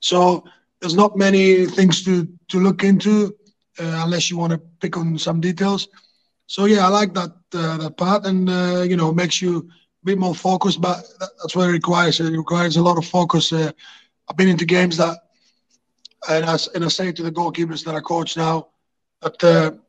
So 0.00 0.44
there's 0.80 0.94
not 1.02 1.16
many 1.16 1.66
things 1.66 2.02
to 2.04 2.26
to 2.52 2.56
look 2.66 2.82
into 2.84 3.34
uh, 3.82 4.02
unless 4.04 4.30
you 4.30 4.36
want 4.38 4.52
to 4.52 4.60
pick 4.82 4.96
on 4.96 5.18
some 5.18 5.40
details. 5.40 5.88
So 6.46 6.64
yeah, 6.66 6.86
I 6.86 6.88
like 7.00 7.12
that 7.14 7.32
uh, 7.54 7.76
that 7.82 7.96
part, 7.96 8.26
and 8.26 8.48
uh, 8.48 8.82
you 8.90 8.96
know 8.96 9.12
makes 9.12 9.42
you 9.42 9.52
a 10.02 10.04
bit 10.04 10.18
more 10.18 10.34
focused. 10.34 10.80
But 10.80 10.98
that's 11.40 11.56
what 11.56 11.68
it 11.68 11.72
requires. 11.72 12.20
It 12.20 12.36
requires 12.36 12.76
a 12.76 12.82
lot 12.82 12.98
of 12.98 13.04
focus. 13.06 13.52
I've 13.52 14.36
been 14.36 14.48
into 14.48 14.64
games 14.66 14.96
that, 14.96 15.18
and 16.28 16.44
I, 16.44 16.56
and 16.74 16.84
I 16.84 16.88
say 16.88 17.12
to 17.12 17.22
the 17.22 17.32
goalkeepers 17.32 17.84
that 17.84 17.94
I 17.94 18.00
coach 18.00 18.36
now, 18.36 18.68
that 19.22 19.81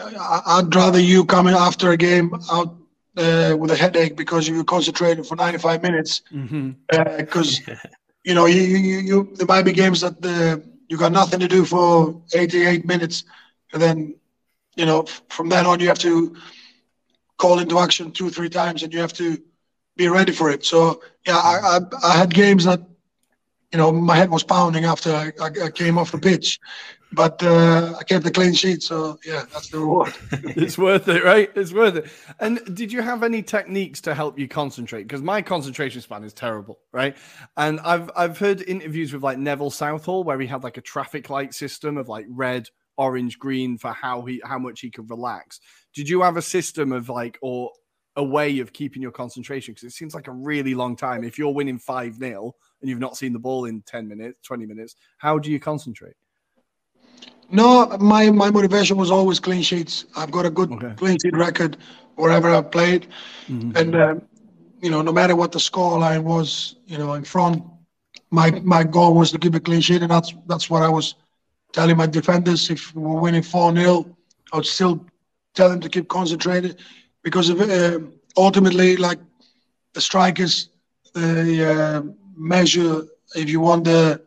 I'd 0.00 0.74
rather 0.74 1.00
you 1.00 1.24
coming 1.24 1.54
after 1.54 1.90
a 1.90 1.96
game 1.96 2.32
out 2.50 2.76
uh, 3.16 3.56
with 3.58 3.70
a 3.70 3.76
headache 3.76 4.16
because 4.16 4.48
you 4.48 4.64
concentrated 4.64 5.26
for 5.26 5.36
95 5.36 5.82
minutes. 5.82 6.22
Because 6.30 7.60
mm-hmm. 7.60 7.72
uh, 7.72 7.90
you 8.24 8.34
know 8.34 8.46
you, 8.46 8.60
you, 8.60 8.98
you 8.98 9.34
there 9.34 9.46
might 9.46 9.64
be 9.64 9.72
games 9.72 10.00
that 10.00 10.20
the, 10.20 10.62
you 10.88 10.96
got 10.96 11.12
nothing 11.12 11.40
to 11.40 11.48
do 11.48 11.64
for 11.64 12.20
88 12.34 12.84
minutes, 12.84 13.24
and 13.72 13.80
then 13.80 14.14
you 14.76 14.86
know 14.86 15.04
from 15.28 15.48
then 15.48 15.66
on 15.66 15.80
you 15.80 15.88
have 15.88 15.98
to 16.00 16.36
call 17.36 17.58
into 17.58 17.78
action 17.78 18.10
two 18.10 18.30
three 18.30 18.48
times, 18.48 18.82
and 18.82 18.92
you 18.92 19.00
have 19.00 19.12
to 19.14 19.38
be 19.96 20.08
ready 20.08 20.32
for 20.32 20.50
it. 20.50 20.64
So 20.64 21.02
yeah, 21.26 21.36
I, 21.36 21.78
I, 21.78 22.08
I 22.08 22.16
had 22.16 22.34
games 22.34 22.64
that 22.64 22.80
you 23.72 23.78
know 23.78 23.92
my 23.92 24.16
head 24.16 24.30
was 24.30 24.42
pounding 24.42 24.84
after 24.84 25.12
I, 25.12 25.32
I, 25.40 25.70
came 25.70 25.98
off 25.98 26.12
the 26.12 26.18
pitch 26.18 26.60
but 27.14 27.42
uh, 27.42 27.94
I 27.98 28.04
kept 28.04 28.24
the 28.24 28.30
clean 28.30 28.52
sheet. 28.52 28.82
So 28.82 29.18
yeah, 29.24 29.44
that's 29.52 29.68
the 29.68 29.78
reward. 29.78 30.14
it's 30.32 30.76
worth 30.76 31.08
it, 31.08 31.24
right? 31.24 31.50
It's 31.54 31.72
worth 31.72 31.96
it. 31.96 32.06
And 32.40 32.60
did 32.74 32.92
you 32.92 33.02
have 33.02 33.22
any 33.22 33.42
techniques 33.42 34.00
to 34.02 34.14
help 34.14 34.38
you 34.38 34.48
concentrate? 34.48 35.04
Because 35.04 35.22
my 35.22 35.42
concentration 35.42 36.00
span 36.00 36.24
is 36.24 36.32
terrible, 36.32 36.78
right? 36.92 37.16
And 37.56 37.80
I've 37.80 38.10
I've 38.16 38.38
heard 38.38 38.62
interviews 38.62 39.12
with 39.12 39.22
like 39.22 39.38
Neville 39.38 39.70
Southall 39.70 40.24
where 40.24 40.40
he 40.40 40.46
had 40.46 40.64
like 40.64 40.76
a 40.76 40.82
traffic 40.82 41.30
light 41.30 41.54
system 41.54 41.96
of 41.96 42.08
like 42.08 42.26
red, 42.28 42.68
orange, 42.96 43.38
green 43.38 43.78
for 43.78 43.92
how 43.92 44.22
he 44.22 44.40
how 44.44 44.58
much 44.58 44.80
he 44.80 44.90
could 44.90 45.08
relax. 45.10 45.60
Did 45.94 46.08
you 46.08 46.22
have 46.22 46.36
a 46.36 46.42
system 46.42 46.92
of 46.92 47.08
like 47.08 47.38
or 47.42 47.70
a 48.16 48.24
way 48.24 48.60
of 48.60 48.72
keeping 48.72 49.02
your 49.02 49.12
concentration? 49.12 49.74
Because 49.74 49.84
it 49.84 49.96
seems 49.96 50.14
like 50.14 50.28
a 50.28 50.32
really 50.32 50.74
long 50.74 50.96
time. 50.96 51.24
If 51.24 51.38
you're 51.38 51.54
winning 51.54 51.78
five 51.78 52.14
0 52.14 52.52
and 52.80 52.90
you've 52.90 53.00
not 53.00 53.16
seen 53.16 53.32
the 53.32 53.38
ball 53.38 53.66
in 53.66 53.82
ten 53.82 54.08
minutes, 54.08 54.38
twenty 54.42 54.66
minutes, 54.66 54.96
how 55.18 55.38
do 55.38 55.50
you 55.50 55.60
concentrate? 55.60 56.14
No, 57.54 57.86
my 58.00 58.30
my 58.30 58.50
motivation 58.50 58.96
was 58.96 59.12
always 59.12 59.38
clean 59.38 59.62
sheets. 59.62 60.06
I've 60.16 60.32
got 60.32 60.44
a 60.44 60.50
good 60.50 60.72
okay. 60.72 60.92
clean 60.96 61.18
sheet 61.20 61.36
record 61.36 61.76
wherever 62.16 62.52
I 62.52 62.60
played, 62.62 63.06
mm-hmm. 63.46 63.76
and 63.76 63.94
uh, 63.94 64.14
you 64.82 64.90
know, 64.90 65.02
no 65.02 65.12
matter 65.12 65.36
what 65.36 65.52
the 65.52 65.60
scoreline 65.60 66.24
was, 66.24 66.74
you 66.86 66.98
know, 66.98 67.14
in 67.14 67.22
front, 67.22 67.62
my 68.32 68.50
my 68.64 68.82
goal 68.82 69.14
was 69.14 69.30
to 69.30 69.38
keep 69.38 69.54
a 69.54 69.60
clean 69.60 69.80
sheet, 69.80 70.02
and 70.02 70.10
that's 70.10 70.34
that's 70.46 70.68
what 70.68 70.82
I 70.82 70.88
was 70.88 71.14
telling 71.72 71.96
my 71.96 72.06
defenders. 72.06 72.70
If 72.70 72.92
we 72.92 73.02
were 73.02 73.20
winning 73.20 73.42
four 73.42 73.72
0 73.72 74.04
I 74.52 74.56
would 74.56 74.66
still 74.66 75.06
tell 75.54 75.68
them 75.68 75.80
to 75.80 75.88
keep 75.88 76.08
concentrated, 76.08 76.80
because 77.22 77.50
of, 77.50 77.60
uh, 77.60 78.00
ultimately, 78.36 78.96
like 78.96 79.20
the 79.92 80.00
strikers, 80.00 80.70
the 81.12 81.30
uh, 81.72 82.02
measure 82.36 83.02
if 83.36 83.48
you 83.48 83.60
want 83.60 83.84
the 83.84 84.20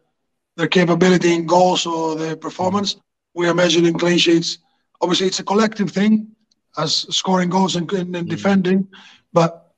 their 0.56 0.68
capability 0.68 1.34
in 1.34 1.46
goals 1.46 1.86
or 1.86 2.16
their 2.16 2.38
performance 2.38 2.96
we 3.38 3.48
are 3.48 3.54
measuring 3.54 3.94
clean 3.94 4.18
sheets. 4.18 4.58
Obviously, 5.00 5.28
it's 5.28 5.40
a 5.40 5.44
collective 5.44 5.92
thing 5.92 6.28
as 6.76 7.06
scoring 7.16 7.50
goals 7.50 7.76
and, 7.76 7.90
and, 7.94 8.16
and 8.16 8.28
mm. 8.28 8.30
defending, 8.30 8.88
but 9.32 9.76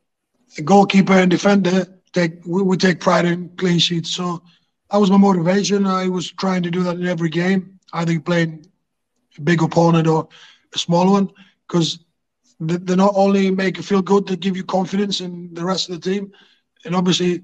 the 0.55 0.61
goalkeeper 0.61 1.13
and 1.13 1.29
defender 1.29 1.85
take 2.13 2.33
we, 2.45 2.61
we 2.63 2.77
take 2.77 3.01
pride 3.01 3.25
in 3.25 3.49
clean 3.57 3.77
sheets. 3.77 4.11
So 4.15 4.41
that 4.89 4.97
was 4.97 5.11
my 5.11 5.17
motivation. 5.17 5.85
I 5.85 6.07
was 6.07 6.31
trying 6.31 6.63
to 6.63 6.71
do 6.71 6.83
that 6.83 6.95
in 6.95 7.05
every 7.05 7.29
game, 7.29 7.77
either 7.91 8.17
playing 8.19 8.65
a 9.37 9.41
big 9.41 9.61
opponent 9.61 10.07
or 10.07 10.29
a 10.73 10.77
small 10.77 11.11
one, 11.11 11.29
because 11.67 11.99
they, 12.61 12.77
they 12.77 12.95
not 12.95 13.13
only 13.15 13.51
make 13.51 13.75
you 13.75 13.83
feel 13.83 14.01
good, 14.01 14.25
they 14.25 14.37
give 14.37 14.55
you 14.55 14.63
confidence 14.63 15.19
in 15.19 15.53
the 15.53 15.65
rest 15.65 15.89
of 15.89 15.95
the 15.95 16.09
team. 16.09 16.31
And 16.85 16.95
obviously, 16.95 17.43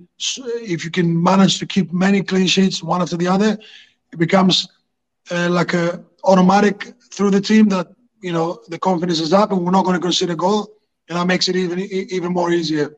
if 0.75 0.85
you 0.85 0.91
can 0.91 1.21
manage 1.21 1.59
to 1.59 1.65
keep 1.65 1.91
many 1.91 2.23
clean 2.23 2.47
sheets 2.47 2.81
one 2.81 3.01
after 3.01 3.17
the 3.17 3.27
other, 3.27 3.57
it 4.13 4.17
becomes 4.17 4.69
uh, 5.31 5.49
like 5.49 5.73
a 5.73 6.03
automatic 6.23 6.93
through 7.11 7.31
the 7.31 7.41
team 7.41 7.69
that 7.69 7.87
you 8.21 8.33
know 8.33 8.59
the 8.67 8.79
confidence 8.79 9.19
is 9.19 9.33
up 9.33 9.51
and 9.51 9.63
we're 9.63 9.71
not 9.71 9.85
going 9.85 9.95
to 9.95 10.01
consider 10.01 10.35
goal, 10.35 10.67
and 11.09 11.17
that 11.17 11.27
makes 11.27 11.47
it 11.47 11.55
even 11.55 11.79
even 11.79 12.33
more 12.33 12.51
easier. 12.51 12.95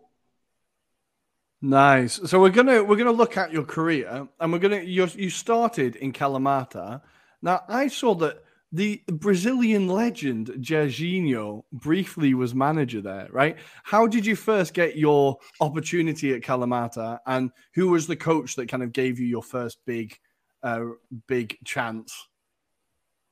Nice. 1.62 2.20
So 2.26 2.40
we're 2.40 2.52
gonna 2.52 2.84
we're 2.84 2.98
gonna 2.98 3.12
look 3.12 3.38
at 3.38 3.52
your 3.52 3.64
career, 3.64 4.28
and 4.40 4.54
we're 4.54 4.60
gonna 4.60 4.82
you 4.82 5.08
you 5.16 5.30
started 5.30 5.96
in 5.96 6.14
Kalamata. 6.14 7.02
Now 7.42 7.64
I 7.68 7.88
saw 7.88 8.14
that 8.16 8.44
the 8.72 9.02
Brazilian 9.08 9.88
legend 9.88 10.48
Jorginho 10.60 11.64
briefly 11.72 12.34
was 12.34 12.54
manager 12.54 13.02
there, 13.02 13.28
right? 13.32 13.58
How 13.84 14.08
did 14.08 14.26
you 14.26 14.36
first 14.36 14.74
get 14.74 14.98
your 14.98 15.38
opportunity 15.60 16.34
at 16.34 16.42
Kalamata, 16.42 17.20
and 17.26 17.52
who 17.74 17.90
was 17.90 18.06
the 18.06 18.16
coach 18.16 18.56
that 18.56 18.70
kind 18.70 18.84
of 18.84 18.92
gave 18.92 19.20
you 19.20 19.26
your 19.26 19.44
first 19.44 19.80
big 19.86 20.18
a 20.64 20.92
big 21.28 21.58
chance? 21.66 22.28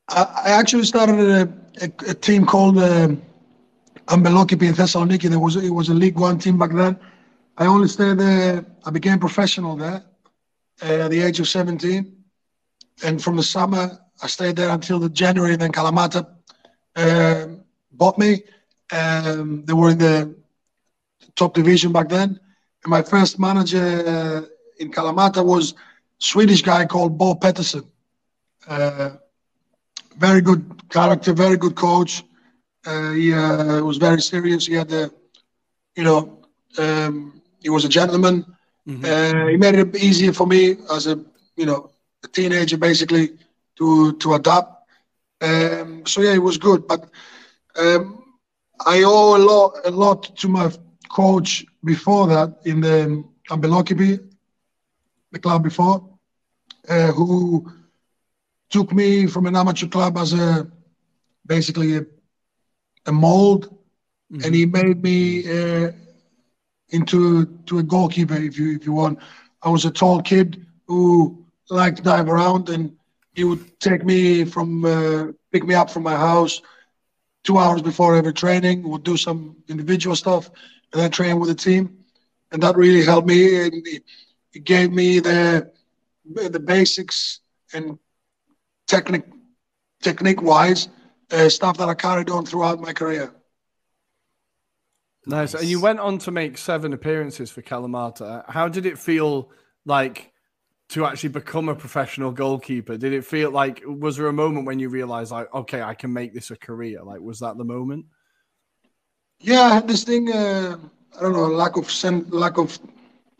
I, 0.08 0.52
actually 0.52 0.84
started 0.84 1.20
a, 1.20 1.54
a, 1.84 2.12
a 2.12 2.14
team 2.14 2.46
called 2.46 2.78
uh, 2.78 3.10
Ambelokipi 4.08 4.68
in 4.68 4.76
Thessaloniki. 4.76 5.30
There 5.30 5.40
was 5.40 5.56
it 5.56 5.70
was 5.70 5.90
a 5.90 5.94
League 5.94 6.20
One 6.20 6.38
team 6.38 6.60
back 6.60 6.72
then. 6.72 7.00
I 7.58 7.66
only 7.66 7.88
stayed 7.88 8.20
there. 8.20 8.66
I 8.86 8.92
became 8.92 9.18
professional 9.18 9.76
there 9.76 10.04
uh, 10.84 11.06
at 11.06 11.12
the 11.12 11.22
age 11.22 11.40
of 11.40 11.48
17, 11.48 12.16
and 13.04 13.24
from 13.24 13.36
the 13.36 13.44
summer 13.44 13.98
I 14.22 14.28
stayed 14.28 14.58
there 14.58 14.70
until 14.70 15.00
the 15.00 15.10
January. 15.10 15.56
Then 15.56 15.72
Kalamata 15.72 16.28
uh, 16.96 17.48
bought 17.92 18.18
me. 18.20 18.44
Um, 18.92 19.66
they 19.66 19.74
were 19.74 19.90
in 19.90 19.98
the 19.98 20.36
top 21.36 21.54
division 21.54 21.92
back 21.92 22.10
then. 22.10 22.40
And 22.84 22.92
my 22.92 23.02
first 23.02 23.40
manager 23.40 24.04
uh, 24.06 24.42
in 24.80 24.92
Kalamata 24.92 25.44
was 25.44 25.74
Swedish 26.20 26.62
guy 26.62 26.86
called 26.86 27.18
Bo 27.18 27.36
Pettersson. 27.36 27.86
Uh, 28.68 29.12
very 30.18 30.42
good 30.42 30.90
character, 30.90 31.34
very 31.34 31.58
good 31.58 31.76
coach. 31.76 32.24
Uh, 32.86 33.12
he 33.12 33.34
uh, 33.34 33.82
was 33.84 33.98
very 33.98 34.22
serious. 34.22 34.66
He 34.66 34.74
had 34.74 34.90
the, 34.90 35.12
you 35.96 36.04
know, 36.04 36.40
um, 36.78 37.42
he 37.62 37.70
was 37.70 37.86
a 37.86 37.90
gentleman. 37.90 38.46
Mm-hmm. 38.88 39.06
Uh, 39.06 39.48
he 39.50 39.58
made 39.58 39.76
it 39.76 39.96
easier 39.96 40.34
for 40.34 40.46
me 40.48 40.78
as 40.92 41.08
a, 41.08 41.20
you 41.56 41.66
know, 41.66 41.92
a 42.24 42.28
teenager 42.28 42.78
basically 42.78 43.32
to 43.78 44.14
to 44.18 44.34
adapt. 44.36 44.72
Um, 45.42 46.06
so 46.06 46.22
yeah, 46.22 46.34
it 46.34 46.44
was 46.44 46.58
good. 46.58 46.88
But 46.88 47.10
um, 47.78 48.24
I 48.86 49.04
owe 49.04 49.36
a 49.36 49.42
lot 49.52 49.80
a 49.86 49.92
lot 49.92 50.36
to 50.38 50.48
my 50.48 50.72
coach 51.10 51.66
before 51.84 52.28
that 52.28 52.60
in 52.66 52.82
the 52.82 53.24
Ambelokipi 53.50 54.35
the 55.36 55.40
club 55.40 55.64
before. 55.64 56.00
uh, 56.90 57.12
who 57.12 57.72
took 58.70 58.92
me 58.92 59.28
from 59.28 59.46
an 59.46 59.56
amateur 59.56 59.88
club 59.88 60.18
as 60.18 60.34
a 60.34 60.70
basically 61.46 61.98
a, 61.98 62.06
a 63.06 63.12
mold, 63.12 63.70
mm-hmm. 64.32 64.44
and 64.46 64.56
he 64.56 64.66
made 64.66 65.02
me 65.04 65.44
uh, 65.50 65.92
into 66.90 67.46
to 67.66 67.80
a 67.80 67.84
goalkeeper. 67.84 68.36
If 68.36 68.58
you 68.58 68.76
if 68.76 68.86
you 68.86 68.94
want, 68.94 69.20
I 69.62 69.70
was 69.70 69.86
a 69.86 69.92
tall 69.92 70.22
kid 70.22 70.66
who 70.88 71.46
liked 71.70 71.98
to 71.98 72.04
dive 72.04 72.30
around, 72.30 72.70
and 72.70 72.96
he 73.34 73.44
would 73.44 73.80
take 73.80 74.06
me 74.06 74.46
from 74.46 74.86
uh, 74.86 75.32
pick 75.52 75.66
me 75.66 75.76
up 75.76 75.90
from 75.90 76.04
my 76.04 76.16
house 76.16 76.62
two 77.44 77.58
hours 77.58 77.82
before 77.82 78.16
every 78.16 78.34
training. 78.34 78.88
Would 78.90 79.04
do 79.04 79.18
some 79.18 79.58
individual 79.68 80.16
stuff, 80.16 80.50
and 80.94 81.02
then 81.02 81.12
train 81.12 81.40
with 81.40 81.50
the 81.50 81.56
team, 81.56 82.06
and 82.52 82.62
that 82.64 82.76
really 82.76 83.04
helped 83.04 83.28
me. 83.28 83.62
And 83.66 83.86
it 84.56 84.64
gave 84.64 84.92
me 84.92 85.20
the 85.20 85.72
the 86.26 86.60
basics 86.60 87.42
and 87.74 88.00
technique 88.88 89.26
technique 90.02 90.42
wise 90.42 90.88
uh, 91.32 91.50
stuff 91.50 91.78
that 91.78 91.90
I 91.90 91.94
carried 91.94 92.30
on 92.30 92.46
throughout 92.46 92.80
my 92.80 92.94
career. 92.94 93.34
Nice. 95.28 95.54
nice. 95.54 95.62
And 95.62 95.70
you 95.70 95.82
went 95.82 96.00
on 96.00 96.18
to 96.20 96.32
make 96.32 96.58
seven 96.58 96.94
appearances 96.94 97.52
for 97.52 97.62
Kalamata. 97.62 98.50
How 98.50 98.68
did 98.68 98.86
it 98.86 98.98
feel 98.98 99.52
like 99.86 100.32
to 100.90 101.06
actually 101.06 101.30
become 101.30 101.68
a 101.68 101.76
professional 101.76 102.32
goalkeeper? 102.32 102.96
Did 102.98 103.12
it 103.12 103.26
feel 103.26 103.52
like 103.52 103.84
was 103.86 104.18
there 104.18 104.28
a 104.28 104.34
moment 104.34 104.66
when 104.66 104.80
you 104.80 104.90
realized 104.90 105.32
like, 105.32 105.54
okay, 105.54 105.82
I 105.82 105.96
can 105.96 106.14
make 106.14 106.34
this 106.34 106.52
a 106.52 106.56
career? 106.56 107.02
Like, 107.04 107.22
was 107.22 107.40
that 107.40 107.58
the 107.58 107.66
moment? 107.66 108.06
Yeah, 109.40 109.62
I 109.62 109.74
had 109.74 109.88
this 109.88 110.04
thing. 110.04 110.32
Uh, 110.32 110.78
I 111.18 111.22
don't 111.22 111.34
know, 111.34 111.48
lack 111.48 111.76
of 111.78 111.90
sen- 111.92 112.30
lack 112.30 112.58
of, 112.58 112.78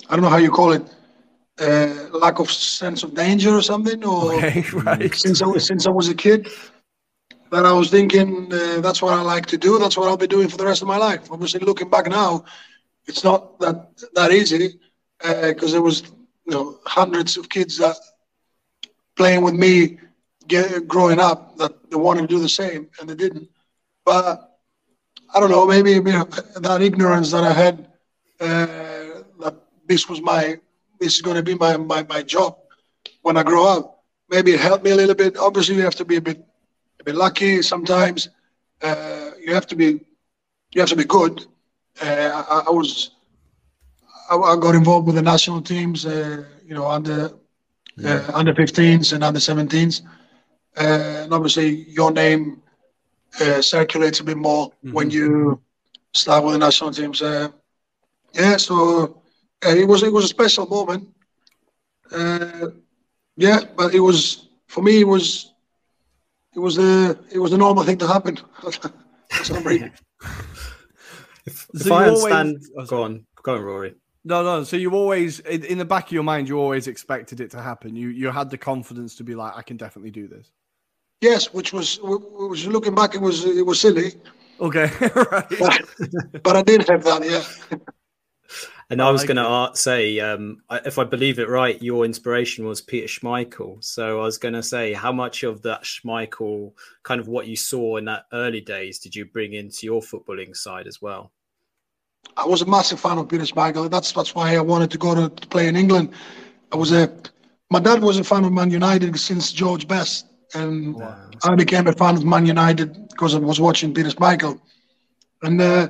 I 0.10 0.16
don't 0.16 0.24
know 0.24 0.30
how 0.30 0.38
you 0.38 0.50
call 0.50 0.72
it, 0.72 0.84
uh, 1.60 2.10
lack 2.12 2.40
of 2.40 2.52
sense 2.52 3.04
of 3.04 3.14
danger 3.14 3.52
or 3.52 3.62
something. 3.62 4.04
Or 4.04 4.34
okay, 4.44 4.62
right. 4.74 5.14
since 5.14 5.42
I 5.42 5.48
was 5.48 5.66
since 5.66 5.88
I 5.88 5.92
was 5.92 6.10
a 6.10 6.16
kid, 6.16 6.50
that 7.52 7.66
I 7.66 7.72
was 7.74 7.90
thinking 7.90 8.52
uh, 8.54 8.82
that's 8.82 9.02
what 9.02 9.14
I 9.14 9.22
like 9.22 9.46
to 9.48 9.58
do. 9.58 9.80
That's 9.80 9.98
what 9.98 10.08
I'll 10.08 10.18
be 10.18 10.28
doing 10.28 10.50
for 10.50 10.58
the 10.58 10.66
rest 10.66 10.82
of 10.82 10.88
my 10.88 10.98
life. 10.98 11.32
Obviously, 11.32 11.62
looking 11.62 11.90
back 11.90 12.08
now, 12.08 12.46
it's 13.06 13.24
not 13.24 13.60
that 13.60 13.92
that 14.14 14.32
easy 14.32 14.80
because 15.20 15.72
uh, 15.72 15.74
there 15.74 15.82
was 15.82 16.04
you 16.46 16.54
know 16.54 16.80
hundreds 16.86 17.38
of 17.38 17.50
kids 17.50 17.78
that 17.78 17.98
playing 19.16 19.42
with 19.44 19.54
me 19.54 19.98
get, 20.48 20.88
growing 20.88 21.20
up 21.20 21.58
that 21.58 21.90
they 21.90 21.98
wanted 21.98 22.22
to 22.22 22.28
do 22.28 22.40
the 22.40 22.50
same 22.50 22.90
and 23.00 23.10
they 23.10 23.16
didn't. 23.16 23.50
But 24.06 24.60
I 25.34 25.40
don't 25.40 25.52
know, 25.52 25.66
maybe, 25.66 26.00
maybe 26.00 26.18
that 26.58 26.82
ignorance 26.82 27.32
that 27.32 27.44
I 27.44 27.54
had 27.54 27.88
uh, 28.40 29.24
that 29.40 29.56
this 29.88 30.08
was 30.08 30.22
my 30.22 30.60
is 31.00 31.22
going 31.22 31.36
to 31.36 31.44
be 31.44 31.56
my, 31.56 31.78
my 31.78 32.04
my 32.04 32.22
job 32.22 32.58
when 33.22 33.38
I 33.38 33.44
grow 33.44 33.66
up. 33.68 34.04
Maybe 34.30 34.54
it 34.54 34.60
helped 34.60 34.84
me 34.84 34.92
a 34.92 34.96
little 34.96 35.16
bit. 35.16 35.38
Obviously, 35.38 35.76
you 35.76 35.82
have 35.82 35.96
to 35.96 36.06
be 36.06 36.18
a 36.18 36.22
bit 36.22 36.44
a 37.00 37.04
bit 37.04 37.16
lucky 37.16 37.62
sometimes. 37.62 38.30
Uh, 38.82 39.32
you 39.40 39.54
have 39.54 39.68
to 39.68 39.76
be 39.76 40.00
you 40.74 40.82
have 40.82 40.90
to 40.90 40.96
be 40.96 41.06
good. 41.06 41.46
Uh, 42.02 42.44
I, 42.50 42.64
I, 42.68 42.72
was 42.72 43.12
I, 44.30 44.36
I, 44.36 44.56
got 44.58 44.76
involved 44.76 45.08
with 45.08 45.16
the 45.16 45.22
national 45.22 45.62
teams. 45.62 46.06
Uh, 46.06 46.44
you 46.66 46.74
know, 46.74 46.88
under 46.88 47.32
yeah. 47.98 48.26
Uh, 48.28 48.32
under 48.34 48.54
15s 48.54 49.14
and 49.14 49.24
under 49.24 49.40
17s, 49.40 50.02
uh, 50.76 51.24
and 51.24 51.34
obviously 51.34 51.90
your 51.90 52.12
name 52.12 52.62
uh, 53.40 53.62
circulates 53.62 54.20
a 54.20 54.24
bit 54.26 54.36
more 54.36 54.70
mm-hmm. 54.70 54.92
when 54.92 55.10
you 55.10 55.62
start 56.14 56.44
with 56.44 56.56
the 56.56 56.60
national 56.60 56.92
teams. 56.92 57.22
yeah, 57.22 58.58
so 58.58 59.22
it 59.64 59.88
was 59.88 60.04
it 60.04 60.12
was 60.12 60.26
a 60.26 60.28
special 60.28 60.68
moment. 60.68 61.10
Uh, 62.12 62.68
yeah, 63.38 63.62
but 63.76 63.94
it 63.94 64.00
was 64.00 64.48
for 64.68 64.82
me. 64.82 65.02
It 65.02 65.08
was 65.08 65.54
it 66.56 66.60
was 66.60 66.76
the 66.76 67.18
it 67.32 67.40
was 67.40 67.52
the 67.52 67.58
normal 67.58 67.84
thing 67.84 67.98
to 67.98 68.08
happen. 68.08 68.38
if, 71.46 71.68
if 71.74 71.92
I 71.92 72.08
understand, 72.08 72.64
always... 72.76 72.90
Go 72.90 73.04
on, 73.04 73.26
go 73.44 73.56
on, 73.56 73.62
Ruairi. 73.62 73.96
No, 74.24 74.44
no. 74.44 74.64
So 74.64 74.76
you 74.76 74.92
always, 74.92 75.40
in 75.42 75.78
the 75.78 75.86
back 75.86 76.08
of 76.08 76.12
your 76.12 76.24
mind, 76.24 76.50
you 76.50 76.60
always 76.60 76.88
expected 76.88 77.40
it 77.42 77.52
to 77.52 77.62
happen. 77.62 77.96
You 77.96 78.10
you 78.10 78.32
had 78.32 78.50
the 78.50 78.58
confidence 78.58 79.16
to 79.18 79.24
be 79.24 79.36
like, 79.36 79.54
I 79.56 79.62
can 79.62 79.78
definitely 79.78 80.12
do 80.12 80.28
this. 80.28 80.52
Yes, 81.22 81.54
which 81.54 81.72
was, 81.72 82.00
which 82.02 82.66
looking 82.66 82.96
back, 82.96 83.14
it 83.14 83.22
was 83.22 83.46
it 83.46 83.66
was 83.66 83.80
silly. 83.80 84.14
Okay, 84.60 84.90
right. 85.32 85.46
But, 85.60 86.44
but 86.44 86.56
I 86.56 86.62
did 86.64 86.88
have 86.88 87.04
that, 87.04 87.24
yeah. 87.24 87.78
And 88.90 89.02
I 89.02 89.10
was 89.10 89.24
going 89.24 89.38
to 89.38 89.72
say, 89.76 90.20
um, 90.20 90.62
if 90.70 91.00
I 91.00 91.06
believe 91.06 91.40
it 91.40 91.50
right, 91.50 91.82
your 91.82 92.06
inspiration 92.06 92.66
was 92.68 92.82
Peter 92.82 93.08
Schmeichel. 93.08 93.84
So 93.84 94.20
I 94.22 94.24
was 94.24 94.38
going 94.38 94.54
to 94.54 94.62
say, 94.62 94.94
how 94.94 95.12
much 95.12 95.42
of 95.42 95.64
that 95.64 95.84
Schmeichel, 95.84 96.72
kind 97.02 97.20
of 97.20 97.28
what 97.28 97.48
you 97.48 97.56
saw 97.56 97.98
in 97.98 98.06
that 98.06 98.26
early 98.32 98.62
days, 98.62 99.00
did 99.00 99.16
you 99.16 99.26
bring 99.26 99.54
into 99.54 99.88
your 99.88 100.02
footballing 100.02 100.56
side 100.56 100.86
as 100.86 101.02
well? 101.02 101.32
I 102.38 102.46
was 102.46 102.62
a 102.62 102.66
massive 102.66 103.00
fan 103.00 103.18
of 103.18 103.28
Peter 103.28 103.44
Schmeichel. 103.44 103.90
That's 103.90 104.12
that's 104.12 104.36
why 104.36 104.56
I 104.56 104.62
wanted 104.62 104.92
to 104.92 104.98
go 104.98 105.16
to, 105.16 105.30
to 105.34 105.48
play 105.48 105.68
in 105.68 105.76
England. 105.76 106.12
I 106.72 106.76
was 106.76 106.92
a, 106.92 107.12
my 107.72 107.80
dad 107.80 108.02
was 108.02 108.20
a 108.20 108.24
fan 108.24 108.46
of 108.46 108.52
Man 108.52 108.70
United 108.70 109.20
since 109.20 109.52
George 109.52 109.88
Best, 109.88 110.28
and 110.54 110.96
wow. 110.96 111.30
I 111.44 111.56
became 111.56 111.88
a 111.88 111.94
fan 111.94 112.16
of 112.16 112.26
Man 112.26 112.46
United 112.46 113.10
because 113.10 113.36
I 113.36 113.40
was 113.40 113.60
watching 113.60 113.94
Peter 113.94 114.10
Schmeichel. 114.10 114.60
And 115.44 115.62
uh, 115.62 115.90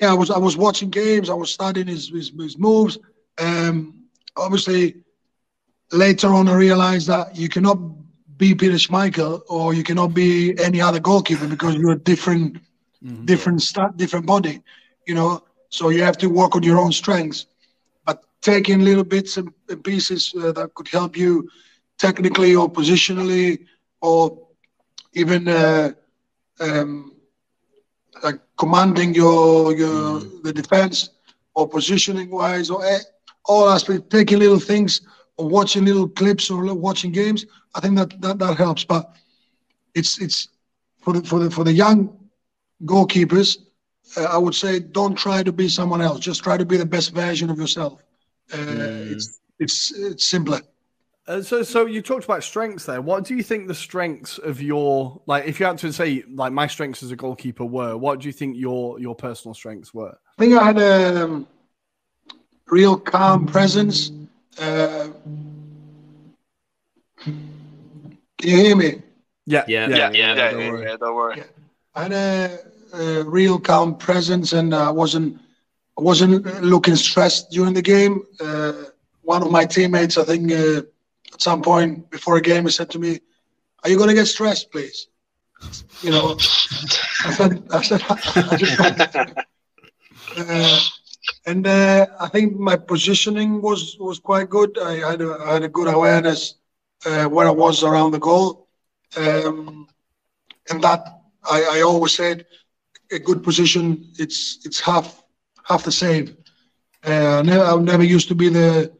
yeah, 0.00 0.10
I 0.10 0.14
was 0.14 0.30
I 0.30 0.38
was 0.38 0.56
watching 0.56 0.90
games. 0.90 1.28
I 1.28 1.34
was 1.34 1.50
studying 1.50 1.86
his 1.86 2.08
his, 2.08 2.32
his 2.38 2.58
moves. 2.58 2.98
Um, 3.38 4.04
obviously, 4.36 5.02
later 5.92 6.28
on, 6.28 6.48
I 6.48 6.54
realized 6.54 7.08
that 7.08 7.36
you 7.36 7.48
cannot 7.48 7.78
be 8.36 8.54
Peter 8.54 8.76
Schmeichel 8.76 9.42
or 9.48 9.74
you 9.74 9.82
cannot 9.84 10.14
be 10.14 10.58
any 10.58 10.80
other 10.80 11.00
goalkeeper 11.00 11.46
because 11.46 11.74
you're 11.74 11.92
a 11.92 11.98
different, 11.98 12.54
mm-hmm. 13.04 13.24
different 13.26 13.60
st- 13.60 13.96
different 13.96 14.26
body. 14.26 14.62
You 15.06 15.14
know, 15.14 15.44
so 15.68 15.90
you 15.90 16.02
have 16.02 16.16
to 16.18 16.28
work 16.28 16.56
on 16.56 16.62
your 16.62 16.78
own 16.78 16.92
strengths. 16.92 17.46
But 18.06 18.24
taking 18.40 18.80
little 18.80 19.04
bits 19.04 19.36
and 19.36 19.52
pieces 19.84 20.34
uh, 20.34 20.52
that 20.52 20.74
could 20.74 20.88
help 20.88 21.16
you 21.16 21.50
technically 21.98 22.54
or 22.56 22.70
positionally 22.70 23.66
or 24.00 24.48
even 25.12 25.46
uh, 25.46 25.92
um, 26.60 27.12
like 28.22 28.40
commanding 28.56 29.14
your 29.14 29.74
your 29.74 30.20
mm. 30.20 30.42
the 30.42 30.52
defense 30.52 31.10
or 31.54 31.68
positioning 31.68 32.30
wise 32.30 32.70
or 32.70 32.84
all 33.44 33.68
aspects, 33.68 34.06
taking 34.10 34.38
little 34.38 34.60
things 34.60 35.00
or 35.36 35.48
watching 35.48 35.84
little 35.84 36.08
clips 36.08 36.50
or 36.50 36.74
watching 36.74 37.12
games. 37.12 37.46
I 37.74 37.80
think 37.80 37.96
that 37.96 38.20
that, 38.20 38.38
that 38.38 38.56
helps. 38.56 38.84
But 38.84 39.14
it's 39.94 40.20
it's 40.20 40.48
for 41.00 41.12
the 41.14 41.22
for 41.22 41.38
the 41.38 41.50
for 41.50 41.64
the 41.64 41.72
young 41.72 42.16
goalkeepers. 42.84 43.58
Uh, 44.16 44.24
I 44.24 44.38
would 44.38 44.54
say 44.54 44.80
don't 44.80 45.14
try 45.14 45.42
to 45.42 45.52
be 45.52 45.68
someone 45.68 46.00
else. 46.00 46.20
Just 46.20 46.42
try 46.42 46.56
to 46.56 46.64
be 46.64 46.76
the 46.76 46.86
best 46.86 47.12
version 47.12 47.50
of 47.50 47.58
yourself. 47.58 48.02
Uh, 48.52 48.56
mm. 48.56 49.12
It's 49.12 49.40
it's 49.58 49.92
it's 49.92 50.26
simpler. 50.26 50.60
Uh, 51.26 51.42
so, 51.42 51.62
so 51.62 51.86
you 51.86 52.02
talked 52.02 52.24
about 52.24 52.42
strengths 52.42 52.86
there. 52.86 53.00
What 53.00 53.24
do 53.24 53.36
you 53.36 53.42
think 53.42 53.68
the 53.68 53.74
strengths 53.74 54.38
of 54.38 54.60
your 54.60 55.20
like? 55.26 55.46
If 55.46 55.60
you 55.60 55.66
had 55.66 55.78
to 55.78 55.92
say 55.92 56.24
like 56.28 56.52
my 56.52 56.66
strengths 56.66 57.02
as 57.02 57.10
a 57.10 57.16
goalkeeper 57.16 57.64
were, 57.64 57.96
what 57.96 58.20
do 58.20 58.26
you 58.26 58.32
think 58.32 58.56
your 58.56 58.98
your 58.98 59.14
personal 59.14 59.54
strengths 59.54 59.92
were? 59.92 60.16
I 60.38 60.42
think 60.42 60.54
I 60.54 60.64
had 60.64 60.78
a 60.78 61.24
um, 61.24 61.46
real 62.68 62.98
calm 62.98 63.46
presence. 63.46 64.12
Uh, 64.58 65.08
can 67.22 67.38
you 68.38 68.56
hear 68.56 68.76
me? 68.76 69.02
Yeah, 69.46 69.64
yeah, 69.68 69.88
yeah, 69.88 69.96
yeah. 69.96 70.10
yeah, 70.10 70.34
yeah, 70.34 70.50
don't, 70.50 70.72
worry. 70.72 70.86
yeah 70.86 70.96
don't 70.96 71.14
worry. 71.14 71.42
I 71.94 72.02
had 72.02 72.12
a, 72.12 72.58
a, 72.94 73.24
real 73.24 73.58
calm 73.58 73.96
presence, 73.96 74.52
and 74.52 74.74
I 74.74 74.90
wasn't 74.90 75.38
I 75.98 76.02
wasn't 76.02 76.62
looking 76.62 76.96
stressed 76.96 77.50
during 77.50 77.74
the 77.74 77.82
game. 77.82 78.22
Uh, 78.40 78.72
one 79.22 79.42
of 79.42 79.50
my 79.50 79.66
teammates, 79.66 80.16
I 80.16 80.24
think 80.24 80.50
uh, 80.50 80.82
at 81.40 81.44
some 81.44 81.62
point 81.62 82.10
before 82.10 82.36
a 82.36 82.40
game, 82.42 82.64
he 82.64 82.70
said 82.70 82.90
to 82.90 82.98
me, 82.98 83.20
"Are 83.82 83.90
you 83.90 83.96
going 83.96 84.10
to 84.10 84.14
get 84.14 84.26
stressed, 84.26 84.70
please?" 84.70 85.08
You 86.02 86.10
know, 86.10 86.36
I 87.24 87.30
said, 87.32 87.62
I 87.70 87.82
said, 87.82 88.02
I 88.08 88.56
just, 88.56 88.80
uh, 90.36 90.80
and 91.46 91.66
uh, 91.66 92.06
I 92.20 92.28
think 92.28 92.58
my 92.58 92.76
positioning 92.76 93.62
was 93.62 93.96
was 93.98 94.18
quite 94.18 94.50
good. 94.50 94.78
I 94.78 95.10
had 95.10 95.20
a, 95.22 95.38
I 95.46 95.52
had 95.54 95.62
a 95.62 95.68
good 95.68 95.88
awareness 95.88 96.56
uh, 97.06 97.24
where 97.26 97.46
I 97.48 97.50
was 97.50 97.82
around 97.82 98.12
the 98.12 98.18
goal, 98.18 98.68
um, 99.16 99.88
and 100.70 100.82
that 100.82 101.02
I, 101.44 101.78
I 101.78 101.80
always 101.82 102.12
said 102.14 102.44
a 103.10 103.18
good 103.18 103.42
position. 103.42 104.12
It's 104.18 104.58
it's 104.66 104.80
half 104.80 105.22
half 105.64 105.84
the 105.84 105.92
save. 105.92 106.36
Uh, 107.04 107.42
I, 107.46 107.72
I 107.72 107.76
never 107.80 108.04
used 108.04 108.28
to 108.28 108.34
be 108.34 108.48
the 108.50 108.92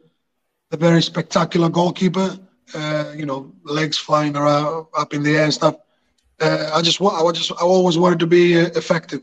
a 0.73 0.77
very 0.77 1.03
spectacular 1.03 1.69
goalkeeper. 1.69 2.39
Uh, 2.75 3.13
you 3.17 3.27
know, 3.27 3.53
legs 3.65 3.99
flying 3.99 4.37
around 4.37 4.87
up 4.97 5.13
in 5.13 5.23
the 5.23 5.37
air 5.37 5.45
and 5.45 5.53
stuff. 5.53 5.77
Uh, 6.41 6.71
I 6.75 6.83
just 6.83 7.01
I 7.01 7.31
just 7.33 7.53
I 7.53 7.63
always 7.63 7.99
wanted 7.99 8.21
to 8.21 8.27
be 8.27 8.59
uh, 8.59 8.67
effective 8.77 9.23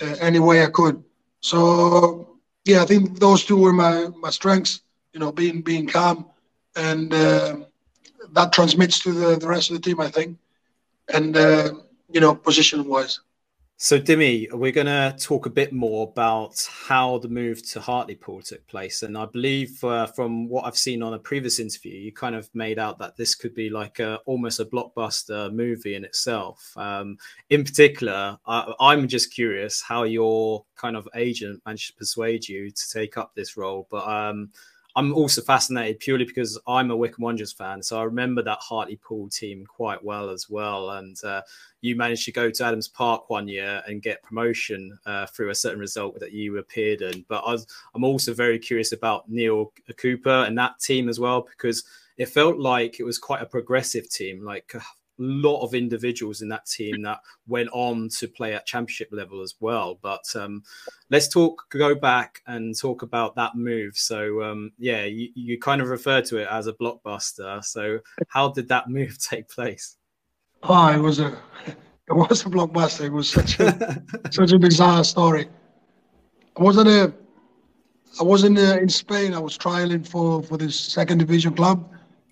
uh, 0.00 0.16
any 0.20 0.38
way 0.38 0.62
I 0.62 0.66
could. 0.66 1.02
So 1.40 2.38
yeah, 2.64 2.82
I 2.82 2.86
think 2.86 3.18
those 3.18 3.44
two 3.44 3.56
were 3.56 3.72
my 3.72 4.08
my 4.20 4.30
strengths. 4.30 4.80
You 5.12 5.20
know, 5.20 5.32
being 5.32 5.62
being 5.62 5.86
calm 5.86 6.26
and 6.76 7.12
uh, 7.12 7.56
that 8.32 8.52
transmits 8.52 8.98
to 9.00 9.12
the, 9.12 9.36
the 9.36 9.48
rest 9.48 9.70
of 9.70 9.76
the 9.76 9.82
team, 9.82 10.00
I 10.00 10.08
think, 10.08 10.38
and 11.12 11.36
uh, 11.36 11.70
you 12.10 12.20
know, 12.20 12.34
position 12.34 12.84
wise. 12.88 13.20
So, 13.84 14.00
Dimi, 14.00 14.50
we're 14.50 14.72
going 14.72 14.86
to 14.86 15.14
talk 15.20 15.44
a 15.44 15.50
bit 15.50 15.70
more 15.70 16.08
about 16.08 16.66
how 16.72 17.18
the 17.18 17.28
move 17.28 17.62
to 17.72 17.82
Hartlepool 17.82 18.40
took 18.40 18.66
place. 18.66 19.02
And 19.02 19.14
I 19.18 19.26
believe 19.26 19.84
uh, 19.84 20.06
from 20.06 20.48
what 20.48 20.64
I've 20.64 20.78
seen 20.78 21.02
on 21.02 21.12
a 21.12 21.18
previous 21.18 21.58
interview, 21.58 21.92
you 21.92 22.10
kind 22.10 22.34
of 22.34 22.48
made 22.54 22.78
out 22.78 22.98
that 23.00 23.18
this 23.18 23.34
could 23.34 23.54
be 23.54 23.68
like 23.68 23.98
a, 23.98 24.20
almost 24.24 24.58
a 24.58 24.64
blockbuster 24.64 25.52
movie 25.52 25.96
in 25.96 26.04
itself. 26.06 26.72
Um, 26.78 27.18
in 27.50 27.62
particular, 27.62 28.38
I, 28.46 28.94
am 28.94 29.06
just 29.06 29.34
curious 29.34 29.82
how 29.82 30.04
your 30.04 30.64
kind 30.76 30.96
of 30.96 31.06
agent 31.14 31.60
managed 31.66 31.88
to 31.88 31.96
persuade 31.96 32.48
you 32.48 32.70
to 32.70 32.90
take 32.90 33.18
up 33.18 33.34
this 33.34 33.54
role. 33.54 33.86
But 33.90 34.08
um, 34.08 34.48
I'm 34.96 35.12
also 35.12 35.42
fascinated 35.42 35.98
purely 35.98 36.24
because 36.24 36.58
I'm 36.68 36.92
a 36.92 36.96
Wycombe 36.96 37.24
Wanderers 37.24 37.52
fan, 37.52 37.82
so 37.82 37.98
I 37.98 38.04
remember 38.04 38.42
that 38.42 38.58
Hartlepool 38.60 39.28
team 39.28 39.66
quite 39.66 40.02
well 40.02 40.30
as 40.30 40.48
well. 40.48 40.90
And 40.90 41.16
uh, 41.24 41.42
you 41.80 41.96
managed 41.96 42.24
to 42.26 42.32
go 42.32 42.48
to 42.48 42.64
Adams 42.64 42.86
Park 42.86 43.28
one 43.28 43.48
year 43.48 43.82
and 43.88 44.02
get 44.02 44.22
promotion 44.22 44.96
uh, 45.04 45.26
through 45.26 45.50
a 45.50 45.54
certain 45.54 45.80
result 45.80 46.20
that 46.20 46.32
you 46.32 46.58
appeared 46.58 47.02
in. 47.02 47.24
But 47.28 47.42
I 47.44 47.56
am 47.96 48.04
also 48.04 48.32
very 48.32 48.58
curious 48.58 48.92
about 48.92 49.28
Neale 49.28 49.72
Cooper 49.96 50.44
and 50.46 50.56
that 50.58 50.78
team 50.78 51.08
as 51.08 51.18
well 51.18 51.42
because 51.42 51.82
it 52.16 52.28
felt 52.28 52.58
like 52.58 53.00
it 53.00 53.04
was 53.04 53.18
quite 53.18 53.42
a 53.42 53.46
progressive 53.46 54.08
team. 54.08 54.44
Like 54.44 54.72
lot 55.18 55.62
of 55.62 55.74
individuals 55.74 56.42
in 56.42 56.48
that 56.48 56.66
team 56.66 57.02
that 57.02 57.20
went 57.46 57.68
on 57.72 58.08
to 58.08 58.28
play 58.28 58.54
at 58.54 58.66
championship 58.66 59.08
level 59.12 59.42
as 59.42 59.54
well. 59.60 59.98
But 60.02 60.24
um, 60.34 60.62
let's 61.10 61.28
talk, 61.28 61.64
go 61.70 61.94
back 61.94 62.40
and 62.46 62.76
talk 62.76 63.02
about 63.02 63.36
that 63.36 63.54
move. 63.54 63.96
So 63.96 64.42
um, 64.42 64.72
yeah, 64.78 65.04
you, 65.04 65.28
you 65.34 65.58
kind 65.58 65.80
of 65.80 65.88
refer 65.88 66.20
to 66.22 66.38
it 66.38 66.48
as 66.50 66.66
a 66.66 66.72
blockbuster. 66.72 67.64
So 67.64 68.00
how 68.28 68.50
did 68.50 68.68
that 68.68 68.88
move 68.88 69.18
take 69.30 69.48
place? 69.48 69.96
Oh, 70.62 70.88
it 70.88 70.98
was 70.98 71.20
a 71.20 71.28
it 71.66 72.12
was 72.12 72.42
a 72.42 72.48
blockbuster. 72.48 73.06
It 73.06 73.12
was 73.12 73.28
such 73.28 73.60
a 73.60 74.02
such 74.30 74.52
a 74.52 74.58
bizarre 74.58 75.04
story. 75.04 75.48
I 76.56 76.62
wasn't 76.62 76.88
a 76.88 77.12
I 78.20 78.22
wasn't 78.22 78.58
uh, 78.58 78.78
in 78.78 78.88
Spain. 78.88 79.34
I 79.34 79.38
was 79.38 79.58
trialing 79.58 80.06
for 80.06 80.42
for 80.42 80.56
this 80.56 80.78
second 80.78 81.18
division 81.18 81.54
club 81.54 81.90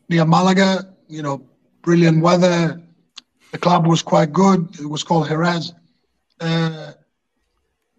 near 0.09 0.25
Malaga. 0.25 0.95
You 1.09 1.23
know, 1.23 1.43
brilliant 1.83 2.23
weather. 2.23 2.81
The 3.53 3.59
club 3.59 3.87
was 3.87 4.03
quite 4.03 4.33
good. 4.33 4.81
It 4.81 4.87
was 4.87 5.03
called 5.03 5.29
Jerez. 5.29 5.75
Uh, 6.41 6.93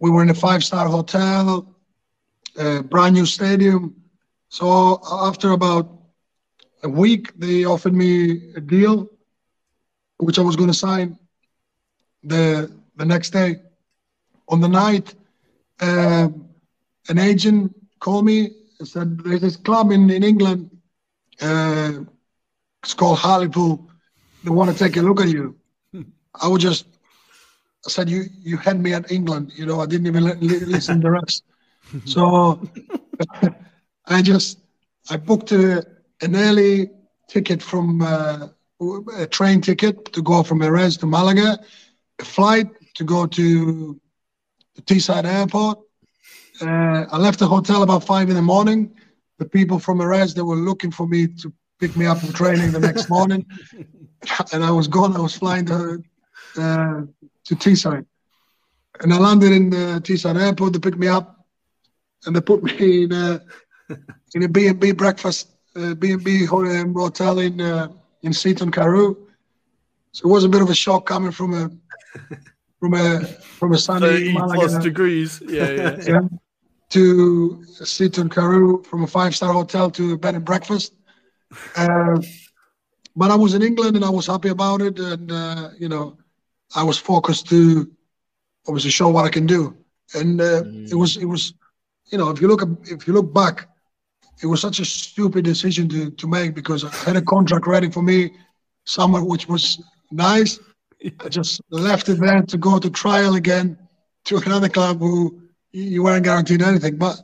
we 0.00 0.10
were 0.10 0.22
in 0.22 0.30
a 0.30 0.34
five-star 0.34 0.88
hotel, 0.88 1.74
a 2.58 2.82
brand 2.82 3.14
new 3.14 3.26
stadium. 3.26 3.94
So 4.48 5.00
after 5.10 5.52
about 5.52 5.90
a 6.82 6.88
week, 6.88 7.32
they 7.38 7.64
offered 7.64 7.94
me 7.94 8.52
a 8.54 8.60
deal, 8.60 9.08
which 10.18 10.38
I 10.38 10.42
was 10.42 10.56
going 10.56 10.70
to 10.70 10.74
sign 10.74 11.18
the 12.22 12.70
the 12.96 13.04
next 13.04 13.30
day. 13.30 13.56
On 14.48 14.60
the 14.60 14.68
night, 14.68 15.14
uh, 15.80 16.28
an 17.08 17.18
agent 17.18 17.74
called 18.00 18.24
me 18.24 18.50
and 18.78 18.88
said, 18.88 19.18
"There's 19.20 19.40
this 19.40 19.56
club 19.56 19.90
in 19.90 20.10
in 20.10 20.22
England." 20.22 20.70
Uh, 21.40 22.04
it's 22.84 22.94
called 22.94 23.18
Hartlepool. 23.18 23.90
They 24.44 24.50
want 24.50 24.70
to 24.70 24.76
take 24.76 24.96
a 24.98 25.02
look 25.02 25.20
at 25.20 25.28
you. 25.28 25.56
I 26.40 26.46
would 26.48 26.60
just, 26.60 26.86
I 27.86 27.90
said, 27.90 28.10
you 28.10 28.24
you 28.42 28.56
had 28.58 28.78
me 28.80 28.92
at 28.92 29.10
England. 29.10 29.52
You 29.56 29.64
know, 29.66 29.80
I 29.80 29.86
didn't 29.86 30.06
even 30.06 30.24
listen 30.76 31.00
to 31.00 31.04
the 31.04 31.10
rest. 31.10 31.44
So 32.06 32.60
I 34.06 34.20
just, 34.22 34.58
I 35.10 35.16
booked 35.16 35.52
a, 35.52 35.86
an 36.22 36.34
early 36.34 36.90
ticket 37.28 37.62
from 37.62 38.02
uh, 38.02 38.48
a 39.16 39.26
train 39.26 39.60
ticket 39.60 40.12
to 40.12 40.20
go 40.22 40.42
from 40.42 40.60
Jerez 40.60 40.96
to 40.98 41.06
Malaga, 41.06 41.58
a 42.18 42.24
flight 42.24 42.68
to 42.94 43.04
go 43.04 43.26
to 43.26 44.00
the 44.74 44.82
Teesside 44.82 45.24
Airport. 45.24 45.78
Uh, 46.60 47.04
I 47.14 47.18
left 47.18 47.38
the 47.38 47.46
hotel 47.46 47.82
about 47.82 48.02
five 48.04 48.28
in 48.28 48.34
the 48.34 48.42
morning. 48.54 48.80
The 49.38 49.46
people 49.46 49.78
from 49.78 50.00
Jerez, 50.00 50.34
they 50.34 50.42
were 50.42 50.56
looking 50.56 50.90
for 50.90 51.06
me 51.06 51.28
to 51.28 51.52
picked 51.80 51.96
me 51.96 52.06
up 52.06 52.18
from 52.18 52.32
training 52.32 52.72
the 52.72 52.80
next 52.80 53.08
morning, 53.08 53.46
and 54.52 54.64
I 54.64 54.70
was 54.70 54.88
gone. 54.88 55.16
I 55.16 55.20
was 55.20 55.36
flying 55.36 55.66
to 55.66 56.02
uh, 56.56 57.02
to 57.44 57.56
Teesside, 57.56 58.06
and 59.00 59.12
I 59.12 59.18
landed 59.18 59.52
in 59.52 59.70
the 59.70 60.00
Teesside 60.04 60.40
airport. 60.40 60.72
They 60.72 60.78
picked 60.78 60.98
me 60.98 61.08
up, 61.08 61.46
and 62.26 62.34
they 62.34 62.40
put 62.40 62.62
me 62.62 63.04
in 63.04 63.12
a 63.12 63.42
in 64.34 64.42
a 64.42 64.48
B 64.48 64.68
and 64.68 64.80
B 64.80 64.92
breakfast 64.92 65.54
uh, 65.76 65.94
B 65.94 66.12
and 66.12 66.24
B 66.24 66.44
hotel 66.44 67.38
in 67.38 67.60
uh, 67.60 67.88
in 68.22 68.32
Seaton 68.32 68.70
Carew. 68.70 69.16
So 70.12 70.28
it 70.28 70.32
was 70.32 70.44
a 70.44 70.48
bit 70.48 70.62
of 70.62 70.70
a 70.70 70.74
shock 70.74 71.06
coming 71.06 71.32
from 71.32 71.54
a 71.54 71.70
from 72.78 72.94
a 72.94 73.24
from 73.24 73.72
a 73.72 73.78
sunny 73.78 74.32
plus 74.32 74.78
degrees. 74.78 75.42
Yeah, 75.46 75.70
yeah. 75.70 75.96
yeah. 76.06 76.20
To 76.90 77.64
Seaton 77.64 78.28
Carew 78.28 78.82
from 78.84 79.02
a 79.02 79.06
five 79.06 79.34
star 79.34 79.52
hotel 79.52 79.90
to 79.90 80.12
a 80.12 80.16
bed 80.16 80.36
and 80.36 80.44
breakfast. 80.44 80.94
Uh, 81.76 82.20
but 83.16 83.30
I 83.30 83.36
was 83.36 83.54
in 83.54 83.62
England 83.62 83.96
and 83.96 84.04
I 84.04 84.10
was 84.10 84.26
happy 84.26 84.48
about 84.48 84.82
it, 84.82 84.98
and 84.98 85.30
uh, 85.30 85.70
you 85.78 85.88
know, 85.88 86.18
I 86.74 86.82
was 86.82 86.98
focused 86.98 87.48
to 87.48 87.90
obviously 88.66 88.90
show 88.90 89.08
what 89.08 89.24
I 89.24 89.30
can 89.30 89.46
do, 89.46 89.76
and 90.14 90.40
uh, 90.40 90.62
mm. 90.62 90.90
it 90.90 90.94
was 90.94 91.16
it 91.16 91.26
was, 91.26 91.54
you 92.10 92.18
know, 92.18 92.30
if 92.30 92.40
you 92.40 92.48
look 92.48 92.62
if 92.84 93.06
you 93.06 93.12
look 93.12 93.32
back, 93.32 93.68
it 94.42 94.46
was 94.46 94.60
such 94.60 94.80
a 94.80 94.84
stupid 94.84 95.44
decision 95.44 95.88
to 95.90 96.10
to 96.10 96.26
make 96.26 96.54
because 96.54 96.84
I 96.84 96.90
had 97.08 97.16
a 97.16 97.22
contract 97.22 97.66
ready 97.66 97.90
for 97.90 98.02
me 98.02 98.32
somewhere 98.84 99.24
which 99.24 99.48
was 99.48 99.82
nice. 100.10 100.58
I 101.20 101.28
just 101.28 101.60
left 101.70 102.08
it 102.08 102.18
there 102.20 102.42
to 102.42 102.56
go 102.56 102.78
to 102.78 102.90
trial 102.90 103.34
again 103.34 103.78
to 104.24 104.38
another 104.38 104.68
club 104.68 105.00
who 105.00 105.42
you 105.72 106.02
weren't 106.02 106.24
guaranteed 106.24 106.62
anything, 106.62 106.96
but 106.96 107.20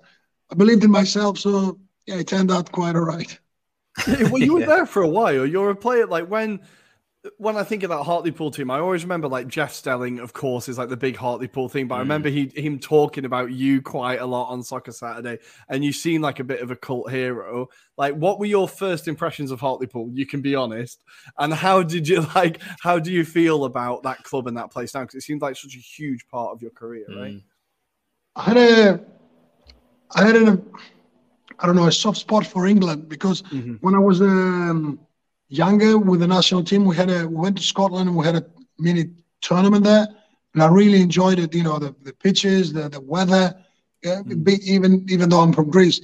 I 0.51 0.55
believed 0.55 0.85
in 0.85 0.91
myself, 0.91 1.39
so 1.39 1.79
yeah, 2.07 2.17
it 2.17 2.27
turned 2.27 2.51
out 2.51 2.73
quite 2.73 2.97
all 2.97 3.03
right. 3.05 3.39
Well, 4.07 4.39
you 4.39 4.55
were 4.55 4.61
yeah. 4.61 4.67
there 4.67 4.87
for 4.87 5.03
a 5.03 5.09
while. 5.09 5.47
You're 5.47 5.71
a 5.71 5.77
player 5.77 6.07
like 6.07 6.29
when 6.29 6.61
when 7.37 7.57
I 7.57 7.65
think 7.65 7.83
of 7.83 7.91
that 7.91 8.03
Hartlepool 8.03 8.51
team, 8.51 8.71
I 8.71 8.79
always 8.79 9.03
remember 9.03 9.29
like 9.29 9.47
Jeff 9.47 9.75
Stelling, 9.75 10.21
of 10.21 10.33
course, 10.33 10.71
is 10.71 10.79
like 10.79 10.89
the 10.89 10.97
big 10.97 11.17
Hartlepool 11.17 11.69
thing. 11.69 11.87
But 11.87 11.97
mm. 11.97 11.99
I 11.99 12.01
remember 12.01 12.31
he 12.31 12.51
him 12.55 12.79
talking 12.79 13.27
about 13.27 13.53
you 13.53 13.83
quite 13.83 14.21
a 14.21 14.27
lot 14.27 14.49
on 14.49 14.63
Soccer 14.63 14.93
Saturday, 14.93 15.39
and 15.69 15.85
you 15.85 15.93
seem 15.93 16.23
like 16.23 16.41
a 16.41 16.45
bit 16.45 16.63
of 16.63 16.71
a 16.71 16.77
cult 16.77 17.11
hero. 17.11 17.69
Like, 17.99 18.15
what 18.15 18.39
were 18.39 18.47
your 18.47 18.67
first 18.67 19.07
impressions 19.07 19.51
of 19.51 19.61
Hartlepool? 19.61 20.11
You 20.15 20.25
can 20.25 20.41
be 20.41 20.55
honest. 20.55 21.03
And 21.39 21.53
how 21.53 21.83
did 21.83 22.09
you 22.09 22.23
like? 22.35 22.63
How 22.81 22.99
do 22.99 23.13
you 23.13 23.25
feel 23.25 23.65
about 23.65 24.03
that 24.05 24.23
club 24.25 24.47
and 24.47 24.57
that 24.57 24.71
place 24.71 24.95
now? 24.95 25.03
Because 25.03 25.17
it 25.17 25.23
seems 25.23 25.43
like 25.43 25.57
such 25.57 25.77
a 25.77 25.79
huge 25.79 26.27
part 26.29 26.53
of 26.53 26.63
your 26.63 26.71
career, 26.71 27.07
mm. 27.11 27.21
right? 27.21 27.43
I 28.37 28.43
had 28.45 28.57
a, 28.57 29.01
I 30.13 30.25
had 30.25 30.37
a 30.37 30.59
I 31.61 31.67
don't 31.67 31.77
know, 31.77 31.87
a 31.87 31.93
soft 31.93 32.19
spot 32.19 32.47
for 32.47 32.67
England 32.67 33.09
because 33.09 33.43
mm-hmm. 33.43 33.75
when 33.81 33.95
I 33.95 33.99
was 33.99 34.21
um, 34.23 34.99
younger 35.49 35.99
with 35.99 36.21
the 36.21 36.27
national 36.27 36.65
team, 36.65 36.85
we 36.85 36.97
had 36.97 37.11
a 37.11 37.29
we 37.29 37.37
went 37.37 37.57
to 37.59 37.63
Scotland 37.63 38.09
and 38.09 38.17
we 38.17 38.25
had 38.25 38.37
a 38.37 38.47
mini 38.79 39.11
tournament 39.43 39.85
there, 39.85 40.07
and 40.55 40.63
I 40.63 40.69
really 40.69 41.03
enjoyed 41.03 41.39
it. 41.39 41.55
You 41.55 41.65
know, 41.65 41.79
the, 41.79 41.95
the 42.03 42.13
pitches, 42.13 42.73
the 42.73 42.89
the 42.89 43.01
weather. 43.01 43.55
mm-hmm. 44.05 44.49
even 44.63 45.07
even 45.11 45.29
though 45.29 45.41
I'm 45.41 45.53
from 45.53 45.71
Greece, 45.71 46.01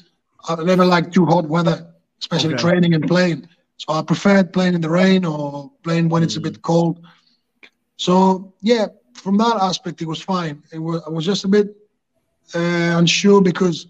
I 0.48 0.62
never 0.62 0.84
liked 0.84 1.14
too 1.14 1.24
hot 1.24 1.48
weather, 1.48 1.94
especially 2.20 2.54
okay. 2.54 2.62
training 2.62 2.94
and 2.94 3.06
playing. 3.06 3.48
So 3.78 3.94
I 3.94 4.02
preferred 4.02 4.52
playing 4.52 4.74
in 4.74 4.80
the 4.80 4.90
rain 4.90 5.24
or 5.24 5.70
playing 5.82 6.08
when 6.08 6.20
mm-hmm. 6.20 6.26
it's 6.26 6.36
a 6.36 6.40
bit 6.40 6.54
mm-hmm. 6.54 6.72
cold. 6.72 7.06
So 7.96 8.52
yeah, 8.60 8.86
from 9.14 9.38
that 9.38 9.56
aspect, 9.60 10.02
it 10.02 10.08
was 10.08 10.20
fine. 10.20 10.62
It 10.72 10.78
was 10.78 11.02
I 11.06 11.10
was 11.10 11.24
just 11.24 11.44
a 11.44 11.48
bit 11.48 11.68
uh, 12.54 12.98
unsure 13.00 13.40
because 13.40 13.86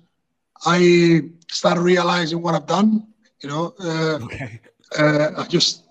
I 0.64 1.30
started 1.50 1.80
realizing 1.80 2.42
what 2.42 2.54
I've 2.54 2.66
done. 2.66 3.06
You 3.42 3.48
know, 3.48 3.74
uh, 3.80 4.18
okay. 4.24 4.60
uh, 4.98 5.30
I 5.38 5.44
just 5.48 5.82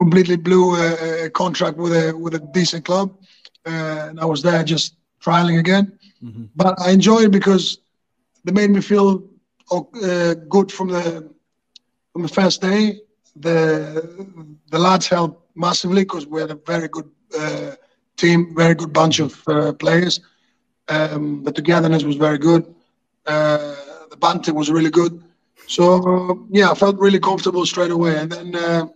completely 0.00 0.36
blew 0.36 0.74
a, 0.74 1.24
a, 1.24 1.30
contract 1.30 1.76
with 1.76 1.92
a 1.92 2.16
with 2.16 2.34
a 2.34 2.38
decent 2.38 2.84
club, 2.84 3.16
uh, 3.66 4.08
and 4.08 4.20
I 4.20 4.24
was 4.24 4.42
there 4.42 4.62
just 4.64 4.96
trialing 5.20 5.58
again. 5.58 5.98
Mm-hmm. 6.22 6.44
But 6.54 6.80
I 6.80 6.90
enjoyed 6.90 7.24
it 7.24 7.30
because 7.30 7.78
they 8.44 8.52
made 8.52 8.70
me 8.70 8.80
feel 8.80 9.22
uh, 9.70 10.34
good 10.48 10.72
from 10.72 10.88
the 10.88 11.28
from 12.12 12.22
the 12.22 12.28
first 12.28 12.60
day. 12.60 13.00
The 13.36 14.26
the 14.70 14.78
lads 14.78 15.08
helped 15.08 15.42
massively 15.54 16.02
because 16.02 16.26
we 16.26 16.40
had 16.40 16.50
a 16.50 16.60
very 16.66 16.88
good 16.88 17.10
uh, 17.38 17.72
team, 18.16 18.54
very 18.54 18.74
good 18.74 18.92
bunch 18.92 19.20
of 19.20 19.42
uh, 19.48 19.72
players. 19.72 20.20
Um, 20.88 21.42
the 21.44 21.52
togetherness 21.52 22.04
was 22.04 22.16
very 22.16 22.38
good. 22.38 22.74
Uh, 23.26 23.74
the 24.16 24.26
banter 24.26 24.54
was 24.54 24.70
really 24.70 24.90
good. 24.90 25.22
So 25.66 26.46
yeah, 26.50 26.70
I 26.70 26.74
felt 26.74 26.98
really 26.98 27.20
comfortable 27.20 27.66
straight 27.66 27.90
away. 27.90 28.16
And 28.16 28.30
then 28.32 28.54
uh, 28.54 28.86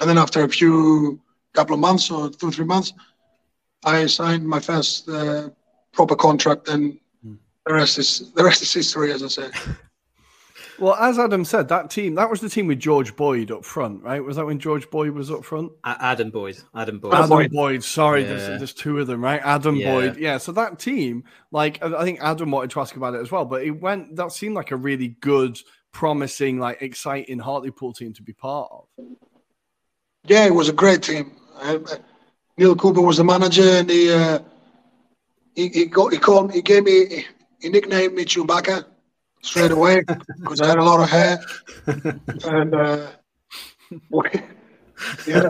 and 0.00 0.08
then 0.08 0.18
after 0.18 0.44
a 0.44 0.48
few 0.48 1.20
couple 1.52 1.74
of 1.74 1.80
months 1.80 2.10
or 2.10 2.30
two 2.30 2.50
three 2.50 2.64
months, 2.64 2.92
I 3.84 4.06
signed 4.06 4.46
my 4.46 4.60
first 4.60 5.08
uh, 5.08 5.50
proper 5.92 6.16
contract, 6.16 6.68
and 6.68 6.98
mm. 7.26 7.36
the 7.66 7.74
rest 7.74 7.98
is 7.98 8.32
the 8.34 8.44
rest 8.44 8.62
is 8.62 8.72
history, 8.72 9.12
as 9.12 9.22
I 9.22 9.28
say. 9.28 9.50
Well, 10.80 10.94
as 10.94 11.18
Adam 11.18 11.44
said, 11.44 11.68
that 11.68 11.90
team 11.90 12.14
that 12.14 12.30
was 12.30 12.40
the 12.40 12.48
team 12.48 12.66
with 12.66 12.80
George 12.80 13.14
Boyd 13.14 13.50
up 13.50 13.66
front, 13.66 14.02
right? 14.02 14.24
Was 14.24 14.36
that 14.36 14.46
when 14.46 14.58
George 14.58 14.88
Boyd 14.88 15.10
was 15.10 15.30
up 15.30 15.44
front? 15.44 15.72
Adam 15.84 16.30
Boyd. 16.30 16.56
Adam 16.74 16.98
Boyd. 16.98 17.12
Adam 17.12 17.28
Boyd. 17.28 17.52
Boyd 17.52 17.84
sorry, 17.84 18.22
yeah. 18.22 18.28
there's, 18.28 18.46
there's, 18.58 18.72
two 18.72 18.98
of 18.98 19.06
them, 19.06 19.22
right? 19.22 19.42
Adam 19.44 19.76
yeah. 19.76 19.92
Boyd. 19.92 20.16
Yeah. 20.16 20.38
So 20.38 20.52
that 20.52 20.78
team, 20.78 21.24
like, 21.50 21.82
I 21.82 22.02
think 22.02 22.20
Adam 22.22 22.50
wanted 22.50 22.70
to 22.70 22.80
ask 22.80 22.96
about 22.96 23.14
it 23.14 23.20
as 23.20 23.30
well, 23.30 23.44
but 23.44 23.62
it 23.62 23.72
went. 23.72 24.16
That 24.16 24.32
seemed 24.32 24.54
like 24.54 24.70
a 24.70 24.76
really 24.76 25.08
good, 25.20 25.60
promising, 25.92 26.58
like, 26.58 26.80
exciting 26.80 27.38
Hartlepool 27.38 27.92
team 27.92 28.14
to 28.14 28.22
be 28.22 28.32
part 28.32 28.70
of. 28.72 29.04
Yeah, 30.24 30.46
it 30.46 30.54
was 30.54 30.70
a 30.70 30.72
great 30.72 31.02
team. 31.02 31.36
Neale 32.56 32.76
Cooper 32.76 33.02
was 33.02 33.18
the 33.18 33.24
manager, 33.24 33.68
and 33.68 33.90
he 33.90 34.12
uh, 34.12 34.38
he 35.54 35.68
he, 35.68 35.86
got, 35.86 36.12
he 36.12 36.18
called 36.18 36.52
he 36.52 36.62
gave 36.62 36.84
me 36.84 37.26
he 37.60 37.68
nicknamed 37.68 38.14
me 38.14 38.24
Chewbacca 38.24 38.84
straight 39.42 39.70
away 39.70 40.02
because 40.40 40.60
I 40.60 40.68
had 40.68 40.78
a 40.78 40.84
lot 40.84 41.00
of 41.00 41.10
hair, 41.10 41.38
and 42.44 42.74
uh, 42.74 43.06
yeah, 45.26 45.48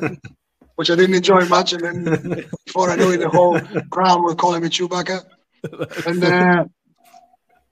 which 0.76 0.90
I 0.90 0.96
didn't 0.96 1.16
enjoy 1.16 1.44
much. 1.46 1.72
And 1.72 1.82
then 1.82 2.44
before 2.66 2.90
I 2.90 2.96
knew 2.96 3.12
it, 3.12 3.18
the 3.18 3.28
whole 3.28 3.60
crowd 3.90 4.22
were 4.22 4.34
calling 4.34 4.62
me 4.62 4.68
Chewbacca. 4.68 5.24
And 6.06 6.24
uh, 6.24 6.64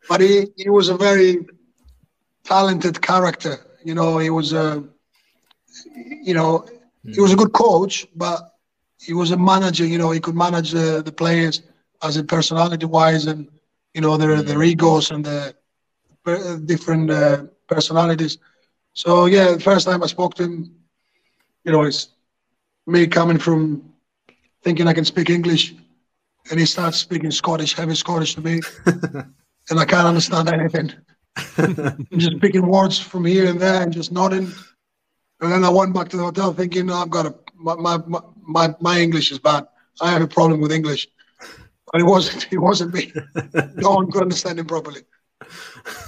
but 0.08 0.20
he 0.20 0.48
he 0.56 0.70
was 0.70 0.88
a 0.88 0.96
very 0.96 1.46
talented 2.44 3.00
character. 3.00 3.58
You 3.84 3.94
know, 3.94 4.18
he 4.18 4.30
was 4.30 4.52
a 4.52 4.84
you 6.22 6.34
know 6.34 6.66
he 7.04 7.20
was 7.20 7.32
a 7.32 7.36
good 7.36 7.52
coach, 7.52 8.06
but 8.14 8.54
he 9.00 9.14
was 9.14 9.30
a 9.30 9.36
manager. 9.36 9.86
You 9.86 9.98
know, 9.98 10.10
he 10.10 10.20
could 10.20 10.34
manage 10.34 10.72
the, 10.72 11.02
the 11.02 11.12
players 11.12 11.62
as 12.02 12.16
a 12.16 12.24
personality 12.24 12.86
wise, 12.86 13.26
and 13.26 13.48
you 13.94 14.00
know 14.00 14.16
their 14.16 14.42
their 14.42 14.62
egos 14.62 15.10
and 15.10 15.24
the 15.24 15.54
different 16.64 17.10
uh, 17.10 17.44
personalities. 17.68 18.38
So 18.94 19.26
yeah, 19.26 19.52
the 19.52 19.60
first 19.60 19.86
time 19.86 20.02
I 20.02 20.06
spoke 20.06 20.34
to 20.34 20.44
him, 20.44 20.74
you 21.64 21.72
know, 21.72 21.82
it's 21.82 22.08
me 22.86 23.06
coming 23.06 23.38
from 23.38 23.92
thinking 24.62 24.88
I 24.88 24.94
can 24.94 25.04
speak 25.04 25.30
English, 25.30 25.74
and 26.50 26.58
he 26.58 26.66
starts 26.66 26.98
speaking 26.98 27.30
Scottish, 27.30 27.74
heavy 27.74 27.94
Scottish 27.94 28.34
to 28.34 28.40
me, 28.40 28.60
and 28.86 29.78
I 29.78 29.84
can't 29.84 30.06
understand 30.06 30.48
anything. 30.48 30.92
I'm 31.58 32.18
just 32.18 32.40
picking 32.40 32.66
words 32.66 32.98
from 32.98 33.24
here 33.24 33.48
and 33.48 33.60
there 33.60 33.82
and 33.82 33.92
just 33.92 34.10
nodding. 34.10 34.50
And 35.40 35.52
then 35.52 35.64
I 35.64 35.68
went 35.68 35.94
back 35.94 36.08
to 36.08 36.16
the 36.16 36.24
hotel 36.24 36.52
thinking, 36.52 36.90
I've 36.90 37.10
got 37.10 37.26
a 37.26 37.34
my, 37.54 37.74
my 37.74 38.20
my 38.42 38.74
my 38.80 39.00
English 39.00 39.30
is 39.32 39.38
bad. 39.38 39.66
I 40.00 40.10
have 40.10 40.22
a 40.22 40.28
problem 40.28 40.60
with 40.60 40.72
English. 40.72 41.08
But 41.92 42.00
it 42.00 42.04
wasn't 42.04 42.48
it 42.52 42.58
wasn't 42.58 42.94
me. 42.94 43.12
no 43.74 43.90
one 43.94 44.10
could 44.10 44.22
understand 44.22 44.58
him 44.58 44.66
properly. 44.66 45.02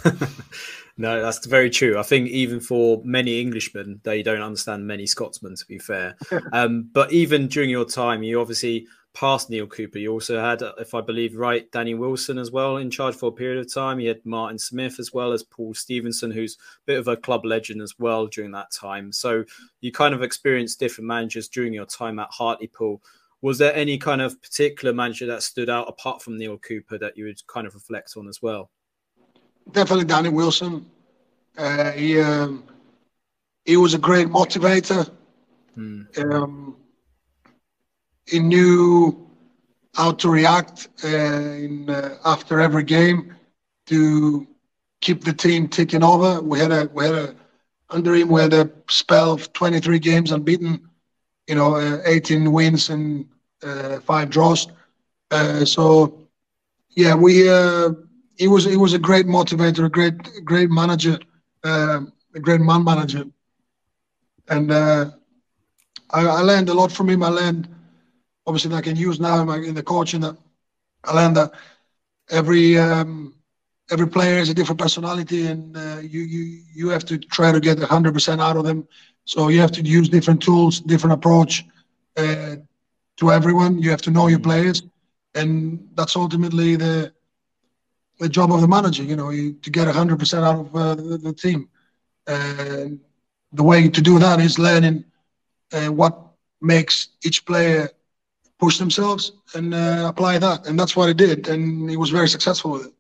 no, 0.97 1.21
that's 1.21 1.47
very 1.47 1.71
true. 1.71 1.99
I 1.99 2.03
think 2.03 2.29
even 2.29 2.61
for 2.61 3.01
many 3.05 3.41
Englishmen, 3.41 4.01
they 4.05 4.23
don't 4.23 4.43
understand 4.43 4.87
many 4.87 5.07
Scotsmen. 5.07 5.57
To 5.57 5.67
be 5.67 5.79
fair, 5.79 6.17
um, 6.53 6.89
but 6.93 7.13
even 7.13 7.49
during 7.49 7.71
your 7.71 7.85
time, 7.85 8.23
you 8.23 8.41
obviously 8.41 8.87
passed 9.13 9.51
Neale 9.51 9.67
Cooper. 9.67 9.99
You 9.99 10.13
also 10.13 10.41
had, 10.41 10.63
if 10.79 10.95
I 10.95 11.01
believe 11.01 11.37
right, 11.37 11.71
Danny 11.73 11.95
Wilson 11.95 12.39
as 12.39 12.51
well 12.51 12.77
in 12.77 12.91
charge 12.91 13.15
for 13.15 13.29
a 13.29 13.33
period 13.33 13.59
of 13.59 13.73
time. 13.73 14.01
You 14.01 14.09
had 14.09 14.25
Martin 14.25 14.59
Smith 14.59 15.01
as 15.01 15.13
well 15.13 15.33
as 15.33 15.43
Paul 15.43 15.75
Stephenson, 15.75 16.31
who's 16.31 16.55
a 16.55 16.87
bit 16.87 16.99
of 16.99 17.09
a 17.09 17.17
club 17.17 17.45
legend 17.45 17.83
as 17.83 17.99
well 17.99 18.27
during 18.27 18.53
that 18.53 18.71
time. 18.71 19.13
So 19.13 19.45
you 19.81 19.93
kind 19.93 20.15
of 20.15 20.23
experienced 20.23 20.79
different 20.79 21.09
managers 21.09 21.49
during 21.49 21.73
your 21.73 21.87
time 21.87 22.19
at 22.19 22.29
Hartlepool. 22.31 23.03
Was 23.43 23.59
there 23.59 23.75
any 23.75 23.97
kind 23.99 24.21
of 24.21 24.41
particular 24.43 24.95
manager 24.95 25.27
that 25.27 25.43
stood 25.43 25.71
out 25.71 25.89
apart 25.89 26.23
from 26.23 26.37
Neale 26.37 26.59
Cooper 26.59 26.99
that 26.99 27.17
you 27.17 27.25
would 27.25 27.45
kind 27.47 27.67
of 27.67 27.75
reflect 27.75 28.15
on 28.17 28.29
as 28.29 28.43
well? 28.43 28.71
Definitely 29.73 30.05
Danny 30.05 30.29
Wilson. 30.29 30.87
Uh, 31.57 31.91
he 31.93 32.21
um, 32.21 32.65
he 33.65 33.77
was 33.77 33.95
a 33.95 33.99
great 33.99 34.29
motivator. 34.29 35.11
Mm. 35.77 36.19
Um, 36.19 36.77
he 38.27 38.39
knew 38.39 39.27
how 39.95 40.13
to 40.13 40.29
react 40.29 40.89
uh, 41.05 41.09
in, 41.09 41.91
uh, 41.91 42.17
after 42.25 42.61
every 42.61 42.85
game 42.85 43.35
to 43.87 44.47
keep 45.01 45.25
the 45.25 45.33
team 45.33 45.69
ticking 45.69 46.03
over. 46.05 46.41
We 46.41 46.59
had 46.59 46.73
a 46.73 46.91
we 46.93 47.05
had 47.05 47.15
a 47.15 47.35
under 47.91 48.15
him 48.15 48.29
we 48.29 48.41
had 48.41 48.53
a 48.53 48.71
spell 48.89 49.33
of 49.33 49.53
23 49.53 49.99
games 49.99 50.33
unbeaten. 50.33 50.89
You 51.49 51.57
know, 51.57 51.75
uh, 51.75 52.03
18 52.07 52.53
wins 52.53 52.91
and 52.91 53.27
uh, 53.63 53.99
five 54.01 54.31
draws. 54.31 54.69
Uh, 55.31 55.65
so 55.65 56.29
yeah, 56.91 57.15
we 57.15 57.49
he 58.41 58.49
was 58.49 58.65
he 58.65 58.77
was 58.77 58.95
a 58.95 58.99
great 58.99 59.27
motivator, 59.27 59.85
a 59.85 59.91
great 59.91 60.17
great 60.47 60.71
manager, 60.71 61.19
uh, 61.63 62.01
a 62.35 62.41
great 62.41 62.63
man 62.63 62.83
manager, 62.83 63.25
and 64.49 64.73
uh, 64.73 65.11
I, 66.11 66.21
I, 66.27 66.41
learned 66.41 66.71
a 66.71 66.75
lot 66.75 66.91
from 66.91 67.11
him. 67.11 67.23
I 67.23 67.29
learned 67.29 67.69
obviously 68.47 68.71
that 68.71 68.79
I 68.79 68.81
can 68.81 68.97
use 68.97 69.21
now 69.21 69.43
in, 69.43 69.47
my, 69.47 69.59
in 69.59 69.75
the 69.75 69.83
coaching. 69.83 70.23
That 70.23 70.39
I 71.05 71.13
learned 71.13 71.37
that 71.37 71.53
every 72.31 72.79
um, 72.79 73.35
every 73.91 74.09
player 74.09 74.39
has 74.39 74.49
a 74.49 74.55
different 74.55 74.81
personality, 74.81 75.47
and 75.47 75.77
uh, 75.77 75.99
you 76.01 76.23
you 76.23 76.63
you 76.75 76.89
have 76.89 77.05
to 77.05 77.19
try 77.19 77.53
to 77.53 77.61
get 77.61 77.79
hundred 77.81 78.15
percent 78.15 78.41
out 78.41 78.57
of 78.57 78.65
them. 78.65 78.89
So 79.27 79.49
you 79.49 79.61
have 79.61 79.73
to 79.73 79.83
use 79.83 80.09
different 80.09 80.41
tools, 80.41 80.81
different 80.81 81.13
approach 81.13 81.67
uh, 82.17 82.57
to 83.19 83.33
everyone. 83.33 83.83
You 83.83 83.91
have 83.91 84.03
to 84.03 84.11
know 84.11 84.29
your 84.29 84.41
players, 84.41 84.83
and 85.35 85.87
that's 85.95 86.17
ultimately 86.17 86.77
the 86.77 87.13
the 88.21 88.29
job 88.29 88.53
of 88.53 88.61
the 88.61 88.69
manager. 88.69 89.03
You 89.03 89.17
know, 89.17 89.31
you, 89.31 89.55
to 89.55 89.71
get 89.71 89.89
hundred 89.89 90.19
percent 90.19 90.45
out 90.45 90.61
of 90.61 90.77
uh, 90.77 90.95
the, 90.95 91.19
the, 91.19 91.33
team. 91.33 91.69
And 92.27 93.01
the 93.53 93.65
way 93.65 93.89
to 93.89 94.01
do 94.01 94.19
that 94.21 94.41
is 94.41 94.59
learning 94.59 95.05
uh, 95.73 95.87
what 95.87 96.17
makes 96.61 97.09
each 97.25 97.45
player 97.45 97.91
push 98.59 98.79
themselves 98.79 99.33
and 99.55 99.75
uh, 99.75 100.07
apply 100.09 100.39
that. 100.39 100.67
And 100.67 100.79
that's 100.79 100.95
what 100.95 101.09
he 101.09 101.15
did, 101.15 101.49
and 101.49 101.91
he 101.91 101.97
was 101.97 102.11
very 102.11 102.29
successful 102.29 102.73
with 102.73 102.87
it. 102.87 102.93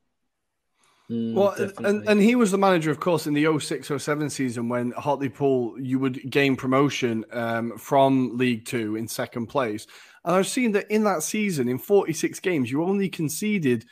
Mm, 1.11 1.35
well, 1.35 1.55
and, 1.85 2.09
and 2.09 2.21
he 2.21 2.37
was 2.37 2.53
the 2.53 2.59
manager, 2.59 2.91
of 2.91 3.01
course, 3.01 3.27
in 3.27 3.35
the 3.35 3.59
06 3.59 3.91
07 3.99 4.31
season 4.31 4.69
when 4.69 4.93
Hartlepool, 4.93 5.81
you 5.81 5.99
would 5.99 6.31
gain 6.31 6.55
promotion 6.55 7.25
um, 7.33 7.77
from 7.77 8.39
League 8.39 8.65
Two 8.65 8.97
in 8.97 9.09
second 9.09 9.47
place. 9.47 9.87
And 10.25 10.37
I've 10.37 10.47
seen 10.47 10.73
that 10.73 10.91
in 10.91 11.05
that 11.05 11.23
season, 11.23 11.69
in 11.69 11.79
46 11.79 12.39
games, 12.41 12.71
you 12.71 12.85
only 12.85 13.09
conceded 13.09 13.87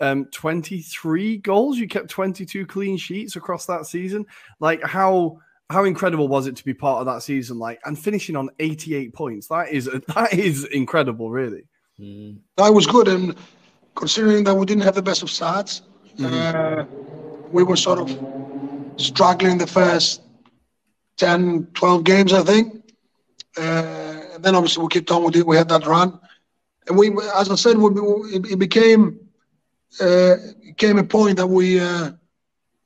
um, 0.00 0.26
23 0.26 1.38
goals. 1.38 1.78
You 1.78 1.88
kept 1.88 2.08
22 2.08 2.66
clean 2.66 2.96
sheets 2.96 3.36
across 3.36 3.66
that 3.66 3.86
season. 3.86 4.26
Like 4.58 4.82
how 4.82 5.38
how 5.68 5.84
incredible 5.84 6.26
was 6.26 6.48
it 6.48 6.56
to 6.56 6.64
be 6.64 6.74
part 6.74 7.00
of 7.00 7.06
that 7.06 7.22
season? 7.22 7.58
Like 7.58 7.80
and 7.84 7.98
finishing 7.98 8.36
on 8.36 8.50
88 8.58 9.12
points. 9.12 9.46
That 9.48 9.70
is 9.70 9.84
that 10.14 10.32
is 10.32 10.64
incredible, 10.64 11.30
really. 11.30 11.64
Mm. 12.00 12.38
That 12.56 12.72
was 12.72 12.86
good, 12.86 13.08
and 13.08 13.34
considering 13.94 14.44
that 14.44 14.54
we 14.54 14.66
didn't 14.66 14.84
have 14.84 14.94
the 14.94 15.02
best 15.02 15.22
of 15.22 15.30
starts, 15.30 15.82
mm-hmm. 16.16 16.24
uh, 16.34 16.84
we 17.50 17.62
were 17.62 17.76
sort 17.76 17.98
of 17.98 18.08
struggling 18.96 19.58
the 19.58 19.66
first 19.66 20.22
10, 21.18 21.68
12 21.74 22.04
games, 22.04 22.32
I 22.32 22.42
think. 22.42 22.92
Uh, 23.58 24.22
and 24.34 24.44
then 24.44 24.54
obviously 24.54 24.82
we 24.82 24.88
kept 24.88 25.10
on 25.10 25.24
with 25.24 25.36
it. 25.36 25.46
We 25.46 25.56
had 25.56 25.68
that 25.68 25.86
run, 25.86 26.18
and 26.88 26.96
we, 26.96 27.10
as 27.36 27.50
I 27.50 27.54
said, 27.56 27.76
we, 27.76 27.90
it 28.34 28.58
became 28.58 29.20
uh, 29.98 30.36
came 30.76 30.98
a 30.98 31.04
point 31.04 31.36
that 31.36 31.46
we 31.46 31.80
uh, 31.80 32.12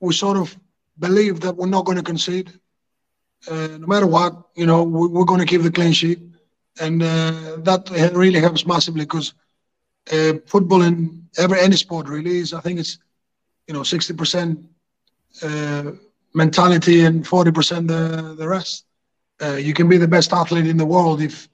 we 0.01 0.15
sort 0.15 0.37
of 0.37 0.57
believed 0.99 1.43
that 1.43 1.57
we're 1.57 1.67
not 1.67 1.85
going 1.85 1.99
to 1.99 2.05
concede. 2.05 2.53
Uh, 3.51 3.77
no 3.79 3.87
matter 3.87 4.07
what, 4.07 4.33
you 4.55 4.65
know, 4.65 4.83
we, 4.83 5.21
are 5.21 5.25
going 5.27 5.41
to 5.41 5.47
keep 5.47 5.63
the 5.63 5.71
clean 5.71 5.93
sheet, 5.93 6.21
and 6.81 7.03
uh, 7.03 7.57
that 7.59 7.91
really 8.15 8.41
helps 8.41 8.67
massively 8.67 9.05
because 9.05 9.35
uh, 10.13 10.35
football 10.47 10.83
in 10.83 11.27
every 11.37 11.61
any 11.61 11.77
sport 11.77 12.09
really 12.09 12.39
is. 12.39 12.55
I 12.55 12.61
think 12.61 12.81
it's 12.81 12.99
you 13.69 13.75
know 13.75 13.83
sixty 13.83 14.15
percent 14.15 14.61
uh, 15.43 15.93
mentality 16.33 17.05
and 17.05 17.27
forty 17.27 17.53
percent 17.53 17.89
the 17.89 18.35
the 18.39 18.49
rest. 18.49 18.87
you 19.59 19.75
can 19.75 19.89
be 19.89 19.99
the 19.99 20.09
best 20.09 20.33
athlete 20.33 20.67
in 20.67 20.79
the 20.79 20.87
world 20.87 21.21
if 21.21 21.49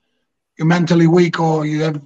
you're 0.56 0.74
mentally 0.78 1.08
weak 1.08 1.40
or 1.40 1.66
you 1.66 1.82
have 1.82 2.00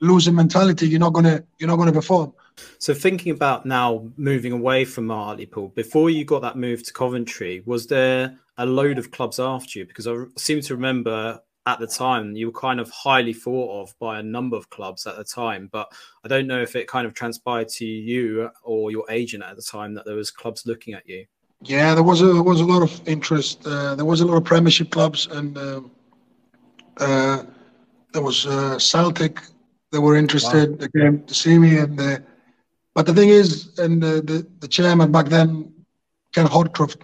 losing 0.00 0.34
mentality, 0.34 0.88
you're 0.88 1.00
not 1.00 1.12
gonna 1.12 1.44
you're 1.58 1.68
not 1.68 1.76
gonna 1.76 1.92
perform. 1.92 2.32
So 2.78 2.94
thinking 2.94 3.32
about 3.32 3.66
now 3.66 4.08
moving 4.16 4.52
away 4.52 4.84
from 4.84 5.08
Hartlepool, 5.08 5.68
before 5.68 6.10
you 6.10 6.24
got 6.24 6.42
that 6.42 6.56
move 6.56 6.82
to 6.84 6.92
Coventry, 6.92 7.62
was 7.66 7.86
there 7.86 8.38
a 8.56 8.66
load 8.66 8.98
of 8.98 9.10
clubs 9.10 9.38
after 9.38 9.78
you? 9.78 9.86
Because 9.86 10.06
I 10.06 10.24
seem 10.36 10.60
to 10.62 10.74
remember 10.74 11.40
at 11.66 11.80
the 11.80 11.86
time 11.86 12.36
you 12.36 12.46
were 12.46 12.58
kind 12.58 12.78
of 12.78 12.88
highly 12.90 13.32
thought 13.32 13.82
of 13.82 13.98
by 13.98 14.20
a 14.20 14.22
number 14.22 14.56
of 14.56 14.70
clubs 14.70 15.06
at 15.06 15.16
the 15.16 15.24
time, 15.24 15.68
but 15.72 15.92
I 16.24 16.28
don't 16.28 16.46
know 16.46 16.62
if 16.62 16.76
it 16.76 16.86
kind 16.86 17.06
of 17.06 17.12
transpired 17.12 17.68
to 17.70 17.84
you 17.84 18.50
or 18.62 18.90
your 18.90 19.04
agent 19.10 19.42
at 19.42 19.56
the 19.56 19.62
time 19.62 19.94
that 19.94 20.06
there 20.06 20.14
was 20.14 20.30
clubs 20.30 20.64
looking 20.64 20.94
at 20.94 21.08
you. 21.08 21.26
Yeah, 21.62 21.94
there 21.94 22.04
was 22.04 22.20
a 22.20 22.26
there 22.26 22.42
was 22.42 22.60
a 22.60 22.64
lot 22.64 22.82
of 22.82 23.08
interest. 23.08 23.66
Uh, 23.66 23.94
there 23.94 24.04
was 24.04 24.20
a 24.20 24.26
lot 24.26 24.36
of 24.36 24.44
Premiership 24.44 24.90
clubs, 24.90 25.26
and 25.26 25.56
uh, 25.56 25.80
uh, 26.98 27.42
there 28.12 28.22
was 28.22 28.46
uh, 28.46 28.78
Celtic 28.78 29.40
they 29.96 30.02
were 30.06 30.16
interested. 30.16 30.72
Wow. 30.72 30.76
They 30.80 31.00
came 31.00 31.24
to 31.24 31.34
see 31.34 31.58
me, 31.58 31.78
and 31.78 31.98
uh, 31.98 32.18
but 32.94 33.06
the 33.06 33.14
thing 33.14 33.30
is, 33.30 33.78
and 33.78 34.02
the, 34.02 34.20
the, 34.30 34.46
the 34.58 34.68
chairman 34.68 35.10
back 35.10 35.26
then 35.36 35.72
Ken 36.34 36.46
Hodcroft 36.46 37.00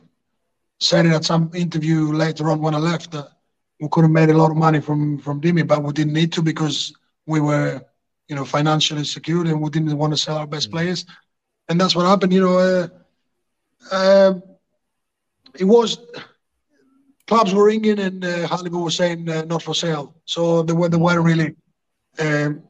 said 0.78 1.06
it 1.06 1.12
at 1.12 1.24
some 1.24 1.50
interview 1.54 2.12
later 2.12 2.50
on 2.50 2.60
when 2.60 2.74
I 2.74 2.78
left 2.78 3.12
that 3.12 3.28
we 3.80 3.88
could 3.88 4.04
have 4.04 4.10
made 4.10 4.28
a 4.28 4.36
lot 4.36 4.50
of 4.50 4.58
money 4.58 4.80
from 4.80 5.18
from 5.24 5.40
Dimi, 5.40 5.66
but 5.66 5.82
we 5.82 5.94
didn't 5.94 6.12
need 6.12 6.32
to 6.34 6.42
because 6.42 6.92
we 7.24 7.40
were, 7.40 7.80
you 8.28 8.36
know, 8.36 8.44
financially 8.44 9.04
secured 9.04 9.46
and 9.46 9.58
we 9.62 9.70
didn't 9.70 9.96
want 9.96 10.12
to 10.12 10.18
sell 10.18 10.36
our 10.36 10.46
best 10.46 10.68
mm. 10.68 10.72
players, 10.72 11.06
and 11.68 11.80
that's 11.80 11.96
what 11.96 12.04
happened. 12.04 12.34
You 12.34 12.42
know, 12.44 12.58
uh, 12.58 12.88
uh, 13.90 14.34
it 15.58 15.64
was 15.64 15.98
clubs 17.26 17.54
were 17.54 17.64
ringing 17.72 17.98
and 17.98 18.22
uh, 18.22 18.46
Hollywood 18.46 18.84
was 18.84 18.96
saying 18.96 19.30
uh, 19.30 19.44
not 19.52 19.62
for 19.62 19.74
sale, 19.74 20.14
so 20.26 20.62
they 20.62 20.74
were 20.74 20.90
they 20.90 20.98
weren't 20.98 21.24
really, 21.24 21.56
um, 22.18 22.62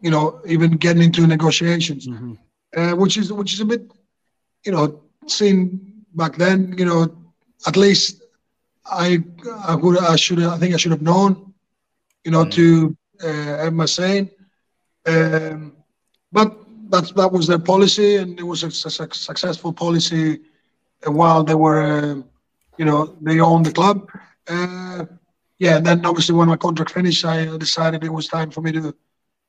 you 0.00 0.10
know, 0.10 0.40
even 0.46 0.72
getting 0.72 1.02
into 1.02 1.26
negotiations, 1.26 2.06
mm-hmm. 2.06 2.34
uh, 2.76 2.94
which 2.94 3.16
is 3.16 3.32
which 3.32 3.54
is 3.54 3.60
a 3.60 3.64
bit, 3.64 3.90
you 4.64 4.72
know, 4.72 5.02
seen 5.26 6.04
back 6.14 6.36
then. 6.36 6.74
You 6.78 6.84
know, 6.84 7.16
at 7.66 7.76
least 7.76 8.22
I 8.86 9.22
I 9.64 9.74
would 9.74 9.98
I 9.98 10.16
should 10.16 10.42
I 10.42 10.58
think 10.58 10.74
I 10.74 10.76
should 10.76 10.92
have 10.92 11.02
known, 11.02 11.52
you 12.24 12.30
know, 12.30 12.44
mm-hmm. 12.44 12.50
to 12.50 12.96
uh, 13.22 13.64
have 13.64 13.72
my 13.72 13.86
saying, 13.86 14.30
um, 15.06 15.76
but 16.32 16.56
that 16.90 17.14
that 17.16 17.32
was 17.32 17.46
their 17.46 17.58
policy 17.58 18.16
and 18.16 18.38
it 18.38 18.44
was 18.44 18.62
a, 18.62 18.70
successful 18.70 19.72
policy 19.72 20.40
while 21.04 21.44
they 21.44 21.54
were. 21.54 21.82
Uh, 21.82 22.22
you 22.78 22.84
know, 22.84 23.16
they 23.20 23.40
owned 23.40 23.66
the 23.66 23.72
club. 23.72 24.08
Uh, 24.48 25.04
yeah, 25.58 25.76
and 25.76 25.84
then 25.84 26.06
obviously 26.06 26.34
when 26.34 26.48
my 26.48 26.56
contract 26.56 26.92
finished, 26.92 27.24
I 27.24 27.56
decided 27.58 28.04
it 28.04 28.12
was 28.12 28.28
time 28.28 28.50
for 28.50 28.60
me 28.60 28.72
to 28.72 28.94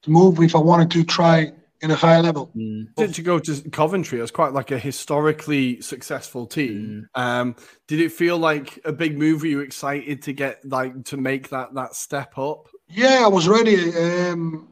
move 0.07 0.39
if 0.41 0.55
I 0.55 0.59
wanted 0.59 0.91
to 0.91 1.03
try 1.03 1.51
in 1.81 1.91
a 1.91 1.95
higher 1.95 2.21
level. 2.21 2.51
Mm. 2.55 3.13
To 3.13 3.21
go 3.21 3.39
to 3.39 3.69
Coventry, 3.69 4.19
it 4.19 4.21
was 4.21 4.31
quite 4.31 4.53
like 4.53 4.71
a 4.71 4.79
historically 4.79 5.81
successful 5.81 6.45
team. 6.45 7.07
Mm. 7.15 7.21
Um, 7.21 7.55
did 7.87 7.99
it 7.99 8.11
feel 8.11 8.37
like 8.37 8.79
a 8.85 8.91
big 8.91 9.17
move? 9.17 9.41
Were 9.41 9.47
you 9.47 9.59
excited 9.61 10.21
to 10.23 10.33
get 10.33 10.63
like 10.65 11.05
to 11.05 11.17
make 11.17 11.49
that 11.49 11.73
that 11.75 11.95
step 11.95 12.37
up? 12.37 12.67
Yeah, 12.87 13.21
I 13.23 13.27
was 13.27 13.47
ready. 13.47 13.95
Um, 13.97 14.67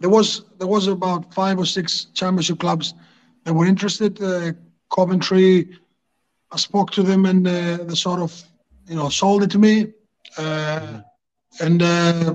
there 0.00 0.10
was 0.10 0.44
there 0.58 0.66
was 0.66 0.86
about 0.88 1.32
five 1.32 1.58
or 1.58 1.66
six 1.66 2.06
championship 2.14 2.58
clubs 2.58 2.94
that 3.44 3.52
were 3.52 3.66
interested. 3.66 4.20
Uh, 4.20 4.52
Coventry, 4.90 5.78
I 6.50 6.56
spoke 6.56 6.90
to 6.92 7.02
them 7.02 7.26
and 7.26 7.46
uh, 7.46 7.84
they 7.84 7.94
sort 7.94 8.20
of, 8.20 8.42
you 8.88 8.96
know, 8.96 9.08
sold 9.08 9.44
it 9.44 9.50
to 9.52 9.58
me. 9.58 9.92
Uh, 10.36 11.00
and 11.60 11.82
uh, 11.82 12.34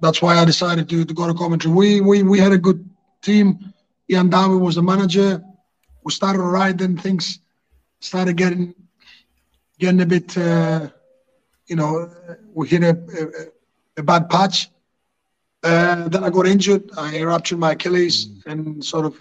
that's 0.00 0.20
why 0.22 0.36
I 0.36 0.44
decided 0.44 0.88
to, 0.88 1.04
to 1.04 1.14
go 1.14 1.26
to 1.26 1.34
Coventry. 1.34 1.70
We, 1.70 2.00
we, 2.00 2.22
we 2.22 2.38
had 2.38 2.52
a 2.52 2.58
good 2.58 2.88
team. 3.22 3.72
Ian 4.10 4.30
Dowie 4.30 4.58
was 4.58 4.76
the 4.76 4.82
manager. 4.82 5.42
We 6.04 6.12
started 6.12 6.40
right, 6.40 6.76
then 6.76 6.96
things 6.96 7.40
started 8.00 8.36
getting 8.36 8.74
getting 9.78 10.00
a 10.00 10.06
bit, 10.06 10.36
uh, 10.38 10.88
you 11.66 11.76
know, 11.76 12.10
we 12.54 12.68
hit 12.68 12.82
a, 12.82 12.90
a, 13.96 14.00
a 14.00 14.02
bad 14.02 14.30
patch. 14.30 14.70
Uh, 15.62 16.08
then 16.08 16.24
I 16.24 16.30
got 16.30 16.46
injured. 16.46 16.90
I 16.96 17.22
ruptured 17.22 17.58
my 17.58 17.72
Achilles 17.72 18.26
mm. 18.26 18.46
and 18.46 18.84
sort 18.84 19.06
of, 19.06 19.16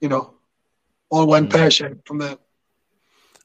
you 0.00 0.08
know, 0.08 0.34
all 1.10 1.26
went 1.26 1.50
mm. 1.50 1.52
pear 1.52 1.70
shaped 1.70 2.08
from 2.08 2.18
there. 2.18 2.38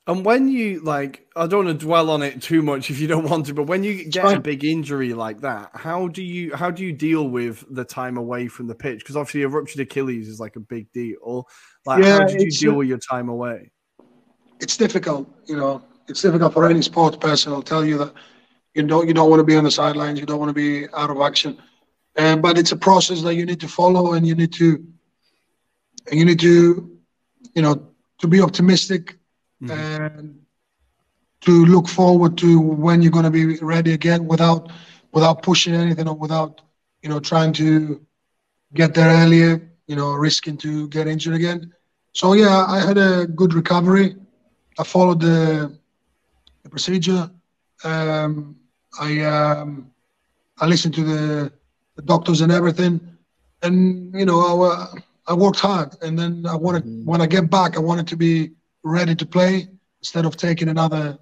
And 0.10 0.26
when 0.26 0.48
you 0.48 0.80
like, 0.80 1.27
I 1.36 1.45
don't 1.45 1.65
want 1.65 1.80
to 1.80 1.86
dwell 1.86 2.10
on 2.10 2.23
it 2.23 2.41
too 2.41 2.64
much 2.64 2.90
if 2.90 2.99
you 2.99 3.06
don't 3.06 3.30
want 3.30 3.45
to, 3.45 3.53
but 3.53 3.68
when 3.68 3.84
you 3.84 4.06
get 4.06 4.38
a 4.38 4.40
big 4.40 4.65
injury 4.65 5.14
like 5.14 5.41
that, 5.41 5.69
how 5.76 6.07
do 6.07 6.23
you 6.23 6.56
how 6.56 6.72
do 6.72 6.84
you 6.84 6.91
deal 6.91 7.30
with 7.30 7.64
the 7.69 7.86
time 7.86 8.18
away 8.18 8.48
from 8.48 8.65
the 8.65 8.73
pitch? 8.73 9.02
Because 9.02 9.15
obviously 9.15 9.44
a 9.44 9.48
ruptured 9.48 9.81
Achilles 9.81 10.27
is 10.27 10.40
like 10.40 10.56
a 10.56 10.61
big 10.61 10.91
deal. 10.94 11.48
Like, 11.86 12.03
yeah, 12.03 12.18
how 12.22 12.26
did 12.26 12.41
you 12.41 12.49
deal 12.49 12.73
with 12.73 12.88
your 12.88 12.98
time 12.98 13.30
away? 13.30 13.69
It's 14.60 14.77
difficult, 14.77 15.31
you 15.45 15.56
know. 15.56 15.84
It's 16.07 16.23
difficult 16.23 16.53
for 16.53 16.68
any 16.68 16.81
sports 16.81 17.18
person. 17.18 17.53
I'll 17.53 17.61
tell 17.61 17.86
you 17.86 17.99
that 17.99 18.14
you 18.73 18.81
don't 18.88 19.07
you 19.07 19.14
don't 19.14 19.30
want 19.30 19.41
to 19.41 19.44
be 19.44 19.57
on 19.57 19.64
the 19.64 19.69
sidelines. 19.69 20.19
You 20.19 20.26
don't 20.26 20.40
want 20.40 20.49
to 20.49 20.56
be 20.56 20.91
out 20.91 21.11
of 21.11 21.22
action. 21.22 21.61
Uh, 22.18 22.36
but 22.36 22.57
it's 22.57 22.72
a 22.72 22.77
process 22.77 23.22
that 23.22 23.36
you 23.36 23.45
need 23.45 23.60
to 23.60 23.68
follow, 23.68 24.14
and 24.14 24.26
you 24.26 24.34
need 24.34 24.53
to, 24.53 24.84
and 26.10 26.19
you 26.19 26.26
need 26.26 26.40
to, 26.40 26.98
you 27.53 27.61
know, 27.61 27.91
to 28.18 28.27
be 28.27 28.41
optimistic 28.41 29.19
mm-hmm. 29.61 29.72
and 29.72 30.40
to 31.41 31.65
look 31.65 31.88
forward 31.88 32.38
to 32.38 32.60
when 32.60 33.02
you're 33.02 33.11
going 33.11 33.26
to 33.26 33.31
be 33.31 33.57
ready 33.57 33.94
again 33.94 34.27
without 34.27 34.72
without 35.11 35.41
pushing 35.41 35.73
anything 35.73 36.07
or 36.07 36.15
without 36.15 36.61
you 37.02 37.10
know 37.10 37.19
trying 37.19 37.53
to 37.53 38.06
get 38.73 38.94
there 38.94 39.10
earlier 39.23 39.69
you 39.88 39.95
know 39.95 40.14
risking 40.14 40.57
to 40.57 40.88
get 40.90 41.07
injured 41.07 41.36
again. 41.36 41.73
So 42.14 42.34
yeah 42.34 42.65
i 42.68 42.80
had 42.80 42.98
a 42.98 43.26
good 43.27 43.53
recovery. 43.53 44.15
I 44.77 44.84
followed 44.84 45.19
the, 45.19 45.77
the 46.64 46.69
procedure. 46.69 47.30
Um, 47.84 48.56
i 48.99 49.22
um, 49.22 49.91
i 50.60 50.65
listened 50.65 50.94
to 50.95 51.03
the, 51.03 51.52
the, 51.95 52.02
doctors 52.02 52.41
and 52.41 52.52
everything. 52.52 52.99
And 53.61 54.14
you 54.14 54.26
know 54.26 54.40
i, 54.64 54.94
I 55.27 55.34
worked 55.34 55.60
hard. 55.60 55.95
And 56.02 56.19
then 56.19 56.45
i 56.45 56.56
wanted 56.56 56.84
mm-hmm. 56.84 57.06
when 57.06 57.22
i 57.22 57.26
get 57.26 57.49
back 57.49 57.77
i 57.77 57.80
wanted 57.80 58.07
to 58.07 58.18
be 58.18 58.52
ready 58.84 59.15
to 59.15 59.26
play 59.26 59.68
instead 59.99 60.26
of 60.26 60.38
taking 60.38 60.69
another, 60.69 61.18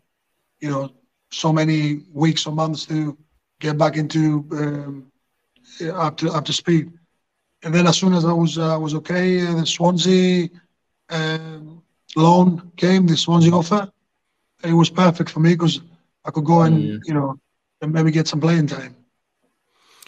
you 0.59 0.69
know, 0.69 0.91
so 1.31 1.51
many 1.51 2.01
weeks 2.13 2.45
or 2.45 2.53
months 2.53 2.85
to 2.85 3.17
get 3.59 3.77
back 3.77 3.97
into 3.97 4.47
um, 4.51 5.11
up 5.93 6.17
to 6.17 6.31
up 6.31 6.45
to 6.45 6.53
speed. 6.53 6.91
And 7.63 7.73
then 7.73 7.87
as 7.87 7.97
soon 7.97 8.13
as 8.13 8.23
I 8.25 8.31
was 8.31 8.57
uh, 8.57 8.77
was 8.79 8.93
okay, 8.95 9.45
uh, 9.45 9.55
the 9.55 9.65
Swansea 9.65 10.49
um, 11.09 11.81
loan 12.15 12.71
came, 12.77 13.07
the 13.07 13.17
Swansea 13.17 13.51
offer. 13.51 13.91
It 14.63 14.73
was 14.73 14.89
perfect 14.89 15.29
for 15.29 15.39
me 15.39 15.53
because 15.53 15.81
I 16.25 16.31
could 16.31 16.45
go 16.45 16.61
and 16.61 16.77
mm. 16.77 16.99
you 17.05 17.13
know 17.13 17.39
and 17.81 17.91
maybe 17.91 18.11
get 18.11 18.27
some 18.27 18.41
playing 18.41 18.67
time. 18.67 18.95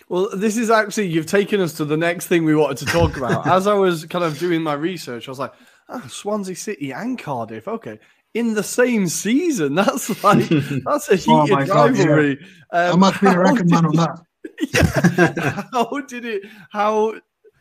Well, 0.07 0.29
this 0.35 0.57
is 0.57 0.71
actually 0.71 1.07
you've 1.07 1.27
taken 1.27 1.61
us 1.61 1.73
to 1.73 1.85
the 1.85 1.97
next 1.97 2.27
thing 2.27 2.43
we 2.43 2.55
wanted 2.55 2.77
to 2.77 2.85
talk 2.85 3.15
about. 3.15 3.45
As 3.57 3.67
I 3.67 3.73
was 3.73 4.05
kind 4.05 4.25
of 4.25 4.39
doing 4.39 4.63
my 4.63 4.73
research, 4.73 5.27
I 5.27 5.31
was 5.31 5.37
like, 5.37 5.53
oh, 5.89 6.07
Swansea 6.07 6.55
City 6.55 6.91
and 6.91 7.17
Cardiff. 7.17 7.67
Okay, 7.67 7.99
in 8.33 8.53
the 8.53 8.63
same 8.63 9.07
season. 9.07 9.75
That's 9.75 10.23
like 10.23 10.47
that's 10.49 11.09
a 11.09 11.31
oh 11.31 11.45
heated 11.45 11.69
oh 11.71 11.87
rivalry. 11.87 12.35
God, 12.35 12.45
yeah. 12.73 12.89
um, 12.89 12.93
I 12.93 12.95
must 12.97 13.21
be 13.21 13.27
a 13.27 13.39
record 13.39 13.69
man 13.69 13.85
on 13.85 13.95
that. 13.95 14.19
Yeah, 14.73 15.63
how 15.73 15.99
did 16.07 16.23
it? 16.23 16.43
How? 16.71 17.13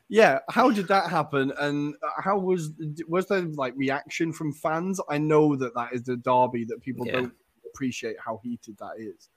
Yeah, 0.09 0.39
how 0.49 0.71
did 0.71 0.89
that 0.89 1.11
happen? 1.11 1.53
And 1.59 1.95
how 2.19 2.39
was 2.39 2.71
was 3.09 3.27
there 3.27 3.43
like 3.43 3.75
reaction 3.77 4.33
from 4.33 4.53
fans? 4.53 5.01
I 5.09 5.19
know 5.19 5.57
that 5.57 5.75
that 5.75 5.93
is 5.93 6.05
the 6.05 6.17
derby 6.17 6.65
that 6.67 6.81
people 6.81 7.07
yeah. 7.07 7.15
don't 7.15 7.33
appreciate 7.67 8.17
how 8.25 8.41
heated 8.43 8.79
that 8.79 8.93
is. 8.99 9.29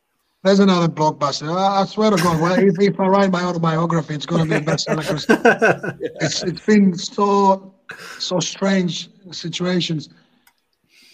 There's 0.44 0.60
another 0.60 0.88
blockbuster. 0.88 1.56
I, 1.56 1.86
swear 1.86 2.12
to 2.12 2.18
God, 2.18 2.42
well, 2.42 2.54
if, 2.58 2.80
if, 2.80 3.00
I 3.00 3.08
write 3.08 3.30
my 3.30 3.44
autobiography, 3.44 4.16
it's 4.16 4.26
going 4.26 4.44
to 4.44 4.50
be 4.50 4.56
a 4.56 4.62
bestseller. 4.62 5.04
yeah. 5.44 6.08
it's, 6.20 6.42
it's 6.42 6.66
been 6.66 6.96
so 6.96 7.76
so 8.20 8.40
strange 8.40 9.10
situations. 9.32 10.10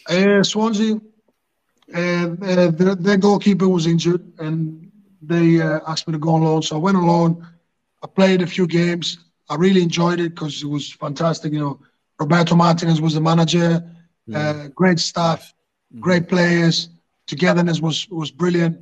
Uh, 0.10 0.44
Swansea, 0.44 0.96
uh, 1.94 2.00
uh, 2.00 2.72
their, 2.72 2.96
their, 2.96 3.18
goalkeeper 3.18 3.68
was 3.68 3.88
injured, 3.88 4.32
and 4.40 4.92
they 5.22 5.62
uh, 5.62 5.80
asked 5.88 6.08
me 6.08 6.14
to 6.14 6.20
go 6.20 6.36
on 6.36 6.44
loan. 6.44 6.62
So 6.62 6.76
I 6.76 6.80
went 6.80 6.98
on 6.98 7.06
loan. 7.06 7.48
I 8.04 8.08
played 8.08 8.42
a 8.42 8.48
few 8.48 8.68
games. 8.68 9.20
I 9.50 9.56
really 9.56 9.82
enjoyed 9.82 10.20
it 10.20 10.30
because 10.36 10.64
it 10.64 10.68
was 10.68 10.92
fantastic. 10.92 11.54
You 11.54 11.60
know, 11.60 11.80
Roberto 12.20 12.56
Martinez 12.56 13.02
was 13.02 13.14
the 13.14 13.22
manager. 13.22 13.84
Mm. 14.30 14.76
great 14.76 15.00
staff, 15.00 15.54
mm. 15.96 16.02
great 16.02 16.28
players. 16.28 16.90
Togetherness 17.28 17.80
was 17.82 18.08
was 18.10 18.32
brilliant, 18.32 18.78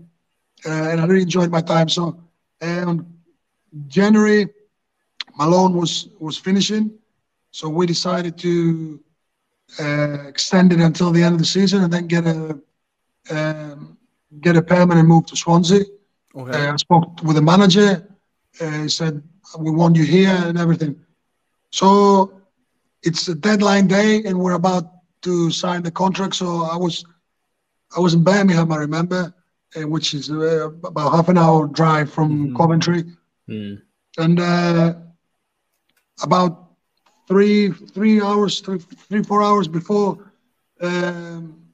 uh, 0.65 0.89
and 0.89 1.01
I 1.01 1.05
really 1.05 1.23
enjoyed 1.23 1.51
my 1.51 1.61
time. 1.61 1.89
So, 1.89 2.19
um, 2.61 3.07
January, 3.87 4.47
my 5.35 5.45
loan 5.45 5.73
was 5.75 6.09
was 6.19 6.37
finishing. 6.37 6.97
So 7.55 7.69
we 7.69 7.85
decided 7.85 8.37
to 8.39 8.99
uh, 9.79 10.27
extend 10.27 10.73
it 10.73 10.81
until 10.81 11.09
the 11.11 11.23
end 11.23 11.35
of 11.35 11.39
the 11.39 11.45
season 11.45 11.85
and 11.85 11.93
then 11.93 12.05
get 12.05 12.27
a 12.27 12.59
um, 13.31 13.97
get 14.41 14.57
a 14.57 14.61
permanent 14.61 15.07
move 15.07 15.25
to 15.27 15.37
Swansea. 15.37 15.85
Okay. 16.35 16.67
Uh, 16.67 16.73
I 16.73 16.75
spoke 16.75 17.23
with 17.23 17.37
the 17.37 17.41
manager. 17.41 17.89
Uh, 18.59 18.79
he 18.81 18.89
said 18.89 19.23
we 19.57 19.71
want 19.71 19.95
you 19.95 20.03
here 20.03 20.37
and 20.47 20.57
everything. 20.59 20.99
So 21.71 22.41
it's 23.03 23.29
a 23.29 23.35
deadline 23.35 23.87
day 23.87 24.25
and 24.25 24.37
we're 24.37 24.59
about 24.63 24.91
to 25.21 25.49
sign 25.49 25.81
the 25.81 25.91
contract. 25.91 26.35
So 26.35 26.63
I 26.63 26.75
was 26.75 27.05
I 27.95 28.01
was 28.01 28.15
in 28.15 28.21
Birmingham, 28.21 28.73
I 28.73 28.79
remember, 28.79 29.33
uh, 29.77 29.87
which 29.87 30.13
is 30.13 30.29
uh, 30.29 30.71
about 30.83 31.13
half 31.13 31.29
an 31.29 31.37
hour 31.37 31.67
drive 31.67 32.11
from 32.11 32.29
mm-hmm. 32.31 32.57
Coventry, 32.57 33.05
mm. 33.47 33.81
and 34.17 34.41
uh, 34.41 34.95
about 36.21 36.64
three 37.27 37.71
three 37.71 38.21
hours, 38.21 38.59
three, 38.61 38.79
three 38.79 39.23
four 39.23 39.43
hours 39.43 39.67
before 39.67 40.31
um, 40.81 41.65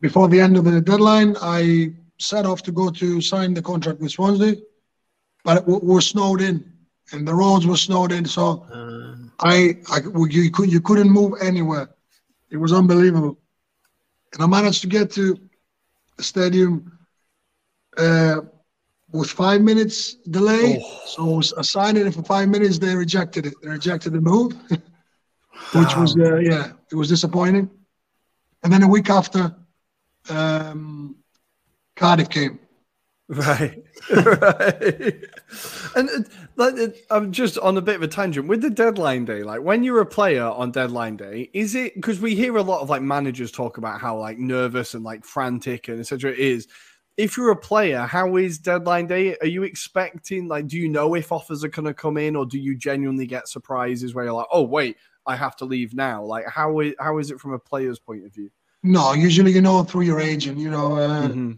before 0.00 0.28
the 0.28 0.40
end 0.40 0.56
of 0.56 0.64
the 0.64 0.80
deadline, 0.80 1.36
I 1.40 1.92
set 2.18 2.46
off 2.46 2.62
to 2.62 2.72
go 2.72 2.90
to 2.90 3.20
sign 3.20 3.54
the 3.54 3.62
contract 3.62 4.00
with 4.00 4.12
Swansea, 4.12 4.56
but 5.44 5.66
we 5.66 5.78
were 5.82 6.00
snowed 6.00 6.40
in, 6.40 6.64
and 7.12 7.26
the 7.26 7.34
roads 7.34 7.66
were 7.66 7.76
snowed 7.76 8.12
in, 8.12 8.24
so 8.24 8.66
uh. 8.72 9.14
I, 9.40 9.78
I 9.90 10.00
you 10.30 10.50
could 10.50 10.72
you 10.72 10.80
couldn't 10.80 11.10
move 11.10 11.34
anywhere. 11.40 11.90
It 12.50 12.56
was 12.56 12.72
unbelievable. 12.72 13.38
and 14.32 14.42
I 14.42 14.46
managed 14.46 14.80
to 14.82 14.86
get 14.86 15.10
to 15.12 15.38
the 16.16 16.22
stadium 16.22 16.98
uh, 17.98 18.40
with 19.16 19.30
five 19.30 19.60
minutes 19.60 20.14
delay. 20.30 20.82
Oh. 20.82 21.02
So 21.06 21.24
I 21.24 21.36
was 21.36 21.52
assigned 21.52 21.98
it 21.98 22.12
for 22.14 22.22
five 22.22 22.48
minutes. 22.48 22.78
They 22.78 22.94
rejected 22.94 23.46
it. 23.46 23.54
They 23.62 23.68
rejected 23.68 24.12
the 24.12 24.20
move, 24.20 24.52
which 24.70 25.96
was 25.96 26.16
uh, 26.18 26.36
yeah, 26.36 26.72
it 26.90 26.94
was 26.94 27.08
disappointing. 27.08 27.70
And 28.62 28.72
then 28.72 28.82
a 28.82 28.88
week 28.88 29.10
after, 29.10 29.54
um, 30.28 31.16
Cardiff 31.94 32.28
came. 32.28 32.58
Right, 33.28 33.82
right. 34.14 35.14
And 35.96 36.08
uh, 36.10 36.20
like, 36.54 37.04
I'm 37.10 37.32
just 37.32 37.58
on 37.58 37.76
a 37.76 37.80
bit 37.80 37.96
of 37.96 38.02
a 38.02 38.06
tangent 38.06 38.46
with 38.46 38.62
the 38.62 38.70
deadline 38.70 39.24
day. 39.24 39.42
Like 39.42 39.62
when 39.62 39.82
you're 39.82 40.00
a 40.00 40.06
player 40.06 40.44
on 40.44 40.70
deadline 40.70 41.16
day, 41.16 41.50
is 41.52 41.74
it 41.74 41.96
because 41.96 42.20
we 42.20 42.36
hear 42.36 42.56
a 42.56 42.62
lot 42.62 42.82
of 42.82 42.88
like 42.88 43.02
managers 43.02 43.50
talk 43.50 43.78
about 43.78 44.00
how 44.00 44.16
like 44.16 44.38
nervous 44.38 44.94
and 44.94 45.02
like 45.02 45.24
frantic 45.24 45.88
and 45.88 45.98
etc. 45.98 46.30
It 46.30 46.38
is. 46.38 46.68
If 47.16 47.36
you're 47.36 47.50
a 47.50 47.56
player, 47.56 48.00
how 48.00 48.36
is 48.36 48.58
deadline 48.58 49.06
day? 49.06 49.36
Are 49.40 49.46
you 49.46 49.62
expecting 49.62 50.48
like, 50.48 50.66
do 50.66 50.76
you 50.76 50.88
know 50.88 51.14
if 51.14 51.32
offers 51.32 51.64
are 51.64 51.68
going 51.68 51.86
to 51.86 51.94
come 51.94 52.18
in, 52.18 52.36
or 52.36 52.44
do 52.44 52.58
you 52.58 52.76
genuinely 52.76 53.26
get 53.26 53.48
surprises 53.48 54.14
where 54.14 54.24
you're 54.24 54.34
like, 54.34 54.48
oh 54.52 54.62
wait, 54.62 54.96
I 55.26 55.34
have 55.36 55.56
to 55.56 55.64
leave 55.64 55.94
now? 55.94 56.22
Like, 56.22 56.46
how 56.46 56.80
is 56.80 56.94
how 56.98 57.18
is 57.18 57.30
it 57.30 57.40
from 57.40 57.52
a 57.52 57.58
player's 57.58 57.98
point 57.98 58.24
of 58.24 58.34
view? 58.34 58.50
No, 58.82 59.14
usually 59.14 59.52
you 59.52 59.60
know 59.60 59.82
through 59.82 60.02
your 60.02 60.20
agent. 60.20 60.58
You 60.58 60.70
know, 60.70 60.96
uh, 60.96 61.28
mm-hmm. 61.28 61.52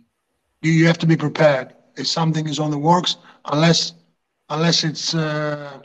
you, 0.63 0.73
you 0.73 0.87
have 0.87 0.99
to 0.99 1.07
be 1.07 1.17
prepared 1.17 1.75
if 1.97 2.07
something 2.07 2.49
is 2.49 2.59
on 2.59 2.71
the 2.71 2.79
works, 2.79 3.17
unless 3.47 3.95
unless 4.49 4.85
it's 4.85 5.15
uh, 5.15 5.81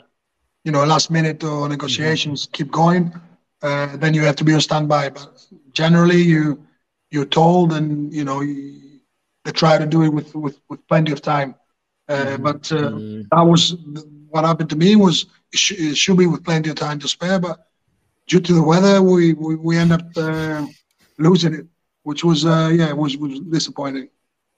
you 0.64 0.72
know 0.72 0.84
last 0.84 1.10
minute 1.10 1.44
or 1.44 1.68
negotiations 1.68 2.46
mm-hmm. 2.46 2.52
keep 2.52 2.70
going, 2.70 3.12
uh, 3.62 3.96
then 3.96 4.14
you 4.14 4.22
have 4.22 4.36
to 4.36 4.44
be 4.44 4.54
on 4.54 4.60
standby. 4.60 5.10
But 5.10 5.44
generally, 5.72 6.22
you 6.22 6.64
you're 7.10 7.26
told, 7.26 7.72
and 7.72 8.12
you 8.12 8.24
know 8.24 8.40
you, 8.40 8.80
they 9.44 9.52
try 9.52 9.78
to 9.78 9.86
do 9.86 10.02
it 10.02 10.08
with 10.08 10.34
with, 10.34 10.60
with 10.68 10.86
plenty 10.88 11.12
of 11.12 11.22
time. 11.22 11.54
Uh, 12.08 12.14
mm-hmm. 12.14 12.42
But 12.42 12.72
uh, 12.72 12.90
mm-hmm. 12.90 13.22
that 13.30 13.42
was 13.42 13.76
what 14.28 14.44
happened 14.44 14.70
to 14.70 14.76
me 14.76 14.96
was 14.96 15.26
it, 15.52 15.58
sh- 15.58 15.72
it, 15.72 15.96
should 15.96 16.18
be 16.18 16.26
with 16.26 16.44
plenty 16.44 16.70
of 16.70 16.76
time 16.76 16.98
to 16.98 17.08
spare, 17.08 17.38
but 17.38 17.68
due 18.26 18.40
to 18.40 18.52
the 18.52 18.62
weather, 18.62 19.02
we 19.02 19.32
we, 19.34 19.54
we 19.56 19.76
end 19.76 19.92
up 19.92 20.06
uh, 20.16 20.66
losing 21.18 21.54
it, 21.54 21.66
which 22.02 22.24
was 22.24 22.44
uh, 22.44 22.70
yeah 22.74 22.92
was 22.92 23.16
was 23.16 23.40
disappointing. 23.40 24.08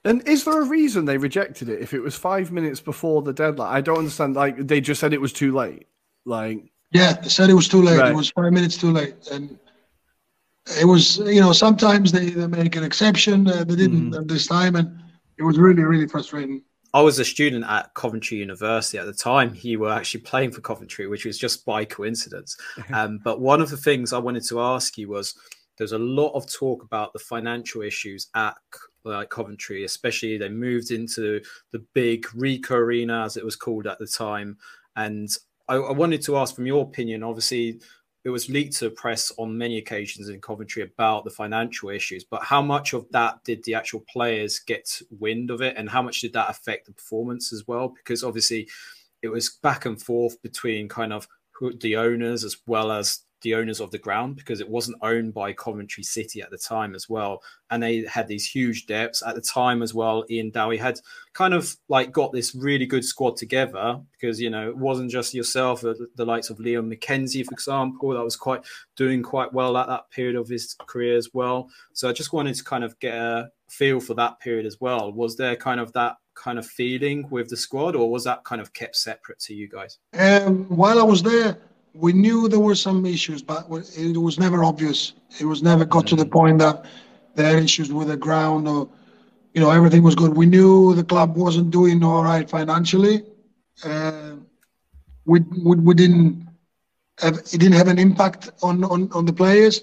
And 0.04 0.26
is 0.28 0.44
there 0.44 0.62
a 0.62 0.64
reason 0.64 1.04
they 1.04 1.18
rejected 1.18 1.68
it? 1.68 1.80
If 1.80 1.92
it 1.92 2.00
was 2.00 2.14
five 2.14 2.52
minutes 2.52 2.80
before 2.80 3.22
the 3.22 3.32
deadline, 3.32 3.74
I 3.74 3.80
don't 3.80 3.98
understand. 3.98 4.36
Like 4.36 4.66
they 4.66 4.80
just 4.80 5.00
said 5.00 5.12
it 5.12 5.20
was 5.20 5.32
too 5.32 5.52
late. 5.52 5.88
Like 6.24 6.72
yeah, 6.92 7.14
they 7.14 7.28
said 7.28 7.50
it 7.50 7.54
was 7.54 7.68
too 7.68 7.82
late. 7.82 7.98
Right. 7.98 8.12
It 8.12 8.16
was 8.16 8.30
five 8.30 8.52
minutes 8.52 8.76
too 8.76 8.92
late, 8.92 9.14
and 9.32 9.58
it 10.80 10.84
was 10.84 11.18
you 11.18 11.40
know 11.40 11.52
sometimes 11.52 12.12
they, 12.12 12.30
they 12.30 12.46
make 12.46 12.76
an 12.76 12.84
exception. 12.84 13.46
Uh, 13.48 13.64
they 13.64 13.76
didn't 13.76 14.10
mm. 14.10 14.28
this 14.28 14.46
time, 14.46 14.76
and 14.76 15.00
it 15.38 15.42
was 15.42 15.58
really 15.58 15.82
really 15.84 16.08
frustrating. 16.08 16.62
I 16.94 17.02
was 17.02 17.18
a 17.18 17.24
student 17.24 17.66
at 17.68 17.92
Coventry 17.94 18.38
University 18.38 18.96
at 18.96 19.04
the 19.04 19.12
time. 19.12 19.54
You 19.60 19.80
were 19.80 19.92
actually 19.92 20.22
playing 20.22 20.52
for 20.52 20.62
Coventry, 20.62 21.06
which 21.08 21.26
was 21.26 21.38
just 21.38 21.66
by 21.66 21.84
coincidence. 21.84 22.56
um, 22.92 23.20
but 23.22 23.40
one 23.40 23.60
of 23.60 23.68
the 23.68 23.76
things 23.76 24.12
I 24.12 24.18
wanted 24.18 24.44
to 24.44 24.60
ask 24.60 24.96
you 24.96 25.08
was 25.08 25.34
there's 25.76 25.92
a 25.92 25.98
lot 25.98 26.32
of 26.32 26.50
talk 26.50 26.82
about 26.82 27.12
the 27.12 27.18
financial 27.18 27.82
issues 27.82 28.28
at 28.34 28.56
like 29.04 29.30
Coventry, 29.30 29.84
especially 29.84 30.38
they 30.38 30.48
moved 30.48 30.90
into 30.90 31.40
the 31.70 31.84
big 31.92 32.24
Ricoh 32.28 32.72
Arena, 32.72 33.24
as 33.24 33.36
it 33.36 33.44
was 33.44 33.56
called 33.56 33.86
at 33.86 33.98
the 33.98 34.06
time. 34.06 34.56
And 34.96 35.28
I, 35.68 35.74
I 35.74 35.92
wanted 35.92 36.22
to 36.22 36.36
ask 36.38 36.54
from 36.54 36.66
your 36.66 36.82
opinion, 36.82 37.22
obviously, 37.22 37.80
it 38.26 38.30
was 38.30 38.50
leaked 38.50 38.76
to 38.76 38.86
the 38.86 38.90
press 38.90 39.30
on 39.38 39.56
many 39.56 39.78
occasions 39.78 40.28
in 40.28 40.40
Coventry 40.40 40.82
about 40.82 41.22
the 41.22 41.30
financial 41.30 41.90
issues, 41.90 42.24
but 42.24 42.42
how 42.42 42.60
much 42.60 42.92
of 42.92 43.06
that 43.12 43.38
did 43.44 43.62
the 43.62 43.74
actual 43.74 44.00
players 44.12 44.58
get 44.58 45.00
wind 45.20 45.48
of 45.48 45.62
it, 45.62 45.76
and 45.76 45.88
how 45.88 46.02
much 46.02 46.22
did 46.22 46.32
that 46.32 46.50
affect 46.50 46.86
the 46.86 46.92
performance 46.92 47.52
as 47.52 47.68
well? 47.68 47.88
Because 47.88 48.24
obviously, 48.24 48.68
it 49.22 49.28
was 49.28 49.60
back 49.62 49.86
and 49.86 50.02
forth 50.02 50.42
between 50.42 50.88
kind 50.88 51.12
of 51.12 51.28
the 51.78 51.94
owners 51.94 52.42
as 52.42 52.56
well 52.66 52.90
as 52.90 53.20
the 53.42 53.54
owners 53.54 53.80
of 53.80 53.90
the 53.90 53.98
ground 53.98 54.36
because 54.36 54.60
it 54.60 54.68
wasn't 54.68 54.96
owned 55.02 55.34
by 55.34 55.52
Coventry 55.52 56.02
City 56.02 56.40
at 56.40 56.50
the 56.50 56.58
time 56.58 56.94
as 56.94 57.08
well. 57.08 57.42
And 57.70 57.82
they 57.82 58.04
had 58.04 58.28
these 58.28 58.46
huge 58.46 58.86
depths 58.86 59.22
at 59.26 59.34
the 59.34 59.40
time 59.40 59.82
as 59.82 59.92
well. 59.92 60.24
Ian 60.30 60.50
Dowie 60.50 60.78
had 60.78 61.00
kind 61.32 61.52
of 61.54 61.76
like 61.88 62.12
got 62.12 62.32
this 62.32 62.54
really 62.54 62.86
good 62.86 63.04
squad 63.04 63.36
together 63.36 64.00
because, 64.12 64.40
you 64.40 64.50
know, 64.50 64.68
it 64.68 64.76
wasn't 64.76 65.10
just 65.10 65.34
yourself, 65.34 65.84
uh, 65.84 65.94
the, 66.14 66.24
likes 66.24 66.50
of 66.50 66.58
Leon 66.58 66.90
McKenzie, 66.90 67.44
for 67.44 67.52
example, 67.52 68.10
that 68.10 68.24
was 68.24 68.36
quite 68.36 68.62
doing 68.96 69.22
quite 69.22 69.52
well 69.52 69.76
at 69.76 69.86
that 69.86 70.10
period 70.10 70.36
of 70.36 70.48
his 70.48 70.74
career 70.86 71.16
as 71.16 71.30
well. 71.32 71.68
So 71.92 72.08
I 72.08 72.12
just 72.12 72.32
wanted 72.32 72.54
to 72.56 72.64
kind 72.64 72.84
of 72.84 72.98
get 72.98 73.14
a 73.14 73.50
feel 73.68 74.00
for 74.00 74.14
that 74.14 74.40
period 74.40 74.66
as 74.66 74.80
well. 74.80 75.12
Was 75.12 75.36
there 75.36 75.56
kind 75.56 75.80
of 75.80 75.92
that 75.92 76.16
kind 76.34 76.58
of 76.58 76.66
feeling 76.66 77.28
with 77.30 77.48
the 77.48 77.56
squad 77.56 77.96
or 77.96 78.10
was 78.10 78.24
that 78.24 78.44
kind 78.44 78.60
of 78.60 78.72
kept 78.72 78.96
separate 78.96 79.38
to 79.40 79.54
you 79.54 79.68
guys? 79.68 79.98
Um, 80.14 80.64
while 80.64 80.98
I 80.98 81.02
was 81.02 81.22
there, 81.22 81.58
we 81.98 82.12
knew 82.12 82.48
there 82.48 82.60
were 82.60 82.74
some 82.74 83.06
issues, 83.06 83.42
but 83.42 83.66
it 83.96 84.16
was 84.16 84.38
never 84.38 84.64
obvious. 84.64 85.12
It 85.40 85.44
was 85.44 85.62
never 85.62 85.84
got 85.84 86.06
to 86.08 86.16
the 86.16 86.26
point 86.26 86.58
that 86.58 86.84
there 87.34 87.54
had 87.54 87.62
issues 87.62 87.92
with 87.92 88.08
the 88.08 88.16
ground 88.16 88.68
or, 88.68 88.88
you 89.54 89.60
know, 89.60 89.70
everything 89.70 90.02
was 90.02 90.14
good. 90.14 90.36
We 90.36 90.46
knew 90.46 90.94
the 90.94 91.04
club 91.04 91.36
wasn't 91.36 91.70
doing 91.70 92.02
all 92.02 92.22
right 92.22 92.48
financially. 92.48 93.24
Uh, 93.84 94.36
we, 95.24 95.40
we, 95.40 95.76
we 95.76 95.94
didn't 95.94 96.48
have, 97.18 97.38
it 97.38 97.58
didn't 97.58 97.72
have 97.72 97.88
an 97.88 97.98
impact 97.98 98.50
on, 98.62 98.84
on, 98.84 99.10
on 99.12 99.24
the 99.24 99.32
players, 99.32 99.82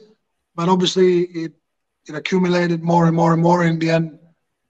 but 0.56 0.70
obviously 0.70 1.22
it, 1.24 1.54
it 2.08 2.16
accumulated 2.16 2.84
more 2.84 3.08
and 3.08 3.16
more 3.16 3.34
and 3.34 3.42
more. 3.42 3.64
In 3.64 3.80
the 3.80 3.90
end, 3.90 4.20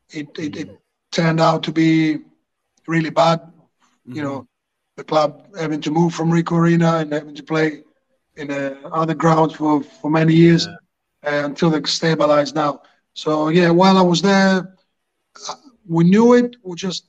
it, 0.10 0.28
it, 0.38 0.56
it 0.56 0.80
turned 1.11 1.41
out 1.41 1.64
to 1.64 1.72
be 1.72 2.20
really 2.88 3.10
bad. 3.10 3.41
You 4.06 4.14
mm-hmm. 4.14 4.24
know, 4.24 4.48
the 4.95 5.03
club 5.03 5.56
having 5.57 5.82
to 5.82 5.91
move 5.91 6.14
from 6.14 6.32
Ricoh 6.32 6.57
Arena 6.57 6.98
and 6.98 7.11
having 7.11 7.36
to 7.36 7.44
play 7.44 7.84
in 8.36 8.52
uh, 8.52 8.76
other 8.91 9.14
grounds 9.14 9.56
for, 9.56 9.84
for 9.84 10.10
many 10.10 10.34
years 10.34 10.68
yeah. 11.24 11.41
uh, 11.41 11.45
until 11.45 11.70
they 11.70 11.82
stabilized 11.84 12.56
now. 12.56 12.82
So 13.14 13.49
yeah, 13.49 13.70
while 13.70 13.98
I 13.98 14.02
was 14.02 14.22
there, 14.22 14.76
uh, 15.49 15.56
we 15.88 16.03
knew 16.03 16.34
it. 16.34 16.56
We 16.64 16.76
just 16.76 17.06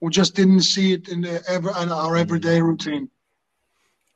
we 0.00 0.10
just 0.10 0.34
didn't 0.34 0.62
see 0.62 0.92
it 0.92 1.08
in 1.08 1.22
the 1.22 1.42
ever 1.48 1.70
in 1.82 1.90
our 1.90 2.16
everyday 2.16 2.60
routine. 2.60 3.10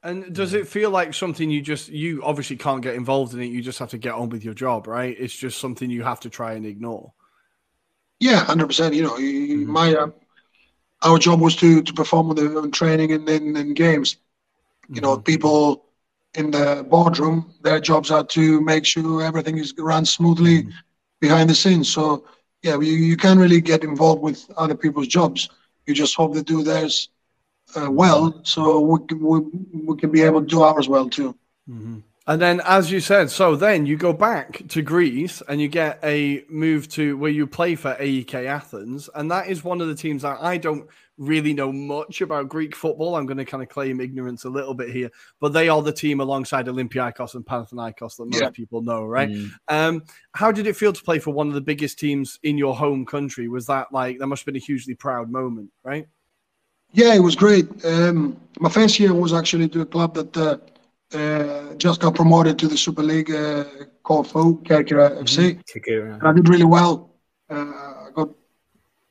And 0.04 0.34
does 0.34 0.52
it 0.52 0.66
feel 0.66 0.90
like 0.90 1.14
something 1.14 1.50
you 1.50 1.60
just 1.60 1.88
you 1.88 2.22
obviously 2.24 2.56
can't 2.56 2.82
get 2.82 2.94
involved 2.94 3.34
in 3.34 3.40
it? 3.40 3.46
You 3.46 3.62
just 3.62 3.78
have 3.78 3.90
to 3.90 3.98
get 3.98 4.14
on 4.14 4.30
with 4.30 4.44
your 4.44 4.54
job, 4.54 4.86
right? 4.86 5.14
It's 5.18 5.36
just 5.36 5.58
something 5.58 5.90
you 5.90 6.02
have 6.02 6.20
to 6.20 6.30
try 6.30 6.54
and 6.54 6.66
ignore. 6.66 7.12
Yeah, 8.18 8.44
hundred 8.44 8.66
percent. 8.68 8.94
You 8.94 9.02
know, 9.02 9.14
mm-hmm. 9.14 9.70
my 9.70 9.94
uh, 9.94 10.08
our 11.02 11.18
job 11.18 11.40
was 11.40 11.56
to 11.56 11.82
to 11.82 11.92
perform 11.92 12.30
on 12.30 12.36
the 12.36 12.58
on 12.58 12.70
training 12.70 13.12
and 13.12 13.26
then 13.26 13.56
in 13.56 13.74
games. 13.74 14.16
You 14.88 15.00
know, 15.00 15.14
mm-hmm. 15.14 15.22
people 15.22 15.84
in 16.34 16.50
the 16.50 16.86
boardroom, 16.88 17.52
their 17.62 17.80
jobs 17.80 18.10
are 18.10 18.24
to 18.24 18.60
make 18.60 18.84
sure 18.84 19.22
everything 19.22 19.58
is 19.58 19.74
run 19.78 20.04
smoothly 20.04 20.62
mm-hmm. 20.62 20.70
behind 21.20 21.50
the 21.50 21.54
scenes. 21.54 21.88
So 21.88 22.24
yeah, 22.62 22.74
you, 22.74 22.92
you 22.92 23.16
can't 23.16 23.40
really 23.40 23.60
get 23.60 23.84
involved 23.84 24.22
with 24.22 24.50
other 24.56 24.74
people's 24.74 25.08
jobs. 25.08 25.48
You 25.86 25.94
just 25.94 26.14
hope 26.14 26.34
they 26.34 26.42
do 26.42 26.62
theirs 26.62 27.08
uh, 27.74 27.90
well, 27.90 28.40
so 28.44 28.80
we 28.80 29.06
can, 29.06 29.20
we, 29.20 29.40
we 29.84 29.96
can 29.96 30.10
be 30.10 30.22
able 30.22 30.40
to 30.40 30.46
do 30.46 30.62
ours 30.62 30.88
well 30.88 31.08
too. 31.08 31.36
Mm-hmm. 31.68 31.98
And 32.26 32.40
then, 32.40 32.60
as 32.64 32.90
you 32.90 33.00
said, 33.00 33.30
so 33.30 33.56
then 33.56 33.84
you 33.84 33.96
go 33.96 34.12
back 34.12 34.62
to 34.68 34.80
Greece 34.80 35.42
and 35.48 35.60
you 35.60 35.66
get 35.66 35.98
a 36.04 36.44
move 36.48 36.88
to 36.90 37.16
where 37.16 37.32
you 37.32 37.48
play 37.48 37.74
for 37.74 37.96
AEK 37.98 38.46
Athens. 38.46 39.10
And 39.16 39.28
that 39.32 39.48
is 39.48 39.64
one 39.64 39.80
of 39.80 39.88
the 39.88 39.94
teams 39.96 40.22
that 40.22 40.38
I 40.40 40.56
don't 40.56 40.88
really 41.18 41.52
know 41.52 41.72
much 41.72 42.20
about 42.20 42.48
Greek 42.48 42.76
football. 42.76 43.16
I'm 43.16 43.26
going 43.26 43.38
to 43.38 43.44
kind 43.44 43.62
of 43.62 43.68
claim 43.68 44.00
ignorance 44.00 44.44
a 44.44 44.50
little 44.50 44.72
bit 44.72 44.90
here, 44.90 45.10
but 45.40 45.52
they 45.52 45.68
are 45.68 45.82
the 45.82 45.92
team 45.92 46.20
alongside 46.20 46.66
Olympiacos 46.66 47.34
and 47.34 47.44
Panathinaikos 47.44 48.16
that 48.16 48.26
most 48.26 48.40
yeah. 48.40 48.50
people 48.50 48.82
know, 48.82 49.04
right? 49.04 49.28
Mm. 49.28 49.50
Um, 49.66 50.02
how 50.32 50.52
did 50.52 50.68
it 50.68 50.76
feel 50.76 50.92
to 50.92 51.02
play 51.02 51.18
for 51.18 51.32
one 51.32 51.48
of 51.48 51.54
the 51.54 51.60
biggest 51.60 51.98
teams 51.98 52.38
in 52.44 52.56
your 52.56 52.76
home 52.76 53.04
country? 53.04 53.48
Was 53.48 53.66
that 53.66 53.92
like, 53.92 54.18
that 54.20 54.28
must 54.28 54.42
have 54.42 54.46
been 54.46 54.56
a 54.56 54.64
hugely 54.64 54.94
proud 54.94 55.28
moment, 55.28 55.70
right? 55.82 56.06
Yeah, 56.92 57.14
it 57.14 57.20
was 57.20 57.34
great. 57.34 57.66
Um, 57.84 58.38
my 58.60 58.68
first 58.68 59.00
year 59.00 59.12
was 59.12 59.32
actually 59.32 59.68
to 59.70 59.80
a 59.80 59.86
club 59.86 60.14
that. 60.14 60.36
Uh, 60.36 60.40
uh, 60.42 60.56
just 61.76 62.00
got 62.00 62.14
promoted 62.14 62.58
to 62.58 62.68
the 62.68 62.76
Super 62.76 63.02
League 63.02 63.30
uh, 63.30 63.64
called 64.02 64.28
FO, 64.28 64.54
Kerkyra 64.54 65.20
FC. 65.22 65.60
Mm-hmm. 65.76 66.26
I 66.26 66.32
did 66.32 66.48
really 66.48 66.64
well. 66.64 67.10
Uh, 67.50 67.54
I 67.54 68.08
got 68.14 68.28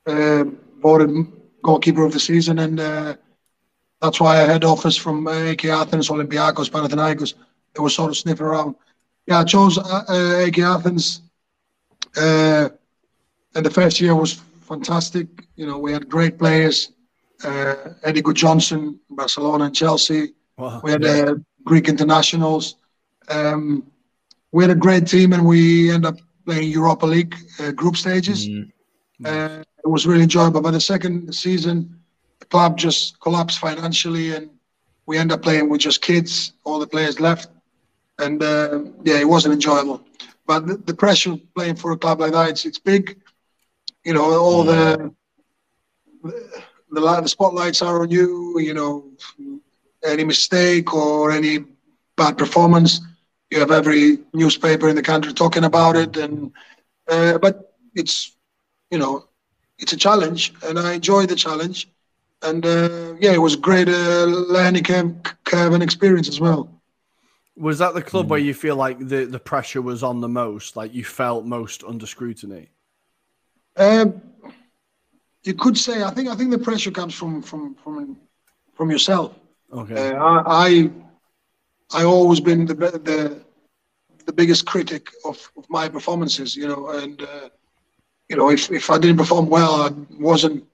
uh, 0.07 0.45
voted 0.81 1.27
goalkeeper 1.63 2.03
of 2.03 2.13
the 2.13 2.19
season, 2.19 2.59
and 2.59 2.79
uh, 2.79 3.15
that's 4.01 4.19
why 4.19 4.37
I 4.37 4.45
had 4.45 4.63
offers 4.63 4.97
from 4.97 5.25
AEK 5.27 5.65
Athens, 5.65 6.09
Olympiacos, 6.09 6.69
Panathinaikos. 6.69 7.35
They 7.73 7.81
were 7.81 7.89
sort 7.89 8.11
of 8.11 8.17
sniffing 8.17 8.45
around. 8.45 8.75
Yeah, 9.27 9.39
I 9.39 9.43
chose 9.43 9.77
uh, 9.77 10.03
AEK 10.09 10.59
Athens, 10.59 11.21
and 12.15 13.65
the 13.65 13.69
first 13.69 14.01
year 14.01 14.15
was 14.15 14.41
fantastic. 14.61 15.27
You 15.55 15.67
know, 15.67 15.77
we 15.77 15.91
had 15.91 16.09
great 16.09 16.39
players. 16.39 16.93
Eidur 17.41 18.21
Gudjohnsen, 18.21 18.99
Barcelona 19.09 19.65
and 19.65 19.75
Chelsea. 19.75 20.33
Wow. 20.57 20.79
We 20.83 20.91
had 20.91 21.03
yeah. 21.03 21.33
Greek 21.63 21.87
internationals. 21.87 22.75
Um, 23.29 23.85
we 24.51 24.63
had 24.63 24.71
a 24.71 24.75
great 24.75 25.07
team, 25.07 25.33
and 25.33 25.45
we 25.45 25.91
end 25.91 26.05
up 26.05 26.17
playing 26.45 26.69
Europa 26.69 27.05
League 27.05 27.35
uh, 27.59 27.71
group 27.71 27.95
stages. 27.95 28.47
Mm. 28.47 28.71
Uh, 29.23 29.63
it 29.83 29.87
was 29.87 30.05
really 30.05 30.23
enjoyable. 30.23 30.61
But 30.61 30.71
the 30.71 30.81
second 30.81 31.33
season, 31.33 31.99
the 32.39 32.45
club 32.45 32.77
just 32.77 33.19
collapsed 33.19 33.59
financially, 33.59 34.35
and 34.35 34.49
we 35.05 35.17
end 35.17 35.31
up 35.31 35.41
playing 35.41 35.69
with 35.69 35.81
just 35.81 36.01
kids. 36.01 36.53
All 36.63 36.79
the 36.79 36.87
players 36.87 37.19
left, 37.19 37.49
and 38.19 38.41
uh, 38.41 38.83
yeah, 39.03 39.19
it 39.19 39.27
wasn't 39.27 39.53
enjoyable. 39.53 40.01
But 40.47 40.67
the, 40.67 40.77
the, 40.77 40.93
pressure 40.93 41.37
playing 41.55 41.75
for 41.75 41.91
a 41.91 41.97
club 41.97 42.19
like 42.19 42.33
that, 42.33 42.49
it's, 42.49 42.65
it's 42.65 42.79
big. 42.79 43.21
You 44.03 44.13
know, 44.13 44.23
all 44.33 44.63
the, 44.63 45.13
the 46.23 46.41
the 46.91 47.27
spotlights 47.27 47.81
are 47.81 48.01
on 48.01 48.11
you. 48.11 48.59
You 48.59 48.73
know, 48.73 49.05
any 50.03 50.23
mistake 50.23 50.93
or 50.93 51.31
any 51.31 51.65
bad 52.17 52.37
performance, 52.37 53.01
you 53.49 53.59
have 53.59 53.71
every 53.71 54.19
newspaper 54.33 54.89
in 54.89 54.95
the 54.95 55.01
country 55.01 55.33
talking 55.33 55.63
about 55.63 55.95
it. 55.95 56.17
And 56.17 56.51
uh, 57.07 57.37
but 57.37 57.75
it's 57.95 58.35
you 58.89 58.97
know 58.97 59.25
it's 59.79 59.93
a 59.93 59.97
challenge, 59.97 60.53
and 60.63 60.79
I 60.79 60.93
enjoy 60.93 61.25
the 61.25 61.35
challenge. 61.35 61.89
And 62.43 62.65
uh, 62.65 63.15
yeah, 63.19 63.33
it 63.33 63.41
was 63.41 63.55
great 63.55 63.89
uh, 63.89 64.25
learning 64.25 64.83
curve 64.83 65.73
and 65.73 65.83
experience 65.83 66.27
as 66.27 66.39
well. 66.39 66.69
Was 67.55 67.79
that 67.79 67.93
the 67.93 68.01
club 68.01 68.27
mm. 68.27 68.29
where 68.29 68.39
you 68.39 68.53
feel 68.53 68.75
like 68.75 68.97
the, 68.99 69.25
the 69.25 69.39
pressure 69.39 69.81
was 69.81 70.01
on 70.01 70.21
the 70.21 70.27
most? 70.27 70.75
Like 70.75 70.93
you 70.93 71.03
felt 71.03 71.45
most 71.45 71.83
under 71.83 72.07
scrutiny? 72.07 72.69
Um, 73.77 74.21
you 75.43 75.53
could 75.53 75.77
say. 75.77 76.03
I 76.03 76.11
think. 76.11 76.29
I 76.29 76.35
think 76.35 76.51
the 76.51 76.57
pressure 76.57 76.91
comes 76.91 77.13
from 77.13 77.41
from 77.41 77.75
from 77.75 78.17
from 78.73 78.89
yourself. 78.89 79.35
Okay. 79.71 80.15
Uh, 80.15 80.43
I, 80.45 80.91
I 81.93 82.03
always 82.03 82.39
been 82.39 82.65
the 82.65 82.73
the 82.73 83.41
the 84.25 84.33
biggest 84.33 84.65
critic 84.65 85.09
of, 85.25 85.51
of 85.57 85.65
my 85.69 85.87
performances. 85.89 86.55
You 86.55 86.67
know, 86.67 86.89
and 86.89 87.21
uh, 87.21 87.49
you 88.29 88.35
know 88.35 88.49
if 88.49 88.71
if 88.71 88.89
I 88.89 88.97
didn't 88.97 89.17
perform 89.17 89.49
well, 89.49 89.81
I 89.81 89.91
wasn't 90.19 90.65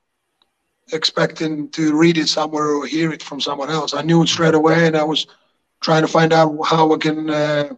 expecting 0.93 1.69
to 1.69 1.97
read 1.97 2.17
it 2.17 2.27
somewhere 2.27 2.67
or 2.67 2.85
hear 2.85 3.11
it 3.11 3.23
from 3.23 3.41
someone 3.41 3.69
else. 3.69 3.93
I 3.93 4.01
knew 4.01 4.23
it 4.23 4.29
straight 4.29 4.53
away, 4.53 4.87
and 4.87 4.95
I 4.95 5.03
was 5.03 5.27
trying 5.81 6.01
to 6.01 6.07
find 6.07 6.33
out 6.33 6.57
how 6.65 6.93
I 6.93 6.97
can, 6.97 7.29
uh, 7.29 7.69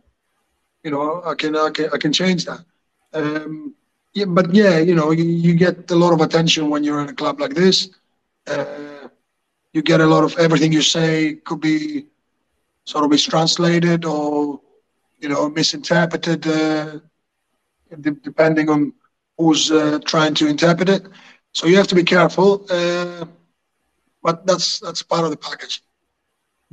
you 0.83 0.91
know, 0.91 1.21
I 1.25 1.35
can, 1.35 1.55
I 1.55 1.69
can, 1.71 1.89
I 1.91 1.97
can 1.97 2.13
change 2.13 2.45
that. 2.45 2.63
Um, 3.13 3.75
yeah, 4.13 4.25
but 4.25 4.53
yeah, 4.53 4.79
you 4.79 4.95
know, 4.95 5.11
you, 5.11 5.23
you, 5.23 5.53
get 5.55 5.89
a 5.91 5.95
lot 5.95 6.13
of 6.13 6.21
attention 6.21 6.69
when 6.69 6.83
you're 6.83 7.01
in 7.01 7.09
a 7.09 7.13
club 7.13 7.39
like 7.39 7.53
this. 7.53 7.89
Uh, 8.47 8.98
you 9.73 9.81
get 9.81 10.01
a 10.01 10.05
lot 10.05 10.23
of 10.23 10.37
everything 10.37 10.71
you 10.71 10.81
say 10.81 11.35
could 11.45 11.61
be 11.61 12.07
sort 12.85 13.03
of 13.03 13.11
mistranslated 13.11 14.05
or, 14.05 14.59
you 15.19 15.29
know, 15.29 15.49
misinterpreted, 15.49 16.47
uh, 16.47 16.99
depending 18.01 18.69
on 18.69 18.93
who's 19.37 19.71
uh, 19.71 19.99
trying 20.05 20.33
to 20.35 20.47
interpret 20.47 20.89
it. 20.89 21.07
So 21.53 21.67
you 21.67 21.77
have 21.77 21.87
to 21.87 21.95
be 21.95 22.03
careful. 22.03 22.65
Uh, 22.69 23.25
but 24.21 24.45
that's 24.45 24.79
that's 24.79 25.01
part 25.01 25.23
of 25.23 25.31
the 25.31 25.37
package. 25.37 25.81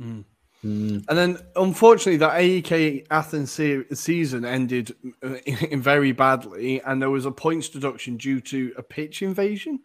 Mm. 0.00 0.24
Mm. 0.64 1.04
And 1.08 1.18
then, 1.18 1.38
unfortunately, 1.54 2.16
that 2.16 2.40
AEK 2.40 3.06
Athens 3.10 3.52
se- 3.52 3.84
season 3.92 4.44
ended 4.44 4.94
uh, 5.22 5.34
in 5.46 5.80
very 5.92 6.12
badly, 6.12 6.80
and 6.82 7.00
there 7.00 7.10
was 7.10 7.26
a 7.26 7.30
points 7.30 7.68
deduction 7.68 8.16
due 8.16 8.40
to 8.40 8.74
a 8.76 8.82
pitch 8.82 9.22
invasion. 9.22 9.80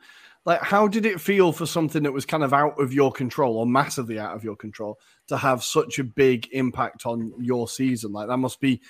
Like, 0.45 0.61
how 0.61 0.88
did 0.88 1.05
it 1.05 1.22
feel 1.22 1.51
for 1.51 1.65
something 1.65 2.03
that 2.03 2.11
was 2.11 2.26
kind 2.26 2.43
of 2.43 2.51
out 2.53 2.80
of 2.81 2.93
your 2.93 3.11
control 3.11 3.57
or 3.57 3.68
massively 3.68 4.18
out 4.18 4.35
of 4.35 4.43
your 4.43 4.55
control 4.55 4.97
to 5.27 5.38
have 5.38 5.63
such 5.63 5.99
a 5.99 6.03
big 6.03 6.47
impact 6.51 7.05
on 7.05 7.31
your 7.39 7.68
season? 7.68 8.11
Like, 8.11 8.27
that 8.27 8.38
must 8.38 8.59
be, 8.59 8.81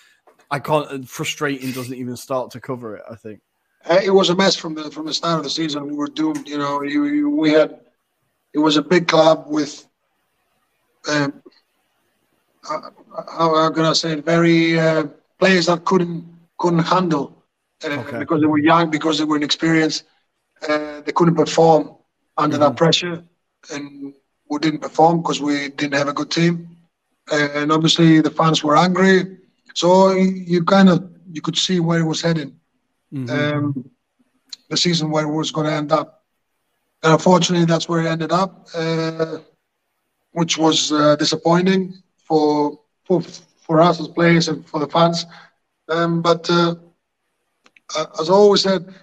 I 0.50 0.60
can't, 0.60 0.90
uh, 0.90 1.00
frustrating 1.06 1.72
doesn't 1.74 1.94
even 1.94 2.16
start 2.16 2.52
to 2.52 2.62
cover 2.62 2.96
it, 2.96 3.04
I 3.10 3.16
think. 3.16 3.42
Uh, 3.86 4.00
it 4.04 4.12
was 4.12 4.30
a 4.30 4.36
mess 4.36 4.56
from 4.56 4.76
the 4.76 4.92
from 4.92 5.08
the 5.08 5.14
start 5.14 5.40
of 5.40 5.44
the 5.44 5.50
season. 5.50 5.88
We 5.88 5.96
were 5.96 6.08
doomed. 6.08 6.48
You 6.48 6.60
know, 6.60 6.84
you, 6.84 7.06
you, 7.06 7.30
we 7.30 7.50
had 7.52 7.80
it 8.54 8.60
was 8.60 8.78
a 8.78 8.82
big 8.82 9.08
club 9.08 9.46
with 9.48 9.88
um, 11.10 11.42
how, 12.64 12.92
how 13.28 13.72
can 13.72 13.86
I 13.86 13.94
say 13.94 14.14
it? 14.14 14.26
Very 14.26 14.80
uh, 14.80 15.08
players 15.40 15.66
that 15.66 15.84
couldn't 15.86 16.28
couldn't 16.58 16.84
handle 16.84 17.44
uh, 17.84 17.88
okay. 17.88 18.20
because 18.20 18.42
they 18.42 18.48
were 18.48 18.60
young, 18.60 18.92
because 18.92 19.18
they 19.18 19.24
were 19.24 19.38
inexperienced. 19.38 20.04
Uh, 20.68 21.02
they 21.02 21.12
couldn't 21.12 21.36
perform 21.36 21.96
under 22.38 22.58
mm-hmm. 22.58 22.64
that 22.64 22.76
pressure, 22.76 23.24
and 23.74 24.14
we 24.50 24.60
didn't 24.60 24.82
perform 24.82 25.22
because 25.22 25.42
we 25.42 25.70
didn't 25.70 25.94
have 25.94 26.08
a 26.08 26.14
good 26.14 26.32
team. 26.32 26.78
and 27.32 27.72
obviously, 27.72 28.22
the 28.22 28.30
fans 28.30 28.64
were 28.64 28.78
angry. 28.78 29.38
So 29.74 30.12
you 30.12 30.64
kind 30.64 30.90
of 30.90 31.10
you 31.32 31.42
could 31.42 31.58
see 31.58 31.80
where 31.80 32.00
it 32.00 32.06
was 32.06 32.22
heading. 32.22 32.60
Mm-hmm. 33.14 33.30
Um, 33.30 33.92
the 34.70 34.78
season 34.78 35.12
where 35.12 35.26
it 35.26 35.32
was 35.32 35.52
going 35.52 35.68
to 35.68 35.74
end 35.74 35.92
up. 35.92 36.24
And 37.04 37.14
unfortunately, 37.14 37.66
that's 37.66 37.90
where 37.90 38.02
it 38.02 38.10
ended 38.10 38.32
up, 38.32 38.68
uh, 38.74 39.40
which 40.32 40.58
was 40.58 40.92
uh, 40.92 41.16
disappointing 41.18 41.94
for 42.18 42.80
for 43.06 43.22
for 43.66 43.82
us 43.82 44.00
as 44.00 44.08
players 44.08 44.48
and 44.48 44.66
for 44.66 44.80
the 44.80 44.88
fans. 44.88 45.26
Um, 45.90 46.22
but 46.22 46.50
uh, 46.50 46.76
as 48.20 48.30
I 48.30 48.34
always 48.34 48.62
said, 48.62 48.94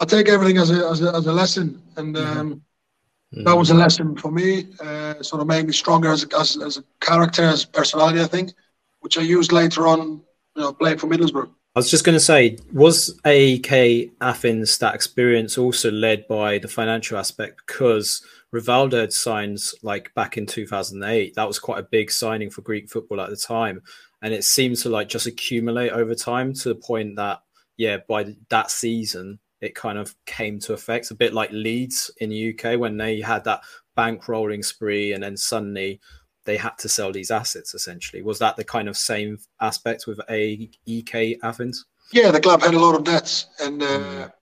I 0.00 0.06
take 0.06 0.28
everything 0.28 0.56
as 0.56 0.70
a 0.70 0.88
as 0.88 1.02
a, 1.02 1.14
as 1.14 1.26
a 1.26 1.32
lesson, 1.32 1.80
and 1.96 2.16
mm-hmm. 2.16 2.38
um, 2.38 2.54
mm-hmm. 2.54 3.44
that 3.44 3.56
was 3.56 3.70
a 3.70 3.74
lesson 3.74 4.16
for 4.16 4.30
me. 4.30 4.66
Uh, 4.80 5.22
sort 5.22 5.42
of 5.42 5.46
made 5.46 5.66
me 5.66 5.72
stronger 5.72 6.10
as 6.10 6.24
a, 6.24 6.38
as, 6.38 6.56
as 6.56 6.78
a 6.78 6.84
character, 7.00 7.42
as 7.42 7.64
a 7.64 7.68
personality, 7.68 8.20
I 8.20 8.26
think, 8.26 8.52
which 9.00 9.18
I 9.18 9.22
used 9.22 9.52
later 9.52 9.86
on, 9.86 10.22
you 10.56 10.62
know, 10.62 10.72
playing 10.72 10.98
for 10.98 11.06
Middlesbrough. 11.06 11.50
I 11.76 11.78
was 11.78 11.90
just 11.90 12.04
going 12.04 12.16
to 12.16 12.20
say, 12.20 12.58
was 12.72 13.20
AEK 13.24 14.10
Athens 14.20 14.78
that 14.78 14.94
experience 14.94 15.56
also 15.56 15.90
led 15.92 16.26
by 16.26 16.58
the 16.58 16.66
financial 16.66 17.16
aspect 17.16 17.62
because 17.64 18.26
Rivaldo 18.52 19.00
had 19.00 19.12
signed 19.12 19.60
like 19.82 20.12
back 20.14 20.36
in 20.36 20.46
2008. 20.46 21.34
That 21.34 21.46
was 21.46 21.60
quite 21.60 21.78
a 21.78 21.88
big 21.88 22.10
signing 22.10 22.50
for 22.50 22.62
Greek 22.62 22.90
football 22.90 23.20
at 23.20 23.30
the 23.30 23.36
time. 23.36 23.82
And 24.20 24.34
it 24.34 24.42
seems 24.42 24.82
to 24.82 24.88
like 24.88 25.08
just 25.08 25.28
accumulate 25.28 25.90
over 25.90 26.14
time 26.16 26.52
to 26.54 26.70
the 26.70 26.74
point 26.74 27.14
that, 27.16 27.40
yeah, 27.76 27.98
by 28.08 28.34
that 28.48 28.72
season, 28.72 29.38
it 29.60 29.74
kind 29.74 29.98
of 29.98 30.14
came 30.26 30.58
to 30.60 30.72
effect 30.72 31.10
a 31.10 31.14
bit 31.14 31.34
like 31.34 31.50
Leeds 31.52 32.10
in 32.18 32.30
the 32.30 32.54
UK 32.54 32.78
when 32.78 32.96
they 32.96 33.20
had 33.20 33.44
that 33.44 33.62
bank 33.94 34.28
rolling 34.28 34.62
spree 34.62 35.12
and 35.12 35.22
then 35.22 35.36
suddenly 35.36 36.00
they 36.44 36.56
had 36.56 36.76
to 36.78 36.88
sell 36.88 37.12
these 37.12 37.30
assets 37.30 37.74
essentially. 37.74 38.22
Was 38.22 38.38
that 38.38 38.56
the 38.56 38.64
kind 38.64 38.88
of 38.88 38.96
same 38.96 39.38
aspect 39.60 40.06
with 40.06 40.20
AEK 40.28 41.38
Athens? 41.42 41.84
Yeah, 42.12 42.30
the 42.30 42.40
club 42.40 42.62
had 42.62 42.74
a 42.74 42.78
lot 42.78 42.94
of 42.94 43.04
debts 43.04 43.46
and 43.60 43.82
uh, 43.82 43.86
mm. 43.86 44.32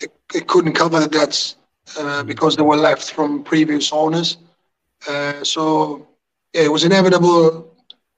it, 0.00 0.12
it 0.34 0.46
couldn't 0.48 0.74
cover 0.74 1.00
the 1.00 1.08
debts 1.08 1.56
uh, 1.98 2.24
because 2.24 2.56
they 2.56 2.62
were 2.62 2.76
left 2.76 3.12
from 3.12 3.44
previous 3.44 3.92
owners. 3.92 4.38
Uh, 5.08 5.44
so 5.44 6.08
yeah, 6.52 6.62
it 6.62 6.72
was 6.72 6.84
inevitable. 6.84 7.72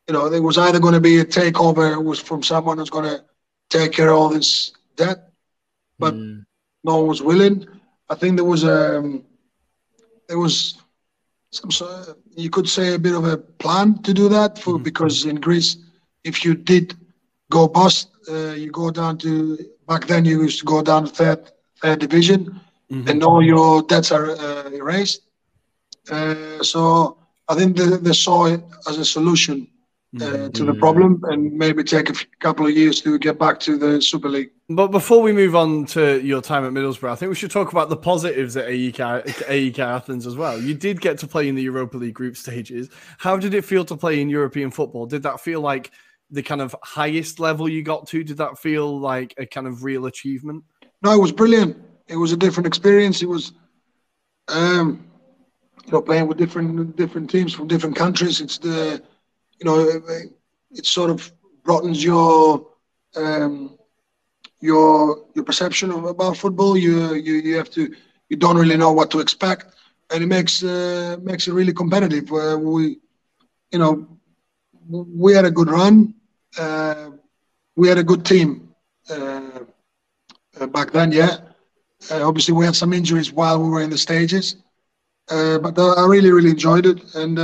You 0.09 0.14
know, 0.14 0.28
there 0.28 0.43
was 0.43 0.56
either 0.56 0.78
going 0.78 0.94
to 0.94 1.01
be 1.01 1.18
a 1.18 1.24
takeover 1.24 1.93
it 1.93 2.02
was 2.02 2.20
from 2.20 2.43
someone 2.43 2.78
who's 2.78 2.90
going 2.90 3.10
to 3.10 3.24
take 3.68 3.93
care 3.93 4.10
of 4.10 4.16
all 4.16 4.28
this 4.28 4.72
debt, 4.97 5.26
but 5.98 6.14
mm. 6.14 6.44
no 6.85 6.98
one 6.98 7.06
was 7.09 7.23
willing. 7.23 7.66
I 8.09 8.14
think 8.14 8.36
there 8.36 8.44
was 8.44 8.64
a 8.64 8.98
um, 8.98 9.24
there 10.28 10.39
was 10.39 10.78
some 11.51 11.70
sort 11.70 12.09
of, 12.09 12.16
you 12.36 12.51
could 12.51 12.68
say 12.68 12.94
a 12.94 12.98
bit 12.98 13.14
of 13.14 13.24
a 13.24 13.36
plan 13.36 14.02
to 14.02 14.12
do 14.12 14.28
that 14.28 14.59
for 14.59 14.78
mm. 14.78 14.82
because 14.82 15.24
in 15.24 15.36
Greece, 15.36 15.77
if 16.24 16.44
you 16.44 16.55
did 16.55 16.94
go 17.51 17.68
bust, 17.68 18.10
uh, 18.28 18.52
you 18.52 18.70
go 18.70 18.90
down 18.90 19.18
to 19.18 19.59
back 19.89 20.06
then 20.06 20.24
you 20.24 20.43
used 20.43 20.59
to 20.59 20.64
go 20.64 20.82
down 20.82 21.06
third 21.06 21.51
third 21.81 21.98
division 22.01 22.60
mm-hmm. 22.90 23.09
and 23.09 23.23
all 23.23 23.43
your 23.43 23.82
debts 23.82 24.10
are 24.12 24.31
uh, 24.31 24.70
erased. 24.70 25.23
Uh, 26.10 26.62
so 26.62 27.18
I 27.48 27.55
think 27.55 27.77
they, 27.77 27.97
they, 27.97 28.12
saw 28.12 28.47
it 28.47 28.62
as 28.89 28.98
a 28.98 29.05
solution 29.05 29.68
uh, 30.16 30.18
mm-hmm. 30.18 30.51
to 30.52 30.64
the 30.64 30.74
problem 30.74 31.23
and 31.24 31.52
maybe 31.52 31.82
take 31.82 32.09
a 32.09 32.12
f- 32.12 32.27
couple 32.39 32.66
of 32.66 32.73
years 32.73 33.01
to 33.02 33.18
get 33.18 33.39
back 33.39 33.59
to 33.60 33.77
the 33.77 34.01
Super 34.01 34.28
League. 34.28 34.51
But 34.68 34.88
before 34.88 35.22
we 35.22 35.32
move 35.32 35.55
on 35.55 35.86
to 35.86 36.20
your 36.20 36.43
time 36.43 36.64
at 36.64 36.72
Middlesbrough, 36.72 37.10
I 37.10 37.14
think 37.14 37.28
we 37.28 37.36
should 37.36 37.52
talk 37.52 37.70
about 37.70 37.88
the 37.88 37.97
positives 37.97 38.56
at 38.56 38.66
AEK, 38.66 38.98
AEK 39.48 39.78
Athens 39.78 40.26
as 40.26 40.36
well. 40.36 40.60
You 40.60 40.74
did 40.74 41.01
get 41.01 41.18
to 41.18 41.28
play 41.28 41.48
in 41.48 41.55
the 41.55 41.62
Europa 41.62 41.97
League 41.97 42.14
group 42.14 42.36
stages. 42.36 42.90
How 43.18 43.36
did 43.36 43.55
it 43.55 43.64
feel 43.64 43.84
to 43.84 43.97
play 43.97 44.20
in 44.20 44.28
European 44.28 44.72
football? 44.72 45.06
Did 45.06 45.22
that 45.22 45.40
feel 45.40 45.60
like 45.60 45.93
the 46.32 46.43
kind 46.43 46.60
of 46.60 46.74
highest 46.82 47.38
level 47.38 47.68
you 47.68 47.84
got 47.84 48.09
to? 48.09 48.24
Did 48.24 48.38
that 48.38 48.59
feel 48.59 48.98
like 48.98 49.34
a 49.38 49.47
kind 49.47 49.68
of 49.68 49.84
real 49.84 50.06
achievement? 50.06 50.64
No, 51.01 51.12
it 51.12 51.20
was 51.20 51.30
brilliant 51.30 51.76
it 52.09 52.16
was 52.16 52.32
a 52.32 52.36
different 52.36 52.66
experience. 52.66 53.22
It 53.22 53.28
was, 53.28 53.52
um, 54.48 55.06
you 55.84 55.93
know, 55.93 56.02
playing 56.02 56.26
with 56.28 56.38
different 56.38 56.97
different 56.97 57.30
teams 57.30 57.52
from 57.52 57.66
different 57.66 57.97
countries. 57.97 58.40
It's 58.40 58.59
the, 58.59 59.02
you 59.59 59.64
know, 59.64 59.80
it, 59.80 60.32
it 60.70 60.86
sort 60.86 61.10
of 61.10 61.32
broadens 61.64 62.02
your 62.02 62.66
um, 63.16 63.78
your 64.61 65.24
your 65.35 65.45
perception 65.45 65.91
of 65.91 66.05
about 66.05 66.37
football. 66.37 66.77
You 66.77 67.15
you 67.15 67.35
you 67.35 67.57
have 67.57 67.70
to 67.70 67.89
you 68.28 68.37
don't 68.37 68.57
really 68.57 68.77
know 68.77 68.93
what 68.93 69.11
to 69.12 69.20
expect, 69.20 69.66
and 70.11 70.23
it 70.23 70.27
makes 70.27 70.62
uh, 70.62 71.16
makes 71.23 71.47
it 71.49 71.53
really 71.53 71.73
competitive. 71.73 72.33
Uh, 72.33 72.59
we, 72.61 72.99
you 73.73 73.78
know, 73.78 74.07
we 74.89 75.33
had 75.35 75.45
a 75.45 75.51
good 75.51 75.70
run. 75.70 76.15
Uh, 76.59 77.11
we 77.77 77.89
had 77.89 77.99
a 77.99 78.05
good 78.05 78.24
team, 78.24 78.69
uh, 79.11 79.61
back 80.73 80.93
then. 80.93 81.12
Yeah, 81.12 81.37
uh, 82.11 82.27
obviously 82.27 82.55
we 82.55 82.65
had 82.65 82.77
some 82.77 82.93
injuries 82.93 83.33
while 83.33 83.62
we 83.62 83.69
were 83.69 83.81
in 83.83 83.91
the 83.91 83.99
stages, 83.99 84.57
uh, 85.31 85.59
but 85.59 85.78
I 85.78 86.07
really 86.07 86.31
really 86.31 86.51
enjoyed 86.51 86.87
it, 86.87 87.15
and 87.15 87.39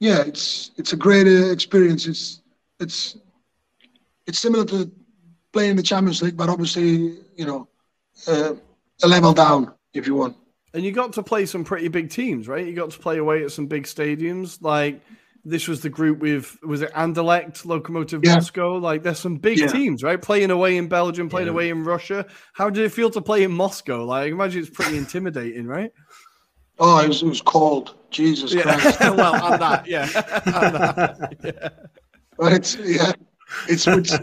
yeah, 0.00 0.20
it's 0.22 0.70
it's 0.76 0.92
a 0.92 0.96
great 0.96 1.26
experience. 1.26 2.06
It's 2.06 2.42
it's 2.80 3.16
it's 4.26 4.38
similar 4.38 4.64
to 4.66 4.90
playing 5.58 5.74
the 5.74 5.82
Champions 5.82 6.22
League, 6.22 6.36
but 6.36 6.48
obviously 6.48 7.18
you 7.34 7.44
know 7.44 7.66
uh, 8.28 8.54
a 9.02 9.08
level 9.08 9.32
down 9.32 9.74
if 9.92 10.06
you 10.06 10.14
want. 10.14 10.36
And 10.72 10.84
you 10.84 10.92
got 10.92 11.12
to 11.14 11.22
play 11.22 11.46
some 11.46 11.64
pretty 11.64 11.88
big 11.88 12.10
teams, 12.10 12.46
right? 12.46 12.64
You 12.64 12.74
got 12.74 12.92
to 12.92 12.98
play 12.98 13.18
away 13.18 13.42
at 13.42 13.50
some 13.50 13.66
big 13.66 13.82
stadiums. 13.82 14.62
Like 14.62 15.00
this 15.44 15.66
was 15.66 15.80
the 15.80 15.88
group 15.88 16.20
with 16.20 16.56
was 16.62 16.82
it 16.82 16.92
Anderlecht, 16.92 17.64
Lokomotiv 17.64 18.24
yeah. 18.24 18.36
Moscow? 18.36 18.76
Like 18.76 19.02
there's 19.02 19.18
some 19.18 19.34
big 19.34 19.58
yeah. 19.58 19.66
teams, 19.66 20.04
right? 20.04 20.22
Playing 20.22 20.52
away 20.52 20.76
in 20.76 20.86
Belgium, 20.86 21.28
playing 21.28 21.48
yeah. 21.48 21.54
away 21.54 21.70
in 21.70 21.82
Russia. 21.82 22.24
How 22.52 22.70
did 22.70 22.84
it 22.84 22.92
feel 22.92 23.10
to 23.10 23.20
play 23.20 23.42
in 23.42 23.50
Moscow? 23.50 24.04
Like 24.04 24.26
I 24.26 24.28
imagine 24.28 24.60
it's 24.60 24.70
pretty 24.70 24.96
intimidating, 24.96 25.66
right? 25.66 25.90
Oh, 26.78 27.00
it 27.00 27.08
was, 27.08 27.20
it 27.24 27.26
was 27.26 27.40
cold. 27.40 27.96
Jesus 28.12 28.54
Christ. 28.54 29.00
well, 29.00 29.44
on 29.44 29.58
that, 29.58 29.88
yeah. 29.88 30.04
on 30.46 30.72
that, 30.72 31.36
yeah. 31.42 31.68
But 32.38 32.52
it's 32.52 32.76
yeah, 32.76 33.12
it's, 33.68 33.88
it's 33.88 34.16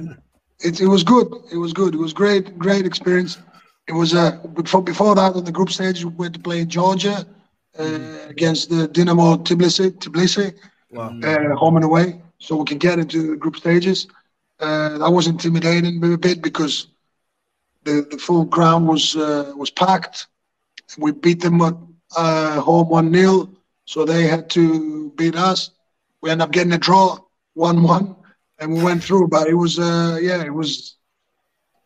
it, 0.60 0.82
it 0.82 0.88
was 0.88 1.04
good. 1.04 1.28
It 1.52 1.58
was 1.58 1.74
good. 1.74 1.94
It 1.94 2.00
was 2.00 2.14
great, 2.14 2.58
great 2.58 2.86
experience. 2.86 3.38
It 3.88 3.94
was 3.94 4.14
uh, 4.14 4.38
before 4.54 4.82
before 4.82 5.16
that 5.16 5.36
on 5.36 5.44
the 5.44 5.52
group 5.52 5.70
stage 5.70 6.04
we 6.04 6.12
went 6.12 6.34
to 6.34 6.40
play 6.40 6.66
Georgia 6.66 7.26
uh, 7.78 7.84
mm. 7.84 8.30
against 8.30 8.70
the 8.70 8.88
Dynamo 8.88 9.38
Tbilisi, 9.38 9.92
Tbilisi 9.92 10.56
wow. 10.92 11.20
uh, 11.24 11.56
home 11.56 11.76
and 11.76 11.86
away, 11.86 12.22
so 12.40 12.56
we 12.56 12.66
can 12.66 12.80
get 12.80 13.00
into 13.00 13.32
the 13.32 13.38
group 13.38 13.58
stages. 13.58 14.08
Uh, 14.60 14.98
that 14.98 15.12
was 15.12 15.28
intimidating 15.28 16.04
a 16.04 16.18
bit 16.18 16.42
because 16.42 16.88
the, 17.84 18.08
the 18.10 18.18
full 18.18 18.46
ground 18.46 18.88
was 18.88 19.16
uh, 19.16 19.54
was 19.56 19.70
packed. 19.70 20.28
We 20.98 21.12
beat 21.12 21.42
them 21.42 21.62
at 21.62 21.76
uh, 22.16 22.62
home 22.62 22.90
one 22.90 23.14
0 23.14 23.50
so 23.86 24.04
they 24.04 24.28
had 24.28 24.50
to 24.52 25.12
beat 25.12 25.36
us. 25.36 25.72
We 26.22 26.32
ended 26.32 26.46
up 26.46 26.52
getting 26.52 26.74
a 26.74 26.78
draw 26.78 27.20
one 27.54 27.84
one, 27.84 28.16
and 28.60 28.74
we 28.74 28.84
went 28.84 29.04
through. 29.04 29.28
But 29.28 29.48
it 29.48 29.54
was 29.54 29.80
uh, 29.80 30.18
yeah, 30.22 30.44
it 30.44 30.54
was 30.54 30.98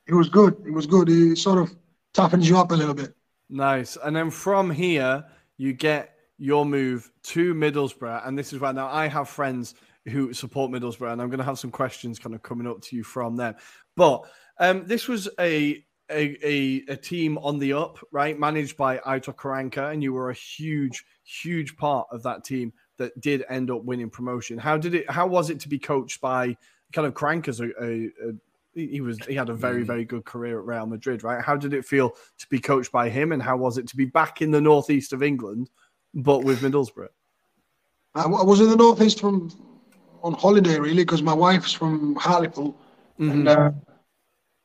it 0.08 0.14
was 0.14 0.30
good. 0.30 0.56
It 0.66 0.72
was 0.72 0.88
good. 0.88 1.10
It 1.10 1.38
sort 1.38 1.60
of 1.60 1.76
toughens 2.14 2.46
you 2.46 2.58
up 2.58 2.72
a 2.72 2.76
little 2.76 2.96
bit. 2.96 3.14
Nice. 3.50 3.98
And 4.04 4.16
then 4.16 4.30
from 4.30 4.70
here, 4.70 5.24
you 5.58 5.74
get 5.74 6.16
your 6.38 6.66
move 6.66 7.12
to 7.24 7.54
Middlesbrough. 7.54 8.28
And 8.28 8.38
this 8.38 8.54
is 8.54 8.60
where 8.60 8.74
now 8.74 8.88
I 8.88 9.08
have 9.08 9.30
friends 9.30 9.76
who 10.08 10.34
support 10.34 10.72
Middlesbrough, 10.72 11.12
and 11.12 11.22
I'm 11.22 11.30
going 11.30 11.40
to 11.40 11.46
have 11.46 11.60
some 11.60 11.72
questions 11.72 12.18
kind 12.18 12.34
of 12.34 12.42
coming 12.42 12.68
up 12.68 12.82
to 12.82 12.96
you 12.96 13.04
from 13.04 13.36
them. 13.36 13.56
But 13.96 14.24
um, 14.60 14.86
this 14.86 15.08
was 15.08 15.28
a, 15.40 15.84
a, 16.10 16.38
a 16.44 16.84
a 16.90 16.98
team 16.98 17.38
on 17.40 17.60
the 17.60 17.74
up, 17.74 18.00
right? 18.12 18.40
Managed 18.40 18.78
by 18.78 18.98
Aitor 19.00 19.36
Karanka, 19.36 19.92
and 19.92 20.02
you 20.02 20.14
were 20.14 20.30
a 20.30 20.34
huge, 20.34 21.04
huge 21.24 21.76
part 21.78 22.08
of 22.12 22.24
that 22.24 22.44
team 22.44 22.74
that 23.00 23.20
did 23.20 23.44
end 23.50 23.72
up 23.72 23.84
winning 23.84 24.10
promotion. 24.10 24.60
How 24.60 24.78
did 24.78 24.94
it? 24.94 25.10
How 25.10 25.26
was 25.26 25.50
it 25.50 25.60
to 25.62 25.70
be 25.70 25.80
coached 25.80 26.22
by 26.22 26.56
kind 26.94 27.08
of 27.08 27.16
Karanka's 27.16 27.60
a, 27.60 27.70
a, 27.84 28.06
a 28.06 28.34
he 28.76 29.02
was 29.02 29.18
he 29.26 29.34
had 29.34 29.50
a 29.50 29.54
very 29.54 29.84
very 29.84 30.06
good 30.06 30.26
career 30.26 30.60
at 30.60 30.66
Real 30.66 30.86
Madrid, 30.86 31.24
right? 31.24 31.44
How 31.44 31.56
did 31.56 31.74
it 31.74 31.86
feel 31.86 32.12
to 32.38 32.48
be 32.50 32.60
coached 32.60 32.92
by 32.92 33.10
him, 33.10 33.32
and 33.32 33.42
how 33.42 33.58
was 33.58 33.78
it 33.78 33.88
to 33.88 33.98
be 33.98 34.06
back 34.06 34.42
in 34.42 34.52
the 34.52 34.62
northeast 34.62 35.14
of 35.14 35.24
England, 35.24 35.70
but 36.14 36.44
with 36.44 36.62
Middlesbrough? 36.62 37.10
I, 38.16 38.28
was 38.28 38.60
in 38.60 38.70
the 38.70 38.76
northeast 38.76 39.20
from 39.20 39.52
on 40.22 40.34
holiday 40.34 40.78
really 40.80 41.04
because 41.04 41.22
my 41.22 41.34
wife's 41.34 41.72
from 41.72 42.16
Hartlepool, 42.16 42.76
mm-hmm. 43.20 43.32
and 43.32 43.48
uh, 43.48 43.72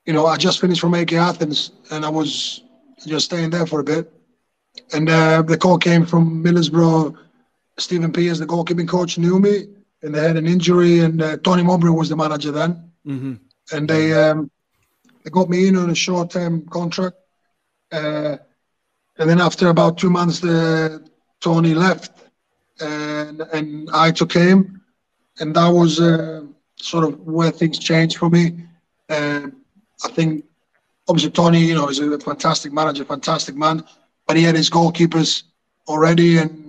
you 0.07 0.13
know 0.13 0.27
I 0.27 0.37
just 0.37 0.61
finished 0.61 0.81
from 0.81 0.93
AEK 0.95 1.13
Athens, 1.15 1.73
and 1.91 2.05
I 2.05 2.09
was 2.09 2.63
just 3.07 3.27
staying 3.27 3.51
there 3.51 3.67
for 3.67 3.81
a 3.81 3.85
bit, 3.85 4.13
and 4.93 5.09
uh, 5.09 5.43
the 5.43 5.57
call 5.57 5.79
came 5.79 6.05
from 6.05 6.43
Middlesbrough. 6.45 7.17
Stephen 7.79 8.13
Pears, 8.13 8.39
the 8.39 8.47
goalkeeping 8.47 8.89
coach, 8.89 9.19
knew 9.19 9.39
me, 9.39 9.67
and 10.03 10.15
they 10.15 10.23
had 10.23 10.37
an 10.37 10.47
injury, 10.47 11.01
and 11.01 11.21
uh, 11.21 11.37
Tony 11.39 11.63
Mowbray 11.63 11.91
was 11.91 12.09
the 12.09 12.17
manager 12.17 12.53
then. 12.53 12.91
Mm-hmm 13.07 13.35
and 13.73 13.89
they 13.89 14.13
um, 14.13 14.51
they 15.23 15.31
got 15.31 15.49
me 15.49 15.69
in 15.69 15.77
on 15.77 15.91
a 15.91 15.95
short 15.95 16.31
term 16.31 16.67
contract. 16.69 17.17
Uh, 17.93 18.37
and 19.19 19.31
then 19.31 19.41
after 19.41 19.69
about 19.69 19.97
two 19.97 20.11
months, 20.11 20.41
the 20.41 21.09
Tony 21.41 21.75
left, 21.75 22.29
and 22.81 23.41
and 23.53 23.89
Aitor 23.89 24.29
came, 24.29 24.81
and 25.41 25.55
that 25.55 25.69
was 25.69 26.01
uh, 26.01 26.43
sort 26.77 27.05
of 27.05 27.21
where 27.21 27.51
things 27.51 27.79
changed 27.79 28.19
for 28.19 28.29
me. 28.29 28.67
Uh, 29.09 29.49
I 30.05 30.09
think 30.09 30.45
obviously 31.09 31.31
Tony, 31.31 31.61
you 31.61 31.75
know, 31.75 31.89
is 31.89 32.01
a 32.01 32.19
fantastic 32.19 32.73
manager, 32.73 33.05
fantastic 33.05 33.55
man, 33.55 33.85
but 34.27 34.37
he 34.37 34.43
had 34.43 34.57
his 34.57 34.71
goalkeepers 34.71 35.45
already, 35.89 36.39
and 36.39 36.64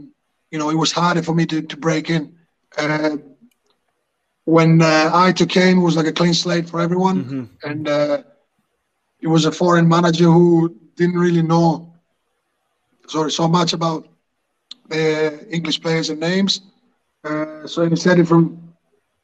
you 0.55 0.59
know, 0.59 0.69
it 0.69 0.77
was 0.77 0.93
harder 0.93 1.21
for 1.21 1.35
me 1.35 1.45
to, 1.45 1.61
to 1.61 1.75
break 1.75 2.09
in. 2.09 2.33
Uh, 2.77 3.17
when 4.45 4.81
uh, 4.81 5.11
Aitor 5.13 5.49
came, 5.49 5.79
it 5.79 5.81
was 5.81 5.97
like 5.97 6.07
a 6.07 6.13
clean 6.13 6.33
slate 6.33 6.69
for 6.69 6.79
everyone, 6.79 7.17
mm-hmm. 7.25 7.69
and 7.69 7.89
uh, 7.89 8.23
he 9.19 9.27
was 9.27 9.43
a 9.43 9.51
foreign 9.51 9.85
manager 9.85 10.31
who 10.31 10.73
didn't 10.95 11.19
really 11.19 11.41
know 11.41 11.93
sorry 13.07 13.31
so 13.31 13.49
much 13.49 13.73
about 13.73 14.07
the 14.87 15.05
English 15.57 15.81
players 15.81 16.09
and 16.09 16.21
names. 16.21 16.61
Uh, 17.25 17.67
so 17.67 17.77
he 17.89 17.95
said 17.97 18.17
it 18.17 18.27
from 18.31 18.41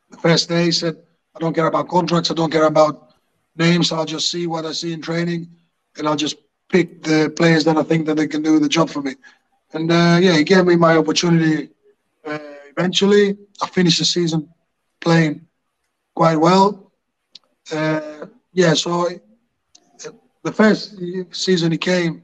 the 0.09 0.17
first 0.17 0.49
day. 0.49 0.65
He 0.65 0.73
said, 0.73 0.95
"I 1.35 1.39
don't 1.39 1.55
care 1.59 1.67
about 1.67 1.87
contracts. 1.87 2.29
I 2.29 2.33
don't 2.33 2.51
care 2.51 2.69
about 2.75 3.13
names. 3.55 3.93
I'll 3.93 4.11
just 4.17 4.29
see 4.29 4.47
what 4.47 4.65
I 4.65 4.73
see 4.73 4.91
in 4.91 5.01
training, 5.01 5.47
and 5.95 6.03
I'll 6.09 6.23
just 6.25 6.35
pick 6.67 6.87
the 7.03 7.33
players 7.39 7.63
that 7.67 7.77
I 7.77 7.83
think 7.83 8.05
that 8.07 8.17
they 8.17 8.27
can 8.27 8.41
do 8.41 8.59
the 8.59 8.73
job 8.77 8.89
for 8.89 9.01
me." 9.01 9.13
And 9.73 9.91
uh, 9.91 10.19
yeah, 10.21 10.35
he 10.37 10.43
gave 10.43 10.65
me 10.65 10.75
my 10.75 10.97
opportunity. 10.97 11.69
Uh, 12.25 12.39
eventually, 12.75 13.37
I 13.61 13.67
finished 13.67 13.99
the 13.99 14.05
season 14.05 14.49
playing 14.99 15.47
quite 16.15 16.35
well. 16.35 16.91
Uh, 17.71 18.25
yeah, 18.53 18.73
so 18.73 19.09
the 20.43 20.51
first 20.51 20.99
season 21.31 21.71
he 21.71 21.77
came, 21.77 22.21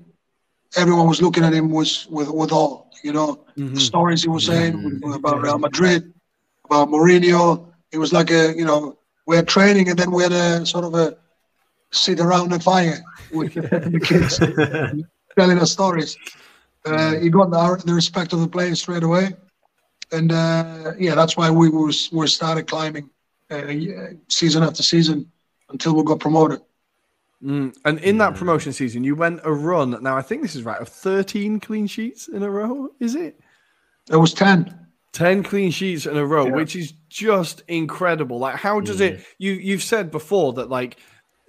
everyone 0.75 1.07
was 1.07 1.21
looking 1.21 1.43
at 1.43 1.53
him 1.53 1.69
was 1.69 2.07
with 2.07 2.29
with 2.29 2.51
all 2.51 2.91
you 3.03 3.13
know 3.13 3.45
mm-hmm. 3.57 3.75
the 3.75 3.79
stories 3.79 4.23
he 4.23 4.29
was 4.29 4.45
saying 4.45 4.73
mm-hmm. 4.73 5.13
about 5.13 5.41
Real 5.41 5.57
Madrid, 5.57 6.13
about 6.65 6.89
Mourinho. 6.89 7.67
It 7.91 7.97
was 7.97 8.11
like 8.11 8.31
a 8.31 8.55
you 8.55 8.65
know 8.65 8.97
we 9.25 9.35
had 9.35 9.47
training 9.47 9.89
and 9.89 9.97
then 9.97 10.11
we 10.11 10.23
had 10.23 10.31
a 10.31 10.65
sort 10.65 10.85
of 10.85 10.93
a 10.95 11.17
sit 11.91 12.19
around 12.19 12.51
the 12.51 12.59
fire 12.59 12.99
with 13.31 13.53
the 13.93 13.99
kids 14.03 14.39
telling 15.37 15.59
us 15.59 15.71
stories. 15.71 16.17
Uh, 16.85 17.15
he 17.15 17.29
got 17.29 17.51
the, 17.51 17.83
the 17.85 17.93
respect 17.93 18.31
of 18.33 18.39
the 18.39 18.47
players 18.47 18.81
straight 18.81 19.03
away 19.03 19.33
and 20.11 20.31
uh, 20.31 20.93
yeah, 20.97 21.15
that's 21.15 21.35
why 21.35 21.49
we 21.49 21.69
was 21.69 22.09
we 22.11 22.27
started 22.27 22.67
climbing 22.67 23.09
uh, 23.49 23.73
season 24.29 24.63
after 24.63 24.83
season 24.83 25.31
until 25.69 25.95
we 25.95 26.03
got 26.03 26.19
promoted. 26.19 26.61
Mm. 27.43 27.75
And 27.85 27.99
in 27.99 28.17
that 28.17 28.35
promotion 28.35 28.73
season, 28.73 29.03
you 29.03 29.15
went 29.15 29.41
a 29.43 29.51
run. 29.51 30.01
Now 30.01 30.17
I 30.17 30.21
think 30.21 30.41
this 30.41 30.55
is 30.55 30.63
right 30.63 30.81
of 30.81 30.89
thirteen 30.89 31.59
clean 31.59 31.87
sheets 31.87 32.27
in 32.27 32.43
a 32.43 32.49
row. 32.49 32.89
Is 32.99 33.15
it? 33.15 33.39
It 34.09 34.17
was 34.17 34.33
ten. 34.33 34.83
10 35.13 35.41
clean 35.41 35.71
sheets 35.71 36.05
in 36.05 36.15
a 36.15 36.23
row 36.23 36.45
yeah. 36.45 36.51
which 36.51 36.75
is 36.75 36.93
just 37.09 37.63
incredible 37.67 38.37
like 38.37 38.55
how 38.55 38.79
does 38.79 39.01
it 39.01 39.25
you 39.39 39.53
you've 39.53 39.81
said 39.81 40.11
before 40.11 40.53
that 40.53 40.69
like 40.69 40.97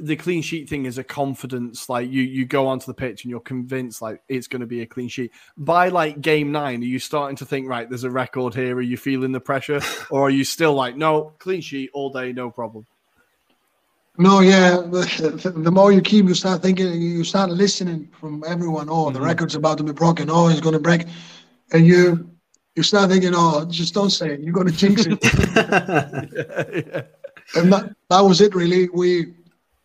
the 0.01 0.17
clean 0.17 0.43
sheet 0.43 0.69
thing 0.69 0.87
is 0.87 0.99
a 0.99 1.05
confidence. 1.05 1.89
Like 1.89 2.11
you, 2.11 2.23
you 2.23 2.45
go 2.45 2.67
onto 2.67 2.87
the 2.87 2.95
pitch 2.95 3.25
and 3.25 3.31
you're 3.31 3.41
convinced 3.41 4.01
like 4.01 4.23
it's 4.29 4.47
going 4.47 4.61
to 4.61 4.67
be 4.67 4.83
a 4.83 4.87
clean 4.87 5.09
sheet. 5.09 5.33
By 5.57 5.89
like 5.89 6.21
game 6.21 6.53
nine, 6.53 6.83
are 6.83 6.87
you 6.87 6.99
starting 6.99 7.37
to 7.37 7.45
think 7.45 7.69
right? 7.69 7.89
There's 7.89 8.05
a 8.05 8.11
record 8.11 8.55
here. 8.55 8.77
Are 8.77 8.83
you 8.83 8.97
feeling 8.97 9.33
the 9.33 9.41
pressure, 9.41 9.81
or 10.11 10.27
are 10.27 10.31
you 10.31 10.45
still 10.45 10.75
like 10.75 10.97
no 10.97 11.33
clean 11.39 11.61
sheet 11.61 11.91
all 11.93 12.11
day, 12.11 12.33
no 12.33 12.51
problem? 12.51 12.87
No, 14.19 14.41
yeah. 14.41 14.77
The, 14.77 15.53
the 15.57 15.71
more 15.71 15.93
you 15.93 16.01
keep, 16.01 16.27
you 16.27 16.35
start 16.35 16.63
thinking, 16.63 17.01
you 17.01 17.25
start 17.25 17.51
listening 17.51 18.09
from 18.21 18.45
everyone. 18.47 18.89
Oh, 18.91 19.11
the 19.11 19.19
mm-hmm. 19.19 19.29
record's 19.29 19.55
about 19.55 19.79
to 19.79 19.85
be 19.85 19.93
broken. 19.93 20.29
Oh, 20.31 20.49
it's 20.49 20.61
going 20.61 20.75
to 20.75 20.81
break, 20.81 21.07
and 21.73 21.87
you 21.87 22.31
you 22.77 22.85
start 22.85 23.11
thinking, 23.11 23.33
oh, 23.35 23.65
just 23.65 23.95
don't 23.95 24.11
say 24.11 24.35
it. 24.35 24.41
You're 24.41 24.53
going 24.53 24.69
to 24.69 24.73
jinx 24.73 25.07
it. 25.07 25.19
yeah, 25.57 26.93
yeah. 26.95 27.03
And 27.57 27.73
that, 27.73 27.97
that 28.09 28.21
was 28.21 28.41
it, 28.41 28.55
really. 28.55 28.89
We 28.91 29.35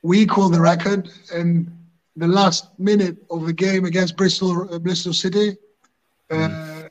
we 0.03 0.19
equaled 0.19 0.53
the 0.53 0.61
record 0.61 1.09
in 1.33 1.71
the 2.15 2.27
last 2.27 2.67
minute 2.77 3.17
of 3.31 3.47
the 3.47 3.53
game 3.53 3.85
against 3.85 4.15
Bristol 4.15 4.71
uh, 4.71 4.77
Bristol 4.77 5.13
City. 5.13 5.57
Uh, 6.29 6.35
mm. 6.35 6.89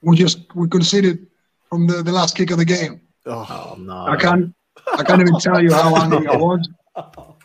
We 0.00 0.16
just 0.16 0.54
we 0.54 0.68
conceded 0.68 1.26
from 1.68 1.86
the, 1.86 2.02
the 2.02 2.12
last 2.12 2.36
kick 2.36 2.50
of 2.50 2.58
the 2.58 2.64
game. 2.64 3.02
Oh, 3.26 3.76
no! 3.78 4.06
I 4.06 4.16
can't 4.16 4.54
I 4.94 5.02
can't 5.02 5.20
even 5.20 5.38
tell 5.38 5.62
you 5.62 5.72
how 5.72 5.94
angry 6.02 6.26
I 6.26 6.36
was. 6.36 6.68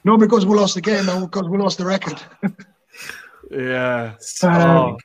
No, 0.04 0.18
because 0.18 0.46
we 0.46 0.56
lost 0.56 0.76
the 0.76 0.82
game, 0.82 1.06
but 1.06 1.20
because 1.20 1.50
we 1.50 1.58
lost 1.58 1.78
the 1.78 1.86
record. 1.86 2.22
yeah. 3.52 4.16
oh. 4.44 4.98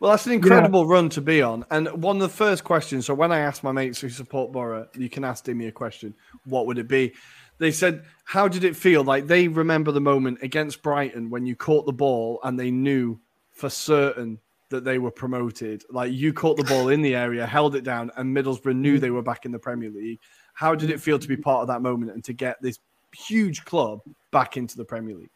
Well, 0.00 0.12
that's 0.12 0.26
an 0.26 0.32
incredible 0.32 0.86
yeah. 0.86 0.92
run 0.92 1.08
to 1.10 1.20
be 1.20 1.42
on. 1.42 1.66
And 1.70 2.02
one 2.02 2.16
of 2.16 2.22
the 2.22 2.30
first 2.30 2.64
questions. 2.64 3.04
So 3.04 3.12
when 3.12 3.32
I 3.32 3.40
ask 3.40 3.62
my 3.62 3.70
mates 3.70 4.00
who 4.00 4.08
support 4.08 4.50
Boro, 4.50 4.88
you 4.96 5.10
can 5.10 5.24
ask 5.24 5.44
Dimi 5.44 5.68
a 5.68 5.72
question. 5.72 6.14
What 6.44 6.66
would 6.66 6.78
it 6.78 6.88
be? 6.88 7.12
They 7.60 7.70
said, 7.70 8.04
"How 8.24 8.48
did 8.48 8.64
it 8.64 8.74
feel?" 8.74 9.04
Like 9.04 9.26
they 9.26 9.46
remember 9.46 9.92
the 9.92 10.00
moment 10.00 10.38
against 10.42 10.82
Brighton 10.82 11.28
when 11.28 11.44
you 11.46 11.54
caught 11.54 11.84
the 11.84 11.92
ball 11.92 12.40
and 12.42 12.58
they 12.58 12.70
knew 12.70 13.20
for 13.52 13.68
certain 13.68 14.40
that 14.70 14.82
they 14.82 14.98
were 14.98 15.10
promoted. 15.10 15.84
Like 15.90 16.10
you 16.12 16.32
caught 16.32 16.56
the 16.56 16.64
ball 16.64 16.88
in 16.88 17.02
the 17.02 17.14
area, 17.14 17.46
held 17.46 17.76
it 17.76 17.84
down, 17.84 18.10
and 18.16 18.34
Middlesbrough 18.34 18.74
knew 18.74 18.98
they 18.98 19.10
were 19.10 19.22
back 19.22 19.44
in 19.44 19.52
the 19.52 19.58
Premier 19.58 19.90
League. 19.90 20.18
How 20.54 20.74
did 20.74 20.90
it 20.90 21.00
feel 21.00 21.18
to 21.18 21.28
be 21.28 21.36
part 21.36 21.60
of 21.60 21.68
that 21.68 21.82
moment 21.82 22.12
and 22.12 22.24
to 22.24 22.32
get 22.32 22.60
this 22.62 22.78
huge 23.14 23.64
club 23.66 24.00
back 24.30 24.56
into 24.56 24.78
the 24.78 24.84
Premier 24.84 25.16
League? 25.16 25.30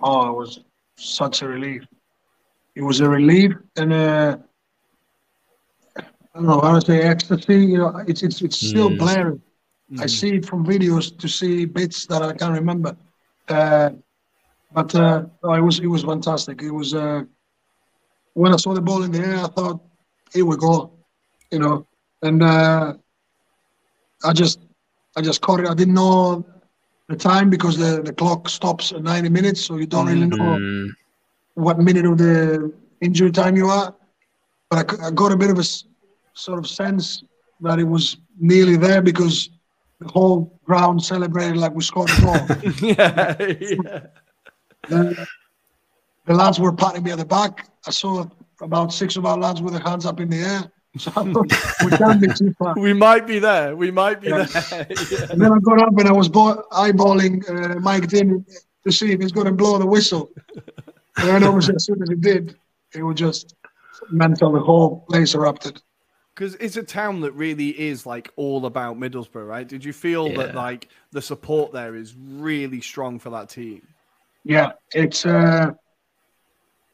Oh, 0.00 0.30
it 0.30 0.36
was 0.36 0.60
such 0.96 1.42
a 1.42 1.46
relief. 1.46 1.84
It 2.74 2.82
was 2.82 3.00
a 3.00 3.08
relief 3.08 3.52
and 3.76 3.92
a, 3.92 4.42
I 5.96 6.02
don't 6.34 6.46
know 6.46 6.60
how 6.60 6.80
to 6.80 6.84
say 6.84 7.02
ecstasy. 7.02 7.64
You 7.66 7.78
know, 7.78 8.02
it's 8.08 8.24
it's 8.24 8.42
it's 8.42 8.56
still 8.56 8.90
mm. 8.90 8.98
blaring. 8.98 9.42
Mm. 9.92 10.02
I 10.02 10.06
see 10.06 10.36
it 10.36 10.46
from 10.46 10.64
videos 10.64 11.16
to 11.18 11.28
see 11.28 11.64
bits 11.66 12.06
that 12.06 12.22
I 12.22 12.32
can't 12.32 12.54
remember. 12.54 12.96
Uh, 13.48 13.90
but 14.72 14.94
uh, 14.94 15.24
it 15.44 15.60
was 15.60 15.80
it 15.80 15.86
was 15.86 16.02
fantastic. 16.04 16.62
It 16.62 16.70
was 16.70 16.94
uh, 16.94 17.22
when 18.34 18.54
I 18.54 18.56
saw 18.56 18.72
the 18.72 18.80
ball 18.80 19.02
in 19.02 19.12
the 19.12 19.18
air, 19.18 19.36
I 19.36 19.48
thought, 19.48 19.80
"Here 20.32 20.46
we 20.46 20.56
go," 20.56 20.92
you 21.50 21.58
know. 21.58 21.86
And 22.22 22.42
uh, 22.42 22.94
I 24.24 24.32
just 24.32 24.60
I 25.16 25.20
just 25.20 25.42
caught 25.42 25.60
it. 25.60 25.68
I 25.68 25.74
didn't 25.74 25.94
know 25.94 26.44
the 27.08 27.16
time 27.16 27.50
because 27.50 27.76
the, 27.76 28.00
the 28.02 28.12
clock 28.12 28.48
stops 28.48 28.92
at 28.92 29.02
90 29.02 29.28
minutes, 29.28 29.60
so 29.60 29.76
you 29.76 29.86
don't 29.86 30.06
really 30.06 30.26
know 30.26 30.36
mm. 30.36 30.88
what 31.54 31.78
minute 31.78 32.06
of 32.06 32.16
the 32.16 32.72
injury 33.02 33.30
time 33.30 33.56
you 33.56 33.68
are. 33.68 33.94
But 34.70 34.98
I, 35.00 35.08
I 35.08 35.10
got 35.10 35.32
a 35.32 35.36
bit 35.36 35.50
of 35.50 35.58
a 35.58 35.64
sort 36.32 36.58
of 36.58 36.66
sense 36.66 37.24
that 37.60 37.78
it 37.78 37.84
was 37.84 38.16
nearly 38.38 38.76
there 38.76 39.02
because 39.02 39.50
the 40.02 40.08
whole 40.08 40.58
ground 40.64 41.02
celebrated 41.02 41.56
like 41.56 41.74
we 41.74 41.82
scored 41.82 42.10
a 42.10 42.20
goal. 42.20 42.34
yeah, 42.80 43.36
yeah. 43.38 44.00
The, 44.88 45.28
the 46.26 46.34
lads 46.34 46.58
were 46.58 46.72
patting 46.72 47.02
me 47.02 47.12
at 47.12 47.18
the 47.18 47.24
back. 47.24 47.68
I 47.86 47.90
saw 47.90 48.26
about 48.60 48.92
six 48.92 49.16
of 49.16 49.26
our 49.26 49.38
lads 49.38 49.60
with 49.60 49.74
their 49.74 49.82
hands 49.82 50.06
up 50.06 50.20
in 50.20 50.28
the 50.30 50.38
air. 50.38 50.72
So 50.98 51.10
we 51.84 51.90
can't 51.96 52.20
be 52.20 52.28
too 52.28 52.52
far. 52.58 52.74
We 52.78 52.92
might 52.92 53.26
be 53.26 53.38
there. 53.38 53.74
We 53.74 53.90
might 53.90 54.20
be 54.20 54.28
yeah. 54.28 54.44
there. 54.44 54.86
yeah. 54.90 55.26
And 55.30 55.40
then 55.40 55.52
I 55.52 55.58
got 55.60 55.82
up 55.82 55.98
and 55.98 56.08
I 56.08 56.12
was 56.12 56.28
eyeballing 56.28 57.48
uh, 57.48 57.80
Mike 57.80 58.08
Dean 58.08 58.44
to 58.84 58.92
see 58.92 59.12
if 59.12 59.20
he's 59.20 59.32
going 59.32 59.46
to 59.46 59.52
blow 59.52 59.78
the 59.78 59.86
whistle. 59.86 60.30
and 61.16 61.28
then 61.28 61.44
obviously, 61.44 61.76
as 61.76 61.86
soon 61.86 62.02
as 62.02 62.08
he 62.10 62.16
did, 62.16 62.56
it 62.94 63.02
was 63.02 63.16
just 63.16 63.54
mental. 64.10 64.52
The 64.52 64.60
whole 64.60 65.04
place 65.08 65.34
erupted. 65.34 65.80
Because 66.42 66.56
it's 66.56 66.76
a 66.76 66.82
town 66.82 67.20
that 67.20 67.30
really 67.34 67.68
is 67.68 68.04
like 68.04 68.32
all 68.34 68.66
about 68.66 68.98
Middlesbrough, 68.98 69.46
right? 69.46 69.68
Did 69.68 69.84
you 69.84 69.92
feel 69.92 70.26
yeah. 70.26 70.38
that 70.38 70.56
like 70.56 70.88
the 71.12 71.22
support 71.22 71.72
there 71.72 71.94
is 71.94 72.16
really 72.16 72.80
strong 72.80 73.20
for 73.20 73.30
that 73.30 73.48
team? 73.48 73.86
Yeah, 74.42 74.72
it's 74.92 75.24
uh, 75.24 75.70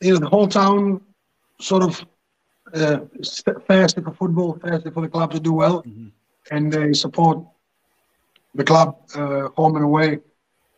you 0.03 0.13
know 0.13 0.19
the 0.19 0.29
whole 0.29 0.49
town 0.49 1.01
sort 1.63 1.83
of 1.83 2.05
uh, 2.75 2.99
thirsty 3.67 4.03
for 4.03 4.13
football, 4.13 4.59
thirsty 4.63 4.91
for 4.91 5.01
the 5.01 5.09
club 5.09 5.33
to 5.33 5.41
do 5.41 5.55
well, 5.55 5.83
mm-hmm. 5.83 6.09
and 6.51 6.71
they 6.71 6.93
support 6.93 7.43
the 8.55 8.65
club 8.65 8.99
uh, 9.15 9.49
home 9.57 9.77
and 9.77 9.85
away. 9.87 10.19